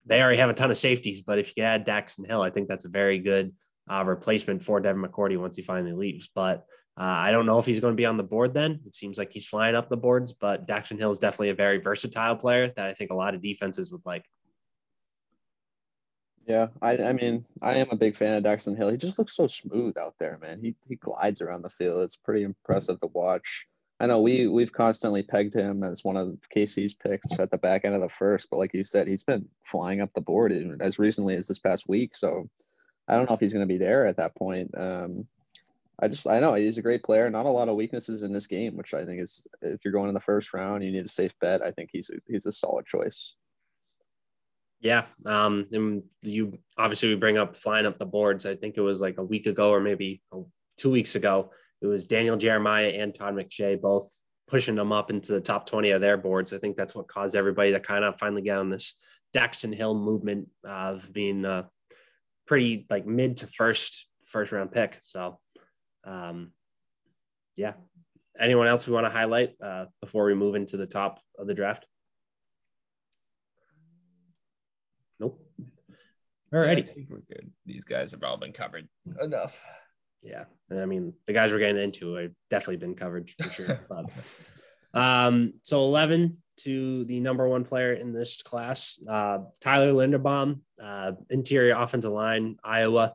they 0.05 0.21
already 0.21 0.37
have 0.37 0.49
a 0.49 0.53
ton 0.53 0.71
of 0.71 0.77
safeties, 0.77 1.21
but 1.21 1.39
if 1.39 1.55
you 1.57 1.63
add 1.63 1.85
Daxton 1.85 2.27
Hill, 2.27 2.41
I 2.41 2.51
think 2.51 2.67
that's 2.67 2.85
a 2.85 2.89
very 2.89 3.19
good 3.19 3.53
uh, 3.91 4.03
replacement 4.05 4.63
for 4.63 4.79
Devin 4.79 5.01
McCourty 5.01 5.37
once 5.37 5.55
he 5.55 5.63
finally 5.63 5.93
leaves. 5.93 6.29
But 6.33 6.65
uh, 6.97 7.03
I 7.03 7.31
don't 7.31 7.45
know 7.45 7.59
if 7.59 7.65
he's 7.65 7.79
going 7.79 7.93
to 7.93 7.97
be 7.97 8.05
on 8.05 8.17
the 8.17 8.23
board 8.23 8.53
then. 8.53 8.79
It 8.85 8.95
seems 8.95 9.17
like 9.17 9.33
he's 9.33 9.47
flying 9.47 9.75
up 9.75 9.89
the 9.89 9.97
boards, 9.97 10.31
but 10.31 10.67
Daxton 10.67 10.97
Hill 10.97 11.11
is 11.11 11.19
definitely 11.19 11.49
a 11.49 11.55
very 11.55 11.79
versatile 11.79 12.35
player 12.35 12.71
that 12.75 12.85
I 12.85 12.93
think 12.93 13.11
a 13.11 13.15
lot 13.15 13.35
of 13.35 13.41
defenses 13.41 13.91
would 13.91 14.05
like. 14.05 14.25
Yeah, 16.47 16.67
I, 16.81 16.97
I 16.97 17.13
mean, 17.13 17.45
I 17.61 17.75
am 17.75 17.89
a 17.89 17.95
big 17.95 18.15
fan 18.15 18.35
of 18.35 18.43
Daxton 18.43 18.77
Hill. 18.77 18.89
He 18.89 18.97
just 18.97 19.17
looks 19.17 19.35
so 19.35 19.47
smooth 19.47 19.97
out 19.97 20.13
there, 20.19 20.37
man. 20.41 20.59
He 20.61 20.75
he 20.87 20.95
glides 20.95 21.41
around 21.41 21.63
the 21.63 21.71
field. 21.71 22.03
It's 22.03 22.15
pretty 22.15 22.43
impressive 22.43 22.99
to 22.99 23.07
watch. 23.07 23.65
I 23.99 24.07
know 24.07 24.21
we 24.21 24.47
we've 24.47 24.71
constantly 24.71 25.23
pegged 25.23 25.55
him 25.55 25.83
as 25.83 26.03
one 26.03 26.17
of 26.17 26.37
KC's 26.53 26.93
picks 26.93 27.39
at 27.39 27.49
the 27.49 27.57
back 27.57 27.83
end 27.83 27.95
of 27.95 28.01
the 28.01 28.09
first, 28.09 28.49
but 28.51 28.57
like 28.57 28.73
you 28.73 28.83
said, 28.83 29.07
he's 29.07 29.23
been 29.23 29.47
flying 29.63 30.01
up 30.01 30.13
the 30.13 30.21
board 30.21 30.53
as 30.81 30.99
recently 30.99 31.35
as 31.35 31.47
this 31.47 31.59
past 31.59 31.87
week. 31.87 32.15
So 32.15 32.49
I 33.07 33.15
don't 33.15 33.27
know 33.27 33.35
if 33.35 33.39
he's 33.39 33.53
going 33.53 33.67
to 33.67 33.73
be 33.73 33.79
there 33.79 34.05
at 34.05 34.17
that 34.17 34.35
point. 34.35 34.71
Um, 34.77 35.27
I 35.99 36.09
just 36.09 36.27
I 36.27 36.39
know 36.41 36.55
he's 36.55 36.77
a 36.77 36.83
great 36.83 37.03
player. 37.03 37.29
Not 37.29 37.45
a 37.45 37.49
lot 37.51 37.69
of 37.69 37.75
weaknesses 37.75 38.21
in 38.21 38.33
this 38.33 38.47
game, 38.47 38.75
which 38.75 38.93
I 38.93 39.05
think 39.05 39.21
is 39.21 39.47
if 39.61 39.79
you're 39.83 39.93
going 39.93 40.09
in 40.09 40.13
the 40.13 40.19
first 40.19 40.53
round, 40.53 40.83
you 40.83 40.91
need 40.91 41.05
a 41.05 41.09
safe 41.09 41.33
bet. 41.39 41.61
I 41.61 41.71
think 41.71 41.89
he's 41.91 42.11
he's 42.27 42.45
a 42.45 42.51
solid 42.51 42.85
choice. 42.85 43.33
Yeah, 44.81 45.05
um, 45.25 45.65
and 45.71 46.03
you 46.21 46.59
obviously 46.77 47.09
we 47.09 47.15
bring 47.15 47.37
up 47.37 47.57
flying 47.57 47.85
up 47.85 47.97
the 47.97 48.05
boards. 48.05 48.45
I 48.45 48.55
think 48.55 48.77
it 48.77 48.81
was 48.81 49.01
like 49.01 49.17
a 49.17 49.23
week 49.23 49.47
ago 49.47 49.71
or 49.71 49.79
maybe 49.79 50.21
two 50.77 50.91
weeks 50.91 51.15
ago. 51.15 51.51
It 51.81 51.87
was 51.87 52.07
Daniel 52.07 52.37
Jeremiah 52.37 52.87
and 52.87 53.13
Todd 53.13 53.35
McShay 53.35 53.79
both 53.79 54.09
pushing 54.47 54.75
them 54.75 54.91
up 54.91 55.09
into 55.09 55.31
the 55.31 55.41
top 55.41 55.65
20 55.65 55.91
of 55.91 56.01
their 56.01 56.17
boards. 56.17 56.53
I 56.53 56.57
think 56.57 56.77
that's 56.77 56.93
what 56.93 57.07
caused 57.07 57.35
everybody 57.35 57.71
to 57.71 57.79
kind 57.79 58.03
of 58.03 58.19
finally 58.19 58.43
get 58.43 58.57
on 58.57 58.69
this 58.69 58.93
Daxton 59.35 59.73
Hill 59.73 59.95
movement 59.95 60.49
of 60.63 61.11
being 61.11 61.45
uh, 61.45 61.63
pretty 62.45 62.85
like 62.89 63.05
mid 63.05 63.37
to 63.37 63.47
first 63.47 64.07
first 64.27 64.51
round 64.51 64.71
pick. 64.71 64.99
So 65.01 65.39
um, 66.05 66.51
yeah. 67.55 67.73
Anyone 68.37 68.67
else 68.67 68.85
we 68.85 68.93
want 68.93 69.05
to 69.05 69.11
highlight 69.11 69.55
uh, 69.63 69.85
before 70.01 70.25
we 70.25 70.33
move 70.33 70.55
into 70.55 70.77
the 70.77 70.85
top 70.85 71.19
of 71.39 71.47
the 71.47 71.53
draft? 71.53 71.85
Alrighty. 76.55 76.87
Yeah, 76.87 77.03
we're 77.09 77.19
good. 77.27 77.51
These 77.65 77.83
guys 77.83 78.11
have 78.11 78.23
all 78.23 78.37
been 78.37 78.53
covered 78.53 78.87
enough. 79.21 79.63
Yeah. 80.21 80.45
And 80.69 80.79
I 80.79 80.85
mean, 80.85 81.13
the 81.27 81.33
guys 81.33 81.51
we're 81.51 81.59
getting 81.59 81.81
into 81.81 82.13
have 82.13 82.31
definitely 82.49 82.77
been 82.77 82.95
covered 82.95 83.29
for 83.29 83.49
sure. 83.49 83.85
but, 83.89 84.09
um, 84.99 85.53
so 85.63 85.83
11 85.83 86.37
to 86.61 87.03
the 87.05 87.19
number 87.19 87.47
one 87.47 87.65
player 87.65 87.93
in 87.93 88.13
this 88.13 88.41
class, 88.41 88.97
uh, 89.09 89.39
Tyler 89.59 89.91
Linderbaum, 89.91 90.61
uh, 90.81 91.11
interior 91.29 91.75
offensive 91.75 92.11
line, 92.11 92.55
Iowa. 92.63 93.13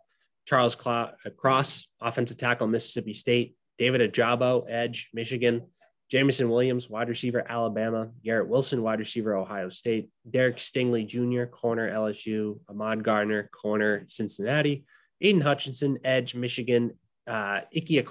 Charles 0.50 0.74
Claw 0.74 1.12
Cross, 1.36 1.88
offensive 2.00 2.36
tackle, 2.36 2.66
Mississippi 2.66 3.12
State, 3.12 3.54
David 3.78 4.12
Ojabo, 4.12 4.64
edge, 4.68 5.08
Michigan, 5.14 5.62
Jameson 6.10 6.50
Williams, 6.50 6.90
wide 6.90 7.08
receiver, 7.08 7.44
Alabama, 7.48 8.08
Garrett 8.24 8.48
Wilson, 8.48 8.82
wide 8.82 8.98
receiver, 8.98 9.36
Ohio 9.36 9.68
State, 9.68 10.10
Derek 10.28 10.56
Stingley 10.56 11.06
Jr., 11.06 11.44
corner, 11.44 11.88
LSU, 11.88 12.58
Ahmad 12.68 13.04
Gardner, 13.04 13.48
corner, 13.52 14.04
Cincinnati, 14.08 14.84
Aidan 15.20 15.40
Hutchinson, 15.40 15.98
edge, 16.04 16.34
Michigan, 16.34 16.98
uh, 17.28 17.60
Ike 17.74 18.04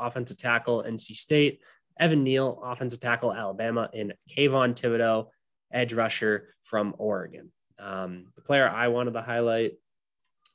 offensive 0.00 0.38
tackle, 0.38 0.82
NC 0.84 1.14
State, 1.14 1.60
Evan 2.00 2.24
Neal, 2.24 2.58
offensive 2.64 3.00
tackle, 3.00 3.34
Alabama, 3.34 3.90
and 3.92 4.14
Kayvon 4.30 4.74
Thibodeaux, 4.74 5.28
edge 5.72 5.92
rusher 5.92 6.54
from 6.62 6.94
Oregon. 6.96 7.52
Um, 7.78 8.28
the 8.34 8.42
player 8.42 8.66
I 8.66 8.88
wanted 8.88 9.12
to 9.12 9.22
highlight 9.22 9.72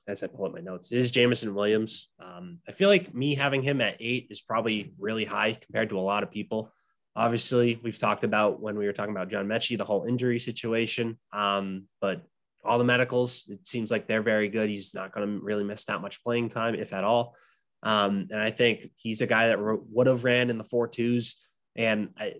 as 0.07 0.23
I 0.23 0.27
pull 0.27 0.45
up 0.45 0.53
my 0.53 0.61
notes, 0.61 0.91
is 0.91 1.11
Jameson 1.11 1.53
Williams. 1.53 2.09
Um, 2.19 2.59
I 2.67 2.71
feel 2.71 2.89
like 2.89 3.13
me 3.13 3.35
having 3.35 3.61
him 3.61 3.81
at 3.81 3.97
eight 3.99 4.27
is 4.29 4.41
probably 4.41 4.93
really 4.99 5.25
high 5.25 5.53
compared 5.53 5.89
to 5.89 5.99
a 5.99 6.01
lot 6.01 6.23
of 6.23 6.31
people. 6.31 6.73
Obviously, 7.15 7.79
we've 7.83 7.97
talked 7.97 8.23
about 8.23 8.61
when 8.61 8.77
we 8.77 8.85
were 8.85 8.93
talking 8.93 9.15
about 9.15 9.29
John 9.29 9.47
Metchie, 9.47 9.77
the 9.77 9.85
whole 9.85 10.05
injury 10.05 10.39
situation. 10.39 11.17
Um, 11.33 11.87
but 11.99 12.21
all 12.63 12.77
the 12.77 12.83
medicals, 12.83 13.45
it 13.49 13.65
seems 13.65 13.91
like 13.91 14.07
they're 14.07 14.21
very 14.21 14.47
good. 14.47 14.69
He's 14.69 14.93
not 14.93 15.13
going 15.13 15.27
to 15.27 15.43
really 15.43 15.63
miss 15.63 15.85
that 15.85 16.01
much 16.01 16.23
playing 16.23 16.49
time, 16.49 16.75
if 16.75 16.93
at 16.93 17.03
all. 17.03 17.35
Um, 17.83 18.27
and 18.31 18.39
I 18.39 18.51
think 18.51 18.91
he's 18.95 19.21
a 19.21 19.27
guy 19.27 19.47
that 19.47 19.59
would 19.59 20.07
have 20.07 20.23
ran 20.23 20.49
in 20.49 20.57
the 20.57 20.63
four 20.63 20.87
twos. 20.87 21.35
And 21.75 22.09
I, 22.17 22.35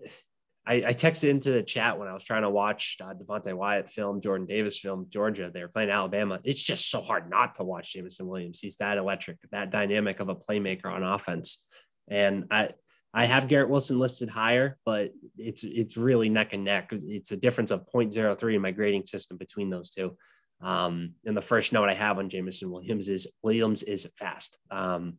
I, 0.66 0.74
I, 0.74 0.92
texted 0.92 1.28
into 1.28 1.50
the 1.50 1.62
chat 1.62 1.98
when 1.98 2.06
I 2.06 2.14
was 2.14 2.22
trying 2.22 2.42
to 2.42 2.50
watch 2.50 2.96
uh, 3.02 3.14
Devonte 3.14 3.52
Wyatt 3.52 3.90
film, 3.90 4.20
Jordan 4.20 4.46
Davis 4.46 4.78
film, 4.78 5.06
Georgia. 5.10 5.50
They 5.52 5.60
were 5.60 5.68
playing 5.68 5.90
Alabama. 5.90 6.38
It's 6.44 6.62
just 6.62 6.88
so 6.88 7.00
hard 7.00 7.28
not 7.28 7.56
to 7.56 7.64
watch 7.64 7.92
Jameson 7.92 8.28
Williams. 8.28 8.60
He's 8.60 8.76
that 8.76 8.96
electric, 8.96 9.38
that 9.50 9.70
dynamic 9.70 10.20
of 10.20 10.28
a 10.28 10.36
playmaker 10.36 10.86
on 10.86 11.02
offense. 11.02 11.64
And 12.08 12.44
I, 12.50 12.70
I 13.14 13.26
have 13.26 13.48
Garrett 13.48 13.68
Wilson 13.68 13.98
listed 13.98 14.28
higher, 14.28 14.78
but 14.86 15.12
it's 15.36 15.64
it's 15.64 15.96
really 15.96 16.30
neck 16.30 16.54
and 16.54 16.64
neck. 16.64 16.90
It's 16.92 17.32
a 17.32 17.36
difference 17.36 17.70
of 17.70 17.86
0.03 17.92 18.54
in 18.54 18.62
my 18.62 18.70
grading 18.70 19.06
system 19.06 19.36
between 19.36 19.68
those 19.68 19.90
two. 19.90 20.16
Um, 20.62 21.14
and 21.26 21.36
the 21.36 21.42
first 21.42 21.72
note 21.72 21.88
I 21.88 21.94
have 21.94 22.18
on 22.18 22.30
Jameson 22.30 22.70
Williams 22.70 23.08
is 23.08 23.26
Williams 23.42 23.82
is 23.82 24.08
fast. 24.16 24.58
Um, 24.70 25.18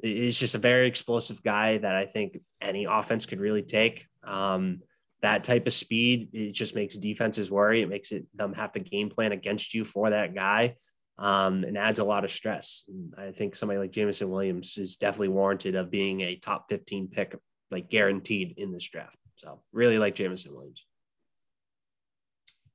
it's 0.00 0.38
just 0.38 0.54
a 0.54 0.58
very 0.58 0.86
explosive 0.86 1.42
guy 1.42 1.78
that 1.78 1.94
I 1.94 2.06
think 2.06 2.40
any 2.60 2.84
offense 2.84 3.24
could 3.26 3.40
really 3.40 3.62
take. 3.62 4.06
Um, 4.24 4.80
that 5.22 5.44
type 5.44 5.66
of 5.66 5.72
speed, 5.72 6.30
it 6.32 6.52
just 6.52 6.74
makes 6.74 6.96
defenses 6.96 7.50
worry. 7.50 7.82
It 7.82 7.88
makes 7.88 8.12
it 8.12 8.26
them 8.34 8.54
have 8.54 8.72
to 8.72 8.80
game 8.80 9.10
plan 9.10 9.32
against 9.32 9.74
you 9.74 9.84
for 9.84 10.10
that 10.10 10.34
guy, 10.34 10.76
um, 11.18 11.64
and 11.64 11.76
adds 11.76 11.98
a 11.98 12.04
lot 12.04 12.24
of 12.24 12.30
stress. 12.30 12.84
I 13.18 13.32
think 13.32 13.54
somebody 13.54 13.78
like 13.78 13.92
Jameson 13.92 14.30
Williams 14.30 14.78
is 14.78 14.96
definitely 14.96 15.28
warranted 15.28 15.74
of 15.74 15.90
being 15.90 16.22
a 16.22 16.36
top 16.36 16.66
15 16.70 17.08
pick, 17.08 17.36
like 17.70 17.90
guaranteed 17.90 18.54
in 18.56 18.72
this 18.72 18.88
draft. 18.88 19.16
So 19.36 19.60
really 19.72 19.98
like 19.98 20.14
Jameson 20.14 20.54
Williams. 20.54 20.86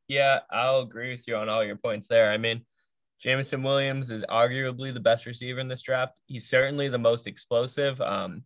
Yeah, 0.07 0.39
I'll 0.51 0.81
agree 0.81 1.11
with 1.11 1.27
you 1.27 1.35
on 1.35 1.49
all 1.49 1.63
your 1.63 1.77
points 1.77 2.07
there. 2.07 2.29
I 2.29 2.37
mean, 2.37 2.63
Jameson 3.19 3.63
Williams 3.63 4.11
is 4.11 4.23
arguably 4.29 4.93
the 4.93 4.99
best 4.99 5.25
receiver 5.25 5.59
in 5.59 5.67
this 5.67 5.81
draft. 5.81 6.13
He's 6.27 6.47
certainly 6.47 6.89
the 6.89 6.99
most 6.99 7.27
explosive. 7.27 7.99
Um, 8.01 8.43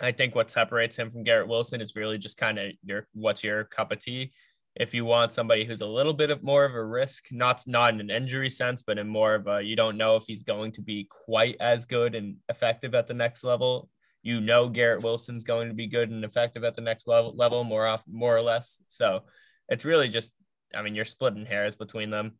I 0.00 0.12
think 0.12 0.34
what 0.34 0.50
separates 0.50 0.96
him 0.96 1.10
from 1.10 1.24
Garrett 1.24 1.48
Wilson 1.48 1.80
is 1.80 1.96
really 1.96 2.18
just 2.18 2.36
kind 2.36 2.58
of 2.58 2.72
your 2.84 3.08
what's 3.14 3.42
your 3.42 3.64
cup 3.64 3.92
of 3.92 3.98
tea. 4.00 4.32
if 4.78 4.92
you 4.92 5.04
want 5.06 5.32
somebody 5.32 5.64
who's 5.64 5.80
a 5.80 5.86
little 5.86 6.12
bit 6.12 6.30
of 6.30 6.42
more 6.42 6.64
of 6.64 6.74
a 6.74 6.84
risk, 6.84 7.28
not 7.32 7.62
not 7.66 7.94
in 7.94 8.00
an 8.00 8.10
injury 8.10 8.50
sense, 8.50 8.82
but 8.82 8.98
in 8.98 9.08
more 9.08 9.34
of 9.34 9.46
a 9.46 9.62
you 9.62 9.74
don't 9.76 9.96
know 9.96 10.16
if 10.16 10.24
he's 10.26 10.42
going 10.42 10.72
to 10.72 10.82
be 10.82 11.08
quite 11.10 11.56
as 11.60 11.86
good 11.86 12.14
and 12.14 12.36
effective 12.48 12.94
at 12.94 13.06
the 13.06 13.14
next 13.14 13.42
level. 13.44 13.88
You 14.22 14.40
know 14.40 14.68
Garrett 14.68 15.02
Wilson's 15.02 15.44
going 15.44 15.68
to 15.68 15.74
be 15.74 15.86
good 15.86 16.10
and 16.10 16.24
effective 16.24 16.64
at 16.64 16.74
the 16.74 16.82
next 16.82 17.06
level 17.06 17.34
level 17.36 17.64
more 17.64 17.86
off 17.86 18.04
more 18.06 18.36
or 18.36 18.42
less. 18.42 18.80
So 18.88 19.22
it's 19.68 19.84
really 19.84 20.08
just 20.08 20.32
I 20.74 20.82
mean 20.82 20.94
you're 20.94 21.04
splitting 21.06 21.46
hairs 21.46 21.74
between 21.74 22.10
them. 22.10 22.32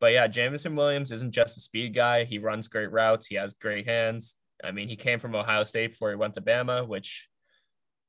But 0.00 0.12
yeah, 0.12 0.26
Jameson 0.26 0.74
Williams 0.74 1.12
isn't 1.12 1.32
just 1.32 1.56
a 1.56 1.60
speed 1.60 1.94
guy. 1.94 2.24
He 2.24 2.38
runs 2.38 2.68
great 2.68 2.90
routes. 2.90 3.26
He 3.26 3.36
has 3.36 3.54
great 3.54 3.86
hands. 3.86 4.36
I 4.62 4.70
mean, 4.70 4.88
he 4.88 4.96
came 4.96 5.18
from 5.18 5.34
Ohio 5.34 5.64
State 5.64 5.92
before 5.92 6.10
he 6.10 6.16
went 6.16 6.34
to 6.34 6.40
Bama, 6.40 6.86
which 6.86 7.28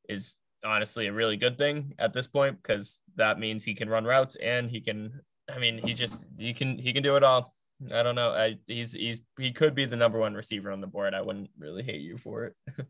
is 0.08 0.38
honestly 0.64 1.08
a 1.08 1.14
really 1.14 1.38
good 1.38 1.58
thing 1.58 1.93
at 2.00 2.14
this 2.14 2.28
point 2.28 2.62
because 2.62 3.00
that 3.16 3.39
means 3.39 3.64
he 3.64 3.76
can 3.76 3.89
run 3.89 4.06
routes 4.06 4.36
and 4.36 4.70
he 4.70 4.82
can. 4.82 5.22
I 5.54 5.60
mean, 5.60 5.78
he 5.78 5.93
just 5.93 6.26
he 6.38 6.54
can 6.54 6.78
he 6.78 6.91
can 6.91 7.04
do 7.04 7.16
it 7.16 7.24
all. 7.24 7.54
I 7.93 8.04
don't 8.04 8.16
know. 8.16 8.32
I, 8.32 8.56
he's 8.68 8.93
he's 8.93 9.22
he 9.38 9.52
could 9.52 9.76
be 9.76 9.86
the 9.86 9.96
number 9.96 10.20
one 10.20 10.34
receiver 10.34 10.72
on 10.72 10.82
the 10.82 10.88
board. 10.88 11.14
I 11.14 11.22
wouldn't 11.22 11.50
really 11.58 11.84
hate 11.84 12.02
you 12.02 12.18
for 12.18 12.46
it. 12.46 12.56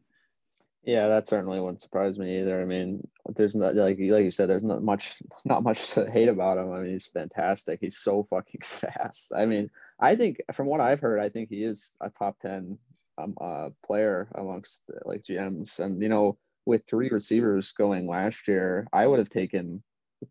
yeah, 0.84 1.08
that 1.08 1.28
certainly 1.28 1.60
wouldn't 1.60 1.82
surprise 1.82 2.20
me 2.20 2.39
either. 2.39 2.62
I 2.62 2.66
mean, 2.66 3.06
there's 3.36 3.56
not 3.56 3.76
like 3.76 3.97
like 3.99 4.24
you 4.24 4.32
said, 4.32 4.47
there's 4.47 4.64
not 4.64 4.84
much 4.84 5.18
not 5.43 5.64
much 5.64 5.91
to 5.91 6.10
hate 6.10 6.30
about 6.30 6.58
him. 6.58 6.72
I 6.72 6.80
mean, 6.80 6.93
he's 6.93 7.08
fantastic. 7.08 7.80
He's 7.82 7.97
so 7.97 8.28
fucking 8.30 8.62
fast. 8.64 9.32
I 9.36 9.45
mean, 9.45 9.70
I 9.99 10.16
think 10.16 10.41
from 10.53 10.68
what 10.68 10.82
I've 10.82 11.01
heard, 11.01 11.20
I 11.20 11.30
think 11.30 11.49
he 11.49 11.64
is 11.64 11.95
a 11.99 12.10
top 12.10 12.39
ten 12.39 12.78
um, 13.18 13.36
uh, 13.39 13.70
player 13.86 14.30
amongst 14.36 14.82
like 15.05 15.24
GMs. 15.24 15.80
And 15.80 16.01
you 16.01 16.09
know, 16.09 16.38
with 16.66 16.84
three 16.88 17.09
receivers 17.09 17.72
going 17.72 18.07
last 18.07 18.47
year, 18.47 18.88
I 18.93 19.07
would 19.07 19.20
have 19.20 19.30
taken 19.30 19.84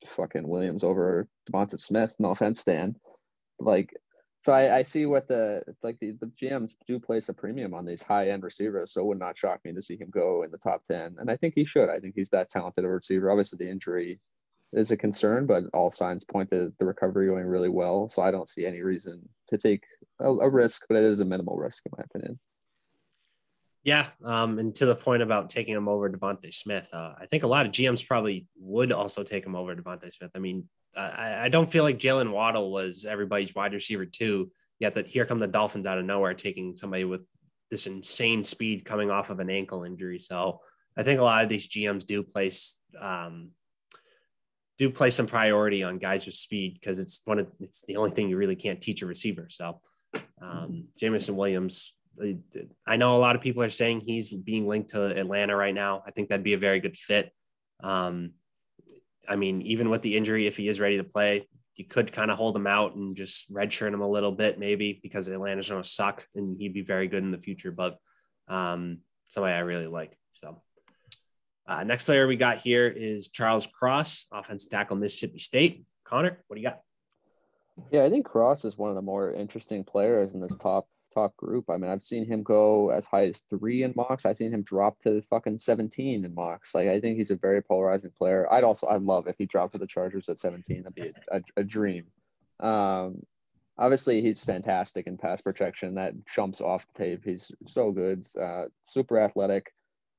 fucking 0.07 0.47
Williams 0.47 0.85
over 0.85 1.29
DeVonta 1.51 1.79
Smith. 1.79 2.15
No 2.19 2.31
offense, 2.31 2.65
Dan. 2.65 2.97
Like, 3.59 3.95
so 4.45 4.53
I, 4.53 4.79
I 4.79 4.83
see 4.83 5.07
what 5.07 5.29
the 5.29 5.63
like 5.83 5.99
the, 6.01 6.13
the 6.21 6.27
GMs 6.27 6.73
do 6.87 6.99
place 6.99 7.29
a 7.29 7.33
premium 7.35 7.73
on 7.73 7.87
these 7.87 8.03
high 8.03 8.31
end 8.31 8.43
receivers. 8.43 8.93
So 8.93 9.01
it 9.01 9.07
would 9.07 9.19
not 9.19 9.39
shock 9.39 9.61
me 9.65 9.73
to 9.73 9.83
see 9.83 9.97
him 9.97 10.11
go 10.11 10.43
in 10.43 10.51
the 10.51 10.59
top 10.59 10.85
ten. 10.85 11.17
And 11.19 11.31
I 11.31 11.37
think 11.37 11.55
he 11.55 11.65
should. 11.65 11.89
I 11.89 11.99
think 12.01 12.15
he's 12.17 12.31
that 12.31 12.51
talented 12.51 12.85
a 12.85 12.89
receiver. 12.89 13.31
Obviously, 13.31 13.65
the 13.65 13.71
injury 13.71 14.21
is 14.73 14.91
a 14.91 14.97
concern, 14.97 15.47
but 15.47 15.65
all 15.73 15.91
signs 15.91 16.25
point 16.25 16.51
to 16.51 16.73
the 16.79 16.85
recovery 16.85 17.29
going 17.29 17.47
really 17.47 17.69
well. 17.69 18.09
So 18.09 18.23
I 18.23 18.31
don't 18.31 18.49
see 18.49 18.67
any 18.67 18.83
reason 18.83 19.27
to 19.49 19.57
take 19.57 19.85
a, 20.21 20.29
a 20.29 20.49
risk, 20.49 20.83
but 20.89 20.99
it 20.99 21.05
is 21.05 21.21
a 21.21 21.25
minimal 21.25 21.57
risk 21.57 21.85
in 21.87 21.93
my 21.97 22.05
opinion. 22.05 22.39
Yeah, 23.85 24.07
um, 24.25 24.59
and 24.59 24.75
to 24.77 24.87
the 24.87 24.97
point 24.97 25.23
about 25.23 25.51
taking 25.51 25.75
him 25.75 25.89
over 25.89 26.09
DeVonta 26.09 26.53
Smith, 26.53 26.89
uh, 26.93 27.13
I 27.21 27.27
think 27.27 27.43
a 27.43 27.47
lot 27.47 27.67
of 27.67 27.73
GMs 27.73 28.07
probably 28.07 28.47
would 28.59 28.93
also 28.93 29.23
take 29.23 29.45
him 29.45 29.55
over 29.55 29.77
DeVonta 29.77 30.11
Smith. 30.11 30.31
I 30.35 30.39
mean, 30.39 30.67
I, 30.97 31.45
I 31.45 31.49
don't 31.49 31.71
feel 31.71 31.85
like 31.85 31.99
Jaylen 31.99 32.33
Waddle 32.33 32.73
was 32.73 33.05
everybody's 33.05 33.55
wide 33.55 33.75
receiver 33.75 34.07
too. 34.07 34.51
Yet 34.81 34.95
that 34.95 35.07
here 35.07 35.25
come 35.27 35.39
the 35.39 35.47
Dolphins 35.47 35.87
out 35.87 35.99
of 35.99 36.05
nowhere 36.05 36.35
taking 36.35 36.77
somebody 36.77 37.05
with 37.05 37.21
this 37.71 37.87
insane 37.87 38.43
speed 38.43 38.85
coming 38.85 39.11
off 39.11 39.31
of 39.31 39.39
an 39.39 39.51
ankle 39.51 39.85
injury. 39.85 40.19
So 40.19 40.61
I 40.97 41.03
think 41.03 41.21
a 41.21 41.25
lot 41.25 41.43
of 41.43 41.49
these 41.49 41.69
GMs 41.69 42.07
do 42.07 42.23
place 42.23 42.81
um, 43.01 43.51
do 44.79 44.91
place 44.91 45.15
some 45.15 45.27
priority 45.27 45.83
on 45.83 45.99
guys 45.99 46.27
with 46.27 46.35
speed 46.35 46.79
because 46.81 46.99
it's 46.99 47.21
one 47.25 47.39
of 47.39 47.49
it's 47.61 47.83
the 47.83 47.97
only 47.97 48.11
thing 48.11 48.29
you 48.29 48.37
really 48.37 48.57
can't 48.57 48.81
teach 48.81 49.03
a 49.03 49.07
receiver. 49.07 49.47
So 49.49 49.81
um, 50.41 50.89
Jameson 50.99 51.37
Williams 51.37 51.94
I 52.87 52.97
know 52.97 53.17
a 53.17 53.19
lot 53.19 53.37
of 53.37 53.43
people 53.43 53.63
are 53.63 53.71
saying 53.71 54.03
he's 54.07 54.33
being 54.33 54.67
linked 54.69 54.91
to 54.91 55.19
Atlanta 55.19 55.57
right 55.57 55.75
now. 55.75 56.03
I 56.07 56.11
think 56.11 56.29
that'd 56.29 56.45
be 56.45 56.53
a 56.53 56.59
very 56.59 56.81
good 56.81 56.97
fit. 56.97 57.33
Um, 57.83 58.33
I 59.29 59.37
mean, 59.37 59.63
even 59.63 59.91
with 59.91 60.03
the 60.03 60.17
injury, 60.17 60.47
if 60.47 60.57
he 60.57 60.69
is 60.69 60.81
ready 60.81 60.99
to 60.99 61.05
play, 61.05 61.49
you 61.77 61.85
could 61.85 62.13
kind 62.13 62.31
of 62.31 62.39
hold 62.39 62.57
him 62.57 62.67
out 62.67 62.95
and 62.95 63.17
just 63.17 63.53
redshirt 63.53 63.93
him 63.93 64.01
a 64.01 64.09
little 64.09 64.33
bit, 64.33 64.59
maybe 64.59 65.01
because 65.03 65.29
Atlanta's 65.29 65.71
going 65.71 65.83
to 65.83 65.89
suck 65.89 66.27
and 66.35 66.57
he'd 66.61 66.75
be 66.75 66.83
very 66.83 67.09
good 67.09 67.23
in 67.23 67.33
the 67.33 67.39
future. 67.39 67.73
But 67.73 67.99
um, 68.49 68.99
somebody 69.29 69.55
I 69.55 69.61
really 69.61 69.87
like. 69.87 70.17
So, 70.35 70.63
uh, 71.67 71.83
next 71.83 72.05
player 72.05 72.27
we 72.27 72.37
got 72.37 72.59
here 72.59 72.87
is 72.87 73.29
Charles 73.29 73.67
Cross, 73.67 74.27
offense 74.33 74.67
tackle, 74.67 74.97
Mississippi 74.97 75.39
State. 75.39 75.85
Connor, 76.05 76.45
what 76.47 76.57
do 76.57 76.61
you 76.61 76.69
got? 76.69 76.81
Yeah, 77.91 78.05
I 78.05 78.11
think 78.11 78.27
Cross 78.27 78.65
is 78.65 78.79
one 78.79 78.91
of 78.91 78.97
the 78.97 79.03
more 79.03 79.33
interesting 79.33 79.83
players 79.83 80.35
in 80.35 80.41
this 80.41 80.55
top 80.57 80.87
top 81.15 81.37
group. 81.37 81.71
I 81.71 81.77
mean, 81.77 81.91
I've 81.91 82.03
seen 82.03 82.27
him 82.27 82.43
go 82.43 82.91
as 82.91 83.07
high 83.07 83.27
as 83.27 83.41
three 83.51 83.83
in 83.83 83.93
mocks. 83.97 84.27
I've 84.27 84.37
seen 84.37 84.53
him 84.53 84.63
drop 84.63 85.01
to 85.03 85.23
fucking 85.23 85.59
17 85.59 86.25
in 86.25 86.35
mocks. 86.35 86.75
Like, 86.75 86.89
I 86.89 87.01
think 87.01 87.19
he's 87.19 87.31
a 87.31 87.37
very 87.37 87.63
polarizing 87.63 88.13
player. 88.17 88.53
I'd 88.53 88.65
also, 88.65 88.87
I'd 88.89 89.03
love 89.03 89.29
if 89.29 89.37
he 89.39 89.47
dropped 89.47 89.73
to 89.73 89.79
the 89.79 89.87
Chargers 89.87 90.29
at 90.29 90.39
17. 90.39 90.83
That'd 90.83 90.95
be 90.95 91.13
a, 91.31 91.37
a, 91.37 91.41
a 91.59 91.65
dream. 91.65 92.07
Um, 92.61 93.23
obviously, 93.79 94.21
he's 94.23 94.45
fantastic 94.45 95.07
in 95.07 95.17
pass 95.17 95.41
protection. 95.41 95.95
That 95.95 96.15
jumps 96.27 96.61
off 96.61 96.87
the 96.95 97.05
tape. 97.05 97.23
He's 97.25 97.51
so 97.67 97.93
good, 97.93 98.27
uh, 98.41 98.65
super 98.85 99.19
athletic. 99.19 99.73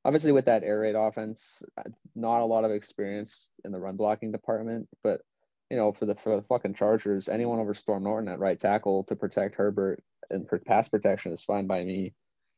Obviously, 0.04 0.32
with 0.32 0.46
that 0.46 0.64
air 0.64 0.82
raid 0.82 0.96
offense, 0.96 1.64
not 2.16 2.42
a 2.42 2.46
lot 2.46 2.64
of 2.64 2.72
experience 2.72 3.50
in 3.64 3.72
the 3.72 3.80
run 3.80 3.96
blocking 3.96 4.32
department, 4.32 4.88
but 5.02 5.22
you 5.70 5.78
know, 5.78 5.92
for 5.92 6.06
the 6.06 6.16
for 6.16 6.36
the 6.36 6.44
fucking 6.44 6.76
Chargers, 6.76 7.28
anyone 7.28 7.60
over 7.60 7.74
Storm 7.74 8.04
Norton 8.04 8.30
at 8.30 8.40
right 8.40 8.60
tackle 8.60 9.04
to 9.06 9.16
protect 9.16 9.56
Herbert 9.56 10.04
and 10.30 10.48
for 10.48 10.60
pass 10.60 10.90
protection 10.90 11.32
is 11.32 11.44
fine 11.44 11.68
by 11.68 11.84
me. 11.84 12.14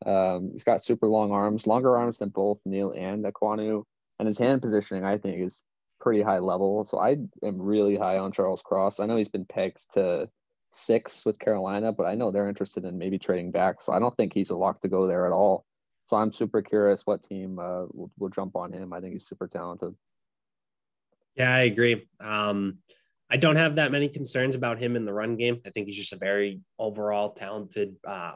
Um, 0.05 0.51
he's 0.53 0.64
got 0.64 0.84
super 0.84 1.08
long 1.08 1.32
arms, 1.32 1.68
longer 1.68 1.97
arms 1.97 2.20
than 2.20 2.30
both 2.30 2.60
Neal 2.66 2.91
and 2.91 3.26
Ekwonu, 3.26 3.84
and 4.20 4.28
his 4.28 4.38
hand 4.38 4.62
positioning 4.62 5.05
I 5.05 5.18
think 5.18 5.41
is 5.41 5.62
pretty 5.99 6.22
high 6.22 6.39
level. 6.39 6.86
So 6.86 6.99
I 6.99 7.18
am 7.43 7.62
really 7.62 7.95
high 7.95 8.18
on 8.18 8.32
Charles 8.32 8.62
Cross. 8.62 8.99
I 8.99 9.05
know 9.05 9.18
he's 9.18 9.28
been 9.30 9.45
pegged 9.45 9.86
to 9.93 10.30
six 10.72 11.26
with 11.26 11.39
Carolina, 11.39 11.91
but 11.91 12.05
I 12.05 12.16
know 12.16 12.32
they're 12.32 12.49
interested 12.49 12.86
in 12.86 12.97
maybe 12.97 13.18
trading 13.18 13.51
back. 13.51 13.82
So 13.82 13.93
I 13.93 13.99
don't 13.99 14.16
think 14.16 14.34
he's 14.34 14.51
a 14.51 14.58
lock 14.58 14.82
to 14.82 14.88
go 14.88 15.08
there 15.08 15.26
at 15.26 15.34
all. 15.34 15.66
So 16.05 16.18
I'm 16.18 16.32
super 16.32 16.62
curious 16.62 17.05
what 17.05 17.24
team 17.24 17.60
uh, 17.60 17.86
will, 17.91 18.12
will 18.18 18.30
jump 18.30 18.55
on 18.55 18.72
him. 18.72 18.93
I 18.93 19.01
think 19.01 19.14
he's 19.14 19.28
super 19.28 19.47
talented. 19.47 19.95
Yeah, 21.38 21.53
I 21.53 21.59
agree. 21.59 22.07
Um, 22.19 22.79
I 23.29 23.38
don't 23.38 23.57
have 23.57 23.75
that 23.75 23.91
many 23.91 24.09
concerns 24.09 24.55
about 24.55 24.79
him 24.79 24.95
in 24.95 25.05
the 25.05 25.13
run 25.13 25.35
game. 25.35 25.61
I 25.65 25.69
think 25.69 25.88
he's 25.88 25.97
just 25.97 26.13
a 26.13 26.17
very 26.17 26.61
overall 26.79 27.33
talented 27.33 27.95
uh, 28.07 28.33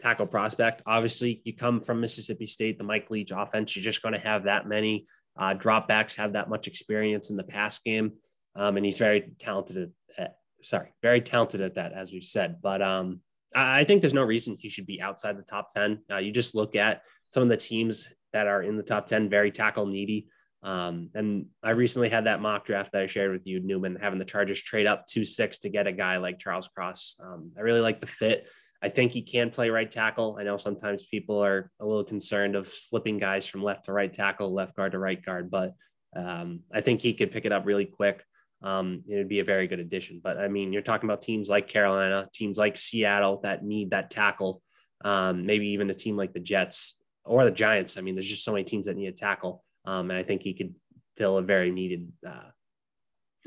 tackle 0.00 0.26
prospect. 0.26 0.82
Obviously, 0.86 1.42
you 1.44 1.54
come 1.54 1.80
from 1.82 2.00
Mississippi 2.00 2.46
State, 2.46 2.78
the 2.78 2.84
Mike 2.84 3.10
Leach 3.10 3.32
offense. 3.34 3.74
You're 3.74 3.82
just 3.82 4.02
going 4.02 4.14
to 4.14 4.20
have 4.20 4.44
that 4.44 4.66
many 4.66 5.06
uh, 5.38 5.54
dropbacks, 5.54 6.16
have 6.16 6.32
that 6.32 6.48
much 6.48 6.68
experience 6.68 7.30
in 7.30 7.36
the 7.36 7.44
pass 7.44 7.78
game, 7.80 8.12
um, 8.56 8.76
and 8.76 8.86
he's 8.86 8.98
very 8.98 9.32
talented 9.38 9.92
at, 10.16 10.36
Sorry, 10.60 10.92
very 11.02 11.20
talented 11.20 11.60
at 11.60 11.76
that, 11.76 11.92
as 11.92 12.12
we 12.12 12.20
said. 12.20 12.56
But 12.60 12.82
um, 12.82 13.20
I, 13.54 13.80
I 13.80 13.84
think 13.84 14.00
there's 14.00 14.14
no 14.14 14.24
reason 14.24 14.56
he 14.58 14.68
should 14.68 14.86
be 14.86 15.00
outside 15.00 15.38
the 15.38 15.42
top 15.42 15.68
ten. 15.72 16.00
Uh, 16.10 16.16
you 16.16 16.32
just 16.32 16.56
look 16.56 16.74
at 16.74 17.02
some 17.30 17.44
of 17.44 17.48
the 17.48 17.56
teams 17.56 18.12
that 18.32 18.48
are 18.48 18.62
in 18.62 18.76
the 18.76 18.82
top 18.82 19.06
ten, 19.06 19.28
very 19.28 19.52
tackle 19.52 19.86
needy. 19.86 20.26
Um, 20.62 21.10
and 21.14 21.46
I 21.62 21.70
recently 21.70 22.08
had 22.08 22.24
that 22.24 22.40
mock 22.40 22.66
draft 22.66 22.92
that 22.92 23.02
I 23.02 23.06
shared 23.06 23.32
with 23.32 23.46
you, 23.46 23.60
Newman, 23.60 23.96
having 24.00 24.18
the 24.18 24.24
Chargers 24.24 24.60
trade 24.60 24.86
up 24.86 25.06
two 25.06 25.24
six 25.24 25.60
to 25.60 25.68
get 25.68 25.86
a 25.86 25.92
guy 25.92 26.16
like 26.16 26.38
Charles 26.38 26.68
Cross. 26.68 27.16
Um, 27.22 27.52
I 27.56 27.60
really 27.60 27.80
like 27.80 28.00
the 28.00 28.06
fit. 28.06 28.48
I 28.82 28.88
think 28.88 29.12
he 29.12 29.22
can 29.22 29.50
play 29.50 29.70
right 29.70 29.90
tackle. 29.90 30.36
I 30.38 30.44
know 30.44 30.56
sometimes 30.56 31.04
people 31.04 31.42
are 31.44 31.70
a 31.80 31.86
little 31.86 32.04
concerned 32.04 32.54
of 32.54 32.68
flipping 32.68 33.18
guys 33.18 33.46
from 33.46 33.62
left 33.62 33.86
to 33.86 33.92
right 33.92 34.12
tackle, 34.12 34.52
left 34.52 34.76
guard 34.76 34.92
to 34.92 34.98
right 34.98 35.24
guard, 35.24 35.50
but 35.50 35.74
um, 36.16 36.60
I 36.72 36.80
think 36.80 37.00
he 37.00 37.14
could 37.14 37.32
pick 37.32 37.44
it 37.44 37.52
up 37.52 37.66
really 37.66 37.84
quick. 37.84 38.24
Um, 38.62 39.04
it'd 39.08 39.28
be 39.28 39.40
a 39.40 39.44
very 39.44 39.66
good 39.66 39.80
addition. 39.80 40.20
But 40.22 40.38
I 40.38 40.48
mean, 40.48 40.72
you're 40.72 40.82
talking 40.82 41.08
about 41.08 41.22
teams 41.22 41.48
like 41.48 41.68
Carolina, 41.68 42.28
teams 42.32 42.58
like 42.58 42.76
Seattle 42.76 43.40
that 43.42 43.64
need 43.64 43.90
that 43.90 44.10
tackle. 44.10 44.62
Um, 45.04 45.46
maybe 45.46 45.70
even 45.70 45.90
a 45.90 45.94
team 45.94 46.16
like 46.16 46.32
the 46.32 46.40
Jets 46.40 46.96
or 47.24 47.44
the 47.44 47.50
Giants. 47.50 47.96
I 47.96 48.00
mean, 48.00 48.14
there's 48.14 48.28
just 48.28 48.44
so 48.44 48.52
many 48.52 48.64
teams 48.64 48.86
that 48.86 48.96
need 48.96 49.06
a 49.06 49.12
tackle. 49.12 49.64
Um, 49.88 50.10
and 50.10 50.18
I 50.18 50.22
think 50.22 50.42
he 50.42 50.52
could 50.52 50.74
fill 51.16 51.38
a 51.38 51.42
very 51.42 51.70
needed, 51.70 52.12
uh, 52.26 52.50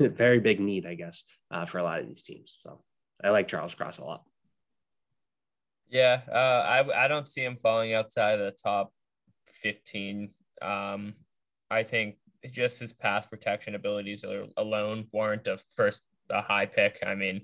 very 0.00 0.40
big 0.40 0.58
need, 0.58 0.86
I 0.86 0.94
guess, 0.94 1.22
uh, 1.52 1.66
for 1.66 1.78
a 1.78 1.84
lot 1.84 2.00
of 2.00 2.08
these 2.08 2.22
teams. 2.22 2.58
So 2.60 2.82
I 3.22 3.30
like 3.30 3.46
Charles 3.46 3.74
Cross 3.74 3.98
a 3.98 4.04
lot. 4.04 4.24
Yeah, 5.88 6.22
uh, 6.28 6.34
I 6.34 7.04
I 7.04 7.08
don't 7.08 7.28
see 7.28 7.44
him 7.44 7.56
falling 7.56 7.92
outside 7.92 8.40
of 8.40 8.46
the 8.46 8.58
top 8.60 8.92
fifteen. 9.46 10.30
Um, 10.60 11.14
I 11.70 11.82
think 11.82 12.16
just 12.50 12.80
his 12.80 12.92
pass 12.92 13.26
protection 13.26 13.74
abilities 13.74 14.24
alone 14.56 15.06
warrant 15.12 15.46
a 15.46 15.58
first 15.76 16.02
a 16.30 16.40
high 16.40 16.66
pick. 16.66 16.98
I 17.06 17.14
mean, 17.14 17.42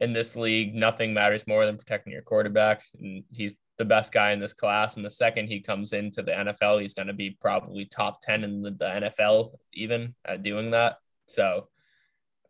in 0.00 0.12
this 0.12 0.36
league, 0.36 0.74
nothing 0.74 1.14
matters 1.14 1.46
more 1.46 1.64
than 1.64 1.78
protecting 1.78 2.12
your 2.12 2.22
quarterback. 2.22 2.82
And 3.00 3.24
he's 3.30 3.54
the 3.78 3.84
best 3.84 4.12
guy 4.12 4.32
in 4.32 4.40
this 4.40 4.52
class. 4.52 4.96
And 4.96 5.04
the 5.04 5.10
second 5.10 5.46
he 5.46 5.60
comes 5.60 5.92
into 5.92 6.22
the 6.22 6.32
NFL, 6.32 6.80
he's 6.80 6.94
going 6.94 7.06
to 7.06 7.14
be 7.14 7.38
probably 7.40 7.84
top 7.84 8.20
10 8.20 8.44
in 8.44 8.60
the, 8.60 8.72
the 8.72 9.10
NFL, 9.18 9.52
even 9.72 10.14
at 10.24 10.42
doing 10.42 10.72
that. 10.72 10.98
So 11.26 11.68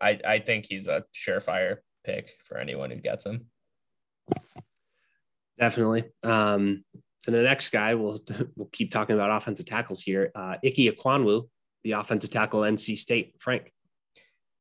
I, 0.01 0.19
I 0.27 0.39
think 0.39 0.67
he's 0.67 0.89
a 0.89 1.05
surefire 1.15 1.79
pick 2.05 2.37
for 2.45 2.57
anyone 2.57 2.91
who 2.91 2.97
gets 2.97 3.27
him. 3.27 3.47
Definitely. 5.59 6.05
Um, 6.23 6.85
and 7.27 7.35
the 7.35 7.43
next 7.43 7.71
guy, 7.71 7.95
we'll, 7.95 8.19
we'll 8.57 8.71
keep 8.73 8.91
talking 8.91 9.15
about 9.15 9.37
offensive 9.37 9.67
tackles 9.67 10.03
here. 10.03 10.31
Uh, 10.35 10.57
Ike 10.65 10.97
Ekwonu, 10.97 11.49
the 11.85 11.93
offensive 11.93 12.31
tackle, 12.31 12.61
NC 12.61 12.97
State. 12.97 13.35
Frank. 13.39 13.73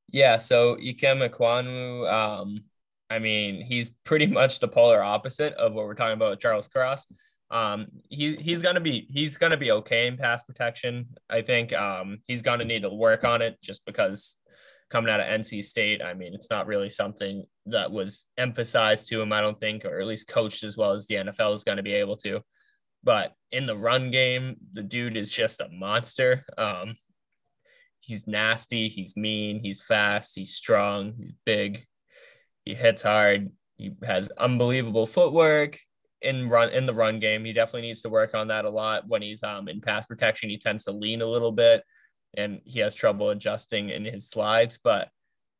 Yeah, 0.09 0.37
so 0.37 0.75
Ikem 0.75 1.27
Ekwonu, 1.29 2.11
um, 2.11 2.63
I 3.09 3.19
mean, 3.19 3.61
he's 3.61 3.91
pretty 4.03 4.27
much 4.39 4.59
the 4.59 4.67
polar 4.67 5.01
opposite 5.01 5.53
of 5.53 5.73
what 5.73 5.85
we're 5.85 5.95
talking 5.95 6.13
about 6.13 6.31
with 6.31 6.39
Charles 6.39 6.67
Cross. 6.67 7.07
Um, 7.49 7.87
he 8.09 8.35
he's 8.35 8.61
gonna 8.61 8.81
be 8.81 9.07
he's 9.09 9.37
gonna 9.37 9.57
be 9.57 9.71
okay 9.71 10.07
in 10.07 10.17
pass 10.17 10.43
protection. 10.43 11.07
I 11.29 11.41
think 11.41 11.71
um, 11.73 12.19
he's 12.27 12.41
gonna 12.41 12.65
need 12.65 12.81
to 12.81 12.89
work 12.89 13.23
on 13.23 13.41
it 13.41 13.57
just 13.61 13.85
because 13.85 14.35
coming 14.89 15.11
out 15.11 15.19
of 15.19 15.27
NC 15.27 15.63
State, 15.63 16.01
I 16.01 16.13
mean, 16.13 16.33
it's 16.33 16.49
not 16.49 16.67
really 16.67 16.89
something 16.89 17.45
that 17.67 17.91
was 17.91 18.25
emphasized 18.37 19.07
to 19.09 19.21
him. 19.21 19.33
I 19.33 19.41
don't 19.41 19.59
think, 19.59 19.85
or 19.85 19.99
at 19.99 20.07
least 20.07 20.27
coached 20.27 20.63
as 20.63 20.77
well 20.77 20.93
as 20.93 21.07
the 21.07 21.15
NFL 21.15 21.55
is 21.55 21.63
to 21.63 21.83
be 21.83 21.93
able 21.93 22.17
to. 22.17 22.41
But 23.03 23.33
in 23.51 23.65
the 23.65 23.77
run 23.77 24.11
game, 24.11 24.57
the 24.73 24.83
dude 24.83 25.17
is 25.17 25.31
just 25.31 25.61
a 25.61 25.69
monster. 25.71 26.45
Um, 26.57 26.95
he's 27.99 28.27
nasty. 28.27 28.89
He's 28.89 29.15
mean. 29.15 29.59
He's 29.61 29.81
fast. 29.81 30.35
He's 30.35 30.55
strong. 30.55 31.13
He's 31.17 31.33
big. 31.45 31.85
He 32.67 32.75
hits 32.75 33.01
hard. 33.01 33.49
He 33.77 33.93
has 34.03 34.27
unbelievable 34.37 35.05
footwork 35.05 35.79
in 36.21 36.49
run 36.49 36.69
in 36.71 36.85
the 36.85 36.93
run 36.93 37.21
game. 37.21 37.45
He 37.45 37.53
definitely 37.53 37.87
needs 37.87 38.01
to 38.01 38.09
work 38.09 38.35
on 38.35 38.49
that 38.49 38.65
a 38.65 38.69
lot. 38.69 39.07
When 39.07 39.21
he's 39.21 39.41
um 39.41 39.69
in 39.69 39.79
pass 39.79 40.05
protection, 40.05 40.49
he 40.49 40.57
tends 40.57 40.83
to 40.83 40.91
lean 40.91 41.21
a 41.21 41.25
little 41.25 41.53
bit, 41.53 41.81
and 42.35 42.59
he 42.65 42.81
has 42.81 42.93
trouble 42.93 43.29
adjusting 43.29 43.87
in 43.87 44.03
his 44.03 44.29
slides. 44.29 44.79
But 44.83 45.07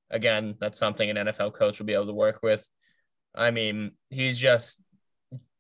again, 0.10 0.56
that's 0.60 0.78
something 0.78 1.10
an 1.10 1.16
NFL 1.16 1.54
coach 1.54 1.80
will 1.80 1.86
be 1.86 1.94
able 1.94 2.08
to 2.08 2.14
work 2.14 2.40
with. 2.44 2.68
I 3.34 3.52
mean, 3.52 3.92
he's 4.10 4.38
just 4.38 4.82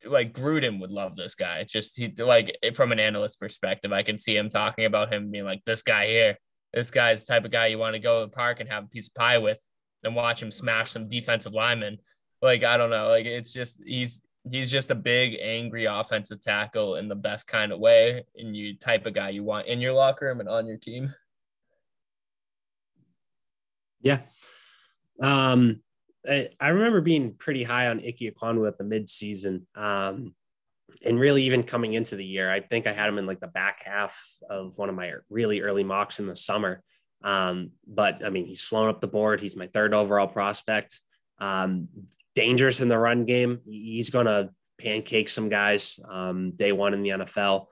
like 0.03 0.33
Gruden 0.33 0.81
would 0.81 0.91
love 0.91 1.15
this 1.15 1.35
guy. 1.35 1.59
It's 1.59 1.71
just 1.71 1.95
he 1.95 2.13
like 2.17 2.57
from 2.75 2.91
an 2.91 2.99
analyst 2.99 3.39
perspective, 3.39 3.93
I 3.93 4.03
can 4.03 4.19
see 4.19 4.35
him 4.35 4.49
talking 4.49 4.83
about 4.83 5.13
him 5.13 5.31
being 5.31 5.45
like 5.45 5.63
this 5.65 5.81
guy 5.81 6.07
here. 6.07 6.37
This 6.73 6.91
guy's 6.91 7.23
the 7.23 7.33
type 7.33 7.45
of 7.45 7.51
guy 7.51 7.67
you 7.67 7.77
want 7.77 7.93
to 7.93 7.99
go 7.99 8.19
to 8.19 8.29
the 8.29 8.35
park 8.35 8.59
and 8.59 8.67
have 8.67 8.83
a 8.83 8.87
piece 8.87 9.07
of 9.07 9.13
pie 9.13 9.37
with 9.37 9.65
and 10.03 10.15
watch 10.15 10.41
him 10.41 10.51
smash 10.51 10.91
some 10.91 11.07
defensive 11.07 11.53
linemen. 11.53 11.97
Like 12.41 12.63
I 12.63 12.77
don't 12.77 12.89
know, 12.89 13.09
like 13.09 13.25
it's 13.25 13.53
just 13.53 13.81
he's 13.85 14.21
he's 14.49 14.71
just 14.71 14.91
a 14.91 14.95
big 14.95 15.37
angry 15.41 15.85
offensive 15.85 16.41
tackle 16.41 16.95
in 16.95 17.07
the 17.07 17.15
best 17.15 17.47
kind 17.47 17.71
of 17.71 17.79
way, 17.79 18.23
and 18.35 18.55
you 18.55 18.77
type 18.77 19.05
of 19.05 19.13
guy 19.13 19.29
you 19.29 19.43
want 19.43 19.67
in 19.67 19.81
your 19.81 19.93
locker 19.93 20.27
room 20.27 20.39
and 20.39 20.49
on 20.49 20.67
your 20.67 20.77
team. 20.77 21.13
Yeah. 24.01 24.19
Um, 25.21 25.81
I, 26.27 26.49
I 26.59 26.69
remember 26.69 27.01
being 27.01 27.33
pretty 27.33 27.63
high 27.63 27.87
on 27.87 27.99
Ike 27.99 28.19
Ekwonu 28.21 28.67
at 28.67 28.77
the 28.77 28.83
midseason. 28.83 29.63
Um, 29.75 30.35
and 31.03 31.19
really 31.19 31.43
even 31.43 31.63
coming 31.63 31.93
into 31.93 32.15
the 32.15 32.25
year, 32.25 32.51
I 32.51 32.61
think 32.61 32.87
I 32.87 32.93
had 32.93 33.09
him 33.09 33.17
in 33.17 33.25
like 33.25 33.39
the 33.39 33.47
back 33.47 33.83
half 33.83 34.19
of 34.49 34.77
one 34.77 34.89
of 34.89 34.95
my 34.95 35.13
really 35.29 35.61
early 35.61 35.83
mocks 35.83 36.19
in 36.19 36.27
the 36.27 36.35
summer. 36.35 36.81
Um, 37.23 37.71
but 37.87 38.23
I 38.25 38.29
mean, 38.29 38.45
he's 38.45 38.63
flown 38.63 38.89
up 38.89 39.01
the 39.01 39.07
board. 39.07 39.41
He's 39.41 39.55
my 39.55 39.67
third 39.67 39.93
overall 39.93 40.27
prospect. 40.27 41.01
Um, 41.39 41.87
dangerous 42.35 42.81
in 42.81 42.89
the 42.89 42.97
run 42.97 43.25
game. 43.25 43.59
He's 43.65 44.09
going 44.09 44.27
to 44.27 44.49
pancake 44.79 45.29
some 45.29 45.49
guys 45.49 45.99
um, 46.09 46.51
day 46.51 46.71
one 46.71 46.93
in 46.93 47.01
the 47.01 47.09
NFL. 47.09 47.65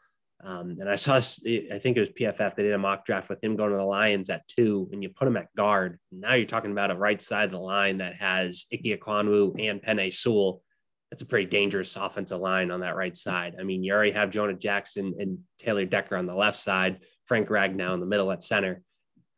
Um, 0.44 0.78
and 0.80 0.90
I 0.90 0.96
saw, 0.96 1.16
I 1.16 1.80
think 1.80 1.98
it 1.98 2.00
was 2.00 2.10
PFF. 2.10 2.56
They 2.56 2.64
did 2.64 2.74
a 2.74 2.78
mock 2.78 3.06
draft 3.06 3.30
with 3.30 3.44
him 3.44 3.56
going 3.56 3.72
to 3.72 3.78
the 3.78 3.84
Lions 3.84 4.30
at 4.30 4.48
two, 4.48 4.90
and 4.92 5.02
you 5.02 5.10
put 5.10 5.28
him 5.28 5.38
at 5.38 5.54
guard. 5.56 6.00
Now 6.12 6.34
you're 6.34 6.46
talking 6.46 6.72
about 6.72 6.92
a 6.92 6.96
right 6.96 7.22
side 7.22 7.46
of 7.46 7.52
the 7.52 7.60
line 7.60 7.98
that 8.00 8.16
has 8.16 8.66
Ike 8.72 8.82
Ekwonu 8.84 9.56
and 9.60 9.82
Penei 9.82 10.14
Sewell. 10.14 10.62
That's 11.10 11.22
a 11.22 11.28
pretty 11.28 11.46
dangerous 11.46 11.96
offensive 11.96 12.42
line 12.42 12.72
on 12.72 12.82
that 12.82 12.96
right 12.96 13.16
side. 13.16 13.56
I 13.60 13.64
mean, 13.64 13.84
you 13.84 13.94
already 13.94 14.12
have 14.12 14.30
Jonah 14.30 14.54
Jackson 14.54 15.16
and 15.20 15.40
Taylor 15.58 15.86
Decker 15.86 16.18
on 16.18 16.26
the 16.26 16.36
left 16.36 16.60
side, 16.60 17.00
Frank 17.26 17.48
Ragnow 17.48 17.94
in 17.94 18.00
the 18.00 18.06
middle 18.06 18.32
at 18.32 18.44
center 18.44 18.82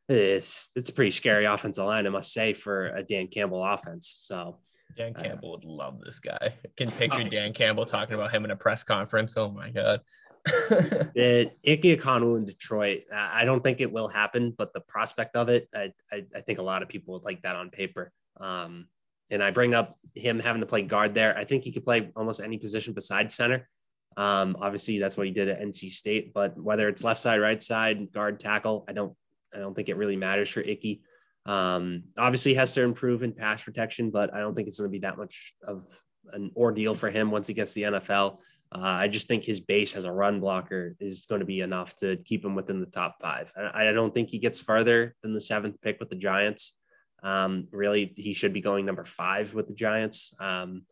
it's 0.10 0.72
it's 0.76 0.90
a 0.90 0.94
pretty 0.94 1.12
scary 1.12 1.46
offensive 1.46 1.86
line, 1.86 2.06
I 2.06 2.10
must 2.10 2.34
say, 2.34 2.54
for 2.54 2.88
a 2.88 3.04
Dan 3.04 3.28
Campbell 3.28 3.64
offense. 3.66 4.14
So 4.20 4.60
Dan 4.96 5.14
uh, 5.16 5.22
Campbell 5.22 5.50
uh, 5.50 5.58
would 5.58 5.66
love 5.66 6.00
this 6.04 6.20
guy. 6.20 6.38
I 6.42 6.70
can 6.76 6.90
picture 6.90 7.24
oh. 7.26 7.30
Dan 7.30 7.54
Campbell 7.54 7.86
talking 7.86 8.16
about 8.16 8.32
him 8.32 8.46
in 8.46 8.52
a 8.52 8.56
press 8.56 8.84
conference. 8.84 9.36
Oh 9.38 9.52
my 9.52 9.70
god. 9.70 10.02
it, 11.16 11.58
Ike 11.68 11.86
in 11.86 12.46
Detroit, 12.46 13.04
I 13.14 13.44
don't 13.44 13.62
think 13.62 13.82
it 13.82 13.92
will 13.92 14.08
happen, 14.08 14.54
but 14.58 14.72
the 14.72 14.80
prospect 14.80 15.36
of 15.36 15.50
it, 15.50 15.68
I, 15.76 15.92
I, 16.10 16.24
I 16.34 16.40
think 16.40 16.60
a 16.60 16.64
lot 16.64 16.82
of 16.82 16.88
people 16.88 17.14
would 17.16 17.24
like 17.24 17.42
that 17.42 17.58
on 17.58 17.70
paper. 17.70 18.14
Um, 18.40 18.88
and 19.30 19.44
I 19.44 19.52
bring 19.52 19.74
up 19.74 19.98
him 20.16 20.40
having 20.40 20.62
to 20.62 20.66
play 20.66 20.84
guard 20.84 21.14
there. 21.14 21.38
I 21.38 21.44
think 21.44 21.66
he 21.66 21.74
could 21.74 21.84
play 21.84 22.12
almost 22.16 22.40
any 22.40 22.58
position 22.58 22.94
besides 22.94 23.36
center. 23.36 23.68
Um, 24.16 24.56
obviously, 24.62 25.00
that's 25.00 25.18
what 25.18 25.28
he 25.28 25.34
did 25.34 25.50
at 25.50 25.62
NC 25.62 25.92
State, 25.92 26.34
but 26.34 26.58
whether 26.58 26.88
it's 26.88 27.04
left 27.04 27.20
side, 27.20 27.42
right 27.42 27.62
side, 27.62 28.12
guard, 28.14 28.40
tackle, 28.40 28.86
I 28.88 28.94
don't 28.94 29.14
I 29.54 29.60
don't 29.60 29.74
think 29.74 29.90
it 29.90 29.98
really 29.98 30.16
matters 30.16 30.50
for 30.50 30.62
Icky. 30.62 31.02
Um, 31.46 32.04
obviously, 32.18 32.54
has 32.56 32.74
to 32.74 32.84
improve 32.84 33.24
in 33.24 33.32
pass 33.32 33.64
protection, 33.64 34.12
but 34.12 34.34
I 34.34 34.40
don't 34.40 34.54
think 34.54 34.68
it's 34.68 34.80
going 34.80 34.90
to 34.90 34.92
be 34.92 35.00
that 35.00 35.18
much 35.18 35.54
of 35.66 35.88
an 36.34 36.52
ordeal 36.56 36.94
for 36.94 37.10
him 37.10 37.32
once 37.32 37.48
he 37.48 37.54
gets 37.54 37.74
the 37.74 37.84
NFL. 37.84 38.40
Uh, 38.76 38.80
I 38.80 39.08
just 39.08 39.30
think 39.30 39.46
his 39.46 39.62
base 39.62 39.96
as 39.96 40.04
a 40.04 40.12
run 40.12 40.42
blocker 40.42 40.96
is 41.00 41.26
going 41.26 41.40
to 41.40 41.46
be 41.46 41.62
enough 41.62 41.96
to 41.98 42.18
keep 42.18 42.44
him 42.44 42.54
within 42.54 42.82
the 42.82 42.86
top 42.86 43.16
five. 43.22 43.52
I, 43.56 43.88
I 43.88 43.92
don't 43.94 44.14
think 44.14 44.30
he 44.30 44.40
gets 44.40 44.60
further 44.60 45.16
than 45.24 45.34
the 45.34 45.40
seventh 45.40 45.82
pick 45.82 46.02
with 46.02 46.10
the 46.10 46.18
Giants. 46.18 46.78
Um, 47.24 47.68
really, 47.72 48.14
he 48.18 48.34
should 48.34 48.52
be 48.52 48.62
going 48.62 48.86
number 48.86 49.06
five 49.06 49.54
with 49.54 49.68
the 49.68 49.74
Giants, 49.74 50.34
um, 50.40 50.84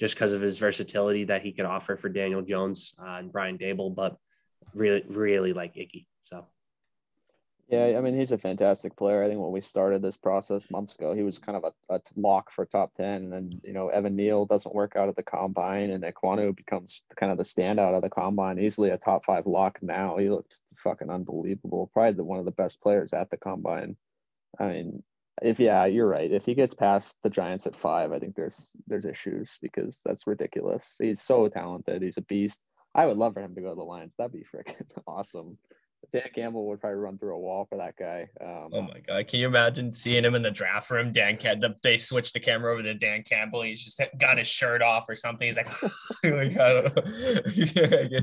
just 0.00 0.14
because 0.14 0.32
of 0.32 0.40
his 0.40 0.58
versatility 0.58 1.24
that 1.24 1.42
he 1.42 1.52
could 1.52 1.66
offer 1.66 1.96
for 1.96 2.08
Daniel 2.08 2.42
Jones 2.42 2.94
uh, 2.98 3.16
and 3.18 3.30
Brian 3.30 3.58
Daboll, 3.58 3.94
But 3.94 4.16
really, 4.74 5.04
really 5.06 5.52
like 5.52 5.76
Icky. 5.76 6.06
So. 6.22 6.46
Yeah, 7.68 7.96
I 7.98 8.00
mean, 8.00 8.18
he's 8.18 8.32
a 8.32 8.38
fantastic 8.38 8.96
player. 8.96 9.22
I 9.22 9.28
think 9.28 9.40
when 9.40 9.52
we 9.52 9.60
started 9.60 10.00
this 10.00 10.16
process 10.16 10.70
months 10.70 10.94
ago, 10.94 11.12
he 11.12 11.22
was 11.22 11.38
kind 11.38 11.54
of 11.54 11.64
a, 11.64 11.94
a 11.94 12.00
lock 12.16 12.50
for 12.50 12.64
top 12.64 12.94
10. 12.94 13.34
And, 13.34 13.60
you 13.62 13.74
know, 13.74 13.88
Evan 13.88 14.16
Neal 14.16 14.46
doesn't 14.46 14.74
work 14.74 14.96
out 14.96 15.10
at 15.10 15.16
the 15.16 15.22
combine, 15.22 15.90
and 15.90 16.02
Ekwonu 16.02 16.56
becomes 16.56 17.02
kind 17.16 17.30
of 17.30 17.36
the 17.36 17.44
standout 17.44 17.94
of 17.94 18.00
the 18.00 18.08
combine, 18.08 18.58
easily 18.58 18.88
a 18.88 18.96
top 18.96 19.26
five 19.26 19.46
lock 19.46 19.80
now. 19.82 20.16
He 20.16 20.30
looked 20.30 20.58
fucking 20.76 21.10
unbelievable. 21.10 21.90
Probably 21.92 22.12
the, 22.12 22.24
one 22.24 22.38
of 22.38 22.46
the 22.46 22.52
best 22.52 22.80
players 22.80 23.12
at 23.12 23.28
the 23.28 23.36
combine. 23.36 23.98
I 24.58 24.68
mean, 24.68 25.02
if 25.42 25.60
yeah, 25.60 25.84
you're 25.84 26.08
right. 26.08 26.32
If 26.32 26.46
he 26.46 26.54
gets 26.54 26.72
past 26.72 27.18
the 27.22 27.30
Giants 27.30 27.66
at 27.66 27.76
five, 27.76 28.12
I 28.12 28.18
think 28.18 28.34
there's 28.34 28.72
there's 28.86 29.04
issues 29.04 29.58
because 29.60 30.00
that's 30.04 30.26
ridiculous. 30.26 30.96
He's 30.98 31.20
so 31.20 31.48
talented. 31.48 32.00
He's 32.02 32.16
a 32.16 32.22
beast. 32.22 32.62
I 32.94 33.06
would 33.06 33.18
love 33.18 33.34
for 33.34 33.42
him 33.42 33.54
to 33.54 33.60
go 33.60 33.68
to 33.68 33.76
the 33.76 33.82
Lions. 33.82 34.14
That'd 34.16 34.32
be 34.32 34.46
freaking 34.54 34.90
awesome. 35.06 35.58
Dan 36.12 36.22
Campbell 36.34 36.66
would 36.68 36.80
probably 36.80 36.98
run 36.98 37.18
through 37.18 37.34
a 37.34 37.38
wall 37.38 37.66
for 37.68 37.76
that 37.78 37.96
guy. 37.96 38.28
Um, 38.40 38.70
oh 38.72 38.82
my 38.82 39.00
god! 39.06 39.28
Can 39.28 39.40
you 39.40 39.46
imagine 39.46 39.92
seeing 39.92 40.24
him 40.24 40.34
in 40.34 40.42
the 40.42 40.50
draft 40.50 40.90
room? 40.90 41.12
Dan 41.12 41.36
Campbell. 41.36 41.74
They 41.82 41.98
switched 41.98 42.32
the 42.32 42.40
camera 42.40 42.72
over 42.72 42.82
to 42.82 42.94
Dan 42.94 43.22
Campbell. 43.24 43.62
He's 43.62 43.84
just 43.84 44.00
got 44.18 44.38
his 44.38 44.46
shirt 44.46 44.80
off 44.80 45.06
or 45.08 45.16
something. 45.16 45.46
He's 45.46 45.56
like, 45.56 45.82
like 46.24 46.58
I 46.58 46.72
don't 46.72 46.96
know. 48.10 48.20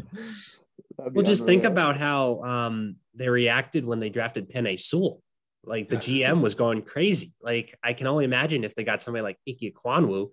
well, 1.14 1.26
just 1.26 1.46
think 1.46 1.64
about 1.64 1.98
how 1.98 2.42
um, 2.44 2.96
they 3.14 3.30
reacted 3.30 3.86
when 3.86 4.00
they 4.00 4.10
drafted 4.10 4.50
Penei 4.50 4.80
Sewell. 4.80 5.22
Like 5.64 5.90
the 5.90 5.98
GM 5.98 6.42
was 6.42 6.56
going 6.56 6.82
crazy. 6.84 7.34
Like 7.42 7.78
I 7.84 7.94
can 7.94 8.08
only 8.08 8.26
imagine 8.26 8.64
if 8.64 8.76
they 8.76 8.84
got 8.84 9.02
somebody 9.02 9.24
like 9.24 9.38
Ike 9.48 9.74
Ekwonu, 9.74 10.30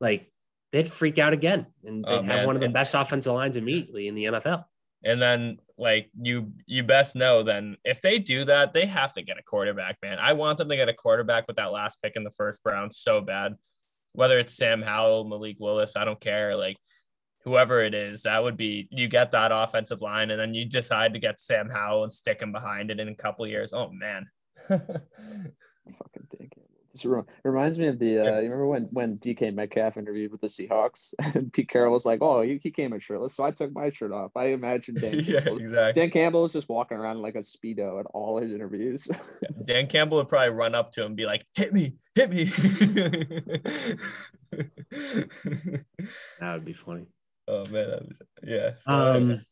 like 0.00 0.30
they'd 0.72 0.88
freak 0.88 1.18
out 1.18 1.32
again 1.32 1.66
and 1.84 2.04
oh, 2.06 2.10
they'd 2.10 2.30
oh, 2.30 2.34
have 2.34 2.46
one 2.46 2.56
of 2.56 2.62
the 2.62 2.68
best 2.68 2.94
offensive 2.94 3.32
lines 3.32 3.56
immediately 3.56 4.08
in 4.08 4.14
the 4.14 4.24
NFL. 4.24 4.64
And 5.04 5.20
then 5.20 5.58
like 5.76 6.10
you 6.20 6.52
you 6.66 6.82
best 6.82 7.16
know 7.16 7.42
then 7.42 7.76
if 7.84 8.00
they 8.00 8.18
do 8.18 8.44
that, 8.44 8.72
they 8.72 8.86
have 8.86 9.12
to 9.14 9.22
get 9.22 9.38
a 9.38 9.42
quarterback, 9.42 9.98
man. 10.02 10.18
I 10.18 10.32
want 10.32 10.58
them 10.58 10.68
to 10.68 10.76
get 10.76 10.88
a 10.88 10.94
quarterback 10.94 11.46
with 11.46 11.56
that 11.56 11.72
last 11.72 12.00
pick 12.02 12.14
in 12.16 12.24
the 12.24 12.30
first 12.30 12.60
round 12.64 12.94
so 12.94 13.20
bad. 13.20 13.54
Whether 14.12 14.38
it's 14.38 14.54
Sam 14.54 14.80
Howell, 14.82 15.24
Malik 15.24 15.56
Willis, 15.58 15.96
I 15.96 16.04
don't 16.04 16.20
care. 16.20 16.56
Like 16.56 16.76
whoever 17.44 17.80
it 17.80 17.94
is, 17.94 18.22
that 18.22 18.42
would 18.42 18.56
be 18.56 18.88
you 18.90 19.08
get 19.08 19.32
that 19.32 19.52
offensive 19.52 20.00
line 20.00 20.30
and 20.30 20.40
then 20.40 20.54
you 20.54 20.64
decide 20.64 21.12
to 21.14 21.20
get 21.20 21.40
Sam 21.40 21.68
Howell 21.68 22.04
and 22.04 22.12
stick 22.12 22.40
him 22.40 22.52
behind 22.52 22.90
it 22.90 23.00
in 23.00 23.08
a 23.08 23.14
couple 23.14 23.46
years. 23.46 23.72
Oh 23.72 23.90
man. 23.90 24.26
Fucking 24.68 26.26
dig 26.30 26.54
just 26.54 26.73
re- 27.04 27.22
reminds 27.42 27.78
me 27.78 27.88
of 27.88 27.98
the. 27.98 28.18
Uh, 28.18 28.38
you 28.40 28.50
remember 28.50 28.66
when 28.66 28.82
when 28.84 29.18
DK 29.18 29.54
Metcalf 29.54 29.96
interviewed 29.96 30.30
with 30.30 30.40
the 30.40 30.46
Seahawks, 30.46 31.14
and 31.34 31.52
Pete 31.52 31.68
Carroll 31.68 31.92
was 31.92 32.04
like, 32.04 32.20
"Oh, 32.22 32.42
he, 32.42 32.60
he 32.62 32.70
came 32.70 32.92
in 32.92 33.00
shirtless, 33.00 33.34
so 33.34 33.44
I 33.44 33.50
took 33.50 33.72
my 33.72 33.90
shirt 33.90 34.12
off." 34.12 34.32
I 34.36 34.46
imagine 34.46 34.94
Dan. 35.00 35.14
yeah, 35.24 35.40
Campbell, 35.40 35.58
exactly. 35.58 36.02
Dan 36.02 36.10
Campbell 36.10 36.42
was 36.42 36.52
just 36.52 36.68
walking 36.68 36.98
around 36.98 37.22
like 37.22 37.34
a 37.34 37.40
speedo 37.40 37.98
at 38.00 38.06
all 38.06 38.40
his 38.40 38.52
interviews. 38.52 39.08
Dan 39.66 39.86
Campbell 39.86 40.18
would 40.18 40.28
probably 40.28 40.50
run 40.50 40.74
up 40.74 40.92
to 40.92 41.00
him 41.00 41.08
and 41.08 41.16
be 41.16 41.26
like, 41.26 41.44
"Hit 41.54 41.72
me, 41.72 41.96
hit 42.14 42.30
me." 42.30 42.44
that 46.40 46.52
would 46.52 46.64
be 46.64 46.74
funny. 46.74 47.06
Oh 47.48 47.64
man, 47.70 48.10
yeah. 48.42 48.72
Um, 48.86 49.44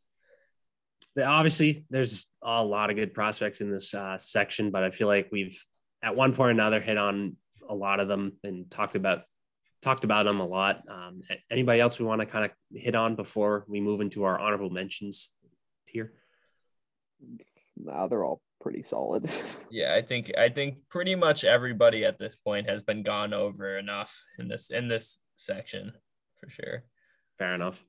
obviously, 1.21 1.85
there's 1.91 2.27
a 2.43 2.65
lot 2.65 2.91
of 2.91 2.97
good 2.97 3.15
prospects 3.15 3.61
in 3.61 3.71
this 3.71 3.95
uh, 3.95 4.19
section, 4.19 4.71
but 4.71 4.85
I 4.85 4.91
feel 4.91 5.09
like 5.09 5.29
we've 5.33 5.63
at 6.03 6.17
one 6.17 6.35
point 6.35 6.49
or 6.49 6.51
another 6.51 6.81
hit 6.81 6.99
on 6.99 7.37
a 7.69 7.75
lot 7.75 8.01
of 8.01 8.09
them 8.09 8.33
and 8.43 8.71
talked 8.71 8.95
about 8.95 9.23
talked 9.83 10.05
about 10.05 10.25
them 10.25 10.41
a 10.41 10.47
lot. 10.47 10.83
Um, 10.89 11.23
anybody 11.51 11.81
else 11.81 11.99
we 11.99 12.07
want 12.07 12.21
to 12.21 12.27
kind 12.27 12.45
of 12.45 12.53
hit 12.73 12.95
on 12.95 13.17
before 13.17 13.65
we 13.69 13.81
move 13.81 14.01
into 14.01 14.25
our 14.25 14.39
honorable 14.39 14.71
mentions 14.71 15.35
tier? 15.87 16.13
No, 17.77 18.09
they're 18.09 18.25
all 18.25 18.41
pretty 18.61 18.83
solid. 18.83 19.29
yeah, 19.71 19.95
I 19.95 20.03
think 20.03 20.33
I 20.39 20.49
think 20.49 20.77
pretty 20.89 21.15
much 21.15 21.45
everybody 21.45 22.05
at 22.05 22.19
this 22.19 22.37
point 22.37 22.69
has 22.69 22.83
been 22.83 23.03
gone 23.03 23.35
over 23.35 23.77
enough 23.77 24.23
in 24.39 24.49
this 24.49 24.71
in 24.71 24.89
this 24.89 25.19
section 25.37 25.93
for 26.39 26.49
sure. 26.49 26.85
Fair 27.39 27.55
enough. 27.55 27.85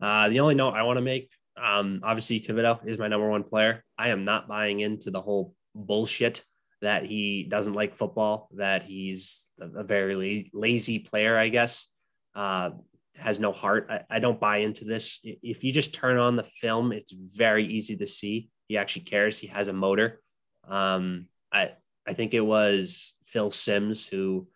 Uh, 0.00 0.28
the 0.28 0.40
only 0.40 0.54
note 0.54 0.74
I 0.74 0.82
want 0.82 0.96
to 0.96 1.02
make, 1.02 1.30
um, 1.56 2.00
obviously 2.02 2.40
Thibodeaux 2.40 2.86
is 2.86 2.98
my 2.98 3.08
number 3.08 3.28
one 3.28 3.44
player. 3.44 3.84
I 3.96 4.08
am 4.08 4.24
not 4.24 4.48
buying 4.48 4.80
into 4.80 5.10
the 5.10 5.20
whole 5.20 5.54
bullshit 5.74 6.42
that 6.82 7.06
he 7.06 7.44
doesn't 7.44 7.72
like 7.72 7.96
football, 7.96 8.48
that 8.56 8.82
he's 8.82 9.52
a 9.58 9.82
very 9.84 10.50
lazy 10.52 10.98
player, 10.98 11.38
I 11.38 11.48
guess. 11.48 11.88
Uh, 12.34 12.70
has 13.16 13.38
no 13.38 13.52
heart. 13.52 13.86
I, 13.90 14.16
I, 14.16 14.18
don't 14.18 14.40
buy 14.40 14.58
into 14.58 14.84
this. 14.84 15.20
If 15.22 15.64
you 15.64 15.72
just 15.72 15.94
turn 15.94 16.16
on 16.16 16.34
the 16.34 16.42
film, 16.42 16.92
it's 16.92 17.12
very 17.12 17.66
easy 17.66 17.96
to 17.98 18.06
see 18.06 18.48
he 18.68 18.78
actually 18.78 19.02
cares. 19.02 19.38
He 19.38 19.48
has 19.48 19.68
a 19.68 19.72
motor. 19.72 20.20
Um, 20.66 21.26
I 21.52 21.72
I 22.06 22.14
think 22.14 22.34
it 22.34 22.40
was 22.40 23.14
Phil 23.24 23.50
Simms 23.50 24.06
who, 24.06 24.48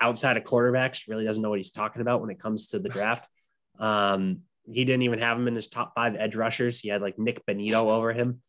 outside 0.00 0.36
of 0.36 0.44
quarterbacks, 0.44 1.08
really 1.08 1.24
doesn't 1.24 1.42
know 1.42 1.50
what 1.50 1.58
he's 1.58 1.72
talking 1.72 2.00
about 2.00 2.20
when 2.20 2.30
it 2.30 2.38
comes 2.38 2.68
to 2.68 2.78
the 2.78 2.88
draft. 2.88 3.28
Um, 3.78 4.42
he 4.64 4.84
didn't 4.84 5.02
even 5.02 5.18
have 5.18 5.36
him 5.36 5.48
in 5.48 5.56
his 5.56 5.68
top 5.68 5.94
five 5.94 6.14
edge 6.16 6.36
rushers. 6.36 6.78
He 6.80 6.88
had 6.88 7.02
like 7.02 7.18
Nik 7.18 7.44
Bonitto 7.44 7.86
over 7.86 8.12
him. 8.12 8.40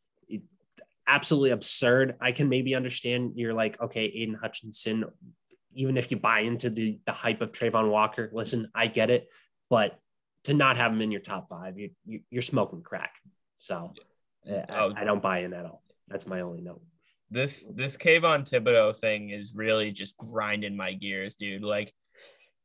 Absolutely 1.12 1.50
absurd. 1.50 2.16
I 2.22 2.32
can 2.32 2.48
maybe 2.48 2.74
understand 2.74 3.34
you're 3.36 3.54
like, 3.54 3.82
okay, 3.82 4.06
Aidan 4.06 4.36
Hutchinson, 4.42 5.04
even 5.74 5.98
if 5.98 6.10
you 6.10 6.16
buy 6.16 6.40
into 6.40 6.70
the, 6.70 7.00
the 7.06 7.12
hype 7.12 7.42
of 7.42 7.52
Travon 7.52 7.90
Walker, 7.90 8.30
listen, 8.32 8.70
I 8.74 8.88
get 8.88 9.10
it. 9.10 9.28
But 9.70 10.00
to 10.46 10.54
not 10.54 10.78
have 10.78 10.94
him 10.94 11.02
in 11.02 11.12
your 11.12 11.20
top 11.20 11.50
five, 11.50 11.78
you, 11.78 11.90
you, 12.06 12.40
are 12.40 12.42
smoking 12.42 12.82
crack. 12.82 13.16
So 13.58 13.94
eh, 14.48 14.64
I, 14.70 14.80
oh, 14.80 14.94
I, 14.96 15.04
don't 15.04 15.22
buy 15.22 15.40
in 15.40 15.54
at 15.54 15.66
all. 15.66 15.84
That's 16.08 16.28
my 16.28 16.42
only 16.42 16.62
note. 16.62 16.82
This 17.30 17.66
this 17.76 17.98
Kayvon 17.98 18.50
Thibodeaux 18.50 18.96
thing 18.96 19.32
is 19.32 19.54
really 19.54 19.92
just 19.92 20.18
grinding 20.18 20.78
my 20.78 20.94
gears, 20.94 21.36
dude. 21.36 21.62
Like, 21.62 21.94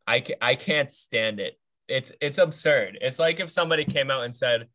I 0.07 0.25
I 0.41 0.55
can't 0.55 0.91
stand 0.91 1.41
it. 1.41 1.59
It's 1.89 2.13
it's 2.21 2.39
absurd. 2.39 2.99
It's 3.01 3.19
like 3.19 3.41
if 3.41 3.51
somebody 3.51 3.85
came 3.85 4.11
out 4.11 4.25
and 4.25 4.35
said, 4.35 4.67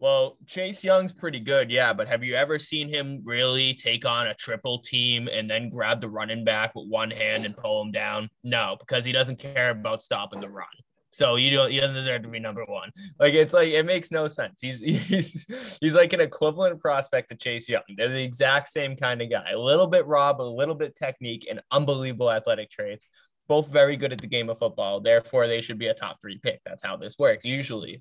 "Well, 0.00 0.38
Chase 0.46 0.82
Young's 0.82 1.12
pretty 1.12 1.40
good, 1.40 1.70
yeah, 1.70 1.92
but 1.92 2.08
have 2.08 2.24
you 2.24 2.34
ever 2.34 2.58
seen 2.58 2.88
him 2.88 3.20
really 3.24 3.74
take 3.74 4.04
on 4.04 4.26
a 4.26 4.34
triple 4.34 4.80
team 4.80 5.28
and 5.28 5.48
then 5.48 5.70
grab 5.70 6.00
the 6.00 6.08
running 6.08 6.44
back 6.44 6.74
with 6.74 6.88
one 6.88 7.10
hand 7.10 7.44
and 7.44 7.56
pull 7.56 7.82
him 7.82 7.92
down?" 7.92 8.30
No, 8.42 8.76
because 8.80 9.04
he 9.04 9.12
doesn't 9.12 9.38
care 9.38 9.70
about 9.70 10.02
stopping 10.02 10.40
the 10.40 10.50
run. 10.50 10.66
So 11.12 11.36
you 11.36 11.50
don't 11.50 11.70
he 11.70 11.80
doesn't 11.80 11.96
deserve 11.96 12.22
to 12.22 12.28
be 12.28 12.38
number 12.38 12.64
one. 12.64 12.90
Like 13.18 13.34
it's 13.34 13.52
like 13.52 13.68
it 13.68 13.84
makes 13.84 14.12
no 14.12 14.28
sense. 14.28 14.60
He's 14.60 14.80
he's 15.08 15.78
he's 15.80 15.94
like 15.94 16.12
an 16.12 16.20
equivalent 16.20 16.80
prospect 16.80 17.30
to 17.30 17.36
Chase 17.36 17.68
Young. 17.68 17.82
They're 17.96 18.08
the 18.08 18.22
exact 18.22 18.68
same 18.68 18.96
kind 18.96 19.20
of 19.20 19.30
guy. 19.30 19.50
A 19.52 19.58
little 19.58 19.86
bit 19.86 20.06
raw, 20.06 20.32
but 20.32 20.44
a 20.44 20.50
little 20.50 20.74
bit 20.74 20.96
technique 20.96 21.46
and 21.50 21.60
unbelievable 21.70 22.30
athletic 22.30 22.70
traits. 22.70 23.08
Both 23.48 23.68
very 23.68 23.96
good 23.96 24.12
at 24.12 24.20
the 24.20 24.28
game 24.28 24.48
of 24.48 24.58
football. 24.58 25.00
Therefore, 25.00 25.48
they 25.48 25.60
should 25.60 25.78
be 25.78 25.88
a 25.88 25.94
top 25.94 26.20
three 26.20 26.38
pick. 26.38 26.60
That's 26.64 26.84
how 26.84 26.96
this 26.96 27.18
works 27.18 27.44
usually. 27.44 28.00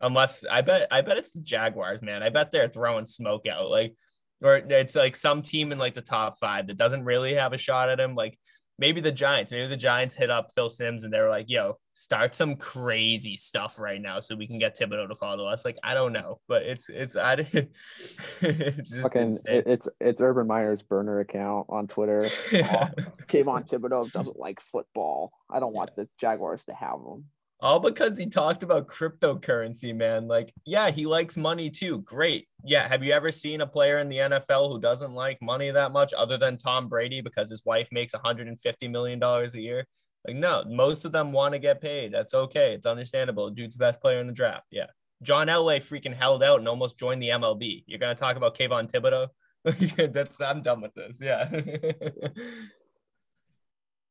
Unless 0.00 0.44
I 0.44 0.60
bet 0.60 0.88
I 0.90 1.00
bet 1.00 1.18
it's 1.18 1.32
the 1.32 1.40
Jaguars, 1.40 2.02
man. 2.02 2.22
I 2.22 2.28
bet 2.28 2.50
they're 2.50 2.68
throwing 2.68 3.06
smoke 3.06 3.46
out. 3.46 3.70
Like 3.70 3.94
or 4.42 4.56
it's 4.56 4.94
like 4.94 5.16
some 5.16 5.42
team 5.42 5.72
in 5.72 5.78
like 5.78 5.94
the 5.94 6.02
top 6.02 6.38
five 6.38 6.66
that 6.66 6.76
doesn't 6.76 7.04
really 7.04 7.34
have 7.34 7.52
a 7.52 7.58
shot 7.58 7.88
at 7.88 8.00
him. 8.00 8.14
Like 8.14 8.38
maybe 8.78 9.00
the 9.00 9.12
Giants, 9.12 9.50
maybe 9.50 9.68
the 9.68 9.76
Giants 9.76 10.14
hit 10.14 10.30
up 10.30 10.50
Phil 10.54 10.68
Simms 10.68 11.04
and 11.04 11.12
they're 11.12 11.30
like, 11.30 11.46
yo, 11.48 11.78
start 11.94 12.34
some 12.34 12.56
crazy 12.56 13.36
stuff 13.36 13.78
right 13.78 14.00
now 14.00 14.20
so 14.20 14.36
we 14.36 14.46
can 14.46 14.58
get 14.58 14.76
Thibodeaux 14.76 15.08
to 15.08 15.14
follow 15.14 15.46
us. 15.46 15.64
Like, 15.64 15.78
I 15.82 15.94
don't 15.94 16.12
know, 16.12 16.40
but 16.48 16.62
it's, 16.62 16.88
it's, 16.90 17.16
I, 17.16 17.32
it's 18.42 18.90
just, 18.90 19.02
Fucking, 19.02 19.38
it's, 19.46 19.88
it's 20.00 20.20
Urban 20.20 20.46
Meyer's 20.46 20.82
burner 20.82 21.20
account 21.20 21.66
on 21.70 21.86
Twitter. 21.86 22.28
yeah. 22.52 22.90
Kayvon 23.28 23.68
Thibodeaux 23.68 24.12
doesn't 24.12 24.38
like 24.38 24.60
football. 24.60 25.32
I 25.50 25.60
don't 25.60 25.72
want 25.72 25.96
the 25.96 26.08
Jaguars 26.18 26.64
to 26.64 26.74
have 26.74 26.98
him. 27.00 27.24
All 27.60 27.80
because 27.80 28.18
he 28.18 28.26
talked 28.26 28.62
about 28.62 28.86
cryptocurrency, 28.86 29.94
man. 29.94 30.28
Like, 30.28 30.52
yeah, 30.66 30.90
he 30.90 31.06
likes 31.06 31.38
money 31.38 31.70
too. 31.70 31.98
Great. 32.02 32.48
Yeah. 32.62 32.86
Have 32.86 33.02
you 33.02 33.12
ever 33.12 33.32
seen 33.32 33.62
a 33.62 33.66
player 33.66 33.98
in 33.98 34.10
the 34.10 34.18
NFL 34.18 34.70
who 34.70 34.78
doesn't 34.78 35.12
like 35.12 35.40
money 35.40 35.70
that 35.70 35.92
much 35.92 36.12
other 36.12 36.36
than 36.36 36.58
Tom 36.58 36.88
Brady 36.88 37.22
because 37.22 37.48
his 37.48 37.64
wife 37.64 37.88
makes 37.90 38.12
$150 38.14 38.90
million 38.90 39.22
a 39.22 39.48
year? 39.54 39.86
Like, 40.26 40.36
no, 40.36 40.64
most 40.68 41.06
of 41.06 41.12
them 41.12 41.32
want 41.32 41.54
to 41.54 41.58
get 41.58 41.80
paid. 41.80 42.12
That's 42.12 42.34
okay. 42.34 42.74
It's 42.74 42.86
understandable. 42.86 43.48
Dude's 43.50 43.76
best 43.76 44.02
player 44.02 44.18
in 44.18 44.26
the 44.26 44.32
draft. 44.34 44.66
Yeah. 44.70 44.86
John 45.22 45.46
Elway 45.46 45.78
freaking 45.78 46.14
held 46.14 46.42
out 46.42 46.58
and 46.58 46.68
almost 46.68 46.98
joined 46.98 47.22
the 47.22 47.30
MLB. 47.30 47.84
You're 47.86 47.98
going 47.98 48.14
to 48.14 48.20
talk 48.20 48.36
about 48.36 48.56
Kayvon 48.56 48.90
Thibodeaux? 48.90 49.28
That's 50.12 50.40
I'm 50.40 50.60
done 50.60 50.82
with 50.82 50.94
this. 50.94 51.20
Yeah. 51.22 51.48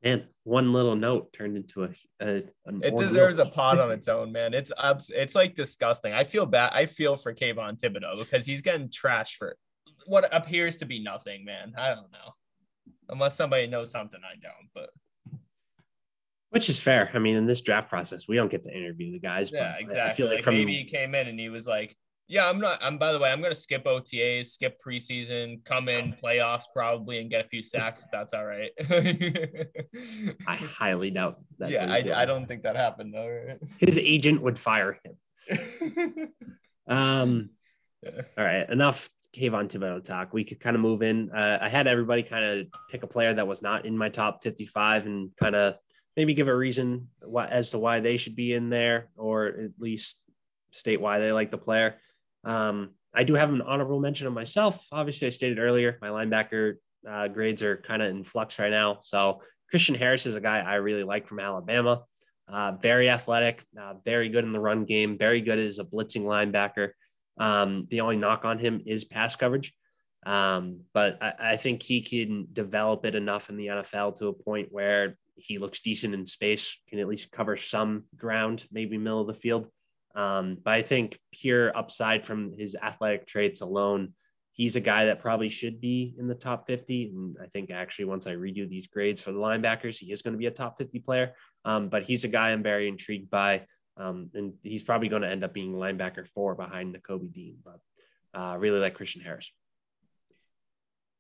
And 0.06 0.28
one 0.44 0.72
little 0.72 0.96
note 0.96 1.34
turned 1.34 1.58
into 1.58 1.84
a. 1.86 1.90
a 2.22 2.44
it 2.84 2.96
deserves 2.96 3.40
note. 3.40 3.48
a 3.48 3.50
pot 3.50 3.80
on 3.80 3.92
its 3.98 4.08
own, 4.08 4.32
man. 4.32 4.54
It's 4.54 4.72
abs- 4.82 5.12
It's 5.14 5.34
like 5.34 5.56
disgusting. 5.56 6.14
I 6.14 6.24
feel 6.24 6.46
bad. 6.46 6.72
I 6.74 6.86
feel 6.86 7.16
for 7.16 7.34
Kayvon 7.34 7.80
Thibodeaux 7.80 8.20
because 8.20 8.46
he's 8.46 8.62
getting 8.62 8.90
trashed 8.90 9.34
for 9.38 9.58
what 10.06 10.30
appears 10.32 10.78
to 10.78 10.86
be 10.86 11.02
nothing, 11.02 11.44
man. 11.44 11.74
I 11.76 11.90
don't 11.90 12.12
know, 12.12 12.36
unless 13.10 13.36
somebody 13.36 13.66
knows 13.66 13.90
something 13.90 14.20
I 14.24 14.36
don't. 14.36 14.70
But 14.76 14.92
which 16.52 16.70
is 16.70 16.80
fair. 16.80 17.10
I 17.16 17.20
mean, 17.20 17.36
in 17.36 17.48
this 17.48 17.62
draft 17.62 17.90
process, 17.90 18.28
we 18.28 18.36
don't 18.36 18.52
get 18.52 18.64
to 18.64 18.72
interview 18.72 19.12
the 19.12 19.20
guys. 19.20 19.52
Yeah, 19.52 19.74
exactly. 19.80 20.02
I 20.02 20.14
feel 20.14 20.28
like, 20.28 20.36
like 20.36 20.44
from 20.44 20.54
maybe 20.54 20.76
he 20.76 20.84
came 20.84 21.16
in 21.16 21.28
and 21.28 21.40
he 21.40 21.50
was 21.50 21.66
like, 21.66 21.98
yeah, 22.28 22.50
I'm 22.50 22.60
not. 22.60 22.80
I'm 22.82 22.98
by 22.98 23.14
the 23.14 23.20
way, 23.20 23.32
I'm 23.32 23.42
gonna 23.42 23.56
skip 23.56 23.86
OTAs, 23.86 24.48
skip 24.48 24.82
preseason, 24.82 25.64
come 25.64 25.90
in 25.90 26.14
playoffs 26.14 26.64
probably, 26.74 27.20
and 27.20 27.30
get 27.30 27.46
a 27.46 27.48
few 27.48 27.62
sacks 27.62 28.04
if 28.04 28.10
that's 28.12 28.34
all 28.34 28.46
right. 28.46 28.72
I 30.48 30.56
highly 30.56 31.12
doubt 31.12 31.40
that. 31.60 31.70
Yeah, 31.70 31.92
I, 31.92 32.22
I 32.22 32.26
don't 32.26 32.48
think 32.48 32.64
that 32.64 32.76
happened 32.76 33.14
though. 33.14 33.28
Right? 33.28 33.60
His 33.80 33.98
agent 33.98 34.42
would 34.42 34.58
fire 34.58 35.00
him. 35.04 36.32
um. 36.88 37.50
Yeah. 38.06 38.22
All 38.38 38.46
right, 38.46 38.70
enough 38.70 39.10
Kayvon 39.36 39.68
Thibodeaux 39.68 40.04
talk. 40.04 40.34
We 40.34 40.44
could 40.44 40.60
kind 40.60 40.76
of 40.76 40.82
move 40.82 41.02
in. 41.02 41.30
Uh, 41.32 41.60
I 41.62 41.70
had 41.70 41.88
everybody 41.88 42.24
kind 42.24 42.46
of 42.46 42.68
pick 42.90 43.04
a 43.04 43.08
player 43.08 43.34
that 43.34 43.48
was 43.48 43.62
not 43.62 43.86
in 43.86 43.98
my 43.98 44.10
top 44.10 44.44
55 44.44 45.06
and 45.06 45.32
kind 45.42 45.56
of 45.56 45.76
maybe 46.16 46.34
give 46.34 46.48
a 46.48 46.56
reason 46.56 47.10
why, 47.22 47.48
as 47.48 47.72
to 47.72 47.80
why 47.80 48.00
they 48.00 48.18
should 48.18 48.36
be 48.36 48.54
in 48.54 48.70
there, 48.70 49.10
or 49.18 49.48
at 49.48 49.72
least 49.80 50.22
state 50.72 51.02
why 51.02 51.20
they 51.20 51.32
like 51.32 51.52
the 51.52 51.58
player. 51.58 51.98
Um, 52.46 52.92
I 53.14 53.24
do 53.24 53.34
have 53.34 53.52
an 53.52 53.62
honorable 53.62 54.00
mention 54.00 54.28
of 54.28 54.34
myself. 54.34 54.86
Obviously, 54.92 55.28
I 55.28 55.32
stated 55.32 55.60
earlier 55.60 55.98
my 56.02 56.10
linebacker 56.10 56.76
uh, 57.10 57.28
grades 57.28 57.64
are 57.64 57.78
kind 57.78 58.02
of 58.02 58.10
in 58.10 58.24
flux 58.24 58.60
right 58.60 58.72
now. 58.72 59.00
So 59.02 59.42
Christian 59.70 59.96
Harris 59.96 60.26
is 60.26 60.36
a 60.36 60.42
guy 60.42 60.60
I 60.60 60.76
really 60.76 61.04
like 61.04 61.28
from 61.28 61.40
Alabama. 61.40 62.04
Uh, 62.48 62.74
very 62.74 63.10
athletic, 63.10 63.64
uh, 63.80 63.96
very 64.04 64.30
good 64.30 64.44
in 64.44 64.52
the 64.52 64.60
run 64.60 64.86
game, 64.86 65.18
very 65.18 65.42
good 65.42 65.58
as 65.58 65.80
a 65.80 65.84
blitzing 65.84 66.24
linebacker. 66.24 66.92
Um, 67.40 67.88
the 67.90 68.02
only 68.02 68.18
knock 68.18 68.46
on 68.46 68.60
him 68.60 68.82
is 68.86 69.04
pass 69.04 69.36
coverage. 69.36 69.74
Um, 70.26 70.82
but 70.94 71.22
I, 71.22 71.34
I, 71.52 71.56
think 71.56 71.84
he 71.84 72.02
can 72.02 72.48
develop 72.52 73.06
it 73.06 73.14
enough 73.14 73.50
in 73.50 73.58
the 73.58 73.68
NFL 73.68 74.16
to 74.18 74.28
a 74.30 74.34
point 74.34 74.70
where 74.72 75.18
he 75.36 75.60
looks 75.60 75.82
decent 75.82 76.16
in 76.16 76.26
space, 76.26 76.82
can 76.90 76.98
at 76.98 77.08
least 77.08 77.32
cover 77.32 77.56
some 77.56 78.06
ground, 78.16 78.66
maybe 78.72 78.98
middle 78.98 79.22
of 79.22 79.28
the 79.28 79.36
field. 79.36 79.68
Um, 80.16 80.58
but 80.64 80.74
I 80.74 80.82
think 80.82 81.20
pure 81.34 81.76
upside 81.78 82.26
from 82.26 82.54
his 82.54 82.76
athletic 82.82 83.28
traits 83.28 83.62
alone, 83.62 84.14
he's 84.54 84.78
a 84.78 84.82
guy 84.82 85.06
that 85.06 85.20
probably 85.20 85.50
should 85.50 85.82
be 85.82 86.16
in 86.18 86.28
the 86.28 86.36
top 86.36 86.68
50. 86.68 87.12
And 87.14 87.38
I 87.42 87.48
think 87.48 87.70
actually, 87.70 88.06
once 88.06 88.26
I 88.26 88.36
redo 88.36 88.68
these 88.68 88.88
grades 88.88 89.22
for 89.22 89.34
the 89.34 89.40
linebackers, 89.40 90.00
he 90.00 90.12
is 90.12 90.22
going 90.22 90.34
to 90.34 90.38
be 90.38 90.46
a 90.46 90.52
top 90.52 90.78
50 90.78 91.00
player. 91.00 91.34
Um, 91.66 91.90
but 91.90 92.04
he's 92.04 92.24
a 92.24 92.30
guy 92.30 92.52
I'm 92.52 92.64
very 92.64 92.88
intrigued 92.88 93.30
by. 93.30 93.66
Um, 93.98 94.30
and 94.34 94.54
he's 94.62 94.84
probably 94.84 95.10
going 95.10 95.22
to 95.22 95.30
end 95.30 95.44
up 95.44 95.54
being 95.54 95.74
linebacker 95.74 96.28
four 96.28 96.56
behind 96.56 96.96
Nakobe 96.96 97.32
Dean. 97.32 97.58
But 97.64 98.40
uh, 98.40 98.58
really 98.58 98.80
like 98.80 98.94
Christian 98.94 99.22
Harris. 99.22 99.54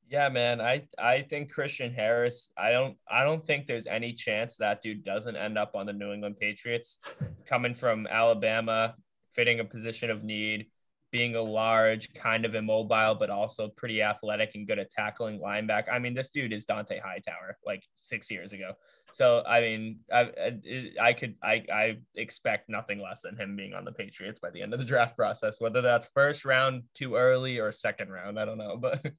Yeah, 0.07 0.29
man. 0.29 0.61
I 0.61 0.83
I 0.99 1.23
think 1.23 1.51
Christian 1.51 1.93
Harris. 1.93 2.51
I 2.57 2.71
don't 2.71 2.97
I 3.09 3.23
don't 3.23 3.45
think 3.45 3.65
there's 3.65 3.87
any 3.87 4.13
chance 4.13 4.55
that 4.57 4.81
dude 4.81 5.03
doesn't 5.03 5.35
end 5.35 5.57
up 5.57 5.75
on 5.75 5.87
the 5.87 5.93
New 5.93 6.13
England 6.13 6.37
Patriots. 6.39 6.99
Coming 7.47 7.73
from 7.73 8.05
Alabama, 8.07 8.95
fitting 9.33 9.59
a 9.59 9.65
position 9.65 10.11
of 10.11 10.23
need, 10.23 10.67
being 11.11 11.35
a 11.35 11.41
large, 11.41 12.13
kind 12.13 12.45
of 12.45 12.53
immobile, 12.53 13.15
but 13.15 13.31
also 13.31 13.67
pretty 13.69 14.03
athletic 14.03 14.51
and 14.53 14.67
good 14.67 14.77
at 14.77 14.91
tackling 14.91 15.39
linebacker. 15.39 15.91
I 15.91 15.97
mean, 15.97 16.13
this 16.13 16.29
dude 16.29 16.53
is 16.53 16.65
Dont'a 16.65 17.01
Hightower 17.01 17.57
like 17.65 17.83
six 17.95 18.29
years 18.29 18.53
ago. 18.53 18.73
So 19.11 19.41
I 19.47 19.61
mean, 19.61 19.99
I 20.13 20.53
I 21.01 21.13
could 21.13 21.35
I 21.41 21.63
I 21.73 21.97
expect 22.15 22.69
nothing 22.69 22.99
less 22.99 23.21
than 23.21 23.37
him 23.37 23.55
being 23.55 23.73
on 23.73 23.85
the 23.85 23.91
Patriots 23.91 24.39
by 24.39 24.51
the 24.51 24.61
end 24.61 24.73
of 24.73 24.79
the 24.79 24.85
draft 24.85 25.17
process. 25.17 25.59
Whether 25.59 25.81
that's 25.81 26.09
first 26.13 26.45
round 26.45 26.83
too 26.93 27.15
early 27.15 27.59
or 27.59 27.71
second 27.71 28.11
round, 28.11 28.39
I 28.39 28.45
don't 28.45 28.59
know, 28.59 28.77
but. 28.77 29.03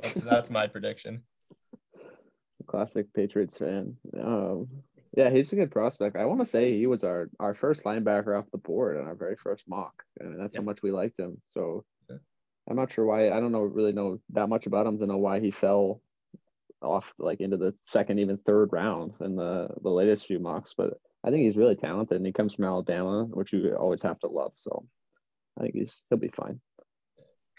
That's 0.00 0.20
that's 0.20 0.50
my 0.50 0.66
prediction. 0.66 1.22
Classic 2.66 3.06
Patriots 3.14 3.58
fan. 3.58 3.96
Um, 4.20 4.68
yeah, 5.16 5.30
he's 5.30 5.52
a 5.52 5.56
good 5.56 5.70
prospect. 5.70 6.16
I 6.16 6.26
want 6.26 6.40
to 6.40 6.46
say 6.46 6.76
he 6.76 6.86
was 6.86 7.02
our 7.02 7.28
our 7.40 7.54
first 7.54 7.84
linebacker 7.84 8.38
off 8.38 8.50
the 8.52 8.58
board 8.58 8.98
on 8.98 9.06
our 9.06 9.14
very 9.14 9.36
first 9.36 9.64
mock, 9.68 9.94
and 10.20 10.38
that's 10.38 10.54
how 10.54 10.62
much 10.62 10.82
we 10.82 10.90
liked 10.90 11.18
him. 11.18 11.40
So, 11.48 11.84
I'm 12.68 12.76
not 12.76 12.92
sure 12.92 13.06
why. 13.06 13.30
I 13.30 13.40
don't 13.40 13.52
know 13.52 13.62
really 13.62 13.92
know 13.92 14.20
that 14.30 14.48
much 14.48 14.66
about 14.66 14.86
him 14.86 14.98
to 14.98 15.06
know 15.06 15.16
why 15.16 15.40
he 15.40 15.50
fell 15.50 16.02
off 16.82 17.14
like 17.18 17.40
into 17.40 17.56
the 17.56 17.74
second, 17.84 18.18
even 18.18 18.36
third 18.38 18.72
round 18.72 19.14
in 19.20 19.34
the 19.34 19.68
the 19.82 19.90
latest 19.90 20.26
few 20.26 20.38
mocks. 20.38 20.74
But 20.76 20.94
I 21.24 21.30
think 21.30 21.42
he's 21.42 21.56
really 21.56 21.76
talented, 21.76 22.16
and 22.16 22.26
he 22.26 22.32
comes 22.32 22.54
from 22.54 22.66
Alabama, 22.66 23.24
which 23.24 23.52
you 23.52 23.74
always 23.74 24.02
have 24.02 24.18
to 24.20 24.28
love. 24.28 24.52
So 24.56 24.86
I 25.58 25.62
think 25.62 25.74
he's 25.74 26.02
he'll 26.10 26.18
be 26.18 26.28
fine. 26.28 26.60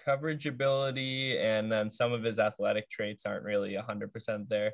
Coverage 0.03 0.45
ability 0.45 1.37
and 1.37 1.71
then 1.71 1.89
some 1.89 2.13
of 2.13 2.23
his 2.23 2.39
athletic 2.39 2.89
traits 2.89 3.25
aren't 3.25 3.43
really 3.43 3.73
100% 3.73 4.47
there. 4.49 4.73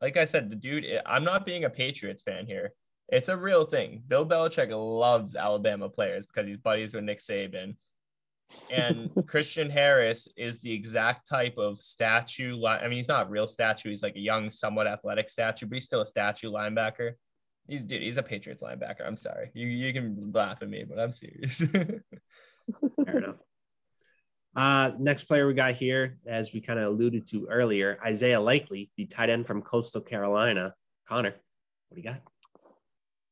Like 0.00 0.16
I 0.16 0.24
said, 0.24 0.50
the 0.50 0.56
dude, 0.56 0.84
I'm 1.06 1.24
not 1.24 1.46
being 1.46 1.64
a 1.64 1.70
Patriots 1.70 2.22
fan 2.22 2.46
here. 2.46 2.72
It's 3.08 3.28
a 3.28 3.36
real 3.36 3.64
thing. 3.64 4.02
Bill 4.08 4.26
Belichick 4.26 4.70
loves 4.70 5.36
Alabama 5.36 5.88
players 5.88 6.26
because 6.26 6.46
he's 6.46 6.56
buddies 6.56 6.94
with 6.94 7.04
Nick 7.04 7.20
Saban. 7.20 7.76
And 8.70 9.10
Christian 9.26 9.70
Harris 9.70 10.28
is 10.36 10.60
the 10.60 10.72
exact 10.72 11.28
type 11.28 11.58
of 11.58 11.78
statue. 11.78 12.64
I 12.64 12.82
mean, 12.82 12.96
he's 12.96 13.08
not 13.08 13.26
a 13.26 13.30
real 13.30 13.46
statue. 13.46 13.90
He's 13.90 14.02
like 14.02 14.16
a 14.16 14.20
young, 14.20 14.50
somewhat 14.50 14.86
athletic 14.86 15.30
statue, 15.30 15.66
but 15.66 15.74
he's 15.74 15.84
still 15.84 16.00
a 16.00 16.06
statue 16.06 16.50
linebacker. 16.50 17.12
He's 17.68 17.82
dude, 17.82 18.02
he's 18.02 18.18
a 18.18 18.22
Patriots 18.22 18.62
linebacker. 18.62 19.06
I'm 19.06 19.16
sorry. 19.16 19.50
You 19.54 19.68
you 19.68 19.92
can 19.92 20.32
laugh 20.32 20.62
at 20.62 20.68
me, 20.68 20.84
but 20.88 20.98
I'm 20.98 21.12
serious. 21.12 21.58
Fair 21.66 22.02
enough. 23.06 23.36
Uh, 24.54 24.90
next 24.98 25.24
player 25.24 25.46
we 25.46 25.54
got 25.54 25.74
here, 25.74 26.18
as 26.26 26.52
we 26.52 26.60
kind 26.60 26.78
of 26.78 26.92
alluded 26.92 27.26
to 27.26 27.46
earlier, 27.46 27.98
Isaiah 28.04 28.40
Likely, 28.40 28.90
the 28.96 29.06
tight 29.06 29.30
end 29.30 29.46
from 29.46 29.62
Coastal 29.62 30.02
Carolina. 30.02 30.74
Connor, 31.08 31.30
what 31.88 31.94
do 31.94 32.00
you 32.00 32.02
got? 32.02 32.20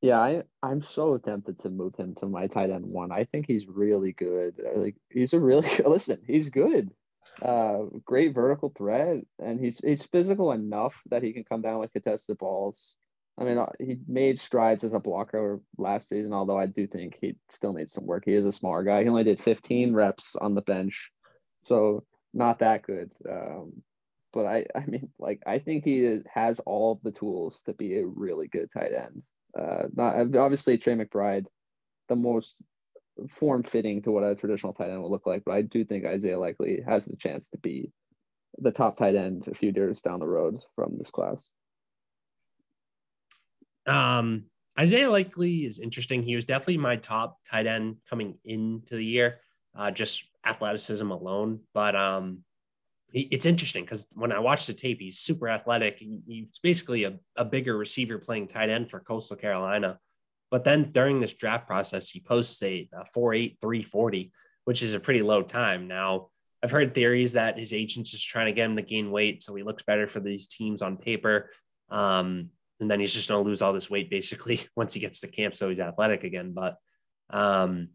Yeah, 0.01 0.19
I, 0.19 0.43
I'm 0.63 0.83
so 0.83 1.19
tempted 1.19 1.59
to 1.61 1.71
move 1.71 1.95
him 1.95 2.15
to 2.17 2.27
my 2.27 2.47
tight 2.47 2.71
end 2.71 2.87
one. 2.87 3.13
I 3.13 3.25
think 3.25 3.47
he's 3.47 3.67
really 3.67 4.13
good. 4.13 4.55
Like 4.75 4.97
he's 5.11 5.35
a 5.35 5.39
really 5.39 5.69
listen, 5.85 6.21
he's 6.27 6.49
good. 6.49 6.91
Uh, 7.43 7.85
great 8.05 8.35
vertical 8.35 8.71
threat, 8.71 9.19
and 9.39 9.61
he's 9.61 9.79
he's 9.79 10.05
physical 10.05 10.53
enough 10.53 11.01
that 11.11 11.23
he 11.23 11.35
can 11.35 11.45
come 11.45 11.61
down 11.61 11.81
with 11.81 11.93
contested 11.93 12.39
balls. 12.39 12.97
I 13.41 13.45
mean, 13.45 13.57
uh, 13.57 13.67
he 13.79 13.99
made 14.07 14.39
strides 14.39 14.85
as 14.85 14.93
a 14.93 15.01
blocker 15.01 15.61
last 15.79 16.11
season, 16.11 16.35
although 16.35 16.59
I 16.59 16.67
do 16.67 16.87
think 16.87 17.17
he 17.19 17.37
still 17.49 17.73
needs 17.73 17.95
some 17.95 18.05
work. 18.05 18.25
He 18.27 18.35
is 18.35 18.45
a 18.45 18.53
smaller 18.53 18.85
guy. 18.85 19.03
He 19.03 19.09
only 19.09 19.25
did 19.25 19.41
15 19.41 19.95
reps 19.95 20.37
on 20.37 20.55
the 20.55 20.61
bench, 20.61 21.11
so 21.62 22.05
not 22.35 22.59
that 22.59 22.83
good. 22.83 23.15
Um, 23.29 23.83
but 24.33 24.45
I, 24.45 24.67
I 24.75 24.85
mean, 24.87 25.09
like, 25.19 25.41
I 25.47 25.59
think 25.59 25.85
he 25.85 26.21
has 26.33 26.61
all 26.61 27.01
the 27.03 27.11
tools 27.11 27.62
to 27.62 27.73
be 27.73 27.99
a 27.99 28.07
really 28.07 28.47
good 28.47 28.71
tight 28.73 28.93
end. 28.93 29.23
Uh, 29.59 29.89
not 29.95 30.37
obviously 30.37 30.77
Trey 30.77 30.95
McBride, 30.95 31.47
the 32.09 32.17
most 32.17 32.62
form 33.31 33.62
fitting 33.62 34.03
to 34.03 34.11
what 34.11 34.23
a 34.23 34.35
traditional 34.35 34.73
tight 34.73 34.91
end 34.91 35.03
would 35.03 35.11
look 35.11 35.27
like, 35.27 35.45
but 35.45 35.53
I 35.53 35.62
do 35.62 35.85
think 35.85 36.05
Isaiah 36.05 36.39
Likely 36.39 36.83
has 36.87 37.07
the 37.07 37.17
chance 37.17 37.49
to 37.49 37.59
be 37.59 37.91
the 38.59 38.71
top 38.71 38.99
tight 38.99 39.15
end 39.15 39.49
a 39.49 39.55
few 39.55 39.73
years 39.75 40.03
down 40.03 40.21
the 40.21 40.29
road 40.29 40.59
from 40.77 40.99
this 40.99 41.11
class. 41.11 41.51
Um, 43.86 44.44
Isaiah 44.78 45.11
Likely 45.11 45.66
is 45.66 45.78
interesting. 45.78 46.23
He 46.23 46.36
was 46.36 46.44
definitely 46.44 46.78
my 46.78 46.97
top 46.97 47.39
tight 47.44 47.66
end 47.66 47.97
coming 48.09 48.39
into 48.44 48.97
the 48.97 49.05
year, 49.05 49.40
uh, 49.77 49.90
just 49.90 50.24
athleticism 50.47 51.11
alone. 51.11 51.61
But 51.74 51.97
um, 51.97 52.44
it's 53.12 53.47
interesting 53.47 53.85
because 53.85 54.07
when 54.15 54.32
I 54.32 54.39
watch 54.39 54.66
the 54.66 54.73
tape, 54.73 55.01
he's 55.01 55.19
super 55.19 55.48
athletic. 55.48 55.98
He, 55.98 56.20
he's 56.27 56.61
basically 56.62 57.05
a, 57.05 57.19
a 57.36 57.44
bigger 57.44 57.77
receiver 57.77 58.19
playing 58.19 58.47
tight 58.47 58.70
end 58.70 58.90
for 58.90 59.01
Coastal 59.01 59.36
Carolina. 59.36 59.98
But 60.51 60.65
then 60.65 60.90
during 60.93 61.20
this 61.20 61.35
draft 61.35 61.66
process, 61.66 62.09
he 62.09 62.20
posts 62.20 62.62
a, 62.62 62.89
a 62.93 63.05
4'8, 63.16 63.61
340, 63.61 64.32
which 64.65 64.82
is 64.82 64.94
a 64.94 65.01
pretty 65.01 65.23
low 65.23 65.43
time. 65.43 65.89
Now, 65.89 66.28
I've 66.62 66.70
heard 66.70 66.94
theories 66.94 67.32
that 67.32 67.59
his 67.59 67.73
agent's 67.73 68.11
just 68.11 68.28
trying 68.28 68.47
to 68.47 68.52
get 68.52 68.69
him 68.69 68.77
to 68.77 68.82
gain 68.82 69.11
weight 69.11 69.43
so 69.43 69.55
he 69.55 69.62
looks 69.62 69.82
better 69.82 70.07
for 70.07 70.20
these 70.20 70.47
teams 70.47 70.82
on 70.82 70.97
paper. 70.97 71.51
Um, 71.89 72.51
and 72.81 72.90
then 72.90 73.01
he's 73.01 73.15
just 73.15 73.28
going 73.28 73.43
to 73.43 73.48
lose 73.48 73.62
all 73.62 73.73
this 73.73 73.90
weight 73.90 74.11
basically 74.11 74.61
once 74.77 74.94
he 74.94 75.01
gets 75.01 75.20
to 75.20 75.28
camp, 75.28 75.55
so 75.55 75.69
he's 75.69 75.81
athletic 75.81 76.24
again. 76.24 76.52
But 76.52 76.77
um, 77.31 77.89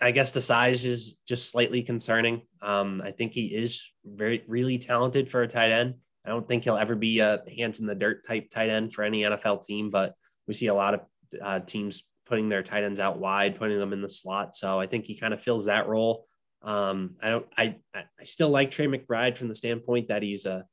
I 0.00 0.12
guess 0.12 0.32
the 0.32 0.40
size 0.40 0.84
is 0.84 1.18
just 1.26 1.50
slightly 1.50 1.82
concerning. 1.82 2.42
Um, 2.62 3.02
I 3.04 3.10
think 3.10 3.32
he 3.32 3.46
is 3.46 3.92
very 4.04 4.44
really 4.48 4.78
talented 4.78 5.30
for 5.30 5.42
a 5.42 5.48
tight 5.48 5.72
end. 5.72 5.94
I 6.24 6.30
don't 6.30 6.46
think 6.46 6.64
he'll 6.64 6.76
ever 6.76 6.94
be 6.94 7.20
a 7.20 7.42
hands 7.56 7.80
in 7.80 7.86
the 7.86 7.94
dirt 7.94 8.24
type 8.24 8.50
tight 8.50 8.70
end 8.70 8.92
for 8.92 9.04
any 9.04 9.22
NFL 9.22 9.64
team, 9.64 9.90
but 9.90 10.14
we 10.46 10.54
see 10.54 10.66
a 10.66 10.74
lot 10.74 10.94
of 10.94 11.00
uh, 11.42 11.60
teams 11.60 12.04
putting 12.26 12.48
their 12.48 12.62
tight 12.62 12.84
ends 12.84 13.00
out 13.00 13.18
wide, 13.18 13.56
putting 13.56 13.78
them 13.78 13.92
in 13.92 14.02
the 14.02 14.08
slot. 14.08 14.54
So 14.54 14.78
I 14.78 14.86
think 14.86 15.06
he 15.06 15.18
kind 15.18 15.34
of 15.34 15.42
fills 15.42 15.66
that 15.66 15.88
role. 15.88 16.26
Um, 16.62 17.16
I 17.22 17.30
don't. 17.30 17.46
I 17.56 17.76
I 17.94 18.24
still 18.24 18.50
like 18.50 18.70
Trey 18.70 18.86
McBride 18.86 19.36
from 19.36 19.48
the 19.48 19.54
standpoint 19.54 20.08
that 20.08 20.22
he's 20.22 20.46
a 20.46 20.66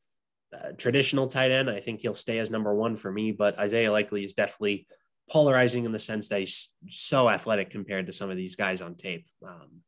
uh, 0.57 0.71
traditional 0.77 1.27
tight 1.27 1.51
end. 1.51 1.69
I 1.69 1.79
think 1.79 2.01
he'll 2.01 2.15
stay 2.15 2.39
as 2.39 2.49
number 2.49 2.73
one 2.73 2.95
for 2.95 3.11
me, 3.11 3.31
but 3.31 3.57
Isaiah 3.59 3.91
Likely 3.91 4.25
is 4.25 4.33
definitely 4.33 4.87
polarizing 5.29 5.85
in 5.85 5.91
the 5.91 5.99
sense 5.99 6.29
that 6.29 6.39
he's 6.39 6.71
so 6.87 7.29
athletic 7.29 7.69
compared 7.69 8.07
to 8.07 8.13
some 8.13 8.29
of 8.29 8.37
these 8.37 8.55
guys 8.55 8.81
on 8.81 8.95
tape. 8.95 9.27
Um, 9.45 9.81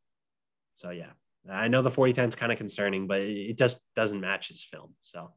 so 0.76 0.90
yeah, 0.92 1.12
I 1.50 1.68
know 1.68 1.82
the 1.82 1.92
40 1.92 2.14
times 2.14 2.36
kind 2.36 2.52
of 2.52 2.58
concerning, 2.58 3.08
but 3.08 3.22
it 3.22 3.58
just 3.58 3.82
doesn't 3.96 4.22
match 4.22 4.50
his 4.50 4.64
film. 4.64 4.94
So 5.02 5.32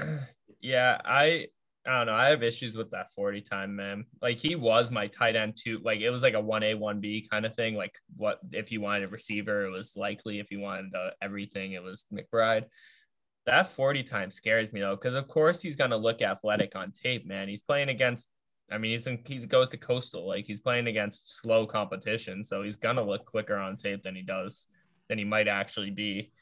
yeah, 0.60 1.00
I 1.04 1.46
I 1.86 1.98
don't 1.98 2.06
know. 2.06 2.14
I 2.14 2.30
have 2.30 2.42
issues 2.42 2.76
with 2.76 2.90
that 2.90 3.12
40 3.12 3.42
time, 3.42 3.76
man. 3.76 4.06
Like 4.20 4.38
he 4.38 4.56
was 4.56 4.90
my 4.90 5.06
tight 5.06 5.36
end 5.36 5.56
too. 5.56 5.80
Like 5.84 6.00
it 6.00 6.10
was 6.10 6.22
like 6.22 6.34
a 6.34 6.42
1A, 6.42 6.78
1B 6.78 7.30
kind 7.30 7.46
of 7.46 7.54
thing. 7.54 7.76
Like 7.76 7.94
what 8.16 8.40
if 8.52 8.72
you 8.72 8.80
wanted 8.80 9.04
a 9.04 9.08
receiver, 9.08 9.64
it 9.64 9.70
was 9.70 9.94
likely. 9.96 10.40
If 10.40 10.50
you 10.50 10.58
wanted 10.60 10.94
uh, 10.94 11.10
everything, 11.22 11.72
it 11.72 11.82
was 11.82 12.06
McBride. 12.12 12.64
That 13.46 13.68
40 13.68 14.02
time 14.02 14.30
scares 14.30 14.72
me 14.72 14.80
though, 14.80 14.96
because 14.96 15.14
of 15.14 15.28
course 15.28 15.62
he's 15.62 15.76
gonna 15.76 15.96
look 15.96 16.20
athletic 16.20 16.74
on 16.74 16.92
tape, 16.92 17.26
man. 17.26 17.48
He's 17.48 17.62
playing 17.62 17.88
against 17.88 18.28
I 18.70 18.78
mean, 18.78 18.90
he's 18.92 19.06
in, 19.06 19.20
he 19.24 19.38
goes 19.46 19.68
to 19.68 19.76
coastal, 19.76 20.26
like 20.26 20.44
he's 20.44 20.60
playing 20.60 20.88
against 20.88 21.40
slow 21.40 21.66
competition, 21.66 22.42
so 22.42 22.62
he's 22.62 22.76
gonna 22.76 23.02
look 23.02 23.24
quicker 23.24 23.56
on 23.56 23.76
tape 23.76 24.02
than 24.02 24.16
he 24.16 24.22
does 24.22 24.66
than 25.08 25.18
he 25.18 25.24
might 25.24 25.46
actually 25.46 25.90
be. 25.90 26.32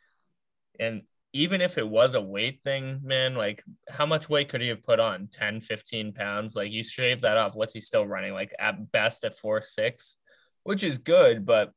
And 0.80 1.02
even 1.34 1.60
if 1.60 1.76
it 1.78 1.86
was 1.86 2.14
a 2.14 2.20
weight 2.20 2.62
thing, 2.62 3.00
man, 3.02 3.34
like 3.34 3.62
how 3.90 4.06
much 4.06 4.28
weight 4.28 4.48
could 4.48 4.60
he 4.60 4.68
have 4.68 4.84
put 4.84 5.00
on? 5.00 5.28
10, 5.30 5.60
15 5.60 6.12
pounds? 6.12 6.56
Like 6.56 6.70
you 6.70 6.82
shave 6.82 7.22
that 7.22 7.36
off. 7.36 7.56
What's 7.56 7.74
he 7.74 7.80
still 7.80 8.06
running? 8.06 8.32
Like 8.32 8.54
at 8.58 8.92
best 8.92 9.24
at 9.24 9.36
four, 9.36 9.60
six, 9.60 10.16
which 10.62 10.84
is 10.84 10.98
good. 10.98 11.44
But 11.44 11.72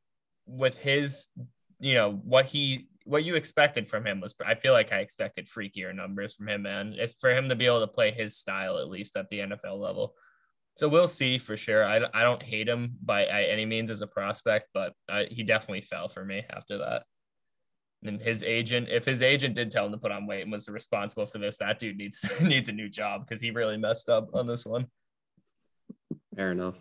with 0.45 0.77
his, 0.77 1.27
you 1.79 1.93
know, 1.93 2.19
what 2.23 2.45
he 2.45 2.87
what 3.05 3.23
you 3.23 3.35
expected 3.35 3.87
from 3.87 4.05
him 4.05 4.19
was 4.19 4.35
I 4.45 4.55
feel 4.55 4.73
like 4.73 4.91
I 4.91 4.99
expected 4.99 5.45
freakier 5.45 5.95
numbers 5.95 6.35
from 6.35 6.49
him, 6.49 6.63
man. 6.63 6.93
It's 6.97 7.13
for 7.13 7.31
him 7.31 7.49
to 7.49 7.55
be 7.55 7.65
able 7.65 7.79
to 7.79 7.87
play 7.87 8.11
his 8.11 8.35
style 8.35 8.77
at 8.77 8.89
least 8.89 9.15
at 9.15 9.29
the 9.29 9.39
NFL 9.39 9.79
level. 9.79 10.13
So 10.75 10.87
we'll 10.87 11.07
see 11.07 11.37
for 11.37 11.57
sure. 11.57 11.83
I, 11.83 12.01
I 12.13 12.21
don't 12.21 12.43
hate 12.43 12.67
him 12.67 12.97
by 13.03 13.25
any 13.25 13.65
means 13.65 13.89
as 13.89 14.01
a 14.01 14.07
prospect, 14.07 14.67
but 14.73 14.93
I, 15.09 15.25
he 15.29 15.43
definitely 15.43 15.81
fell 15.81 16.07
for 16.07 16.23
me 16.23 16.43
after 16.51 16.77
that. 16.79 17.03
And 18.03 18.21
his 18.21 18.43
agent, 18.43 18.89
if 18.89 19.03
his 19.03 19.23
agent 19.23 19.55
did 19.55 19.71
tell 19.71 19.87
him 19.87 19.91
to 19.93 19.97
put 19.97 20.11
on 20.11 20.27
weight 20.27 20.43
and 20.43 20.51
was 20.51 20.69
responsible 20.69 21.25
for 21.25 21.39
this, 21.39 21.57
that 21.57 21.79
dude 21.79 21.97
needs 21.97 22.23
needs 22.41 22.69
a 22.69 22.73
new 22.73 22.89
job 22.89 23.25
because 23.25 23.41
he 23.41 23.51
really 23.51 23.77
messed 23.77 24.09
up 24.09 24.29
on 24.33 24.47
this 24.47 24.65
one. 24.65 24.87
Fair 26.35 26.51
enough. 26.51 26.75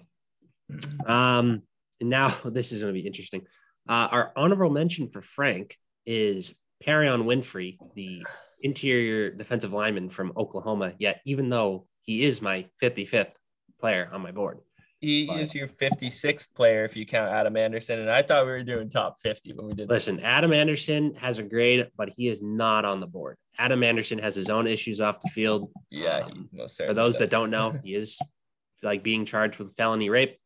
Um, 1.07 1.63
now 2.01 2.29
this 2.45 2.73
is 2.73 2.83
going 2.83 2.95
to 2.95 3.01
be 3.01 3.07
interesting. 3.07 3.47
Uh, 3.89 4.09
our 4.11 4.33
honorable 4.37 4.71
mention 4.71 5.09
for 5.09 5.23
Frank 5.23 5.77
is 6.05 6.55
Perrion 6.85 7.25
Winfrey, 7.25 7.79
the 7.95 8.27
interior 8.61 9.31
defensive 9.31 9.73
lineman 9.73 10.11
from 10.11 10.33
Oklahoma. 10.37 10.93
Yet, 10.99 11.21
even 11.25 11.49
though 11.49 11.87
he 12.03 12.25
is 12.25 12.43
my 12.43 12.67
55th 12.83 13.33
player 13.79 14.09
on 14.13 14.23
my 14.23 14.33
board, 14.33 14.59
he 15.01 15.27
but, 15.27 15.41
is 15.41 15.55
your 15.55 15.69
56th 15.69 16.55
player 16.55 16.85
if 16.85 16.97
you 16.97 17.05
count 17.05 17.31
Adam 17.31 17.57
Anderson. 17.57 18.01
And 18.01 18.11
I 18.11 18.23
thought 18.23 18.47
we 18.47 18.53
were 18.53 18.63
doing 18.63 18.89
top 18.89 19.21
50 19.21 19.53
when 19.53 19.67
we 19.67 19.75
did. 19.75 19.91
Listen, 19.91 20.21
Adam 20.21 20.53
Anderson 20.53 21.15
has 21.17 21.39
a 21.39 21.43
grade, 21.43 21.89
but 21.97 22.09
he 22.09 22.29
is 22.29 22.43
not 22.43 22.85
on 22.85 23.01
the 23.01 23.07
board. 23.07 23.37
Adam 23.59 23.83
Anderson 23.83 24.19
has 24.19 24.35
his 24.35 24.51
own 24.51 24.67
issues 24.67 25.01
off 25.01 25.21
the 25.21 25.29
field. 25.29 25.71
Yeah, 25.91 26.25
um, 26.25 26.49
for 26.53 26.95
those 26.95 27.15
does. 27.15 27.19
that 27.19 27.31
don't 27.31 27.51
know, 27.51 27.79
he 27.85 27.95
is 27.95 28.19
like 28.83 29.03
being 29.03 29.25
charged 29.25 29.59
with 29.59 29.75
felony 29.75 30.11
rape. 30.11 30.39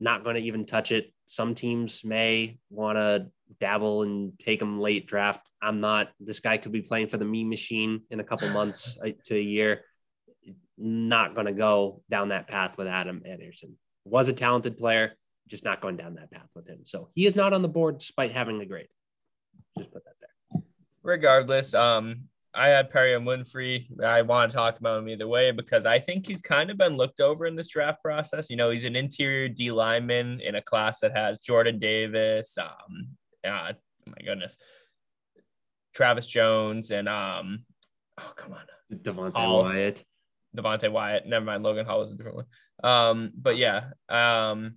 Not 0.00 0.24
going 0.24 0.36
to 0.36 0.42
even 0.42 0.66
touch 0.66 0.92
it. 0.92 1.12
Some 1.26 1.54
teams 1.54 2.04
may 2.04 2.58
want 2.70 2.98
to 2.98 3.26
dabble 3.60 4.02
and 4.02 4.32
take 4.38 4.60
him 4.60 4.80
late 4.80 5.06
draft. 5.06 5.50
I'm 5.62 5.80
not. 5.80 6.10
This 6.20 6.40
guy 6.40 6.56
could 6.56 6.72
be 6.72 6.82
playing 6.82 7.08
for 7.08 7.16
the 7.16 7.24
meme 7.24 7.48
machine 7.48 8.02
in 8.10 8.20
a 8.20 8.24
couple 8.24 8.48
months 8.50 8.98
to 9.24 9.36
a 9.36 9.40
year. 9.40 9.82
Not 10.76 11.34
going 11.34 11.46
to 11.46 11.52
go 11.52 12.02
down 12.10 12.30
that 12.30 12.48
path 12.48 12.76
with 12.76 12.88
Adam 12.88 13.22
Anderson. 13.24 13.76
Was 14.04 14.28
a 14.28 14.32
talented 14.32 14.76
player, 14.76 15.16
just 15.48 15.64
not 15.64 15.80
going 15.80 15.96
down 15.96 16.16
that 16.16 16.30
path 16.30 16.48
with 16.54 16.66
him. 16.66 16.80
So 16.84 17.08
he 17.14 17.26
is 17.26 17.36
not 17.36 17.52
on 17.52 17.62
the 17.62 17.68
board 17.68 17.98
despite 17.98 18.32
having 18.32 18.60
a 18.60 18.66
grade. 18.66 18.88
Just 19.78 19.92
put 19.92 20.04
that 20.04 20.14
there. 20.20 20.62
Regardless, 21.02 21.74
um, 21.74 22.24
I 22.54 22.68
had 22.68 22.90
Perrion 22.90 23.24
Winfrey. 23.24 23.86
I 24.02 24.22
want 24.22 24.50
to 24.50 24.56
talk 24.56 24.78
about 24.78 25.00
him 25.00 25.08
either 25.08 25.26
way 25.26 25.50
because 25.50 25.86
I 25.86 25.98
think 25.98 26.26
he's 26.26 26.40
kind 26.40 26.70
of 26.70 26.78
been 26.78 26.96
looked 26.96 27.20
over 27.20 27.46
in 27.46 27.56
this 27.56 27.68
draft 27.68 28.02
process. 28.02 28.48
You 28.48 28.56
know, 28.56 28.70
he's 28.70 28.84
an 28.84 28.96
interior 28.96 29.48
D 29.48 29.72
lineman 29.72 30.40
in 30.40 30.54
a 30.54 30.62
class 30.62 31.00
that 31.00 31.16
has 31.16 31.40
Jordan 31.40 31.78
Davis, 31.78 32.56
um, 32.58 33.08
uh, 33.44 33.72
my 34.06 34.24
goodness, 34.24 34.56
Travis 35.94 36.26
Jones 36.26 36.90
and 36.90 37.08
um, 37.08 37.64
oh 38.18 38.32
come 38.36 38.52
on, 38.52 38.66
Devonte 38.92 39.36
Hall. 39.36 39.64
Wyatt. 39.64 40.04
Devonte 40.56 40.90
Wyatt. 40.90 41.26
Never 41.26 41.44
mind, 41.44 41.64
Logan 41.64 41.86
Hall 41.86 41.98
was 41.98 42.10
a 42.10 42.14
different 42.14 42.36
one. 42.36 42.46
Um, 42.84 43.32
but 43.36 43.56
yeah, 43.56 43.90
um, 44.08 44.76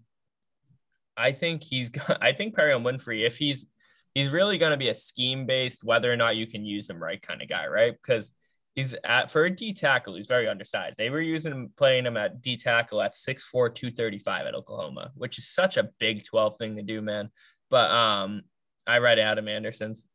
I 1.16 1.32
think 1.32 1.64
he's. 1.64 1.92
I 2.22 2.32
think 2.32 2.56
Perrion 2.56 2.84
Winfrey, 2.84 3.26
if 3.26 3.38
he's 3.38 3.68
he's 4.18 4.30
really 4.30 4.58
going 4.58 4.72
to 4.72 4.78
be 4.78 4.90
a 4.90 4.96
scheme 4.96 5.46
based, 5.46 5.84
whether 5.84 6.12
or 6.12 6.16
not 6.16 6.36
you 6.36 6.48
can 6.48 6.66
use 6.66 6.90
him 6.90 6.98
right 6.98 7.22
kind 7.22 7.40
of 7.40 7.48
guy, 7.48 7.68
right? 7.68 7.94
Because 7.94 8.32
he's 8.74 8.96
at 9.04 9.30
for 9.30 9.46
a 9.46 9.50
D 9.56 9.74
tackle, 9.74 10.16
he's 10.16 10.26
very 10.26 10.48
undersized. 10.48 10.98
They 10.98 11.12
were 11.12 11.22
using 11.22 11.52
him 11.52 11.72
playing 11.78 12.08
him 12.08 12.18
at 12.18 12.42
D 12.42 12.58
tackle 12.58 13.00
at 13.04 13.14
6'4, 13.14 13.76
235 13.76 14.48
at 14.48 14.56
Oklahoma, 14.56 15.12
which 15.14 15.38
is 15.38 15.48
such 15.48 15.78
a 15.78 15.90
big 16.00 16.26
12 16.26 16.58
thing 16.58 16.76
to 16.78 16.82
do, 16.82 17.00
man. 17.00 17.30
But 17.70 17.92
um, 17.92 18.42
I 18.88 18.98
read 18.98 19.20
Adam 19.20 19.48
Anderson's. 19.48 20.08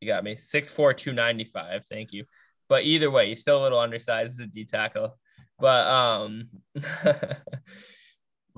You 0.00 0.08
got 0.08 0.24
me 0.24 0.34
6'4, 0.34 0.96
295. 0.96 1.86
Thank 1.86 2.12
you. 2.12 2.24
But 2.68 2.86
either 2.86 3.08
way, 3.08 3.28
he's 3.28 3.40
still 3.40 3.62
a 3.62 3.62
little 3.62 3.78
undersized 3.78 4.40
as 4.40 4.40
a 4.40 4.46
D 4.48 4.64
tackle. 4.64 5.16
But 5.60 5.86
um 5.86 6.48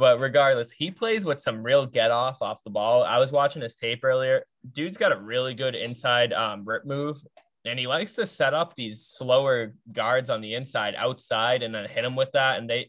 but 0.00 0.18
regardless, 0.18 0.72
he 0.72 0.90
plays 0.90 1.26
with 1.26 1.42
some 1.42 1.62
real 1.62 1.84
get 1.84 2.10
off 2.10 2.40
off 2.40 2.64
the 2.64 2.70
ball. 2.70 3.04
I 3.04 3.18
was 3.18 3.32
watching 3.32 3.60
his 3.60 3.76
tape 3.76 4.02
earlier. 4.02 4.44
Dude's 4.72 4.96
got 4.96 5.12
a 5.12 5.20
really 5.20 5.52
good 5.52 5.74
inside 5.74 6.32
um, 6.32 6.64
rip 6.64 6.86
move, 6.86 7.22
and 7.66 7.78
he 7.78 7.86
likes 7.86 8.14
to 8.14 8.24
set 8.24 8.54
up 8.54 8.74
these 8.74 9.02
slower 9.02 9.74
guards 9.92 10.30
on 10.30 10.40
the 10.40 10.54
inside 10.54 10.94
outside 10.96 11.62
and 11.62 11.74
then 11.74 11.86
hit 11.86 12.02
him 12.02 12.16
with 12.16 12.32
that. 12.32 12.58
And 12.58 12.70
they 12.70 12.88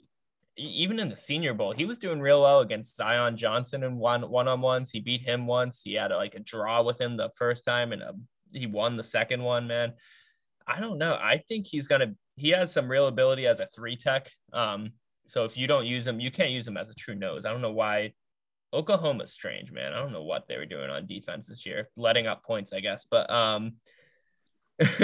even 0.56 1.02
in 1.02 1.10
the 1.10 1.16
Senior 1.18 1.54
Bowl, 1.54 1.74
he 1.74 1.84
was 1.84 2.00
doing 2.00 2.22
real 2.22 2.44
well 2.44 2.62
against 2.62 2.96
Zion 2.96 3.36
Johnson 3.36 3.84
in 3.84 3.98
one 3.98 4.22
one 4.30 4.48
on 4.48 4.62
ones. 4.62 4.90
He 4.90 5.02
beat 5.02 5.20
him 5.20 5.48
once. 5.48 5.82
He 5.84 5.96
had 5.96 6.14
a, 6.14 6.16
like 6.16 6.36
a 6.36 6.40
draw 6.40 6.82
with 6.82 7.02
him 7.02 7.18
the 7.18 7.32
first 7.36 7.66
time, 7.66 7.92
and 7.92 8.02
a, 8.02 8.14
he 8.54 8.68
won 8.68 8.96
the 8.96 9.04
second 9.04 9.44
one. 9.44 9.68
Man, 9.68 9.92
I 10.66 10.80
don't 10.80 10.98
know. 10.98 11.16
I 11.16 11.44
think 11.50 11.68
he's 11.68 11.90
gonna. 11.90 12.14
He 12.38 12.52
has 12.52 12.72
some 12.72 12.88
real 12.90 13.08
ability 13.08 13.48
as 13.48 13.60
a 13.60 13.68
three 13.68 13.98
tech. 13.98 14.32
Um, 14.54 14.94
so 15.32 15.46
if 15.46 15.56
you 15.56 15.66
don't 15.66 15.86
use 15.86 16.06
him, 16.06 16.20
you 16.20 16.30
can't 16.30 16.52
use 16.52 16.68
him 16.68 16.76
as 16.76 16.90
a 16.90 16.94
true 16.94 17.16
nose. 17.16 17.46
I 17.46 17.52
don't 17.52 17.62
know 17.62 17.72
why. 17.72 18.12
Oklahoma's 18.74 19.32
strange, 19.32 19.72
man. 19.72 19.94
I 19.94 20.00
don't 20.00 20.12
know 20.12 20.24
what 20.24 20.46
they 20.50 20.58
were 20.58 20.66
doing 20.66 20.90
on 20.90 21.08
defense 21.08 21.48
this 21.48 21.66
year, 21.66 21.88
letting 21.96 22.28
up 22.28 22.44
points, 22.44 22.74
I 22.74 22.82
guess. 22.82 23.06
But 23.10 23.30
um, 23.30 23.76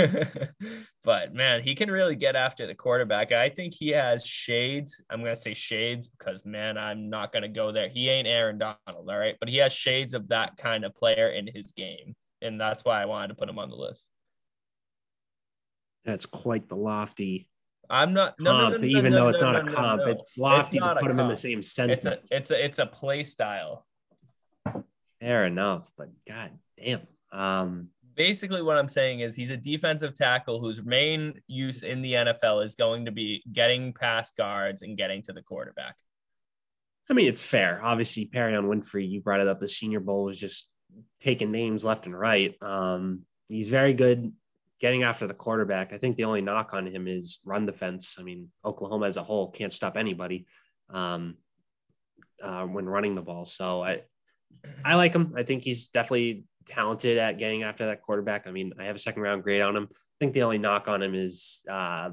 but 1.05 1.33
man, 1.33 1.63
he 1.63 1.75
can 1.75 1.89
really 1.89 2.17
get 2.17 2.35
after 2.35 2.67
the 2.67 2.75
quarterback. 2.75 3.31
I 3.31 3.49
think 3.49 3.73
he 3.73 3.87
has 3.89 4.25
shades. 4.25 5.01
I'm 5.09 5.21
gonna 5.21 5.37
say 5.37 5.53
shades 5.53 6.09
because 6.09 6.45
man, 6.45 6.77
I'm 6.77 7.09
not 7.09 7.31
gonna 7.31 7.47
go 7.47 7.71
there. 7.71 7.87
He 7.87 8.09
ain't 8.09 8.27
Aaron 8.27 8.57
Donald, 8.57 8.77
all 9.09 9.17
right, 9.17 9.37
but 9.39 9.47
he 9.47 9.55
has 9.57 9.71
shades 9.71 10.13
of 10.13 10.27
that 10.27 10.57
kind 10.57 10.83
of 10.83 10.93
player 10.93 11.29
in 11.29 11.47
his 11.47 11.71
game, 11.71 12.17
and 12.41 12.59
that's 12.59 12.83
why 12.83 13.01
I 13.01 13.05
wanted 13.05 13.29
to 13.29 13.35
put 13.35 13.47
him 13.47 13.59
on 13.59 13.69
the 13.69 13.77
list. 13.77 14.05
That's 16.03 16.25
quite 16.25 16.67
the 16.67 16.75
lofty 16.75 17.47
I'm 17.89 18.13
not 18.13 18.37
comp, 18.37 18.41
no, 18.41 18.69
no, 18.69 18.77
no, 18.77 18.83
even 18.85 19.13
though 19.13 19.27
it's 19.29 19.41
no, 19.41 19.53
not 19.53 19.65
no, 19.65 19.71
a 19.71 19.75
comp. 19.75 20.01
It's 20.07 20.37
lofty 20.37 20.79
not 20.79 20.95
to 20.95 21.01
put 21.01 21.07
them 21.07 21.19
in 21.19 21.27
the 21.29 21.35
same 21.35 21.59
It's 21.59 21.71
sentence. 21.71 22.31
a 22.31 22.35
it's 22.35 22.51
a 22.51 22.65
it's 22.65 22.79
a 22.79 22.85
play 22.85 23.23
style. 23.23 23.85
Fair 25.19 25.45
enough, 25.45 25.91
but 25.97 26.09
god 26.27 26.51
damn. 26.77 27.01
Um, 27.31 27.89
Basically, 28.15 28.63
what 28.63 28.77
I'm 28.77 28.89
saying 28.89 29.19
is 29.19 29.35
he's 29.35 29.51
a 29.51 29.57
defensive 29.57 30.15
tackle 30.15 30.59
whose 30.59 30.83
main 30.83 31.39
use 31.45 31.83
in 31.83 32.01
the 32.01 32.13
NFL 32.13 32.65
is 32.65 32.73
going 32.73 33.05
to 33.05 33.11
be 33.11 33.43
getting 33.53 33.93
past 33.93 34.35
guards 34.35 34.81
and 34.81 34.97
getting 34.97 35.21
to 35.23 35.33
the 35.33 35.43
quarterback. 35.43 35.95
I 37.09 37.13
mean, 37.13 37.29
it's 37.29 37.45
fair. 37.45 37.79
Obviously, 37.83 38.25
Perrion 38.25 38.65
Winfrey, 38.65 39.07
you 39.07 39.21
brought 39.21 39.39
it 39.39 39.47
up. 39.47 39.59
The 39.59 39.67
Senior 39.67 39.99
Bowl 39.99 40.23
was 40.23 40.39
just 40.39 40.67
taking 41.19 41.51
names 41.51 41.85
left 41.85 42.07
and 42.07 42.19
right. 42.19 42.55
Um, 42.61 43.21
he's 43.49 43.69
very 43.69 43.93
good 43.93 44.33
getting 44.79 45.03
after 45.03 45.27
the 45.27 45.33
quarterback. 45.33 45.93
I 45.93 45.97
think 45.97 46.17
the 46.17 46.25
only 46.25 46.41
knock 46.41 46.73
on 46.73 46.85
him 46.85 47.07
is 47.07 47.39
run 47.45 47.65
defense. 47.65 48.17
I 48.19 48.23
mean, 48.23 48.49
Oklahoma 48.63 49.07
as 49.07 49.17
a 49.17 49.23
whole 49.23 49.51
can't 49.51 49.73
stop 49.73 49.97
anybody 49.97 50.45
um, 50.89 51.35
uh, 52.41 52.65
when 52.65 52.87
running 52.87 53.15
the 53.15 53.21
ball. 53.21 53.45
So 53.45 53.83
I, 53.83 54.01
I 54.85 54.95
like 54.95 55.13
him. 55.13 55.33
I 55.35 55.43
think 55.43 55.63
he's 55.63 55.87
definitely 55.87 56.45
talented 56.65 57.17
at 57.17 57.39
getting 57.39 57.63
after 57.63 57.87
that 57.87 58.01
quarterback. 58.01 58.45
I 58.45 58.51
mean, 58.51 58.73
I 58.79 58.85
have 58.85 58.95
a 58.95 58.99
second 58.99 59.21
round 59.21 59.43
grade 59.43 59.61
on 59.61 59.75
him. 59.75 59.87
I 59.91 60.15
think 60.19 60.33
the 60.33 60.43
only 60.43 60.57
knock 60.57 60.87
on 60.87 61.01
him 61.01 61.15
is 61.15 61.63
uh, 61.69 62.11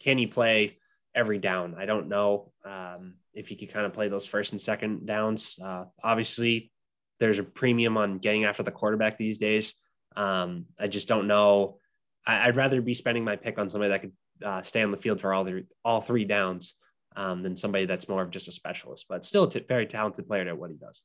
can 0.00 0.18
he 0.18 0.26
play 0.26 0.78
every 1.14 1.38
down? 1.38 1.74
I 1.76 1.86
don't 1.86 2.08
know 2.08 2.52
um, 2.64 3.14
if 3.34 3.48
he 3.48 3.56
could 3.56 3.72
kind 3.72 3.86
of 3.86 3.92
play 3.92 4.08
those 4.08 4.26
first 4.26 4.52
and 4.52 4.60
second 4.60 5.06
downs. 5.06 5.58
Uh, 5.62 5.84
obviously, 6.02 6.70
there's 7.18 7.38
a 7.38 7.44
premium 7.44 7.96
on 7.96 8.18
getting 8.18 8.44
after 8.44 8.62
the 8.62 8.70
quarterback 8.70 9.18
these 9.18 9.38
days. 9.38 9.74
Um, 10.14 10.66
I 10.78 10.86
just 10.86 11.08
don't 11.08 11.26
know. 11.26 11.78
I, 12.26 12.46
would 12.46 12.56
rather 12.56 12.80
be 12.80 12.94
spending 12.94 13.24
my 13.24 13.36
pick 13.36 13.58
on 13.58 13.68
somebody 13.68 13.90
that 13.90 14.00
could 14.00 14.12
uh, 14.44 14.62
stay 14.62 14.82
on 14.82 14.90
the 14.90 14.96
field 14.96 15.20
for 15.20 15.32
all 15.32 15.44
the 15.44 15.64
all 15.84 16.00
three 16.00 16.24
downs 16.24 16.74
um, 17.16 17.42
than 17.42 17.56
somebody 17.56 17.84
that's 17.84 18.08
more 18.08 18.22
of 18.22 18.30
just 18.30 18.48
a 18.48 18.52
specialist, 18.52 19.06
but 19.08 19.24
still 19.24 19.44
a 19.44 19.50
t- 19.50 19.64
very 19.66 19.86
talented 19.86 20.26
player 20.26 20.46
at 20.48 20.58
what 20.58 20.70
he 20.70 20.76
does. 20.76 21.02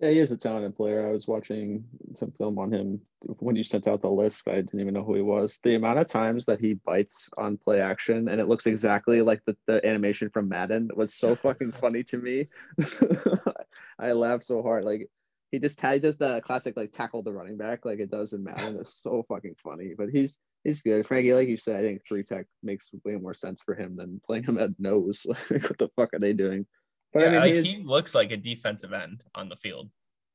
Yeah, 0.00 0.10
he 0.10 0.18
is 0.18 0.30
a 0.30 0.36
talented 0.36 0.76
player. 0.76 1.06
I 1.06 1.12
was 1.12 1.28
watching 1.28 1.84
some 2.16 2.32
film 2.32 2.58
on 2.58 2.72
him 2.72 3.00
when 3.38 3.54
you 3.54 3.62
sent 3.62 3.86
out 3.86 4.00
the 4.00 4.10
list. 4.10 4.48
I 4.48 4.56
didn't 4.56 4.80
even 4.80 4.94
know 4.94 5.04
who 5.04 5.14
he 5.14 5.20
was. 5.20 5.58
The 5.62 5.74
amount 5.74 5.98
of 5.98 6.06
times 6.06 6.46
that 6.46 6.58
he 6.58 6.74
bites 6.74 7.28
on 7.36 7.58
play 7.58 7.82
action 7.82 8.28
and 8.28 8.40
it 8.40 8.48
looks 8.48 8.66
exactly 8.66 9.20
like 9.20 9.42
the, 9.44 9.54
the 9.66 9.86
animation 9.86 10.30
from 10.30 10.48
Madden 10.48 10.90
was 10.94 11.14
so 11.14 11.36
fucking 11.36 11.72
funny 11.82 12.02
to 12.04 12.16
me. 12.16 12.48
I 13.98 14.12
laughed 14.12 14.44
so 14.44 14.62
hard. 14.62 14.84
Like 14.84 15.10
he 15.50 15.58
just 15.58 15.80
he 15.80 15.98
does 15.98 16.16
the 16.16 16.40
classic 16.42 16.76
like 16.76 16.92
tackle 16.92 17.22
the 17.22 17.32
running 17.32 17.56
back 17.56 17.84
like 17.84 17.98
it 17.98 18.10
does 18.10 18.32
in 18.32 18.44
Madden. 18.44 18.78
It's 18.80 19.00
so 19.02 19.24
fucking 19.28 19.56
funny. 19.62 19.94
But 19.96 20.10
he's 20.10 20.38
he's 20.64 20.82
good. 20.82 21.06
Frankie, 21.06 21.34
like 21.34 21.48
you 21.48 21.56
said, 21.56 21.76
I 21.76 21.82
think 21.82 22.02
three 22.06 22.22
tech 22.22 22.46
makes 22.62 22.90
way 23.04 23.16
more 23.16 23.34
sense 23.34 23.62
for 23.62 23.74
him 23.74 23.96
than 23.96 24.20
playing 24.24 24.44
him 24.44 24.58
at 24.58 24.70
nose. 24.78 25.26
like 25.50 25.64
what 25.64 25.78
the 25.78 25.88
fuck 25.96 26.14
are 26.14 26.20
they 26.20 26.32
doing? 26.32 26.66
But 27.12 27.22
yeah, 27.22 27.26
I 27.26 27.30
mean, 27.30 27.40
like, 27.40 27.64
he, 27.64 27.72
he 27.72 27.82
looks 27.82 28.14
like 28.14 28.30
a 28.30 28.36
defensive 28.36 28.92
end 28.92 29.24
on 29.34 29.48
the 29.48 29.56
field. 29.56 29.90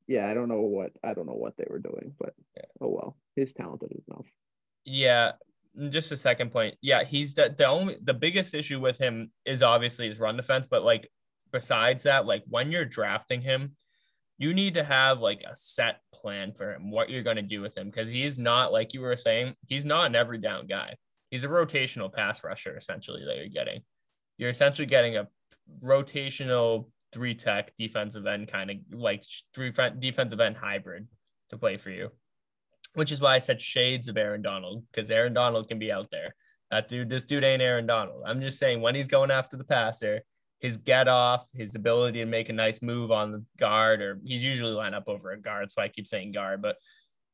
Yeah, 0.06 0.28
I 0.28 0.34
don't 0.34 0.48
know 0.48 0.60
what 0.60 0.92
I 1.02 1.14
don't 1.14 1.26
know 1.26 1.32
what 1.32 1.56
they 1.56 1.66
were 1.68 1.78
doing, 1.78 2.14
but 2.18 2.34
yeah. 2.56 2.64
oh 2.80 2.90
well, 2.90 3.16
he's 3.34 3.52
talented 3.54 3.90
enough. 4.08 4.26
Yeah, 4.84 5.32
just 5.88 6.12
a 6.12 6.16
second 6.16 6.52
point. 6.52 6.76
Yeah, 6.80 7.04
he's 7.04 7.34
the, 7.34 7.54
the 7.56 7.66
only 7.66 7.96
the 8.02 8.14
biggest 8.14 8.54
issue 8.54 8.80
with 8.80 8.98
him 8.98 9.30
is 9.44 9.62
obviously 9.62 10.06
his 10.06 10.20
run 10.20 10.36
defense, 10.36 10.66
but 10.66 10.84
like 10.84 11.10
besides 11.52 12.04
that, 12.04 12.26
like 12.26 12.44
when 12.46 12.70
you're 12.70 12.84
drafting 12.84 13.40
him, 13.40 13.76
you 14.38 14.52
need 14.52 14.74
to 14.74 14.84
have 14.84 15.20
like 15.20 15.42
a 15.48 15.56
set 15.56 16.00
plan 16.12 16.52
for 16.52 16.74
him, 16.74 16.90
what 16.90 17.08
you're 17.08 17.22
going 17.22 17.36
to 17.36 17.42
do 17.42 17.60
with 17.60 17.76
him, 17.76 17.90
because 17.90 18.10
he's 18.10 18.38
not 18.38 18.72
like 18.72 18.92
you 18.92 19.00
were 19.00 19.16
saying, 19.16 19.54
he's 19.66 19.84
not 19.84 20.06
an 20.06 20.16
every 20.16 20.38
down 20.38 20.66
guy. 20.66 20.94
He's 21.30 21.44
a 21.44 21.48
rotational 21.48 22.12
pass 22.12 22.44
rusher 22.44 22.76
essentially 22.76 23.24
that 23.24 23.36
you're 23.36 23.48
getting. 23.48 23.80
You're 24.38 24.50
essentially 24.50 24.86
getting 24.86 25.16
a 25.16 25.28
rotational 25.82 26.86
three 27.12 27.34
tech 27.34 27.74
defensive 27.76 28.26
end 28.26 28.48
kind 28.48 28.70
of 28.70 28.76
like 28.92 29.24
three 29.54 29.72
defensive 29.98 30.40
end 30.40 30.56
hybrid 30.56 31.08
to 31.50 31.58
play 31.58 31.78
for 31.78 31.90
you, 31.90 32.10
which 32.94 33.12
is 33.12 33.20
why 33.20 33.34
I 33.34 33.38
said 33.38 33.60
shades 33.60 34.08
of 34.08 34.16
Aaron 34.16 34.42
Donald 34.42 34.84
because 34.90 35.10
Aaron 35.10 35.32
Donald 35.32 35.68
can 35.68 35.78
be 35.78 35.90
out 35.90 36.10
there. 36.10 36.34
That 36.70 36.88
dude, 36.88 37.08
this 37.08 37.24
dude 37.24 37.44
ain't 37.44 37.62
Aaron 37.62 37.86
Donald. 37.86 38.22
I'm 38.26 38.40
just 38.40 38.58
saying 38.58 38.80
when 38.80 38.94
he's 38.94 39.06
going 39.06 39.30
after 39.30 39.56
the 39.56 39.64
passer, 39.64 40.22
his 40.60 40.76
get 40.76 41.08
off, 41.08 41.46
his 41.54 41.74
ability 41.74 42.20
to 42.20 42.26
make 42.26 42.48
a 42.48 42.52
nice 42.52 42.80
move 42.82 43.10
on 43.10 43.32
the 43.32 43.44
guard, 43.58 44.00
or 44.00 44.20
he's 44.24 44.42
usually 44.42 44.72
lined 44.72 44.94
up 44.94 45.04
over 45.06 45.32
a 45.32 45.40
guard. 45.40 45.70
So 45.70 45.82
I 45.82 45.88
keep 45.88 46.06
saying 46.08 46.32
guard, 46.32 46.62
but 46.62 46.76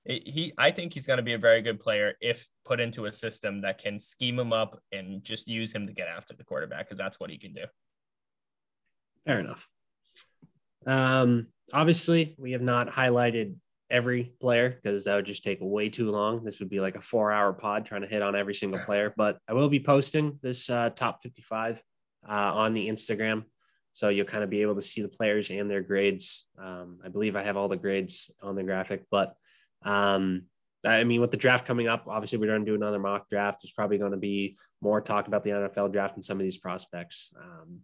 it, 0.04 0.26
he, 0.26 0.52
I 0.58 0.70
think 0.72 0.92
he's 0.92 1.06
going 1.06 1.18
to 1.18 1.22
be 1.22 1.34
a 1.34 1.38
very 1.38 1.62
good 1.62 1.78
player 1.78 2.14
if 2.20 2.48
put 2.64 2.80
into 2.80 3.06
a 3.06 3.12
system 3.12 3.60
that 3.62 3.78
can 3.78 4.00
scheme 4.00 4.38
him 4.38 4.52
up 4.52 4.80
and 4.90 5.22
just 5.22 5.46
use 5.46 5.72
him 5.72 5.86
to 5.86 5.92
get 5.92 6.08
after 6.08 6.34
the 6.34 6.44
quarterback 6.44 6.86
because 6.86 6.98
that's 6.98 7.20
what 7.20 7.30
he 7.30 7.38
can 7.38 7.54
do. 7.54 7.64
Fair 9.24 9.38
enough. 9.38 9.68
Um, 10.84 11.46
obviously, 11.72 12.34
we 12.38 12.52
have 12.52 12.62
not 12.62 12.88
highlighted 12.88 13.54
every 13.88 14.32
player 14.40 14.70
because 14.70 15.04
that 15.04 15.14
would 15.14 15.26
just 15.26 15.44
take 15.44 15.58
way 15.60 15.88
too 15.88 16.10
long. 16.10 16.42
This 16.42 16.58
would 16.58 16.70
be 16.70 16.80
like 16.80 16.96
a 16.96 17.00
four 17.00 17.30
hour 17.30 17.52
pod 17.52 17.86
trying 17.86 18.00
to 18.00 18.08
hit 18.08 18.22
on 18.22 18.34
every 18.34 18.54
single 18.54 18.80
player, 18.80 19.14
but 19.16 19.38
I 19.48 19.52
will 19.52 19.68
be 19.68 19.78
posting 19.78 20.40
this 20.42 20.68
uh, 20.68 20.90
top 20.90 21.22
55 21.22 21.80
uh, 22.28 22.52
on 22.54 22.74
the 22.74 22.88
Instagram. 22.88 23.44
So 23.94 24.08
you'll 24.08 24.26
kind 24.26 24.44
of 24.44 24.50
be 24.50 24.62
able 24.62 24.74
to 24.76 24.82
see 24.82 25.02
the 25.02 25.08
players 25.08 25.50
and 25.50 25.70
their 25.70 25.82
grades. 25.82 26.46
Um, 26.58 27.00
I 27.04 27.08
believe 27.08 27.36
I 27.36 27.42
have 27.42 27.56
all 27.56 27.68
the 27.68 27.76
grades 27.76 28.30
on 28.42 28.54
the 28.54 28.62
graphic, 28.62 29.04
but 29.10 29.34
um, 29.84 30.44
I 30.84 31.04
mean, 31.04 31.20
with 31.20 31.30
the 31.30 31.36
draft 31.36 31.66
coming 31.66 31.88
up, 31.88 32.04
obviously 32.08 32.38
we're 32.38 32.46
going 32.46 32.64
to 32.64 32.70
do 32.70 32.74
another 32.74 32.98
mock 32.98 33.28
draft. 33.28 33.62
There's 33.62 33.72
probably 33.72 33.98
going 33.98 34.12
to 34.12 34.16
be 34.16 34.56
more 34.80 35.00
talk 35.00 35.28
about 35.28 35.44
the 35.44 35.50
NFL 35.50 35.92
draft 35.92 36.14
and 36.16 36.24
some 36.24 36.38
of 36.38 36.42
these 36.42 36.58
prospects. 36.58 37.32
Um, 37.40 37.80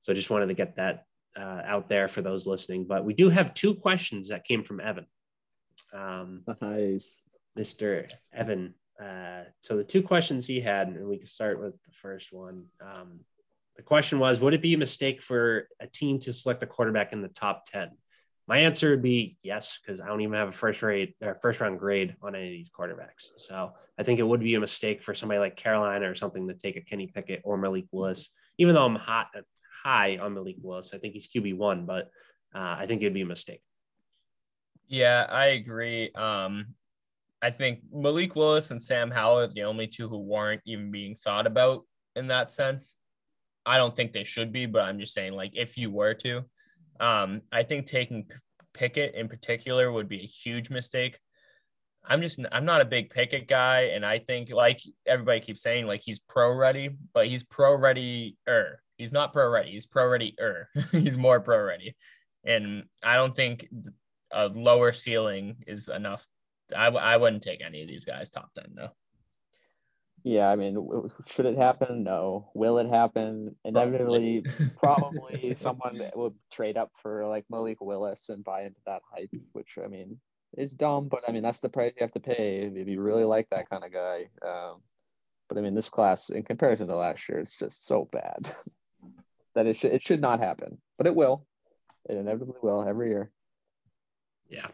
so 0.00 0.12
I 0.12 0.14
just 0.14 0.30
wanted 0.30 0.48
to 0.48 0.54
get 0.54 0.76
that 0.76 1.06
uh, 1.36 1.62
out 1.64 1.88
there 1.88 2.08
for 2.08 2.20
those 2.20 2.46
listening. 2.46 2.84
But 2.84 3.04
we 3.04 3.14
do 3.14 3.30
have 3.30 3.54
two 3.54 3.74
questions 3.74 4.28
that 4.28 4.44
came 4.44 4.62
from 4.62 4.80
Evan. 4.80 5.06
Um, 5.94 6.42
nice. 6.60 7.24
Mr. 7.58 8.08
Evan. 8.34 8.74
Uh, 9.02 9.44
so 9.60 9.76
the 9.76 9.84
two 9.84 10.02
questions 10.02 10.46
he 10.46 10.60
had, 10.60 10.88
and 10.88 11.08
we 11.08 11.16
can 11.16 11.26
start 11.26 11.60
with 11.60 11.82
the 11.84 11.92
first 11.92 12.32
one. 12.32 12.66
Um, 12.80 13.20
the 13.76 13.82
question 13.82 14.18
was 14.18 14.40
Would 14.40 14.54
it 14.54 14.62
be 14.62 14.74
a 14.74 14.78
mistake 14.78 15.22
for 15.22 15.68
a 15.80 15.86
team 15.86 16.18
to 16.20 16.32
select 16.32 16.62
a 16.62 16.66
quarterback 16.66 17.12
in 17.12 17.22
the 17.22 17.28
top 17.28 17.64
10? 17.66 17.90
my 18.48 18.58
answer 18.58 18.90
would 18.90 19.02
be 19.02 19.36
yes, 19.42 19.78
because 19.80 20.00
I 20.00 20.06
don't 20.08 20.20
even 20.20 20.34
have 20.34 20.48
a 20.48 20.52
first 20.52 20.82
rate 20.82 21.14
or 21.22 21.38
first 21.40 21.60
round 21.60 21.78
grade 21.78 22.16
on 22.22 22.34
any 22.34 22.46
of 22.46 22.50
these 22.50 22.70
quarterbacks. 22.70 23.30
So 23.36 23.72
I 23.98 24.02
think 24.02 24.18
it 24.18 24.24
would 24.24 24.40
be 24.40 24.56
a 24.56 24.60
mistake 24.60 25.02
for 25.02 25.14
somebody 25.14 25.38
like 25.38 25.56
Carolina 25.56 26.10
or 26.10 26.14
something 26.14 26.48
to 26.48 26.54
take 26.54 26.76
a 26.76 26.80
Kenny 26.80 27.06
Pickett 27.06 27.42
or 27.44 27.56
Malik 27.56 27.86
Willis, 27.92 28.30
even 28.58 28.74
though 28.74 28.84
I'm 28.84 28.96
hot 28.96 29.28
high 29.82 30.18
on 30.20 30.34
Malik 30.34 30.56
Willis. 30.60 30.92
I 30.92 30.98
think 30.98 31.14
he's 31.14 31.28
QB 31.28 31.56
one, 31.56 31.86
but 31.86 32.10
uh, 32.54 32.76
I 32.78 32.86
think 32.86 33.02
it'd 33.02 33.14
be 33.14 33.22
a 33.22 33.26
mistake. 33.26 33.62
Yeah, 34.88 35.26
I 35.30 35.46
agree. 35.46 36.10
Um, 36.12 36.74
I 37.40 37.50
think 37.50 37.80
Malik 37.92 38.34
Willis 38.34 38.70
and 38.70 38.82
Sam 38.82 39.10
Howell 39.10 39.38
are 39.38 39.46
the 39.46 39.62
only 39.62 39.86
two 39.86 40.08
who 40.08 40.18
weren't 40.18 40.62
even 40.66 40.90
being 40.90 41.14
thought 41.14 41.46
about 41.46 41.84
in 42.16 42.26
that 42.26 42.52
sense. 42.52 42.96
I 43.64 43.76
don't 43.76 43.94
think 43.94 44.12
they 44.12 44.24
should 44.24 44.52
be, 44.52 44.66
but 44.66 44.82
I'm 44.82 44.98
just 44.98 45.14
saying, 45.14 45.34
like, 45.34 45.52
if 45.54 45.76
you 45.76 45.90
were 45.90 46.14
to, 46.14 46.42
um, 47.00 47.42
I 47.52 47.62
think 47.62 47.86
taking 47.86 48.26
Pickett 48.74 49.14
in 49.14 49.28
particular 49.28 49.90
would 49.90 50.08
be 50.08 50.20
a 50.20 50.26
huge 50.26 50.70
mistake. 50.70 51.18
I'm 52.04 52.20
just 52.20 52.40
I'm 52.50 52.64
not 52.64 52.80
a 52.80 52.86
big 52.86 53.10
Pickett 53.10 53.46
guy, 53.46 53.92
and 53.94 54.04
I 54.04 54.18
think 54.18 54.50
like 54.50 54.80
everybody 55.06 55.40
keeps 55.40 55.62
saying, 55.62 55.86
like 55.86 56.00
he's 56.02 56.18
pro 56.18 56.52
ready, 56.52 56.90
but 57.14 57.26
he's 57.26 57.44
pro 57.44 57.76
ready 57.76 58.36
er. 58.48 58.80
He's 58.96 59.12
not 59.12 59.32
pro 59.32 59.48
ready. 59.48 59.70
He's 59.70 59.86
pro 59.86 60.08
ready 60.08 60.34
er. 60.40 60.68
he's 60.92 61.16
more 61.16 61.40
pro 61.40 61.62
ready, 61.62 61.94
and 62.44 62.84
I 63.02 63.16
don't 63.16 63.36
think 63.36 63.68
a 64.32 64.48
lower 64.48 64.92
ceiling 64.92 65.56
is 65.66 65.88
enough. 65.88 66.26
I 66.76 66.86
I 66.86 67.16
wouldn't 67.18 67.42
take 67.42 67.62
any 67.64 67.82
of 67.82 67.88
these 67.88 68.04
guys 68.04 68.30
top 68.30 68.50
ten 68.54 68.72
though. 68.74 68.90
Yeah, 70.24 70.48
I 70.48 70.56
mean, 70.56 71.10
should 71.26 71.46
it 71.46 71.58
happen? 71.58 72.04
No. 72.04 72.50
Will 72.54 72.78
it 72.78 72.88
happen? 72.88 73.56
Inevitably, 73.64 74.44
probably, 74.78 75.20
probably 75.30 75.54
someone 75.54 76.00
would 76.14 76.34
trade 76.52 76.76
up 76.76 76.92
for 77.02 77.26
like 77.26 77.44
Malik 77.50 77.80
Willis 77.80 78.28
and 78.28 78.44
buy 78.44 78.62
into 78.62 78.80
that 78.86 79.02
hype, 79.12 79.30
which 79.52 79.78
I 79.82 79.88
mean 79.88 80.20
is 80.56 80.72
dumb, 80.72 81.08
but 81.08 81.24
I 81.28 81.32
mean 81.32 81.42
that's 81.42 81.60
the 81.60 81.68
price 81.68 81.92
you 81.96 82.04
have 82.04 82.12
to 82.12 82.20
pay 82.20 82.70
if 82.72 82.86
you 82.86 83.00
really 83.00 83.24
like 83.24 83.48
that 83.50 83.68
kind 83.68 83.84
of 83.84 83.92
guy. 83.92 84.28
Um, 84.46 84.80
but 85.48 85.58
I 85.58 85.60
mean, 85.60 85.74
this 85.74 85.90
class 85.90 86.30
in 86.30 86.44
comparison 86.44 86.86
to 86.86 86.96
last 86.96 87.28
year, 87.28 87.38
it's 87.38 87.58
just 87.58 87.86
so 87.86 88.08
bad 88.12 88.50
that 89.54 89.66
it 89.66 89.76
should 89.76 89.92
it 89.92 90.06
should 90.06 90.20
not 90.20 90.40
happen, 90.40 90.78
but 90.98 91.06
it 91.06 91.14
will. 91.16 91.46
It 92.08 92.16
inevitably 92.16 92.58
will 92.62 92.86
every 92.86 93.08
year. 93.08 93.30
Yeah. 94.48 94.68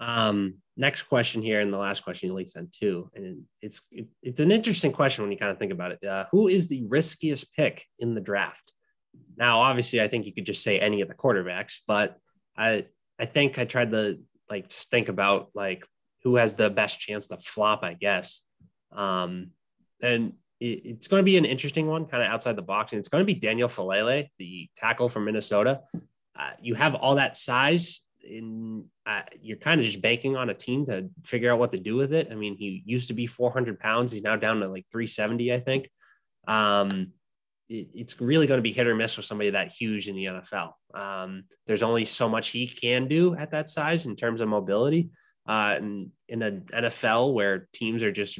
Um, 0.00 0.58
next 0.78 1.02
question 1.02 1.42
here, 1.42 1.60
and 1.60 1.72
the 1.72 1.78
last 1.78 2.04
question 2.04 2.28
you 2.28 2.34
leaked 2.34 2.50
sent 2.50 2.72
too, 2.72 3.10
and 3.14 3.42
it's 3.60 3.82
it, 3.90 4.06
it's 4.22 4.40
an 4.40 4.52
interesting 4.52 4.92
question 4.92 5.22
when 5.22 5.32
you 5.32 5.36
kind 5.36 5.50
of 5.50 5.58
think 5.58 5.72
about 5.72 5.92
it. 5.92 6.04
Uh, 6.04 6.24
who 6.30 6.48
is 6.48 6.68
the 6.68 6.84
riskiest 6.86 7.52
pick 7.52 7.84
in 7.98 8.14
the 8.14 8.20
draft? 8.20 8.72
Now, 9.36 9.60
obviously, 9.60 10.00
I 10.00 10.08
think 10.08 10.24
you 10.24 10.32
could 10.32 10.46
just 10.46 10.62
say 10.62 10.78
any 10.78 11.00
of 11.00 11.08
the 11.08 11.14
quarterbacks, 11.14 11.80
but 11.86 12.16
I 12.56 12.86
I 13.18 13.26
think 13.26 13.58
I 13.58 13.64
tried 13.64 13.90
to 13.90 14.20
like 14.48 14.68
just 14.68 14.90
think 14.90 15.08
about 15.08 15.50
like 15.54 15.84
who 16.22 16.36
has 16.36 16.54
the 16.54 16.70
best 16.70 17.00
chance 17.00 17.26
to 17.28 17.36
flop, 17.36 17.82
I 17.82 17.94
guess. 17.94 18.42
Um, 18.92 19.50
and 20.00 20.32
it, 20.60 20.84
it's 20.84 21.08
going 21.08 21.20
to 21.20 21.24
be 21.24 21.36
an 21.36 21.44
interesting 21.44 21.88
one, 21.88 22.06
kind 22.06 22.22
of 22.22 22.30
outside 22.30 22.56
the 22.56 22.62
box, 22.62 22.92
and 22.92 23.00
it's 23.00 23.08
going 23.08 23.22
to 23.22 23.26
be 23.26 23.38
Daniel 23.38 23.68
Faalele, 23.68 24.28
the 24.38 24.68
tackle 24.76 25.08
from 25.08 25.24
Minnesota. 25.24 25.80
Uh, 26.38 26.50
you 26.62 26.74
have 26.74 26.94
all 26.94 27.16
that 27.16 27.36
size 27.36 28.00
in 28.28 28.84
uh, 29.06 29.22
you're 29.40 29.56
kind 29.56 29.80
of 29.80 29.86
just 29.86 30.02
banking 30.02 30.36
on 30.36 30.50
a 30.50 30.54
team 30.54 30.84
to 30.86 31.08
figure 31.24 31.52
out 31.52 31.58
what 31.58 31.72
to 31.72 31.78
do 31.78 31.96
with 31.96 32.12
it. 32.12 32.28
I 32.30 32.34
mean, 32.34 32.56
he 32.56 32.82
used 32.84 33.08
to 33.08 33.14
be 33.14 33.26
400 33.26 33.80
pounds. 33.80 34.12
He's 34.12 34.22
now 34.22 34.36
down 34.36 34.60
to 34.60 34.68
like 34.68 34.86
370, 34.92 35.52
I 35.52 35.60
think. 35.60 35.90
Um, 36.46 37.12
it, 37.68 37.88
it's 37.94 38.20
really 38.20 38.46
going 38.46 38.58
to 38.58 38.62
be 38.62 38.72
hit 38.72 38.86
or 38.86 38.94
miss 38.94 39.16
with 39.16 39.26
somebody 39.26 39.50
that 39.50 39.72
huge 39.72 40.08
in 40.08 40.16
the 40.16 40.26
NFL. 40.26 40.72
Um, 40.94 41.44
there's 41.66 41.82
only 41.82 42.04
so 42.04 42.28
much 42.28 42.48
he 42.48 42.66
can 42.66 43.08
do 43.08 43.34
at 43.34 43.50
that 43.50 43.68
size 43.68 44.06
in 44.06 44.16
terms 44.16 44.40
of 44.40 44.48
mobility. 44.48 45.10
Uh, 45.48 45.76
and 45.78 46.10
in 46.28 46.38
the 46.40 46.62
NFL 46.72 47.32
where 47.32 47.68
teams 47.72 48.02
are 48.02 48.12
just 48.12 48.38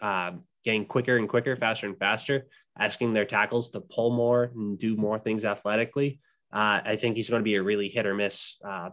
uh, 0.00 0.32
getting 0.64 0.84
quicker 0.84 1.16
and 1.16 1.28
quicker, 1.28 1.56
faster 1.56 1.86
and 1.86 1.98
faster, 1.98 2.46
asking 2.78 3.12
their 3.12 3.24
tackles 3.24 3.70
to 3.70 3.80
pull 3.80 4.10
more 4.10 4.50
and 4.54 4.78
do 4.78 4.96
more 4.96 5.18
things 5.18 5.44
athletically. 5.44 6.20
Uh, 6.52 6.80
I 6.84 6.96
think 6.96 7.16
he's 7.16 7.28
going 7.28 7.40
to 7.40 7.44
be 7.44 7.56
a 7.56 7.62
really 7.62 7.88
hit 7.88 8.06
or 8.06 8.14
miss 8.14 8.56
uh, 8.64 8.90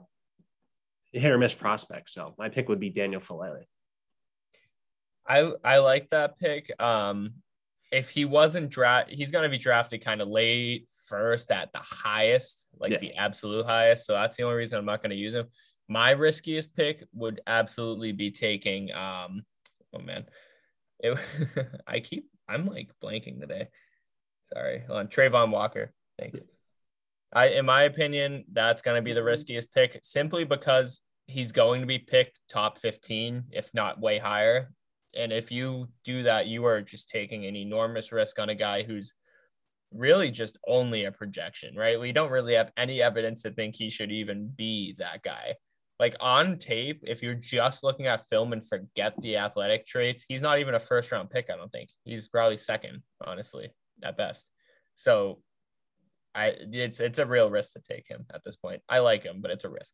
hit 1.11 1.31
or 1.31 1.38
miss 1.38 1.53
prospect. 1.53 2.09
So 2.09 2.33
my 2.38 2.49
pick 2.49 2.69
would 2.69 2.79
be 2.79 2.89
Daniel 2.89 3.21
Faalele. 3.21 3.63
I 5.27 5.51
I 5.63 5.77
like 5.79 6.09
that 6.09 6.39
pick. 6.39 6.71
Um, 6.81 7.35
if 7.91 8.09
he 8.09 8.25
wasn't 8.25 8.69
draft, 8.69 9.09
he's 9.09 9.31
going 9.31 9.43
to 9.43 9.49
be 9.49 9.57
drafted 9.57 10.03
kind 10.03 10.21
of 10.21 10.29
late 10.29 10.89
first 11.07 11.51
at 11.51 11.71
the 11.73 11.79
highest, 11.79 12.67
like 12.79 12.93
yeah. 12.93 12.99
the 12.99 13.13
absolute 13.15 13.65
highest. 13.65 14.05
So 14.05 14.13
that's 14.13 14.38
the 14.38 14.43
only 14.43 14.55
reason 14.55 14.77
I'm 14.77 14.85
not 14.85 15.01
going 15.01 15.09
to 15.09 15.15
use 15.15 15.33
him. 15.33 15.47
My 15.89 16.11
riskiest 16.11 16.73
pick 16.75 17.05
would 17.13 17.41
absolutely 17.45 18.13
be 18.13 18.31
taking. 18.31 18.91
Um, 18.93 19.43
oh 19.93 19.99
man, 19.99 20.25
it, 20.99 21.19
I 21.88 21.99
keep 21.99 22.29
I'm 22.47 22.65
like 22.65 22.89
blanking 23.03 23.39
today. 23.39 23.67
Sorry, 24.53 24.83
on 24.89 25.07
Travon 25.07 25.51
Walker. 25.51 25.93
Thanks. 26.17 26.41
I, 27.34 27.48
in 27.48 27.66
my 27.66 27.84
opinion, 27.84 28.45
that's 28.52 28.82
going 28.82 28.98
to 28.98 29.02
be 29.02 29.14
the 29.14 29.20
mm-hmm. 29.20 29.28
riskiest 29.28 29.74
pick 29.74 29.99
simply 30.03 30.44
because 30.44 31.02
he's 31.28 31.52
going 31.52 31.82
to 31.82 31.88
be 31.88 31.99
picked 31.99 32.41
top 32.49 32.80
15, 32.80 33.45
if 33.52 33.70
not 33.74 33.99
way 33.99 34.20
higher. 34.20 34.72
And 35.16 35.32
if 35.32 35.52
you 35.52 35.88
do 36.03 36.24
that, 36.24 36.48
you 36.48 36.66
are 36.66 36.82
just 36.82 37.10
taking 37.10 37.45
an 37.45 37.56
enormous 37.56 38.12
risk 38.12 38.40
on 38.40 38.49
a 38.49 38.56
guy 38.56 38.84
who's 38.84 39.14
really 39.94 40.32
just 40.32 40.58
only 40.68 41.06
a 41.06 41.12
projection, 41.12 41.76
right? 41.76 41.99
We 41.99 42.12
don't 42.12 42.32
really 42.32 42.53
have 42.53 42.72
any 42.78 43.02
evidence 43.02 43.44
to 43.44 43.52
think 43.52 43.76
he 43.76 43.90
should 43.90 44.12
even 44.12 44.52
be 44.56 44.95
that 44.99 45.22
guy. 45.22 45.56
Like 45.99 46.16
on 46.20 46.58
tape, 46.58 47.03
if 47.06 47.22
you're 47.22 47.36
just 47.36 47.84
looking 47.84 48.08
at 48.08 48.28
film 48.28 48.53
and 48.53 48.66
forget 48.66 49.14
the 49.20 49.38
athletic 49.38 49.86
traits, 49.86 50.26
he's 50.28 50.41
not 50.41 50.60
even 50.60 50.76
a 50.76 50.80
first 50.80 51.12
round 51.12 51.30
pick, 51.30 51.49
I 51.52 51.58
don't 51.58 51.72
think. 51.72 51.90
He's 52.06 52.30
probably 52.30 52.58
second, 52.58 53.03
honestly, 53.26 53.72
at 54.02 54.18
best. 54.18 54.48
So 54.95 55.40
I 56.34 56.56
it's 56.72 56.99
it's 56.99 57.20
a 57.20 57.26
real 57.26 57.49
risk 57.49 57.74
to 57.74 57.82
take 57.82 58.08
him 58.08 58.26
at 58.34 58.44
this 58.44 58.56
point. 58.56 58.82
I 58.88 58.99
like 58.99 59.24
him, 59.24 59.41
but 59.41 59.52
it's 59.52 59.66
a 59.66 59.70
risk. 59.70 59.94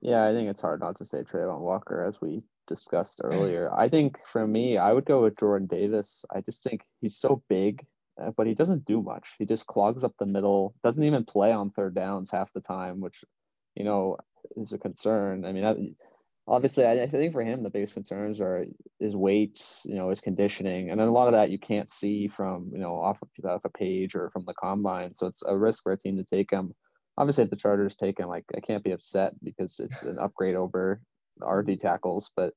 Yeah, 0.00 0.24
I 0.24 0.32
think 0.32 0.48
it's 0.48 0.62
hard 0.62 0.80
not 0.80 0.96
to 0.98 1.04
say 1.04 1.22
Travon 1.22 1.60
Walker 1.60 2.04
as 2.04 2.20
we 2.20 2.44
discussed 2.66 3.20
earlier. 3.24 3.72
I 3.74 3.88
think 3.88 4.24
for 4.24 4.46
me, 4.46 4.78
I 4.78 4.92
would 4.92 5.04
go 5.04 5.22
with 5.22 5.38
Jordan 5.38 5.66
Davis. 5.66 6.24
I 6.34 6.40
just 6.40 6.62
think 6.62 6.82
he's 7.00 7.16
so 7.16 7.42
big, 7.48 7.84
uh, 8.22 8.30
but 8.36 8.46
he 8.46 8.54
doesn't 8.54 8.84
do 8.84 9.02
much. 9.02 9.34
He 9.38 9.44
just 9.44 9.66
clogs 9.66 10.04
up 10.04 10.14
the 10.18 10.26
middle, 10.26 10.74
doesn't 10.84 11.04
even 11.04 11.24
play 11.24 11.52
on 11.52 11.70
third 11.70 11.94
downs 11.94 12.30
half 12.30 12.52
the 12.52 12.60
time, 12.60 13.00
which, 13.00 13.24
you 13.74 13.84
know, 13.84 14.18
is 14.56 14.72
a 14.72 14.78
concern. 14.78 15.44
I 15.44 15.52
mean, 15.52 15.96
obviously, 16.48 16.86
I, 16.86 17.06
think 17.08 17.32
for 17.32 17.44
him, 17.44 17.62
the 17.62 17.70
biggest 17.70 17.94
concerns 17.94 18.40
are 18.40 18.64
his 18.98 19.14
weight, 19.14 19.62
you 19.84 19.94
know, 19.94 20.10
his 20.10 20.20
conditioning. 20.20 20.90
And 20.90 20.98
then 20.98 21.08
a 21.08 21.12
lot 21.12 21.28
of 21.28 21.34
that 21.34 21.50
you 21.50 21.58
can't 21.58 21.90
see 21.90 22.28
from, 22.28 22.70
you 22.72 22.78
know, 22.78 23.00
off 23.00 23.18
of, 23.22 23.44
off 23.44 23.64
a 23.64 23.68
page 23.68 24.14
or 24.14 24.30
from 24.30 24.44
the 24.46 24.54
combine. 24.54 25.14
So 25.14 25.26
it's 25.26 25.42
a 25.46 25.56
risk 25.56 25.82
for 25.82 25.92
a 25.92 25.98
team 25.98 26.16
to 26.16 26.24
take 26.24 26.50
him 26.50 26.74
obviously 27.18 27.44
if 27.44 27.50
the 27.50 27.56
Chargers 27.56 27.96
take 27.96 28.18
him, 28.18 28.28
like 28.28 28.44
I 28.56 28.60
can't 28.60 28.84
be 28.84 28.92
upset 28.92 29.34
because 29.42 29.80
it's 29.80 30.02
an 30.02 30.18
upgrade 30.18 30.54
over 30.54 31.02
RD 31.40 31.80
tackles. 31.80 32.30
But 32.34 32.54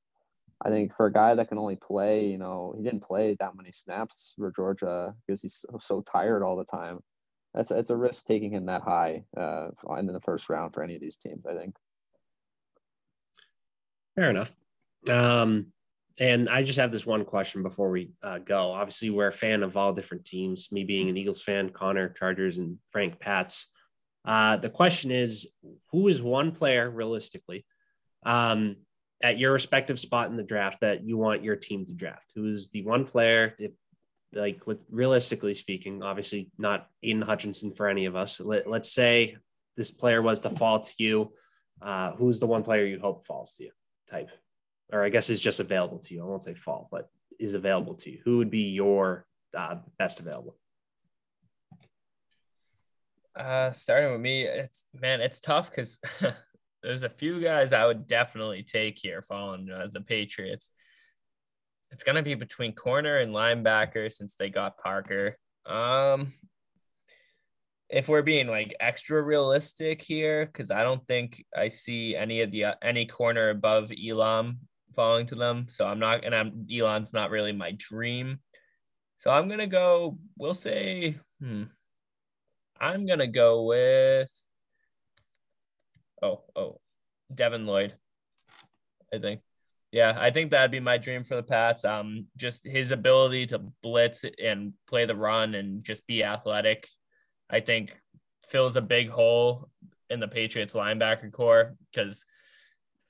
I 0.64 0.70
think 0.70 0.94
for 0.96 1.06
a 1.06 1.12
guy 1.12 1.34
that 1.34 1.48
can 1.48 1.58
only 1.58 1.76
play, 1.76 2.26
you 2.26 2.38
know, 2.38 2.72
he 2.76 2.84
didn't 2.84 3.02
play 3.02 3.36
that 3.40 3.56
many 3.56 3.72
snaps 3.72 4.34
for 4.38 4.52
Georgia 4.52 5.14
because 5.26 5.42
he's 5.42 5.64
so, 5.68 5.78
so 5.82 6.02
tired 6.02 6.44
all 6.44 6.56
the 6.56 6.64
time. 6.64 7.00
That's 7.52 7.70
it's 7.70 7.90
a 7.90 7.96
risk 7.96 8.24
taking 8.26 8.54
him 8.54 8.66
that 8.66 8.82
high 8.82 9.24
uh, 9.36 9.68
in 9.98 10.06
the 10.06 10.20
first 10.20 10.48
round 10.48 10.72
for 10.72 10.82
any 10.82 10.94
of 10.94 11.02
these 11.02 11.16
teams. 11.16 11.44
I 11.44 11.54
think. 11.54 11.74
Fair 14.14 14.30
enough. 14.30 14.52
Um, 15.10 15.72
and 16.20 16.48
I 16.48 16.62
just 16.62 16.78
have 16.78 16.92
this 16.92 17.06
one 17.06 17.24
question 17.24 17.62
before 17.62 17.90
we 17.90 18.12
uh, 18.22 18.38
go. 18.38 18.72
Obviously, 18.72 19.10
we're 19.10 19.28
a 19.28 19.32
fan 19.32 19.62
of 19.62 19.76
all 19.76 19.92
different 19.92 20.24
teams. 20.24 20.70
Me 20.70 20.84
being 20.84 21.08
an 21.08 21.16
Eagles 21.16 21.42
fan, 21.42 21.70
Connor, 21.70 22.10
Chargers, 22.10 22.58
and 22.58 22.78
Frank 22.90 23.18
Pats. 23.18 23.68
Uh, 24.24 24.56
the 24.56 24.70
question 24.70 25.10
is, 25.10 25.52
who 25.90 26.08
is 26.08 26.22
one 26.22 26.52
player 26.52 26.90
realistically 26.90 27.64
um, 28.24 28.76
at 29.22 29.38
your 29.38 29.52
respective 29.52 29.98
spot 29.98 30.30
in 30.30 30.36
the 30.36 30.42
draft 30.42 30.80
that 30.80 31.02
you 31.02 31.16
want 31.16 31.42
your 31.42 31.56
team 31.56 31.86
to 31.86 31.94
draft? 31.94 32.32
Who 32.34 32.52
is 32.52 32.68
the 32.68 32.82
one 32.82 33.04
player, 33.04 33.54
if, 33.58 33.72
like 34.32 34.66
with, 34.66 34.84
realistically 34.90 35.54
speaking, 35.54 36.02
obviously 36.02 36.50
not 36.58 36.88
Aidan 37.02 37.22
Hutchinson 37.22 37.72
for 37.72 37.88
any 37.88 38.04
of 38.04 38.16
us. 38.16 38.40
Let, 38.40 38.66
us 38.66 38.92
say 38.92 39.36
this 39.76 39.90
player 39.90 40.22
was 40.22 40.40
to 40.40 40.50
fall 40.50 40.80
to 40.80 40.94
you. 40.98 41.32
Uh, 41.80 42.12
who's 42.12 42.38
the 42.38 42.46
one 42.46 42.62
player 42.62 42.84
you 42.84 43.00
hope 43.00 43.26
falls 43.26 43.56
to 43.56 43.64
you? 43.64 43.70
Type, 44.08 44.30
or 44.92 45.04
I 45.04 45.08
guess 45.08 45.30
is 45.30 45.40
just 45.40 45.60
available 45.60 45.98
to 46.00 46.14
you. 46.14 46.22
I 46.22 46.26
won't 46.26 46.42
say 46.42 46.54
fall, 46.54 46.88
but 46.90 47.08
is 47.38 47.54
available 47.54 47.94
to 47.94 48.10
you. 48.10 48.20
Who 48.24 48.38
would 48.38 48.50
be 48.50 48.70
your 48.70 49.26
uh, 49.56 49.76
best 49.98 50.20
available? 50.20 50.56
Uh, 53.34 53.70
starting 53.70 54.12
with 54.12 54.20
me, 54.20 54.42
it's 54.42 54.86
man, 54.94 55.20
it's 55.20 55.40
tough 55.40 55.70
because 55.70 55.98
there's 56.82 57.02
a 57.02 57.08
few 57.08 57.40
guys 57.40 57.72
I 57.72 57.86
would 57.86 58.06
definitely 58.06 58.62
take 58.62 58.98
here 58.98 59.22
following 59.22 59.70
uh, 59.70 59.88
the 59.90 60.00
Patriots. 60.00 60.70
It's 61.90 62.04
gonna 62.04 62.22
be 62.22 62.34
between 62.34 62.74
corner 62.74 63.18
and 63.18 63.34
linebacker 63.34 64.12
since 64.12 64.34
they 64.36 64.50
got 64.50 64.78
Parker. 64.78 65.36
Um, 65.64 66.34
if 67.92 68.08
we're 68.08 68.22
being 68.22 68.48
like 68.48 68.74
extra 68.80 69.22
realistic 69.22 70.00
here, 70.00 70.46
because 70.46 70.70
I 70.70 70.82
don't 70.82 71.06
think 71.06 71.44
I 71.54 71.68
see 71.68 72.16
any 72.16 72.40
of 72.40 72.50
the 72.50 72.64
uh, 72.64 72.74
any 72.82 73.04
corner 73.04 73.50
above 73.50 73.92
Elam 73.92 74.60
falling 74.96 75.26
to 75.26 75.34
them. 75.34 75.66
So 75.68 75.86
I'm 75.86 75.98
not, 75.98 76.24
and 76.24 76.34
I'm 76.34 76.66
Elam's 76.72 77.12
not 77.12 77.30
really 77.30 77.52
my 77.52 77.72
dream. 77.76 78.40
So 79.18 79.30
I'm 79.30 79.46
gonna 79.46 79.66
go. 79.66 80.18
We'll 80.38 80.54
say, 80.54 81.18
hmm, 81.40 81.64
I'm 82.80 83.06
gonna 83.06 83.26
go 83.26 83.64
with. 83.64 84.30
Oh, 86.22 86.42
oh, 86.56 86.80
Devin 87.32 87.66
Lloyd. 87.66 87.94
I 89.12 89.18
think. 89.18 89.42
Yeah, 89.90 90.16
I 90.18 90.30
think 90.30 90.50
that'd 90.50 90.70
be 90.70 90.80
my 90.80 90.96
dream 90.96 91.24
for 91.24 91.36
the 91.36 91.42
Pats. 91.42 91.84
Um, 91.84 92.26
just 92.38 92.64
his 92.66 92.92
ability 92.92 93.48
to 93.48 93.58
blitz 93.82 94.24
and 94.42 94.72
play 94.88 95.04
the 95.04 95.14
run 95.14 95.54
and 95.54 95.84
just 95.84 96.06
be 96.06 96.24
athletic, 96.24 96.88
I 97.52 97.60
think 97.60 97.96
fills 98.48 98.76
a 98.76 98.82
big 98.82 99.10
hole 99.10 99.68
in 100.10 100.18
the 100.20 100.28
Patriots 100.28 100.74
linebacker 100.74 101.30
corps. 101.30 101.76
Because 101.92 102.24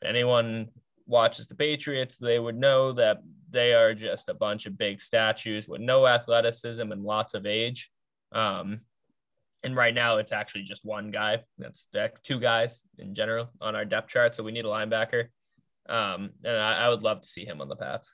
if 0.01 0.09
anyone 0.09 0.69
watches 1.07 1.47
the 1.47 1.55
Patriots, 1.55 2.17
they 2.17 2.39
would 2.39 2.57
know 2.57 2.93
that 2.93 3.23
they 3.51 3.73
are 3.75 3.95
just 3.95 4.29
a 4.29 4.35
bunch 4.35 4.67
of 4.67 4.77
big 4.77 5.01
statues 5.01 5.69
with 5.69 5.81
no 5.81 6.07
athleticism 6.07 6.91
and 6.91 7.05
lots 7.05 7.35
of 7.35 7.47
age. 7.47 7.91
Um, 8.33 8.81
and 9.65 9.77
right 9.77 9.95
now, 9.95 10.17
it's 10.17 10.33
actually 10.33 10.65
just 10.65 10.85
one 10.85 11.11
guy. 11.11 11.45
That's 11.59 11.87
two 12.25 12.41
guys 12.41 12.83
in 12.99 13.15
general 13.15 13.51
on 13.61 13.77
our 13.77 13.85
depth 13.85 14.11
chart. 14.11 14.35
So 14.35 14.43
we 14.43 14.53
need 14.53 14.65
a 14.65 14.69
linebacker. 14.69 15.27
Um, 15.89 16.31
and 16.45 16.57
I, 16.57 16.87
I 16.87 16.89
would 16.89 17.03
love 17.03 17.21
to 17.21 17.29
see 17.29 17.45
him 17.45 17.61
on 17.61 17.69
the 17.69 17.77
path. 17.77 18.11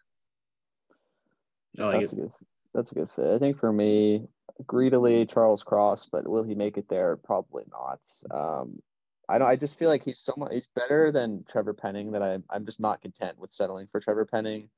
Like 1.77 2.01
that's, 2.01 2.13
a 2.13 2.17
good, 2.17 2.33
that's 2.75 2.93
a 2.93 2.95
good 2.95 3.11
fit. 3.11 3.35
I 3.35 3.39
think 3.39 3.59
for 3.59 3.73
me, 3.73 4.27
greedily 4.67 5.27
Charles 5.27 5.63
Cross, 5.63 6.09
but 6.11 6.27
will 6.29 6.45
he 6.45 6.55
make 6.55 6.77
it 6.77 6.89
there? 6.89 7.17
Probably 7.17 7.65
not. 7.71 8.01
Um, 8.31 8.81
I 9.29 9.39
don't. 9.39 9.49
I 9.49 9.57
just 9.57 9.79
feel 9.79 9.89
like 9.89 10.05
he's 10.05 10.21
so 10.21 10.35
much. 10.37 10.53
He's 10.53 10.69
better 10.75 11.13
than 11.13 11.45
Trevor 11.49 11.75
Penning. 11.75 12.13
That 12.13 12.23
I'm. 12.23 12.45
I'm 12.51 12.65
just 12.65 12.81
not 12.81 13.03
content 13.03 13.39
with 13.39 13.53
settling 13.53 13.89
for 13.91 14.01
Trevor 14.01 14.25
Penning. 14.25 14.71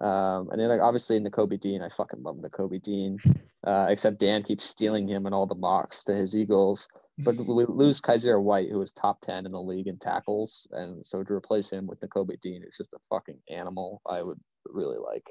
Um, 0.00 0.50
and 0.50 0.60
then 0.60 0.68
like 0.68 0.80
obviously 0.80 1.18
Nakobe 1.20 1.58
Dean, 1.58 1.82
I 1.82 1.88
fucking 1.88 2.22
love 2.22 2.36
Nakobe 2.36 2.82
Dean. 2.82 3.18
Uh, 3.66 3.86
except 3.88 4.18
Dan 4.18 4.42
keeps 4.42 4.64
stealing 4.64 5.08
him 5.08 5.26
and 5.26 5.34
all 5.34 5.46
the 5.46 5.54
mocks 5.54 6.04
to 6.04 6.14
his 6.14 6.36
Eagles. 6.36 6.88
But 7.18 7.36
we 7.36 7.64
lose 7.64 8.00
Kyzir 8.00 8.40
White, 8.40 8.68
who 8.70 8.78
was 8.78 8.92
top 8.92 9.22
10 9.22 9.46
in 9.46 9.52
the 9.52 9.60
league 9.60 9.86
in 9.86 9.98
tackles. 9.98 10.68
And 10.70 11.04
so 11.04 11.24
to 11.24 11.32
replace 11.32 11.70
him 11.70 11.86
with 11.86 11.98
Nakobe 12.00 12.38
Dean 12.40 12.62
is 12.62 12.76
just 12.76 12.92
a 12.92 12.98
fucking 13.08 13.38
animal 13.48 14.02
I 14.06 14.22
would 14.22 14.38
really 14.66 14.98
like. 14.98 15.24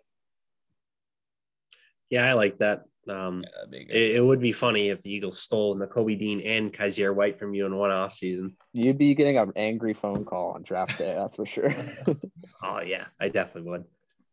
Yeah, 2.10 2.28
I 2.28 2.34
like 2.34 2.58
that. 2.58 2.86
Um, 3.08 3.44
yeah, 3.72 3.80
it, 3.90 4.16
it, 4.16 4.26
would 4.26 4.40
be 4.40 4.52
funny 4.52 4.90
if 4.90 5.02
the 5.02 5.14
Eagles 5.14 5.40
stole 5.40 5.76
Nakobe 5.76 6.18
Dean 6.18 6.42
and 6.42 6.74
Kyzir 6.74 7.14
White 7.14 7.38
from 7.38 7.54
you 7.54 7.66
in 7.66 7.76
one 7.76 7.92
off 7.92 8.14
season. 8.14 8.56
You'd 8.74 8.98
be 8.98 9.14
getting 9.14 9.38
an 9.38 9.52
angry 9.56 9.94
phone 9.94 10.26
call 10.26 10.52
on 10.52 10.64
draft 10.64 10.98
day, 10.98 11.14
that's 11.16 11.36
for 11.36 11.46
sure. 11.46 11.74
oh 12.64 12.82
yeah, 12.82 13.06
I 13.20 13.30
definitely 13.30 13.70
would. 13.70 13.84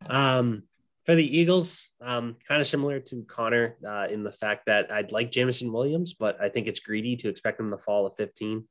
Um, 0.09 0.63
for 1.05 1.15
the 1.15 1.39
Eagles, 1.39 1.91
um, 2.01 2.37
kind 2.47 2.61
of 2.61 2.67
similar 2.67 3.01
to 3.01 3.25
Connor 3.25 3.77
uh, 3.87 4.07
in 4.11 4.23
the 4.23 4.33
fact 4.33 4.67
that 4.67 4.93
I'd 4.93 5.13
like 5.13 5.33
Jameson 5.33 5.73
Williams, 5.73 6.15
but 6.15 6.41
I 6.41 6.49
think 6.49 6.67
it's 6.67 6.81
greedy 6.81 7.17
to 7.17 7.29
expect 7.29 7.59
him 7.59 7.71
to 7.71 7.79
fall 7.79 8.07
at 8.07 8.17
15. 8.17 8.65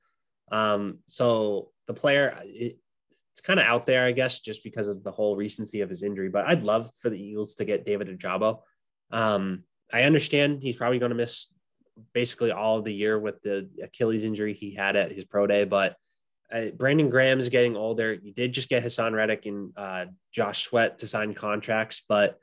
Um, 0.52 1.00
so 1.08 1.72
the 1.88 1.94
player, 1.94 2.38
it, 2.44 2.78
it's 3.32 3.42
kind 3.42 3.60
of 3.60 3.66
out 3.66 3.86
there, 3.86 4.06
I 4.06 4.14
guess, 4.14 4.40
just 4.40 4.64
because 4.64 4.88
of 4.88 5.04
the 5.04 5.12
whole 5.12 5.36
recency 5.36 5.82
of 5.82 5.90
his 5.90 6.04
injury. 6.04 6.30
But 6.30 6.46
I'd 6.46 6.64
love 6.64 6.90
for 7.02 7.10
the 7.10 7.22
Eagles 7.22 7.56
to 7.56 7.66
get 7.66 7.86
David 7.86 8.08
Ojabo. 8.08 8.60
Um, 9.12 9.64
I 9.94 10.04
understand 10.04 10.62
he's 10.62 10.76
probably 10.76 11.00
going 11.00 11.12
to 11.12 11.16
miss 11.16 11.48
basically 12.14 12.52
all 12.52 12.78
of 12.78 12.86
the 12.86 12.94
year 12.94 13.20
with 13.20 13.42
the 13.42 13.70
Achilles 13.84 14.24
injury 14.24 14.54
he 14.54 14.74
had 14.74 14.96
at 14.96 15.12
his 15.12 15.26
pro 15.26 15.48
day, 15.48 15.66
but 15.66 15.96
uh, 16.54 16.68
Brandon 16.78 17.10
Graham 17.10 17.40
is 17.40 17.50
getting 17.50 17.76
older. 17.76 18.14
You 18.14 18.34
did 18.34 18.54
just 18.54 18.70
get 18.70 18.84
Haason 18.84 19.14
Reddick 19.14 19.46
and 19.46 19.72
uh, 19.78 20.06
Josh 20.32 20.64
Sweat 20.64 21.00
to 21.00 21.08
sign 21.08 21.34
contracts, 21.34 22.04
but 22.08 22.38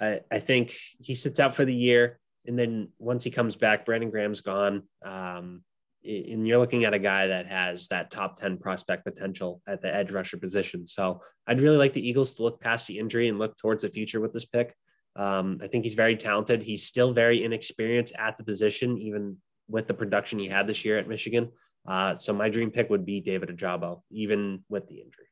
I, 0.00 0.20
I, 0.30 0.38
think 0.38 0.74
he 1.02 1.14
sits 1.14 1.40
out 1.40 1.54
for 1.54 1.64
the 1.64 1.74
year. 1.74 2.18
And 2.46 2.58
then 2.58 2.88
once 2.98 3.24
he 3.24 3.30
comes 3.30 3.56
back, 3.56 3.86
Brandon 3.86 4.10
Graham's 4.10 4.42
gone. 4.42 4.82
Um, 5.04 5.62
and 6.04 6.46
you're 6.46 6.58
looking 6.58 6.84
at 6.84 6.92
a 6.92 6.98
guy 6.98 7.28
that 7.28 7.46
has 7.46 7.88
that 7.88 8.10
top 8.10 8.36
10 8.36 8.58
prospect 8.58 9.04
potential 9.04 9.62
at 9.66 9.80
the 9.80 9.94
edge 9.94 10.12
rusher 10.12 10.36
position. 10.36 10.86
So 10.86 11.22
I'd 11.46 11.62
really 11.62 11.78
like 11.78 11.94
the 11.94 12.06
Eagles 12.06 12.34
to 12.34 12.42
look 12.42 12.60
past 12.60 12.86
the 12.86 12.98
injury 12.98 13.28
and 13.28 13.38
look 13.38 13.56
towards 13.56 13.82
the 13.82 13.88
future 13.88 14.20
with 14.20 14.34
this 14.34 14.44
pick. 14.44 14.74
Um, 15.16 15.60
I 15.62 15.68
think 15.68 15.84
he's 15.84 15.94
very 15.94 16.16
talented. 16.16 16.62
He's 16.62 16.84
still 16.84 17.12
very 17.12 17.44
inexperienced 17.44 18.14
at 18.18 18.36
the 18.36 18.44
position, 18.44 18.98
even 18.98 19.36
with 19.68 19.86
the 19.86 19.94
production 19.94 20.38
he 20.38 20.48
had 20.48 20.66
this 20.66 20.84
year 20.84 20.98
at 20.98 21.08
Michigan. 21.08 21.50
Uh, 21.86 22.16
so 22.16 22.32
my 22.32 22.48
dream 22.48 22.70
pick 22.70 22.90
would 22.90 23.06
be 23.06 23.20
David 23.20 23.50
Ojabo, 23.50 24.02
even 24.10 24.64
with 24.68 24.88
the 24.88 24.96
injury. 24.96 25.26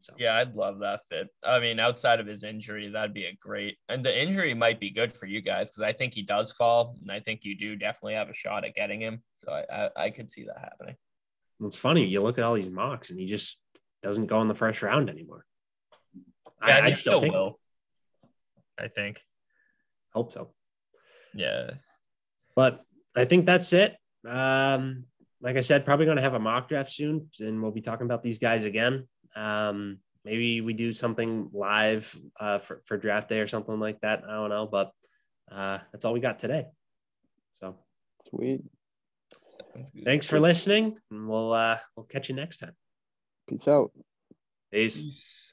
So. 0.00 0.14
Yeah, 0.16 0.36
I'd 0.36 0.54
love 0.54 0.78
that 0.78 1.00
fit. 1.10 1.28
I 1.44 1.58
mean, 1.58 1.80
outside 1.80 2.20
of 2.20 2.26
his 2.26 2.44
injury, 2.44 2.88
that'd 2.88 3.12
be 3.12 3.24
a 3.24 3.36
great. 3.38 3.76
And 3.88 4.04
the 4.04 4.16
injury 4.16 4.54
might 4.54 4.78
be 4.78 4.90
good 4.90 5.12
for 5.12 5.26
you 5.26 5.42
guys 5.42 5.70
because 5.70 5.82
I 5.82 5.92
think 5.92 6.14
he 6.14 6.22
does 6.22 6.52
fall, 6.52 6.96
and 7.02 7.10
I 7.10 7.20
think 7.20 7.40
you 7.42 7.58
do 7.58 7.74
definitely 7.76 8.14
have 8.14 8.30
a 8.30 8.34
shot 8.34 8.64
at 8.64 8.74
getting 8.74 9.00
him. 9.00 9.22
So 9.36 9.52
I, 9.52 9.64
I, 9.74 10.04
I 10.04 10.10
could 10.10 10.30
see 10.30 10.44
that 10.44 10.58
happening. 10.58 10.94
It's 11.62 11.76
funny. 11.76 12.06
You 12.06 12.22
look 12.22 12.38
at 12.38 12.44
all 12.44 12.54
these 12.54 12.70
mocks, 12.70 13.10
and 13.10 13.18
he 13.18 13.26
just 13.26 13.60
doesn't 14.02 14.26
go 14.26 14.40
in 14.40 14.48
the 14.48 14.54
first 14.54 14.82
round 14.82 15.10
anymore. 15.10 15.44
Yeah, 16.64 16.76
I, 16.76 16.86
I 16.86 16.92
still, 16.92 17.18
still 17.18 17.32
will. 17.32 17.60
I 18.78 18.88
think. 18.88 19.20
Hope 20.12 20.32
so. 20.32 20.52
Yeah. 21.34 21.70
But 22.56 22.84
I 23.16 23.24
think 23.24 23.46
that's 23.46 23.72
it. 23.72 23.96
Um, 24.26 25.04
like 25.40 25.56
I 25.56 25.60
said, 25.60 25.84
probably 25.84 26.06
going 26.06 26.16
to 26.16 26.22
have 26.22 26.34
a 26.34 26.40
mock 26.40 26.68
draft 26.68 26.90
soon, 26.90 27.28
and 27.40 27.62
we'll 27.62 27.70
be 27.70 27.80
talking 27.80 28.06
about 28.06 28.22
these 28.22 28.38
guys 28.38 28.64
again. 28.64 29.06
Um, 29.36 29.98
maybe 30.24 30.60
we 30.60 30.72
do 30.72 30.92
something 30.92 31.50
live 31.52 32.14
uh, 32.40 32.58
for, 32.58 32.82
for 32.84 32.96
draft 32.96 33.28
day 33.28 33.40
or 33.40 33.46
something 33.46 33.78
like 33.78 34.00
that. 34.00 34.24
I 34.28 34.32
don't 34.32 34.50
know, 34.50 34.66
but 34.66 34.90
uh, 35.50 35.78
that's 35.92 36.04
all 36.04 36.12
we 36.12 36.20
got 36.20 36.38
today. 36.38 36.66
So 37.50 37.76
sweet. 38.28 38.62
Thanks 40.04 40.28
for 40.28 40.40
listening, 40.40 40.96
and 41.10 41.28
we'll 41.28 41.52
uh, 41.52 41.78
we'll 41.96 42.06
catch 42.06 42.28
you 42.28 42.34
next 42.34 42.58
time. 42.58 42.74
Peace 43.48 43.68
out. 43.68 43.92
Peace. 44.72 45.47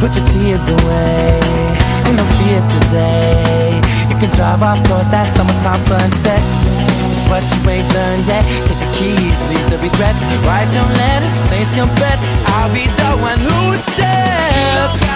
Put 0.00 0.14
your 0.14 0.26
tears 0.30 0.68
away, 0.68 1.40
ain't 2.06 2.16
no 2.16 2.26
fear 2.38 2.60
today. 2.70 3.80
You 4.08 4.16
can 4.16 4.30
drive 4.34 4.62
off 4.62 4.80
towards 4.86 5.08
that 5.10 5.26
summertime 5.34 5.80
sunset. 5.80 6.42
It's 7.10 7.26
what 7.26 7.42
you 7.42 7.60
ain't 7.68 7.88
done 7.90 8.20
yet. 8.30 8.44
Take 8.68 8.78
the 8.78 8.90
keys, 8.94 9.38
leave 9.50 9.68
the 9.70 9.78
regrets. 9.78 10.22
Write 10.46 10.70
your 10.74 10.88
letters, 11.00 11.34
place 11.48 11.76
your 11.76 11.88
bets. 11.98 12.24
I'll 12.54 12.72
be 12.72 12.86
the 12.86 13.10
one 13.18 13.40
who 13.40 13.74
accepts. 13.74 15.07